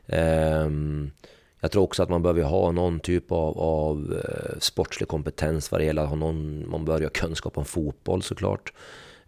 Ehm, 0.06 1.12
jag 1.60 1.72
tror 1.72 1.84
också 1.84 2.04
att 2.04 2.10
man 2.10 2.22
behöver 2.22 2.44
ha 2.44 2.72
någon 2.72 3.00
typ 3.00 3.32
av, 3.32 3.60
av 3.60 4.22
eh, 4.26 4.60
sportslig 4.60 5.08
kompetens 5.10 5.72
vad 5.72 5.82
det 5.82 5.86
gäller 5.86 6.02
att 6.02 6.10
ha 6.10 6.16
någon, 6.16 6.70
man 6.70 6.86
behöver 6.86 7.06
ha 7.06 7.12
kunskap 7.12 7.58
om 7.58 7.66
fotboll 7.66 8.24
såklart. 8.24 8.74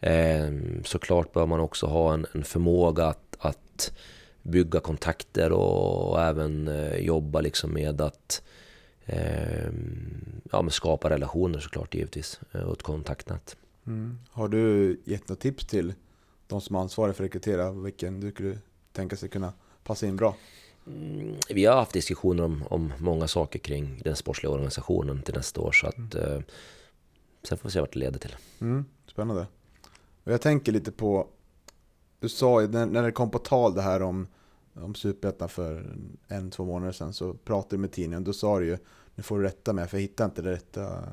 Ehm, 0.05 0.83
såklart 0.83 1.33
bör 1.33 1.45
man 1.45 1.59
också 1.59 1.85
ha 1.85 2.13
en, 2.13 2.25
en 2.33 2.43
förmåga 2.43 3.05
att, 3.05 3.37
att, 3.39 3.93
bygga 4.45 4.79
kontakter 4.79 5.51
och, 5.51 6.11
och 6.11 6.21
även 6.21 6.67
eh, 6.67 6.95
jobba 6.95 7.41
liksom 7.41 7.73
med 7.73 8.01
att 8.01 8.43
eh, 9.05 9.71
ja, 10.51 10.61
med 10.61 10.73
skapa 10.73 11.09
relationer 11.09 11.59
såklart 11.59 11.95
givetvis 11.95 12.39
eh, 12.51 12.61
och 12.61 12.73
ett 12.73 12.83
kontaktnät. 12.83 13.57
Mm. 13.87 14.19
Har 14.31 14.47
du 14.47 14.97
gett 15.03 15.29
något 15.29 15.39
tips 15.39 15.65
till 15.65 15.93
de 16.47 16.61
som 16.61 16.75
är 16.75 16.79
ansvariga 16.79 17.13
för 17.13 17.23
att 17.23 17.27
rekrytera 17.27 17.71
vilken 17.71 18.19
du 18.19 18.31
skulle 18.31 18.57
tänka 18.91 19.15
sig 19.15 19.29
kunna 19.29 19.53
passa 19.83 20.07
in 20.07 20.15
bra? 20.15 20.35
Mm, 20.87 21.35
vi 21.49 21.65
har 21.65 21.75
haft 21.75 21.93
diskussioner 21.93 22.43
om, 22.43 22.63
om 22.69 22.93
många 22.99 23.27
saker 23.27 23.59
kring 23.59 24.01
den 24.03 24.15
sportsliga 24.15 24.51
organisationen 24.51 25.21
till 25.21 25.35
nästa 25.35 25.61
år 25.61 25.71
så 25.71 25.87
att 25.87 26.15
mm. 26.15 26.33
eh, 26.33 26.41
sen 27.43 27.57
får 27.57 27.69
vi 27.69 27.73
se 27.73 27.79
vart 27.79 27.93
det 27.93 27.99
leder 27.99 28.19
till. 28.19 28.35
Mm, 28.61 28.85
spännande. 29.07 29.47
Och 30.23 30.31
jag 30.31 30.41
tänker 30.41 30.71
lite 30.71 30.91
på, 30.91 31.27
du 32.19 32.29
sa 32.29 32.61
ju 32.61 32.67
när, 32.67 32.85
när 32.85 33.03
det 33.03 33.11
kom 33.11 33.29
på 33.31 33.39
tal 33.39 33.73
det 33.73 33.81
här 33.81 34.01
om, 34.01 34.27
om 34.73 34.95
Superettan 34.95 35.49
för 35.49 35.95
en, 36.27 36.51
två 36.51 36.65
månader 36.65 36.91
sedan 36.91 37.13
så 37.13 37.33
pratade 37.33 37.75
du 37.75 37.79
med 37.79 37.91
tidningen, 37.91 38.23
då 38.23 38.33
sa 38.33 38.59
du 38.59 38.65
ju, 38.65 38.77
nu 39.15 39.23
får 39.23 39.37
du 39.37 39.43
rätta 39.43 39.73
mig 39.73 39.87
för 39.87 39.97
jag 39.97 40.01
hittar 40.01 40.25
inte 40.25 40.41
det 40.41 40.51
rätta 40.51 41.03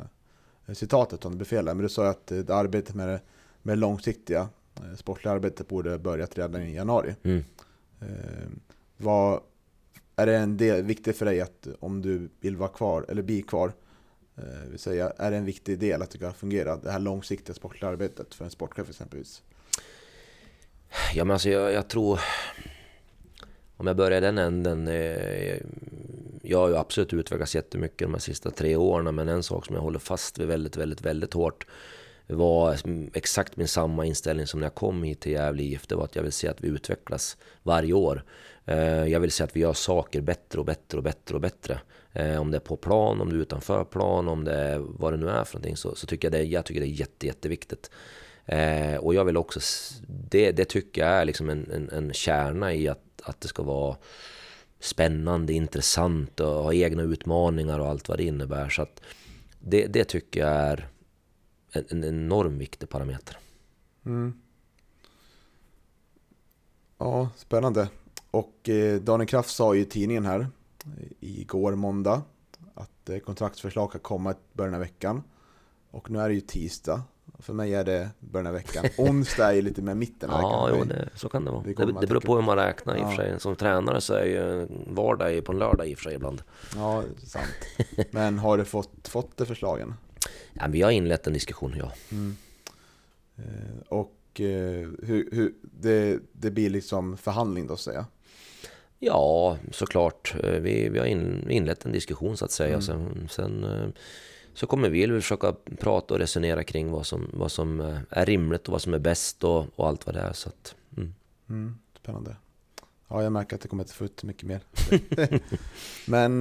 eh, 0.67 0.75
citatet 0.75 1.25
om 1.25 1.33
det 1.33 1.37
blir 1.37 1.47
fel 1.47 1.65
men 1.65 1.79
du 1.79 1.89
sa 1.89 2.09
att 2.09 2.27
det 2.27 2.51
arbetet 2.51 2.95
med 2.95 3.09
det, 3.09 3.21
med 3.63 3.77
det 3.77 3.81
långsiktiga 3.81 4.49
eh, 4.77 4.97
sportliga 4.97 5.33
arbetet 5.33 5.69
borde 5.69 5.99
börjat 5.99 6.39
redan 6.39 6.63
i 6.63 6.75
januari. 6.75 7.15
Mm. 7.23 7.45
Eh, 8.01 8.49
vad, 8.97 9.41
är 10.17 10.27
det 10.27 10.37
en 10.37 10.57
del, 10.57 10.85
viktigt 10.85 11.17
för 11.17 11.27
dig 11.27 11.41
att 11.41 11.69
om 11.81 12.03
du 12.03 12.29
vill 12.41 12.57
vara 12.57 12.69
kvar 12.69 13.07
eller 13.09 13.23
bli 13.23 13.43
kvar 13.43 13.73
Eh, 13.73 13.89
Eh, 14.41 14.70
vill 14.70 14.78
säga, 14.78 15.12
är 15.16 15.30
det 15.30 15.36
en 15.36 15.45
viktig 15.45 15.78
del 15.78 16.03
att 16.03 16.11
det 16.11 16.18
ska 16.18 16.32
fungera, 16.32 16.76
det 16.76 16.91
här 16.91 16.99
långsiktiga 16.99 17.55
sportliga 17.55 17.91
arbetet 17.91 18.34
för 18.34 18.45
en 18.45 18.51
sportchef 18.51 18.88
exempelvis? 18.88 19.43
Ja 21.14 21.24
men 21.24 21.32
alltså 21.34 21.51
jag, 21.51 21.72
jag 21.72 21.88
tror, 21.88 22.20
om 23.76 23.86
jag 23.86 23.97
börjar 23.97 24.18
i 24.18 24.20
den 24.20 24.38
änden, 24.38 24.88
eh, 24.88 25.61
jag 26.43 26.59
har 26.59 26.68
ju 26.68 26.76
absolut 26.76 27.12
utvecklats 27.12 27.55
jättemycket 27.55 27.99
de 27.99 28.14
här 28.14 28.20
sista 28.20 28.51
tre 28.51 28.76
åren, 28.76 29.14
men 29.14 29.28
en 29.28 29.43
sak 29.43 29.66
som 29.66 29.74
jag 29.74 29.82
håller 29.82 29.99
fast 29.99 30.38
vid 30.38 30.49
väldigt, 30.49 30.76
väldigt, 30.76 31.01
väldigt 31.01 31.32
hårt 31.32 31.66
var 32.35 32.76
exakt 33.14 33.57
min 33.57 33.68
samma 33.68 34.07
inställning 34.07 34.47
som 34.47 34.61
när 34.61 34.66
jag 34.66 34.74
kom 34.74 35.03
hit 35.03 35.20
till 35.20 35.33
Gävle 35.33 35.62
IF. 35.62 35.87
Det 35.87 35.95
var 35.95 36.05
att 36.05 36.16
jag 36.16 36.22
vill 36.22 36.33
se 36.33 36.49
att 36.49 36.61
vi 36.61 36.68
utvecklas 36.68 37.37
varje 37.62 37.93
år. 37.93 38.24
Eh, 38.64 39.07
jag 39.07 39.20
vill 39.20 39.33
se 39.33 39.45
att 39.45 39.57
vi 39.57 39.61
gör 39.61 39.72
saker 39.72 40.20
bättre 40.20 40.59
och 40.59 40.64
bättre 40.64 40.99
och 40.99 41.05
bättre 41.05 41.35
och 41.35 41.41
bättre. 41.41 41.81
Eh, 42.12 42.41
om 42.41 42.51
det 42.51 42.57
är 42.57 42.61
på 42.61 42.76
plan, 42.76 43.20
om 43.20 43.31
det 43.31 43.37
är 43.37 43.41
utanför 43.41 43.85
plan, 43.85 44.28
om 44.28 44.45
det 44.45 44.55
är 44.55 44.78
vad 44.78 45.12
det 45.12 45.16
nu 45.16 45.28
är 45.28 45.45
för 45.45 45.55
någonting 45.55 45.76
så, 45.76 45.95
så 45.95 46.07
tycker 46.07 46.28
jag 46.28 46.33
det, 46.33 46.43
jag 46.43 46.64
tycker 46.64 46.81
det 46.81 46.87
är 46.87 47.01
jätte, 47.01 47.26
jätteviktigt. 47.26 47.91
Eh, 48.47 48.97
och 48.97 49.14
jag 49.14 49.24
vill 49.24 49.37
också, 49.37 49.61
det, 50.07 50.53
det 50.53 50.64
tycker 50.64 51.03
jag 51.03 51.11
är 51.11 51.24
liksom 51.24 51.51
en, 51.51 51.70
en, 51.70 51.91
en 51.91 52.12
kärna 52.12 52.74
i 52.74 52.89
att, 52.89 53.22
att 53.22 53.41
det 53.41 53.49
ska 53.49 53.62
vara 53.62 53.97
spännande, 54.81 55.53
intressant 55.53 56.41
och 56.41 56.47
ha 56.47 56.72
egna 56.72 57.03
utmaningar 57.03 57.78
och 57.78 57.89
allt 57.89 58.09
vad 58.09 58.18
det 58.18 58.24
innebär. 58.24 58.68
Så 58.68 58.83
att 58.83 59.01
det, 59.59 59.87
det 59.87 60.05
tycker 60.05 60.41
jag 60.41 60.51
är 60.51 60.89
en, 61.73 61.85
en 61.89 62.05
enorm 62.05 62.59
viktig 62.59 62.89
parameter. 62.89 63.39
Mm. 64.07 64.41
Ja, 66.99 67.29
spännande. 67.37 67.89
Och 68.31 68.68
eh, 68.68 69.01
Daniel 69.01 69.29
Kraft 69.29 69.51
sa 69.51 69.75
ju 69.75 69.81
i 69.81 69.85
tidningen 69.85 70.25
här 70.25 70.47
igår 71.21 71.75
måndag 71.75 72.23
att 72.75 73.09
eh, 73.09 73.18
kontraktsförslag 73.18 73.93
kan 73.93 74.01
komma 74.01 74.33
i 74.33 74.35
början 74.53 74.75
av 74.75 74.81
veckan. 74.81 75.23
Och 75.91 76.11
nu 76.11 76.18
är 76.18 76.29
det 76.29 76.35
ju 76.35 76.41
tisdag. 76.41 77.03
För 77.39 77.53
mig 77.53 77.75
är 77.75 77.85
det 77.85 78.11
början 78.21 78.47
av 78.47 78.53
veckan. 78.53 78.85
Onsdag 78.99 79.49
är 79.51 79.53
ju 79.53 79.62
lite 79.62 79.83
mer 79.83 79.95
mitten 79.95 80.31
av 80.31 80.37
veckan. 80.37 80.53
Ja, 80.53 80.71
jo, 80.79 80.85
det, 80.85 81.09
så 81.14 81.29
kan 81.29 81.45
det 81.45 81.51
vara. 81.51 81.62
Det, 81.62 82.01
det, 82.01 82.07
beror 82.07 82.21
på 82.21 82.35
hur 82.37 82.43
man 82.43 82.57
räknar 82.57 82.97
i 82.97 83.03
och 83.03 83.09
för 83.09 83.16
sig. 83.16 83.41
Som 83.41 83.57
tränare 83.57 84.01
så 84.01 84.14
är 84.14 84.25
ju 84.25 84.66
vardag 84.87 85.45
på 85.45 85.53
en 85.53 85.59
lördag 85.59 85.89
i 85.89 85.95
och 85.95 85.99
för 85.99 86.05
sig 86.05 86.14
ibland. 86.14 86.43
Ja, 86.77 87.03
sant. 87.27 87.45
Men 88.11 88.39
har 88.39 88.59
du 88.59 88.64
fått, 88.64 89.09
fått 89.09 89.37
det 89.37 89.47
förslagen? 89.47 89.95
Ja, 90.53 90.66
vi 90.68 90.83
har 90.83 90.91
inlett 90.91 91.27
en 91.27 91.33
diskussion, 91.33 91.75
ja. 91.77 91.93
Mm. 92.12 92.37
Eh, 93.37 93.81
och 93.89 94.41
eh, 94.41 94.89
hur, 95.03 95.29
hur, 95.33 95.55
det, 95.62 96.18
det 96.33 96.51
blir 96.51 96.71
liksom 96.71 97.16
förhandling 97.16 97.66
då, 97.66 97.77
säger 97.77 97.99
jag? 97.99 98.07
Ja, 98.99 99.59
såklart. 99.71 100.35
Eh, 100.43 100.61
vi, 100.61 100.89
vi 100.89 100.99
har 100.99 101.07
in, 101.07 101.51
inlett 101.51 101.85
en 101.85 101.93
diskussion 101.93 102.37
så 102.37 102.45
att 102.45 102.51
säga. 102.51 102.75
Mm. 102.75 102.83
Sen, 102.83 103.29
sen 103.31 103.93
så 104.55 104.66
kommer 104.66 104.89
vi 104.89 105.05
att 105.05 105.23
försöka 105.23 105.55
prata 105.79 106.14
och 106.14 106.21
resonera 106.21 106.64
kring 106.64 106.91
vad 106.91 107.07
som, 107.07 107.31
vad 107.33 107.53
som 107.53 107.81
är 108.11 108.27
rimligt 108.27 108.66
och 108.68 108.73
vad 108.73 108.83
som 108.83 108.95
är 108.95 108.99
bäst 108.99 109.45
och, 109.45 109.66
och 109.77 109.89
allt 109.89 110.07
vad 110.07 110.14
det 110.14 110.21
är. 110.21 110.33
Så 110.33 110.49
att, 110.49 110.75
mm. 110.97 111.14
Mm, 111.49 111.79
spännande. 112.03 112.37
Ja, 113.09 113.23
jag 113.23 113.33
märker 113.33 113.57
att 113.57 113.62
det 113.62 113.68
kommer 113.68 113.85
inte 113.85 113.95
få 113.95 114.05
ut 114.05 114.23
mycket 114.23 114.43
mer. 114.43 114.61
Men 116.07 116.41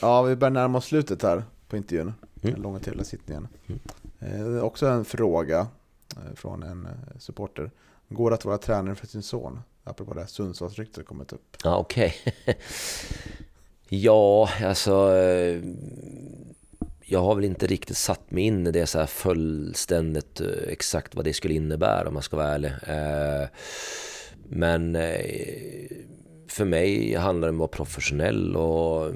ja, 0.00 0.22
vi 0.22 0.36
börjar 0.36 0.50
närma 0.50 0.78
oss 0.78 0.84
slutet 0.84 1.22
här 1.22 1.44
på 1.68 1.76
intervjun. 1.76 2.12
Mm. 2.44 2.54
Den 2.54 2.62
långa 2.62 2.78
trevliga 2.78 3.04
sittningen. 3.04 3.48
Mm. 4.20 4.62
också 4.62 4.86
en 4.86 5.04
fråga 5.04 5.66
från 6.34 6.62
en 6.62 6.88
supporter. 7.18 7.70
Går 8.08 8.30
det 8.30 8.34
att 8.34 8.44
vara 8.44 8.58
tränare 8.58 8.94
för 8.94 9.06
sin 9.06 9.22
son? 9.22 9.60
Apropå 9.84 10.14
det 10.14 10.20
här 10.20 10.26
Sundsvallsryktet 10.26 11.06
kommit 11.06 11.32
upp. 11.32 11.56
Ja, 11.64 11.76
okej. 11.76 12.14
Okay. 12.26 12.54
ja, 13.88 14.48
alltså... 14.62 15.16
Eh, 15.16 15.62
jag 17.06 17.20
har 17.20 17.34
väl 17.34 17.44
inte 17.44 17.66
riktigt 17.66 17.96
satt 17.96 18.30
mig 18.30 18.44
in 18.44 18.66
i 18.66 18.70
det 18.70 18.86
så 18.86 18.98
här 18.98 19.06
fullständigt 19.06 20.40
eh, 20.40 20.48
exakt 20.68 21.14
vad 21.14 21.24
det 21.24 21.32
skulle 21.32 21.54
innebära 21.54 22.08
om 22.08 22.14
man 22.14 22.22
ska 22.22 22.36
vara 22.36 22.48
ärlig. 22.48 22.72
Eh, 22.86 23.48
men 24.48 24.98
för 26.48 26.64
mig 26.64 27.14
handlar 27.14 27.48
det 27.48 27.50
om 27.50 27.56
att 27.56 27.58
vara 27.58 27.68
professionell 27.68 28.56
och 28.56 29.12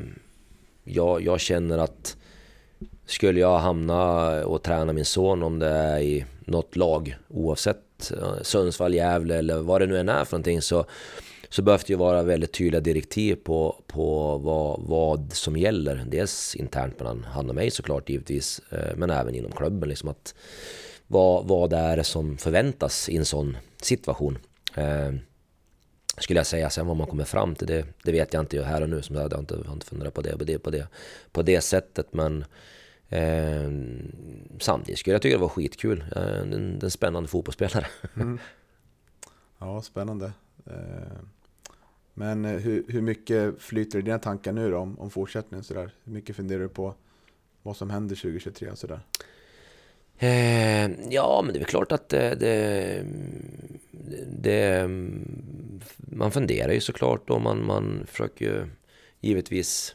jag, 0.84 1.22
jag 1.22 1.40
känner 1.40 1.78
att 1.78 2.16
skulle 3.06 3.40
jag 3.40 3.58
hamna 3.58 4.28
och 4.44 4.62
träna 4.62 4.92
min 4.92 5.04
son 5.04 5.42
om 5.42 5.58
det 5.58 5.68
är 5.68 5.98
i 5.98 6.24
något 6.44 6.76
lag 6.76 7.16
oavsett 7.28 8.12
eh, 8.12 8.42
Sundsvall, 8.42 8.94
Gävle 8.94 9.36
eller 9.36 9.58
vad 9.58 9.80
det 9.80 9.86
nu 9.86 9.98
än 9.98 10.08
är 10.08 10.24
för 10.24 10.32
någonting 10.32 10.62
så, 10.62 10.84
så 11.48 11.62
behövs 11.62 11.84
det 11.84 11.92
ju 11.92 11.96
vara 11.96 12.22
väldigt 12.22 12.52
tydliga 12.52 12.80
direktiv 12.80 13.34
på, 13.34 13.76
på 13.86 14.38
vad, 14.38 14.80
vad 14.82 15.32
som 15.32 15.56
gäller. 15.56 16.04
Dels 16.08 16.56
internt 16.56 16.98
mellan 16.98 17.26
han 17.30 17.48
och 17.48 17.54
mig 17.54 17.70
såklart 17.70 18.08
givetvis, 18.08 18.60
eh, 18.70 18.96
men 18.96 19.10
även 19.10 19.34
inom 19.34 19.52
klubben. 19.52 19.88
Liksom 19.88 20.08
att 20.08 20.34
vad, 21.06 21.48
vad 21.48 21.70
det 21.70 21.76
är 21.76 22.02
som 22.02 22.38
förväntas 22.38 23.08
i 23.08 23.16
en 23.16 23.24
sån 23.24 23.56
situation. 23.82 24.38
Eh, 24.74 25.12
Eh, 26.18 26.22
skulle 26.22 26.38
jag 26.38 26.46
säga. 26.46 26.70
Sen 26.70 26.86
vad 26.86 26.96
man 26.96 27.06
kommer 27.06 27.24
fram 27.24 27.54
till, 27.54 27.66
det, 27.66 27.86
det 28.02 28.12
vet 28.12 28.34
jag 28.34 28.42
inte 28.42 28.62
här 28.62 28.82
och 28.82 28.88
nu. 28.88 29.02
Som 29.02 29.16
jag, 29.16 29.22
har 29.32 29.38
inte, 29.38 29.54
jag 29.54 29.64
har 29.64 29.72
inte 29.72 29.86
funderat 29.86 30.14
på 30.14 30.22
det, 30.22 30.38
på 30.38 30.44
det, 30.44 30.58
på 30.58 30.70
det, 30.70 30.88
på 31.32 31.42
det 31.42 31.60
sättet. 31.60 32.12
Men 32.12 32.44
Eh, 33.10 33.70
samtidigt 34.58 34.98
skulle 34.98 35.14
jag 35.14 35.22
tycka 35.22 35.36
det 35.36 35.40
var 35.40 35.48
skitkul. 35.48 36.04
Eh, 36.16 36.38
en, 36.38 36.78
en 36.82 36.90
spännande 36.90 37.28
fotbollsspelare. 37.28 37.86
Mm. 38.16 38.38
Ja, 39.58 39.82
spännande. 39.82 40.32
Eh, 40.66 41.18
Men 42.14 42.44
eh, 42.44 42.52
hur, 42.52 42.84
hur 42.88 43.02
mycket 43.02 43.62
flyter 43.62 43.98
i 43.98 44.02
dina 44.02 44.18
tankar 44.18 44.52
nu 44.52 44.70
då 44.70 44.78
om, 44.78 44.98
om 44.98 45.10
fortsättningen? 45.10 45.64
Sådär? 45.64 45.90
Hur 46.04 46.12
mycket 46.12 46.36
funderar 46.36 46.60
du 46.60 46.68
på 46.68 46.94
vad 47.62 47.76
som 47.76 47.90
händer 47.90 48.16
2023? 48.16 48.70
och 48.70 48.78
Sådär? 48.78 49.00
Eh, 50.18 50.90
ja, 51.10 51.42
men 51.44 51.52
det 51.52 51.58
är 51.58 51.60
väl 51.60 51.68
klart 51.68 51.92
att 51.92 52.08
det, 52.08 52.34
det, 52.34 53.04
det, 54.26 54.88
Man 56.12 56.30
funderar 56.30 56.72
ju 56.72 56.80
såklart 56.80 57.30
och 57.30 57.40
man, 57.40 57.66
man 57.66 58.06
försöker 58.06 58.44
ju 58.44 58.66
givetvis 59.20 59.94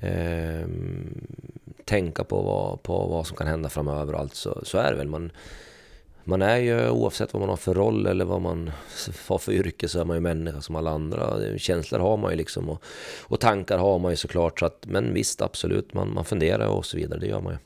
eh, 0.00 0.68
tänka 1.84 2.24
på 2.24 2.42
vad, 2.42 2.82
på 2.82 3.06
vad 3.06 3.26
som 3.26 3.36
kan 3.36 3.46
hända 3.46 3.68
framöver 3.68 4.12
och 4.14 4.20
allt. 4.20 4.34
Så, 4.34 4.60
så 4.64 4.78
är 4.78 4.90
det 4.90 4.96
väl. 4.96 5.08
Man, 5.08 5.32
man 6.24 6.42
är 6.42 6.56
ju 6.56 6.88
oavsett 6.90 7.32
vad 7.32 7.40
man 7.40 7.48
har 7.48 7.56
för 7.56 7.74
roll 7.74 8.06
eller 8.06 8.24
vad 8.24 8.40
man 8.40 8.70
har 9.28 9.38
för 9.38 9.52
yrke 9.52 9.88
så 9.88 10.00
är 10.00 10.04
man 10.04 10.16
ju 10.16 10.20
människa 10.20 10.60
som 10.60 10.76
alla 10.76 10.90
andra. 10.90 11.58
Känslor 11.58 11.98
har 11.98 12.16
man 12.16 12.30
ju 12.30 12.36
liksom 12.36 12.68
och, 12.68 12.82
och 13.22 13.40
tankar 13.40 13.78
har 13.78 13.98
man 13.98 14.12
ju 14.12 14.16
såklart. 14.16 14.58
Så 14.58 14.66
att, 14.66 14.86
men 14.86 15.14
visst, 15.14 15.42
absolut, 15.42 15.94
man, 15.94 16.14
man 16.14 16.24
funderar 16.24 16.66
och 16.66 16.86
så 16.86 16.96
vidare. 16.96 17.18
Det 17.20 17.26
gör 17.26 17.40
man 17.40 17.52
ju 17.52 17.58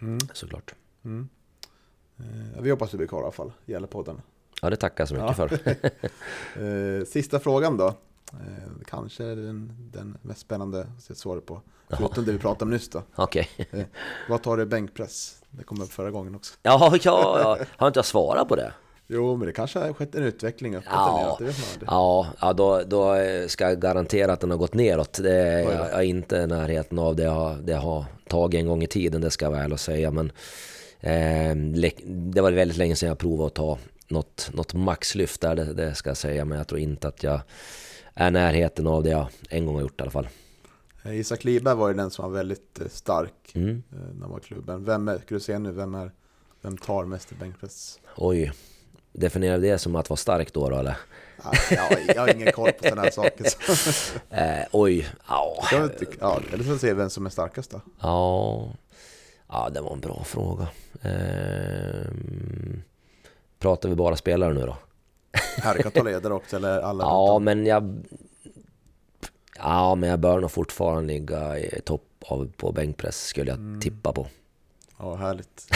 Mm. 0.00 0.18
såklart. 0.32 0.74
Mm. 1.04 1.28
Eh, 2.18 2.62
vi 2.62 2.70
hoppas 2.70 2.90
du 2.90 2.96
blir 2.96 3.06
kvar 3.06 3.20
i 3.20 3.22
alla 3.22 3.32
fall, 3.32 3.52
gäller 3.66 3.86
podden. 3.86 4.20
Ja, 4.62 4.70
det 4.70 4.76
tackar 4.76 5.02
jag 5.02 5.08
så 5.08 5.14
mycket 5.14 5.38
Ja. 5.38 5.48
för. 5.48 5.58
Eh, 7.00 7.04
sista 7.04 7.40
frågan 7.40 7.76
då. 7.76 7.86
Eh, 7.86 8.72
kanske 8.86 9.22
den, 9.24 9.72
den 9.92 10.16
mest 10.22 10.40
spännande 10.40 10.86
svaret 11.14 11.46
på. 11.46 11.60
Förutom 11.88 12.24
det 12.24 12.32
vi 12.32 12.38
pratade 12.38 12.64
om 12.64 12.70
nyss 12.70 12.88
då. 12.88 13.02
Okej. 13.14 13.48
Vad 14.28 14.42
tar 14.42 14.56
du 14.56 14.66
bänkpress? 14.66 15.42
Det 15.50 15.64
kom 15.64 15.82
upp 15.82 15.92
förra 15.92 16.10
gången 16.10 16.34
också. 16.34 16.54
Ja, 16.62 16.96
ja, 17.02 17.38
ja, 17.42 17.58
har 17.76 17.86
inte 17.86 17.98
jag 17.98 18.04
svarat 18.04 18.48
på 18.48 18.56
det? 18.56 18.72
Jo, 19.06 19.36
men 19.36 19.46
det 19.46 19.52
kanske 19.52 19.78
har 19.78 19.92
skett 19.92 20.14
en 20.14 20.22
utveckling 20.22 20.76
uppåt 20.76 20.88
Ja. 20.90 21.36
eller 21.40 21.46
neråt. 21.46 21.78
Ja, 21.86 22.26
ja 22.40 22.52
då, 22.52 22.82
då 22.86 23.14
ska 23.48 23.64
jag 23.68 23.80
garantera 23.80 24.32
att 24.32 24.40
den 24.40 24.50
har 24.50 24.58
gått 24.58 24.74
neråt. 24.74 25.18
Det 25.22 25.32
är, 25.36 25.64
då. 25.64 25.70
jag 25.72 25.92
är 25.92 26.02
inte 26.02 26.36
i 26.36 26.46
närheten 26.46 26.98
av 26.98 27.16
det 27.16 27.22
jag, 27.22 27.56
det 27.64 27.72
jag 27.72 27.80
har 27.80 28.04
tagit 28.28 28.58
en 28.60 28.66
gång 28.66 28.82
i 28.82 28.86
tiden, 28.86 29.20
det 29.20 29.30
ska 29.30 29.44
jag 29.44 29.52
väl 29.52 29.78
säga. 29.78 30.10
Men 30.10 30.32
eh, 31.00 31.56
det 32.06 32.40
var 32.40 32.50
väldigt 32.52 32.76
länge 32.78 32.96
sedan 32.96 33.08
jag 33.08 33.18
provade 33.18 33.46
att 33.46 33.54
ta 33.54 33.78
något, 34.14 34.50
något 34.54 34.74
maxlyft 34.74 35.40
där, 35.40 35.54
det, 35.54 35.72
det 35.72 35.94
ska 35.94 36.10
jag 36.10 36.16
säga. 36.16 36.44
Men 36.44 36.58
jag 36.58 36.68
tror 36.68 36.80
inte 36.80 37.08
att 37.08 37.22
jag 37.22 37.40
är 38.14 38.30
närheten 38.30 38.86
av 38.86 39.02
det 39.02 39.10
jag 39.10 39.26
en 39.48 39.66
gång 39.66 39.74
har 39.74 39.82
gjort 39.82 40.00
i 40.00 40.02
alla 40.02 40.10
fall. 40.10 40.28
Eh, 41.02 41.20
Isak 41.20 41.44
Liberg 41.44 41.74
var 41.76 41.88
ju 41.88 41.94
den 41.94 42.10
som 42.10 42.24
var 42.30 42.38
väldigt 42.38 42.80
eh, 42.80 42.88
stark 42.88 43.32
Mm. 43.54 43.82
eh, 43.92 43.98
när 44.14 44.20
han 44.22 44.30
var 44.30 44.40
klubben. 44.40 44.84
Vem 44.84 45.08
är, 45.08 45.18
ska 45.18 45.34
du 45.34 45.40
se 45.40 45.58
nu, 45.58 45.72
vem, 45.72 45.94
är, 45.94 46.10
vem 46.62 46.76
tar 46.76 47.04
mest 47.04 47.32
i 47.32 47.34
bänkpress? 47.34 48.00
Oj, 48.16 48.52
definierar 49.12 49.58
det 49.58 49.78
som 49.78 49.96
att 49.96 50.10
vara 50.10 50.16
stark 50.16 50.52
då, 50.52 50.70
då 50.70 50.76
eller? 50.76 50.96
Ja, 51.70 51.88
jag, 52.14 52.20
har 52.20 52.34
ingen 52.34 52.52
koll 52.52 52.72
på 52.72 52.84
sådana 52.84 53.02
här 53.02 53.10
saker. 53.10 53.46
Eh, 54.30 54.66
oj, 54.72 55.08
ja. 55.28 56.40
Eller 56.52 56.64
så 56.64 56.78
se 56.78 56.94
vem 56.94 57.10
som 57.10 57.26
är 57.26 57.30
starkast 57.30 57.70
då. 57.70 57.80
Ja, 58.00 58.72
ja 59.48 59.70
det 59.70 59.80
var 59.80 59.92
en 59.92 60.00
bra 60.00 60.24
fråga. 60.24 60.68
Ehm, 61.02 62.82
pratar 63.64 63.88
vi 63.88 63.94
bara 63.94 64.16
spelare 64.16 64.54
nu 64.54 64.60
då? 64.60 64.76
Här 65.56 65.82
kan 65.82 65.92
ta 65.92 66.02
ledare 66.10 66.34
också, 66.34 66.56
eller 66.56 66.80
alla. 66.80 67.04
Ja, 67.04 67.38
men 67.38 67.66
jag... 67.66 68.04
Ja, 69.58 69.94
men 69.94 70.08
jag 70.08 70.18
bör 70.18 70.40
nog 70.40 70.50
fortfarande 70.50 71.12
ligga 71.12 71.58
i 71.58 71.80
topp 71.84 72.02
av, 72.26 72.50
på 72.56 72.72
bänkpress 72.72 73.26
skulle 73.26 73.50
jag 73.50 73.82
tippa 73.82 74.12
på. 74.12 74.26
Ja, 74.98 75.14
härligt. 75.14 75.68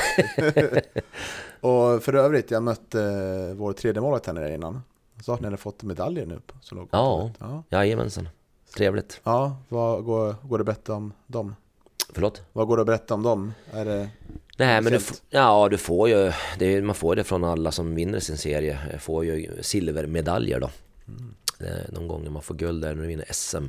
och 1.60 2.02
för 2.02 2.14
övrigt, 2.14 2.50
jag 2.50 2.62
mötte 2.62 3.02
eh, 3.02 3.56
vår 3.56 3.72
tredje 3.72 4.00
målet 4.00 4.26
här 4.26 4.32
nere 4.32 4.54
innan. 4.54 4.82
Han 5.14 5.22
sa 5.22 5.34
att 5.34 5.40
ni 5.40 5.46
hade 5.46 5.56
fått 5.56 5.82
medaljer 5.82 6.26
nu 6.26 6.40
på 6.46 6.54
så 6.60 6.74
låg 6.74 6.88
Ja. 6.90 7.30
ja. 7.38 7.62
Jajamensan. 7.68 8.28
Trevligt. 8.76 9.20
Ja, 9.24 9.56
vad 9.68 10.04
går, 10.04 10.34
går 10.42 10.58
det 10.58 10.62
att 10.62 10.66
berätta 10.66 10.94
om 10.94 11.12
dem? 11.26 11.54
Förlåt? 12.12 12.42
Vad 12.52 12.66
går 12.66 12.76
det 12.76 12.80
att 12.80 12.86
berätta 12.86 13.14
om 13.14 13.22
dem? 13.22 13.52
Är 13.72 13.84
det... 13.84 14.08
Nej, 14.58 14.82
men 14.82 14.92
du, 14.92 14.98
ja, 15.30 15.68
du 15.68 15.78
får 15.78 16.08
ju, 16.08 16.32
det, 16.58 16.82
man 16.82 16.94
får 16.94 17.16
det 17.16 17.24
från 17.24 17.44
alla 17.44 17.72
som 17.72 17.94
vinner 17.94 18.20
sin 18.20 18.36
serie. 18.38 18.98
Får 19.00 19.24
ju 19.24 19.62
silvermedaljer 19.62 20.60
då. 20.60 20.70
Eh, 21.66 21.82
De 21.92 22.08
gånger 22.08 22.30
man 22.30 22.42
får 22.42 22.54
guld 22.54 22.84
är 22.84 22.94
när 22.94 23.02
du 23.02 23.08
vinner 23.08 23.26
SM. 23.32 23.66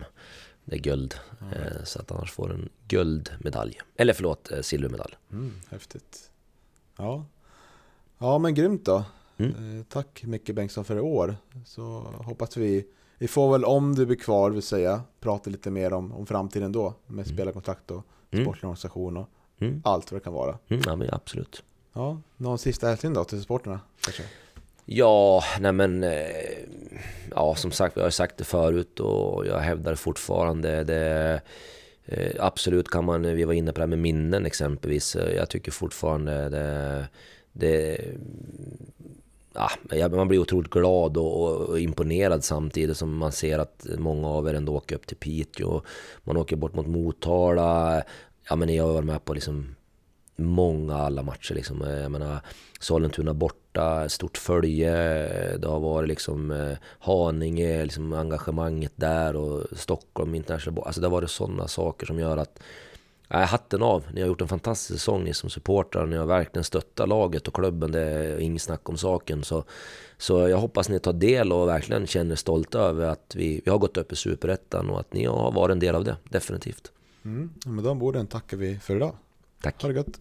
Det 0.66 0.76
är 0.76 0.80
guld. 0.80 1.16
Eh, 1.42 1.84
Så 1.84 2.00
att 2.00 2.12
annars 2.12 2.32
får 2.32 2.48
du 2.50 2.54
en 2.56 2.70
guldmedalj. 2.88 3.80
Eller 3.96 4.14
förlåt, 4.14 4.52
eh, 4.52 4.62
silvermedalj. 4.62 5.14
Mm, 5.32 5.54
häftigt. 5.70 6.32
Ja. 6.98 7.26
ja, 8.18 8.38
men 8.38 8.54
grymt 8.54 8.86
då. 8.86 9.04
Mm. 9.38 9.80
Eh, 9.80 9.86
Tack 9.90 10.24
Micke 10.24 10.52
Bengtsson 10.56 10.86
för 10.86 10.96
i 10.98 11.00
år. 11.00 11.36
Så 11.66 11.84
hoppas 12.26 12.58
vi, 12.58 12.86
vi 13.18 13.28
får 13.28 13.52
väl 13.52 13.66
om 13.66 13.96
du 13.96 14.06
blir 14.06 14.18
kvar, 14.18 14.50
vill 14.52 14.62
säga, 14.62 15.02
prata 15.20 15.50
lite 15.50 15.72
mer 15.72 15.94
om, 15.94 16.12
om 16.14 16.26
framtiden 16.26 16.72
då. 16.72 16.94
Med 17.08 17.28
spelarkontrakt 17.28 17.92
och 17.92 18.04
Mm. 18.32 18.46
sportlig 18.46 18.64
organisation 18.66 19.18
och 19.18 19.30
Mm. 19.62 19.82
allt 19.86 20.12
vad 20.12 20.22
det 20.22 20.24
kan 20.24 20.34
vara. 20.34 20.58
Mm, 20.68 20.84
ja, 20.86 20.96
men 20.96 21.10
absolut. 21.12 21.64
Ja, 21.94 22.22
någon 22.38 22.58
sista 22.58 22.88
hälsning 22.88 23.14
då 23.14 23.24
till 23.24 23.44
kanske? 24.02 24.24
Ja, 24.86 25.44
nej 25.60 25.72
men... 25.72 26.04
eh, 26.04 26.12
Ja, 27.36 27.56
som 27.56 27.72
sagt, 27.72 27.96
jag 27.96 28.04
har 28.04 28.10
sagt 28.10 28.38
det 28.38 28.44
förut 28.44 29.00
och 29.00 29.48
jag 29.48 29.60
hävdar 29.60 29.96
fortfarande. 29.96 30.84
Det, 30.84 31.42
eh, 32.06 32.32
absolut 32.40 32.90
kan 32.90 33.06
man, 33.06 33.22
vi 33.22 33.44
var 33.44 33.54
inne 33.54 33.72
på 33.72 33.76
det 33.76 33.82
här 33.82 33.88
med 33.88 34.00
minnen 34.00 34.46
exempelvis. 34.46 35.16
Eh, 35.16 35.36
Jag 35.36 35.50
tycker 35.50 35.72
fortfarande 35.72 36.50
det... 36.50 37.08
det 37.52 37.98
ja, 39.92 40.10
man 40.10 40.28
blir 40.28 40.40
otroligt 40.40 40.72
glad 40.72 41.18
och, 41.18 41.42
och, 41.44 41.62
och 41.70 41.80
imponerad 41.80 42.44
samtidigt 42.44 42.98
som 42.98 43.18
man 43.18 43.32
ser 43.32 43.60
att 43.60 43.88
många 43.98 44.28
av 44.28 44.48
er 44.50 44.54
ändå 44.54 44.76
åker 44.76 44.96
upp 44.96 45.08
till 45.08 45.18
Piteå. 45.18 45.82
Man 46.24 46.38
åker 46.38 46.56
bort 46.56 46.74
mot 46.76 46.88
Motala. 46.88 48.04
Ja, 48.50 48.56
men 48.56 48.76
jag 48.76 48.84
har 48.84 48.94
varit 48.94 49.06
med 49.06 49.26
på 49.26 49.34
liksom 49.34 49.76
många 50.36 50.96
alla 50.96 51.24
matcher 51.24 51.56
liksom. 51.56 51.82
Eh, 51.82 52.00
jag 52.00 52.12
menar 52.12 52.40
Sollentuna 52.80 53.34
borta, 53.34 54.10
stort 54.10 54.38
följe. 54.38 54.92
Det 55.58 55.68
har 55.68 55.80
varit 55.80 56.08
liksom 56.08 56.52
eh, 56.52 56.78
Haninge, 57.00 57.84
liksom 57.84 58.14
engagemanget 58.14 58.94
där 58.96 59.36
och 59.36 59.64
Stockholm 59.72 60.36
International. 60.36 60.84
Alltså 60.86 61.02
det 61.02 61.08
har 61.08 61.12
varit 61.12 61.30
sådana 61.30 61.68
saker 61.68 62.06
som 62.06 62.20
gör 62.20 62.38
att 62.38 62.60
Nej, 63.32 63.46
hatten 63.46 63.82
av. 63.84 64.04
Ni 64.14 64.22
har 64.22 64.28
gjort 64.28 64.42
en 64.42 64.48
fantastisk 64.48 65.00
säsong 65.00 65.24
ni 65.24 65.34
som 65.34 65.50
supportrar. 65.50 66.06
Ni 66.06 66.18
har 66.18 66.26
verkligen 66.26 66.64
stöttat 66.64 67.10
laget 67.10 67.48
och 67.48 67.54
klubben. 67.54 67.92
Det 67.92 68.02
är 68.02 68.40
inget 68.40 68.62
snack 68.62 68.90
om 68.90 68.98
saken. 68.98 69.44
Så, 69.44 69.64
så 70.18 70.50
jag 70.50 70.58
hoppas 70.58 70.90
ni 70.90 71.00
tar 71.00 71.14
del 71.14 71.52
och 71.52 71.68
verkligen 71.68 72.08
känner 72.08 72.32
er 72.32 72.36
stolta 72.36 72.80
över 72.80 73.08
att 73.08 73.36
vi, 73.36 73.62
vi 73.66 73.72
har 73.72 73.78
gått 73.78 73.98
upp 73.98 74.12
i 74.12 74.16
Superettan 74.16 74.90
och 74.90 75.00
att 75.00 75.14
ni 75.14 75.26
har 75.26 75.52
varit 75.52 75.72
en 75.72 75.80
del 75.80 75.96
av 75.96 76.04
det. 76.04 76.16
Definitivt. 76.30 76.92
Mm, 77.26 77.50
med 77.66 77.84
de 77.84 78.02
orden 78.02 78.28
tackar 78.28 78.58
vi 78.58 78.80
för 78.80 78.96
idag. 78.96 79.16
Tack. 79.62 79.82
Ha 79.82 79.90
det 79.90 79.96
gött. 79.96 80.20